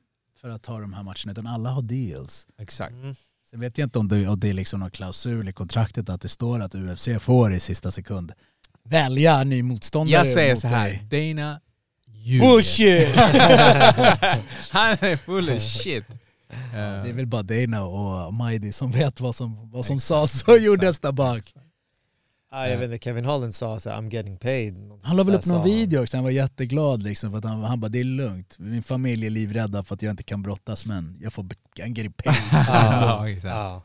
för 0.40 0.48
att 0.48 0.62
ta 0.62 0.80
de 0.80 0.92
här 0.92 1.02
matcherna. 1.02 1.32
Utan 1.32 1.46
alla 1.46 1.70
har 1.70 1.82
deals. 1.82 2.46
Exakt. 2.58 2.92
Mm. 2.92 3.14
Sen 3.50 3.61
vet 3.61 3.78
jag 3.78 3.86
inte 3.86 3.98
om 3.98 4.08
det, 4.08 4.28
om 4.28 4.40
det 4.40 4.48
är 4.50 4.54
liksom 4.54 4.80
någon 4.80 4.90
klausul 4.90 5.48
i 5.48 5.52
kontraktet 5.52 6.08
att 6.08 6.20
det 6.20 6.28
står 6.28 6.61
att 6.61 6.74
UFC 6.74 7.08
får 7.20 7.54
i 7.54 7.61
sista 7.61 7.90
sekund 7.90 8.32
välja 8.85 9.41
en 9.41 9.49
ny 9.49 9.62
motståndare. 9.62 10.16
Jag 10.16 10.26
säger 10.26 10.55
mot 10.55 10.61
så 10.61 10.68
här, 10.68 11.01
dig. 11.11 11.35
Dana 11.35 11.61
ljuger. 12.07 12.47
Bullshit! 12.49 13.09
Han 14.70 14.91
är 14.91 15.16
full 15.16 15.51
of 15.51 15.62
shit. 15.62 16.05
Det 16.72 16.78
är 16.78 17.12
väl 17.12 17.26
bara 17.26 17.43
Dana 17.43 17.85
och 17.85 18.35
Majdi 18.35 18.72
som 18.72 18.91
vet 18.91 19.20
vad 19.20 19.35
som, 19.35 19.70
vad 19.70 19.85
som 19.87 20.01
sades 20.01 20.43
och 20.43 20.59
gjordes 20.59 20.99
där 20.99 21.12
bak. 21.12 21.43
ah, 22.51 22.66
jag 22.66 22.78
vet 22.78 22.91
inte, 22.91 23.05
Kevin 23.05 23.24
Holland 23.24 23.55
sa 23.55 23.81
så 23.81 23.91
I'm 23.91 24.14
getting 24.14 24.37
paid. 24.37 24.74
Han 25.03 25.16
la 25.16 25.22
väl 25.22 25.35
upp 25.35 25.47
någon 25.47 25.64
video 25.64 26.03
också, 26.03 26.16
han 26.16 26.24
var 26.24 26.31
jätteglad 26.31 27.03
liksom 27.03 27.31
för 27.31 27.39
att 27.39 27.45
han, 27.45 27.64
han 27.64 27.81
bara 27.81 27.89
det 27.89 28.01
är 28.01 28.05
lugnt. 28.05 28.57
Min 28.59 28.83
familj 28.83 29.26
är 29.26 29.31
livrädda 29.31 29.85
för 29.85 29.95
att 29.95 30.03
jag 30.03 30.11
inte 30.11 30.22
kan 30.22 30.43
brottas 30.43 30.87
men 30.87 31.18
jag 31.20 31.33
får 31.33 31.43
I'm 31.43 31.97
getting 31.97 32.12
paid. 32.12 32.37
Ja, 32.68 33.28
exakt. 33.28 33.55
Ja. 33.55 33.83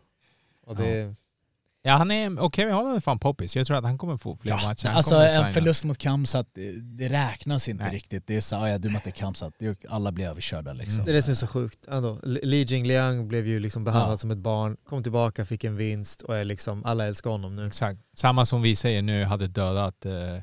Och 0.66 0.76
det, 0.76 1.16
Ja, 1.88 1.96
han 1.96 2.12
är, 2.12 2.40
och 2.40 2.56
Kevin 2.56 2.74
Holland 2.74 2.96
är 2.96 3.00
fan 3.00 3.20
poppis. 3.20 3.56
Jag 3.56 3.68
tror 3.68 3.78
att 3.78 3.84
han 3.84 3.98
kommer 3.98 4.18
få 4.18 4.36
fler 4.36 4.52
matcher. 4.54 4.88
Han 4.88 4.98
alltså 4.98 5.16
en 5.16 5.54
förlust 5.54 5.84
mot 5.84 5.98
Kamsat, 5.98 6.48
det, 6.54 6.72
det 6.82 7.10
räknas 7.10 7.70
inte 7.70 7.84
Nej. 7.84 7.94
riktigt. 7.94 8.28
Det 8.28 8.36
är 8.38 8.42
så, 8.42 8.56
ah, 8.56 8.70
ja, 8.70 8.78
du 8.78 8.90
mötte 8.90 9.12
Kamsat, 9.12 9.54
alla 9.90 10.12
blir 10.12 10.26
överkörda 10.26 10.74
liksom. 10.74 11.06
det 11.06 11.12
är 11.12 11.14
det 11.14 11.22
som 11.22 11.32
är 11.32 11.36
så 11.36 11.48
sjukt. 11.48 11.88
Ändå. 11.88 12.20
Li 12.24 12.64
Jingliang 12.64 13.28
blev 13.28 13.48
ju 13.48 13.60
liksom 13.60 13.84
behandlad 13.84 14.14
Ja. 14.14 14.18
som 14.18 14.32
ett 14.32 14.38
barn, 14.38 14.78
kom 14.90 15.04
tillbaka, 15.04 15.46
fick 15.46 15.64
en 15.64 15.76
vinst 15.76 16.22
och 16.22 16.38
är 16.38 16.46
liksom, 16.46 16.86
alla 16.86 17.06
älskar 17.08 17.30
honom 17.30 17.56
nu. 17.56 17.68
Exakt. 17.68 18.00
Samma 18.16 18.46
som 18.46 18.62
vi 18.62 18.76
säger 18.76 19.02
nu 19.02 19.24
hade 19.26 19.48
dödat 19.48 20.06
eh, 20.06 20.12
ja. 20.14 20.42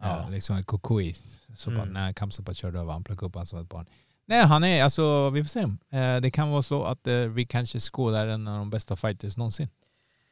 Ja. 0.00 0.26
liksom 0.30 0.56
en 0.56 0.64
Kukui. 0.64 1.14
Så 1.56 1.70
Mm. 1.70 1.80
bara, 1.80 1.90
när 1.90 2.12
Kamsat 2.12 2.44
bara 2.44 2.54
körde 2.54 2.80
över 2.80 2.92
han 2.92 3.04
plockade 3.04 3.26
upp 3.28 3.36
han 3.36 3.46
som 3.46 3.58
ett 3.58 3.68
barn. 3.68 3.86
Nej, 4.26 4.44
han 4.44 4.64
är, 4.64 4.84
alltså 4.84 5.30
vi 5.30 5.44
får 5.44 5.48
se. 5.48 5.60
Eh, 5.98 6.20
det 6.20 6.30
kan 6.30 6.50
vara 6.50 6.62
så 6.62 6.84
att 6.84 7.06
eh, 7.06 7.14
vi 7.16 7.46
kanske 7.46 7.80
skådar 7.80 8.26
en 8.26 8.48
av 8.48 8.58
de 8.58 8.70
bästa 8.70 8.96
fighters 8.96 9.36
någonsin. 9.36 9.68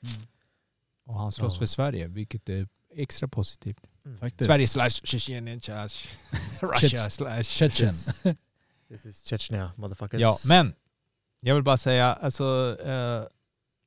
Mm. 0.02 0.14
Och 1.06 1.14
han 1.18 1.32
slåss 1.32 1.54
Ja. 1.54 1.58
för 1.58 1.66
Sverige, 1.66 2.06
vilket 2.08 2.48
är 2.48 2.68
extra 2.94 3.28
positivt. 3.28 3.80
Faktiskt. 4.20 4.46
Sverige 4.46 4.66
slash 4.66 4.90
Tjetjenien 4.90 5.60
slash 5.60 5.88
Russia 6.60 7.10
slash... 7.10 7.42
Chechen. 7.42 7.92
This 8.88 9.06
is 9.06 9.24
Chechnya, 9.24 9.72
motherfuckers. 9.76 10.20
Ja, 10.20 10.36
men 10.46 10.74
jag 11.40 11.54
vill 11.54 11.64
bara 11.64 11.76
säga, 11.76 12.12
alltså, 12.14 12.76
eh, 12.84 13.22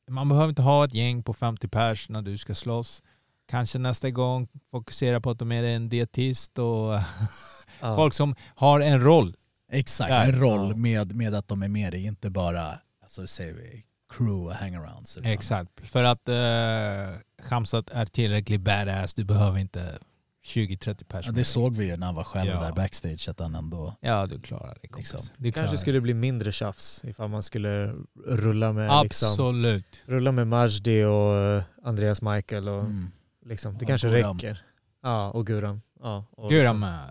man 0.10 0.30
behöver 0.30 0.50
inte 0.50 0.62
ha 0.62 0.86
ett 0.86 0.94
gäng 0.94 1.24
på 1.24 1.34
50 1.34 1.68
pers 1.68 2.10
när 2.10 2.22
du 2.22 2.38
ska 2.38 2.56
slåss. 2.56 3.04
Kanske 3.48 3.80
nästa 3.80 4.10
gång 4.10 4.48
fokusera 4.72 5.22
på 5.22 5.30
att 5.30 5.40
de 5.40 5.52
är 5.52 5.64
en 5.64 5.90
dietist 5.90 6.60
och 6.60 6.94
Ja. 7.82 7.96
folk 7.96 8.14
som 8.14 8.36
har 8.56 8.80
en 8.80 9.02
roll. 9.02 9.36
Exakt, 9.72 10.10
Där. 10.10 10.24
en 10.30 10.40
roll 10.40 10.76
med, 10.76 11.16
med 11.16 11.34
att 11.36 11.48
de 11.48 11.64
är 11.64 11.68
med 11.68 11.94
dig, 11.94 12.06
inte 12.06 12.30
bara 12.30 12.80
alltså, 13.04 13.28
säger 13.28 13.54
vi, 13.54 13.84
crew 14.18 14.46
och 14.46 14.54
hangarounds. 14.54 15.18
Exakt. 15.24 15.70
För 15.90 16.04
att 16.04 16.30
uh, 16.30 17.20
Khamzat 17.50 17.90
är 17.90 18.06
tillräckligt 18.06 18.62
badass, 18.62 19.14
du 19.14 19.24
behöver 19.24 19.60
inte 19.60 20.00
20-30 20.46 21.04
pers. 21.04 21.26
Ja, 21.26 21.32
det 21.32 21.44
såg 21.44 21.76
vi 21.76 21.86
ju 21.86 21.98
när 21.98 22.06
han 22.06 22.16
var 22.16 22.24
själv 22.24 22.50
Ja. 22.52 22.62
där 22.62 22.72
backstage, 22.74 23.30
att 23.30 23.40
han 23.40 23.56
ändå... 23.56 23.96
Ja, 24.02 24.26
du 24.28 24.40
klarar 24.42 24.78
det. 24.82 24.98
Liksom. 24.98 25.20
Du 25.38 25.52
klarar 25.52 25.64
kanske 25.64 25.74
det. 25.76 25.80
skulle 25.82 26.02
bli 26.02 26.14
mindre 26.14 26.52
tjafs 26.52 27.06
ifall 27.06 27.30
man 27.30 27.44
skulle 27.44 27.96
rulla 28.26 28.74
med, 28.74 29.04
liksom, 29.04 29.28
Absolut. 29.30 30.02
rulla 30.06 30.32
med 30.32 30.48
Majdi 30.48 31.04
och 31.04 31.36
eh, 31.36 31.64
Andreas 31.84 32.22
Michael. 32.22 32.70
Och, 32.70 32.84
Mm. 32.84 33.08
liksom, 33.46 33.74
det 33.78 33.82
Och 33.82 33.88
kanske 33.88 34.10
Guram. 34.10 34.38
räcker. 34.38 34.62
Ja, 35.04 35.32
och 35.32 35.48
Guram. 35.48 35.82
Ja, 36.02 36.26
och 36.32 36.50
Guram 36.50 36.76
Liksom, 36.76 36.84
är 36.84 37.10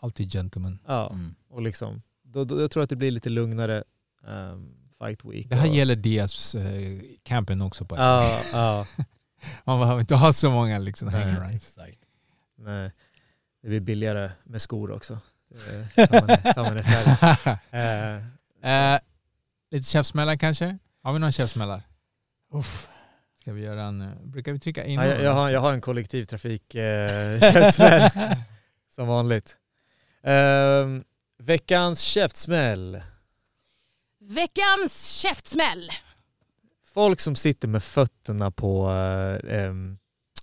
alltid 0.00 0.32
gentleman. 0.32 0.78
ja, 0.86 1.10
Mm. 1.10 1.34
och 1.50 1.62
liksom, 1.62 2.02
då, 2.22 2.44
då, 2.44 2.60
jag 2.60 2.70
tror 2.70 2.82
att 2.82 2.90
det 2.90 2.96
blir 2.96 3.10
lite 3.10 3.28
lugnare 3.30 3.84
um, 4.26 4.74
fight 5.06 5.24
week. 5.24 5.46
Det 5.48 5.56
här 5.56 5.68
och, 5.68 5.74
gäller 5.74 5.96
Diaz 5.96 6.54
eh, 6.54 7.00
campen 7.22 7.62
också. 7.62 7.84
På 7.84 7.96
Ja, 7.96 8.40
ja. 8.52 8.86
Man 9.64 9.80
behöver 9.80 10.00
inte 10.00 10.14
ha 10.14 10.32
så 10.32 10.50
många 10.50 10.78
liksom, 10.78 11.08
Nej. 11.08 11.22
hangarounds. 11.24 11.66
Exakt. 11.66 11.98
Nej, 12.58 12.90
det 13.62 13.68
blir 13.68 13.80
billigare 13.80 14.30
med 14.44 14.62
skor 14.62 14.90
också. 14.90 15.18
Tar 15.96 16.26
man, 16.26 16.54
tar 16.54 16.62
man 16.62 16.78
själv. 16.82 17.58
Eh, 17.70 18.22
Eh, 18.94 18.98
lite 19.70 19.88
käftsmällar 19.88 20.36
kanske? 20.36 20.78
Har 21.02 21.12
vi 21.12 21.18
några 21.18 21.32
käftsmällar? 21.32 21.82
Uff. 22.52 22.88
Ska 23.40 23.52
vi 23.52 23.62
göra 23.62 23.82
en... 23.82 24.00
eh, 24.02 24.08
Brukar 24.22 24.52
vi 24.52 24.58
trycka 24.58 24.84
in 24.84 24.94
ja, 24.94 25.06
jag, 25.06 25.22
jag, 25.22 25.32
har, 25.34 25.50
jag 25.50 25.60
har 25.60 25.72
en 25.72 25.80
kollektivtrafik 25.80 26.74
eh, 26.74 27.40
käftsmäll 27.40 28.10
som 28.94 29.06
vanligt. 29.08 29.56
Ehm, 30.22 31.04
veckans 31.38 32.00
käftsmäll. 32.00 33.02
Veckans 34.28 35.08
käftsmäll. 35.12 35.90
Folk 36.94 37.20
som 37.20 37.36
sitter 37.36 37.68
med 37.68 37.82
fötterna 37.82 38.50
på 38.50 38.90
eh, 39.48 39.72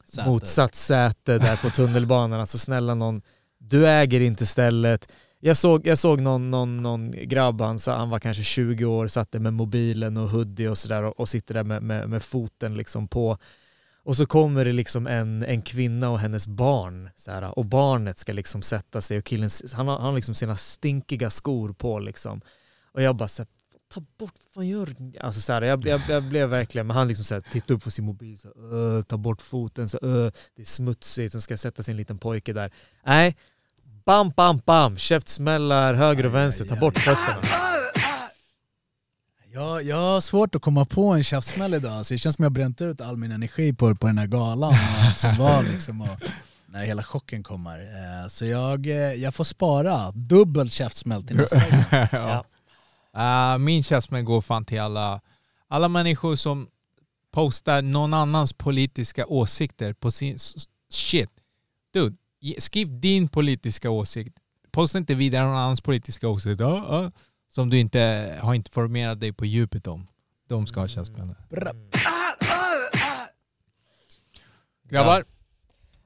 Säte. 0.05 0.29
motsatt 0.29 0.75
säte 0.75 1.37
där 1.37 1.55
på 1.61 1.69
tunnelbanan. 1.69 2.39
Alltså 2.39 2.57
snälla 2.57 2.95
någon, 2.95 3.21
du 3.57 3.87
äger 3.87 4.21
inte 4.21 4.45
stället. 4.45 5.11
jag 5.39 5.57
såg, 5.57 5.87
jag 5.87 5.97
såg 5.97 6.21
någon, 6.21 6.51
någon, 6.51 6.77
någon 6.83 7.11
grabb, 7.11 7.61
han, 7.61 7.79
sa- 7.79 7.97
han 7.97 8.09
var 8.09 8.19
kanske 8.19 8.43
20 8.43 8.85
år, 8.85 9.07
satt 9.07 9.31
där 9.31 9.39
med 9.39 9.53
mobilen 9.53 10.17
och 10.17 10.29
hoodie 10.29 10.67
och 10.67 10.77
sådär 10.77 11.03
och, 11.03 11.19
och 11.19 11.29
sitter 11.29 11.53
där 11.53 11.63
med, 11.63 11.83
med, 11.83 12.09
med 12.09 12.23
foten 12.23 12.75
liksom 12.75 13.07
på. 13.07 13.37
Och 14.03 14.17
så 14.17 14.25
kommer 14.25 14.65
det 14.65 14.71
liksom 14.73 15.07
en, 15.07 15.43
en 15.43 15.61
kvinna 15.61 16.09
och 16.09 16.19
hennes 16.19 16.47
barn 16.47 17.09
så 17.15 17.31
här, 17.31 17.59
och 17.59 17.65
barnet 17.65 18.17
ska 18.17 18.33
liksom 18.33 18.61
sätta 18.61 19.01
sig 19.01 19.17
och 19.17 19.23
killen, 19.25 19.49
han 19.73 19.87
har, 19.87 19.95
han 19.95 20.05
har 20.05 20.13
liksom 20.15 20.35
sina 20.35 20.55
stinkiga 20.57 21.29
skor 21.29 21.73
på 21.73 21.99
liksom. 21.99 22.41
Och 22.93 23.01
jag 23.01 23.15
bara 23.15 23.27
så 23.27 23.41
här, 23.41 23.47
ta 23.93 23.99
bort, 23.99 24.33
vad 24.45 24.53
fan 24.53 24.67
gör 24.67 24.85
du? 24.85 25.19
Alltså 25.19 25.41
så 25.41 25.53
här, 25.53 25.61
jag, 25.61 25.87
jag, 25.87 26.01
jag 26.09 26.23
blev 26.23 26.49
verkligen, 26.49 26.87
men 26.87 26.97
han 26.97 27.07
liksom 27.07 27.25
så 27.25 27.33
här, 27.33 27.41
tittade 27.41 27.73
upp 27.73 27.83
på 27.83 27.91
sin 27.91 28.05
mobil, 28.05 28.39
så 28.39 28.47
här, 28.47 28.73
"Öh, 28.97 29.01
ta 29.03 29.17
bort 29.17 29.41
foten, 29.41 29.89
så, 29.89 29.99
"Öh, 30.01 30.31
det 30.55 30.61
är 30.61 30.65
smutsigt, 30.65 31.31
sen 31.31 31.41
ska 31.41 31.51
jag 31.51 31.59
sätta 31.59 31.83
sin 31.83 31.97
liten 31.97 32.17
pojke 32.17 32.53
där. 32.53 32.71
Nej, 33.05 33.35
bam, 34.05 34.29
bam, 34.29 34.61
bam, 34.65 34.97
käftsmällar 34.97 35.93
höger 35.93 36.25
och 36.25 36.35
vänster, 36.35 36.65
ta 36.65 36.75
bort 36.75 36.97
fötterna. 36.97 37.41
Jag, 39.53 39.83
jag 39.83 39.95
har 40.01 40.21
svårt 40.21 40.55
att 40.55 40.61
komma 40.61 40.85
på 40.85 41.13
en 41.13 41.23
käftsmäll 41.23 41.73
idag, 41.73 42.05
så 42.05 42.13
det 42.13 42.17
känns 42.17 42.35
som 42.35 42.43
jag 42.43 42.51
bränt 42.51 42.81
ut 42.81 43.01
all 43.01 43.17
min 43.17 43.31
energi 43.31 43.73
på, 43.73 43.95
på 43.95 44.07
den 44.07 44.17
här 44.17 44.27
galan 44.27 44.69
och 44.69 45.05
allt 45.07 45.17
som 45.19 45.35
var 45.37 45.63
liksom, 45.63 46.01
och 46.01 46.19
när 46.65 46.85
hela 46.85 47.03
chocken 47.03 47.43
kommer. 47.43 47.79
Eh, 47.79 48.27
Så 48.27 48.45
jag, 48.45 48.87
eh, 48.87 48.93
jag 48.95 49.35
får 49.35 49.43
spara 49.43 50.11
dubbel 50.11 50.69
käftsmäll 50.69 51.23
till 51.23 51.35
nästa 51.35 51.57
gång. 51.59 51.83
ja. 52.11 52.43
Ah, 53.13 53.57
min 53.57 53.83
käftsmäll 53.83 54.23
går 54.23 54.41
fan 54.41 54.65
till 54.65 54.81
alla, 54.81 55.21
alla 55.67 55.87
människor 55.87 56.35
som 56.35 56.67
postar 57.31 57.81
någon 57.81 58.13
annans 58.13 58.53
politiska 58.53 59.25
åsikter 59.27 59.93
på 59.93 60.11
sin... 60.11 60.37
Shit. 60.89 61.29
Dude, 61.93 62.15
skriv 62.57 62.99
din 62.99 63.27
politiska 63.27 63.89
åsikt. 63.89 64.37
Posta 64.71 64.97
inte 64.97 65.15
vidare 65.15 65.45
någon 65.45 65.55
annans 65.57 65.81
politiska 65.81 66.27
åsikt. 66.27 66.59
Ja, 66.59 66.85
ja, 67.03 67.11
som 67.53 67.69
du 67.69 67.79
inte 67.79 68.37
har 68.41 68.53
informerat 68.53 69.19
dig 69.19 69.33
på 69.33 69.45
djupet 69.45 69.87
om. 69.87 70.07
De 70.49 70.67
ska 70.67 70.79
ha 70.79 70.87
käftsmällar. 70.87 71.35
Bra. 71.49 71.71
Grabbar, 74.89 75.23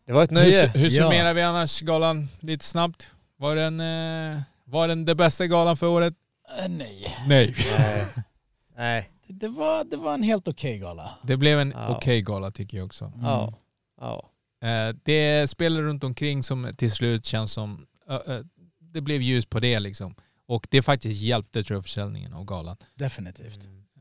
Det 0.05 0.13
var 0.13 0.23
ett 0.23 0.31
nöje. 0.31 0.67
hur, 0.67 0.79
hur 0.79 0.89
Ja. 0.89 1.03
summerar 1.03 1.33
vi 1.33 1.41
annars 1.41 1.81
galan 1.81 2.27
lite 2.39 2.65
snabbt? 2.65 3.07
Var 3.37 3.55
den, 3.55 3.79
eh, 3.79 4.41
var 4.63 4.87
den 4.87 5.05
det 5.05 5.15
bästa 5.15 5.47
galan 5.47 5.77
för 5.77 5.87
året? 5.87 6.13
Eh, 6.59 6.69
Nej, 6.69 7.15
Nej. 7.27 7.55
Nej. 7.79 8.05
Nej. 8.77 9.09
det, 9.27 9.47
var, 9.47 9.83
det 9.83 9.97
var 9.97 10.13
en 10.13 10.23
helt 10.23 10.47
okej 10.47 10.79
gala. 10.79 11.11
Det 11.23 11.37
blev 11.37 11.59
en 11.59 11.71
Ja. 11.71 11.95
okej 11.97 12.21
gala 12.21 12.51
tycker 12.51 12.77
jag 12.77 12.85
också. 12.85 13.11
Ja. 13.21 13.53
Ja. 14.01 14.29
Eh, 14.67 14.95
Det 15.03 15.13
är 15.13 15.47
spel 15.47 15.81
runt 15.81 16.03
omkring 16.03 16.43
som 16.43 16.71
till 16.77 16.91
slut 16.91 17.25
känns 17.25 17.51
som... 17.53 17.87
ö, 18.07 18.43
Det 18.79 19.01
blev 19.01 19.21
ljus 19.21 19.45
på 19.45 19.59
det 19.59 19.79
liksom. 19.79 20.15
Och 20.47 20.67
det 20.71 20.81
faktiskt 20.81 21.21
hjälpte 21.21 21.63
tror 21.63 21.77
jag 21.77 21.83
försäljningen 21.83 22.33
av 22.33 22.45
galan. 22.45 22.77
Definitivt. 22.95 23.59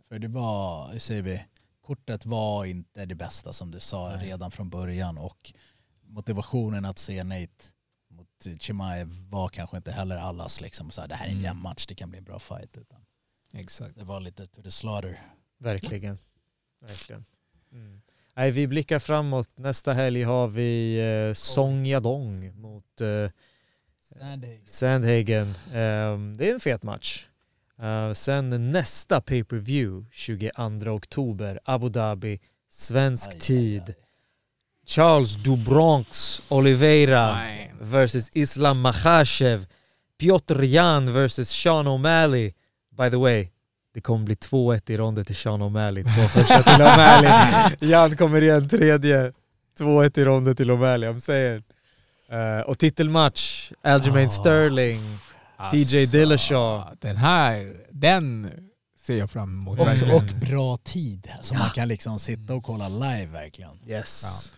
För 0.09 0.19
det 0.19 0.29
var, 0.29 0.89
hur 0.93 0.99
säger 0.99 1.23
vi, 1.23 1.43
kortet 1.87 2.27
var 2.27 2.65
inte 2.65 3.07
det 3.07 3.15
bästa 3.15 3.53
som 3.53 3.71
du 3.71 3.81
sa 3.81 4.09
Nej. 4.16 4.27
redan 4.29 4.51
från 4.51 4.71
början 4.71 5.19
och 5.19 5.53
motivationen 6.07 6.85
att 6.85 6.99
se 6.99 7.25
Nate 7.25 7.65
Chimaev 8.59 9.09
var 9.31 9.49
kanske 9.49 9.77
inte 9.77 9.93
heller 9.93 10.16
allas 10.16 10.61
liksom 10.61 10.91
så 10.91 11.01
här, 11.01 11.09
det 11.09 11.15
här 11.15 11.25
är 11.27 11.29
en 11.31 11.35
Mm. 11.35 11.45
jämn 11.45 11.61
match, 11.62 11.87
det 11.87 11.95
kan 11.95 12.11
bli 12.11 12.19
en 12.19 12.25
bra 12.25 12.39
fight. 12.39 12.77
Utan 12.77 13.01
Exakt. 13.53 13.95
det 13.99 14.05
var 14.05 14.21
lite 14.21 14.47
to 14.47 14.62
the 14.62 14.71
slaughter. 14.71 15.21
Verkligen. 15.59 16.19
Verkligen. 16.81 17.25
Mm. 17.73 18.01
Nej, 18.37 18.51
vi 18.51 18.66
blickar 18.66 18.99
framåt. 18.99 19.51
Nästa 19.57 19.93
helg 19.93 20.23
har 20.23 20.49
vi 20.49 20.99
eh, 21.29 21.35
Song 21.35 21.87
Yadong 21.87 22.61
mot 22.61 23.01
eh, 23.01 23.31
Sandhagen. 24.65 25.55
Ehm, 25.75 26.37
det 26.37 26.49
är 26.51 26.55
en 26.55 26.61
fet 26.61 26.83
match. 26.83 27.27
Eh, 27.79 28.12
sen 28.12 28.71
nästa 28.73 29.21
pay-per-view 29.21 30.05
22 30.12 30.91
oktober, 30.91 31.61
Abu 31.65 31.89
Dhabi, 31.89 32.41
svensk 32.69 33.29
Aj, 33.29 33.35
aj, 33.35 33.41
tid. 33.41 33.83
aj. 33.89 33.95
Charles 34.86 35.36
Dubronx 35.36 36.43
Oliveira 36.48 37.35
Nej. 37.35 37.73
versus 37.81 38.31
Islam 38.35 38.81
Makhachev. 38.81 39.66
Piotr 40.20 40.62
Jan 40.62 41.12
versus 41.12 41.51
Sean 41.51 41.86
O'Malley. 41.89 42.52
By 42.98 43.11
the 43.11 43.16
way, 43.16 43.48
det 43.94 44.01
kommer 44.01 44.24
bli 44.24 44.35
2-1 44.35 44.90
i 44.90 44.97
ronden 44.97 45.24
till 45.24 45.36
Sean 45.36 45.62
O'Malley. 45.62 46.02
Två 46.05 46.28
första 46.28 46.62
till 46.62 46.73
O'Malley. 46.85 47.77
Jan 47.81 48.16
kommer 48.16 48.43
igen, 48.43 48.69
tredje. 48.69 49.32
2-1 49.78 50.19
i 50.19 50.24
ronden 50.24 50.56
till 50.56 50.70
O'Malley, 50.70 51.12
I'm 51.12 51.19
saying. 51.19 51.62
Eh, 52.28 52.61
och 52.61 52.78
titelmatch, 52.78 53.73
Aljamain 53.82 54.27
Ah. 54.27 54.31
Sterling. 54.31 55.01
TJ 55.70 56.06
Dillashaw. 56.06 56.81
Alltså, 56.81 56.97
Den 57.01 57.16
här, 57.16 57.77
den 57.90 58.51
ser 58.98 59.16
jag 59.16 59.31
fram 59.31 59.51
emot. 59.51 59.78
Och, 59.78 60.15
och 60.15 60.23
bra 60.51 60.77
tid, 60.77 61.28
så 61.43 61.55
man 61.55 61.70
kan 61.70 61.89
liksom 61.89 62.19
sitta 62.19 62.55
och 62.55 62.65
kolla 62.65 62.89
live 62.89 63.27
verkligen. 63.27 63.70
Yes. 63.86 64.52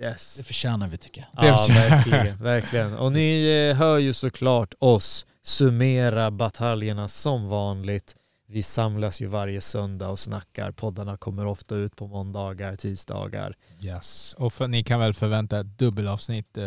Yes. 0.00 0.34
Det 0.36 0.44
förtjänar 0.44 0.88
vi 0.88 0.96
tycker 0.96 1.28
jag. 1.32 1.42
Det 1.44 1.48
Ja, 1.48 1.66
verkligen, 1.68 2.42
verkligen. 2.42 2.94
Och 2.94 3.12
ni 3.12 3.46
eh, 3.70 3.76
hör 3.76 3.98
ju 3.98 4.12
såklart 4.12 4.74
oss 4.78 5.26
summera 5.42 6.30
bataljerna 6.30 7.08
som 7.08 7.48
vanligt. 7.48 8.16
Vi 8.46 8.62
samlas 8.62 9.20
ju 9.20 9.26
varje 9.26 9.60
söndag 9.60 10.08
och 10.08 10.18
snackar. 10.18 10.72
Poddarna 10.72 11.16
kommer 11.16 11.46
ofta 11.46 11.74
ut 11.74 11.96
på 11.96 12.06
måndagar, 12.06 12.76
tisdagar. 12.76 13.54
Yes. 13.82 14.34
Och 14.38 14.52
för, 14.52 14.68
ni 14.68 14.84
kan 14.84 15.00
väl 15.00 15.14
förvänta 15.14 15.60
ett 15.60 15.78
dubbelavsnitt 15.78 16.56
eh, 16.56 16.64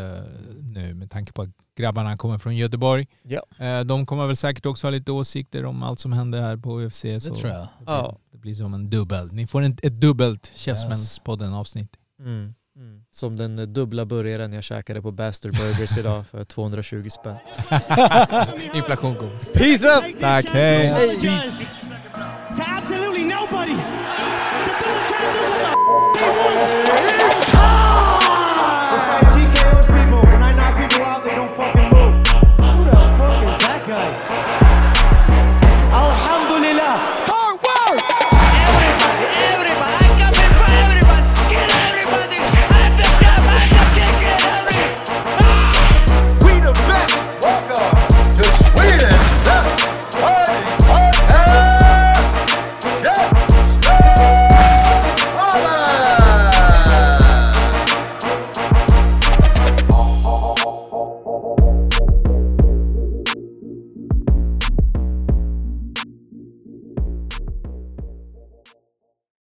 nu 0.60 0.94
med 0.94 1.12
tanke 1.12 1.34
på 1.34 1.42
att 1.42 1.50
grabbarna 1.78 2.18
kommer 2.18 2.38
från 2.38 2.56
Göteborg. 2.56 3.08
Ja. 3.24 3.66
Eh, 3.66 3.82
de 3.82 4.06
kommer 4.06 4.28
väl 4.28 4.36
säkert 4.38 4.66
också 4.66 4.88
ha 4.88 4.92
lite 4.92 5.12
åsikter 5.12 5.66
om 5.66 5.84
allt 5.84 6.00
som 6.00 6.14
händer 6.14 6.42
här 6.42 6.58
på 6.58 6.82
UFC. 6.82 7.02
Det 7.02 7.22
så 7.22 7.36
tror 7.36 7.52
jag. 7.52 7.62
Det, 7.62 7.68
Ja. 7.86 8.18
det 8.32 8.38
blir 8.38 8.54
som 8.54 8.74
en 8.74 8.90
dubbel. 8.90 9.32
Ni 9.34 9.48
får 9.48 9.62
en, 9.62 9.78
ett 9.84 10.02
dubbelt 10.02 10.52
Käftsmällspodden 10.56 11.54
avsnitt. 11.54 11.92
Mm. 12.20 12.56
Mm. 12.78 13.02
Som 13.12 13.36
den 13.36 13.74
dubbla 13.74 14.06
burgaren 14.06 14.54
jag 14.54 14.64
käkade 14.64 15.02
på 15.02 15.12
Bastard 15.12 15.52
Burgers 15.52 15.98
idag 15.98 16.28
för 16.28 16.44
220 16.44 17.10
spänn. 17.10 17.38
Inflation 18.74 19.14
går. 19.14 19.54
Peace 19.54 19.88
up! 19.88 20.20
Tack, 20.20 20.46
hej! 20.46 20.90
Apologize 20.92 21.66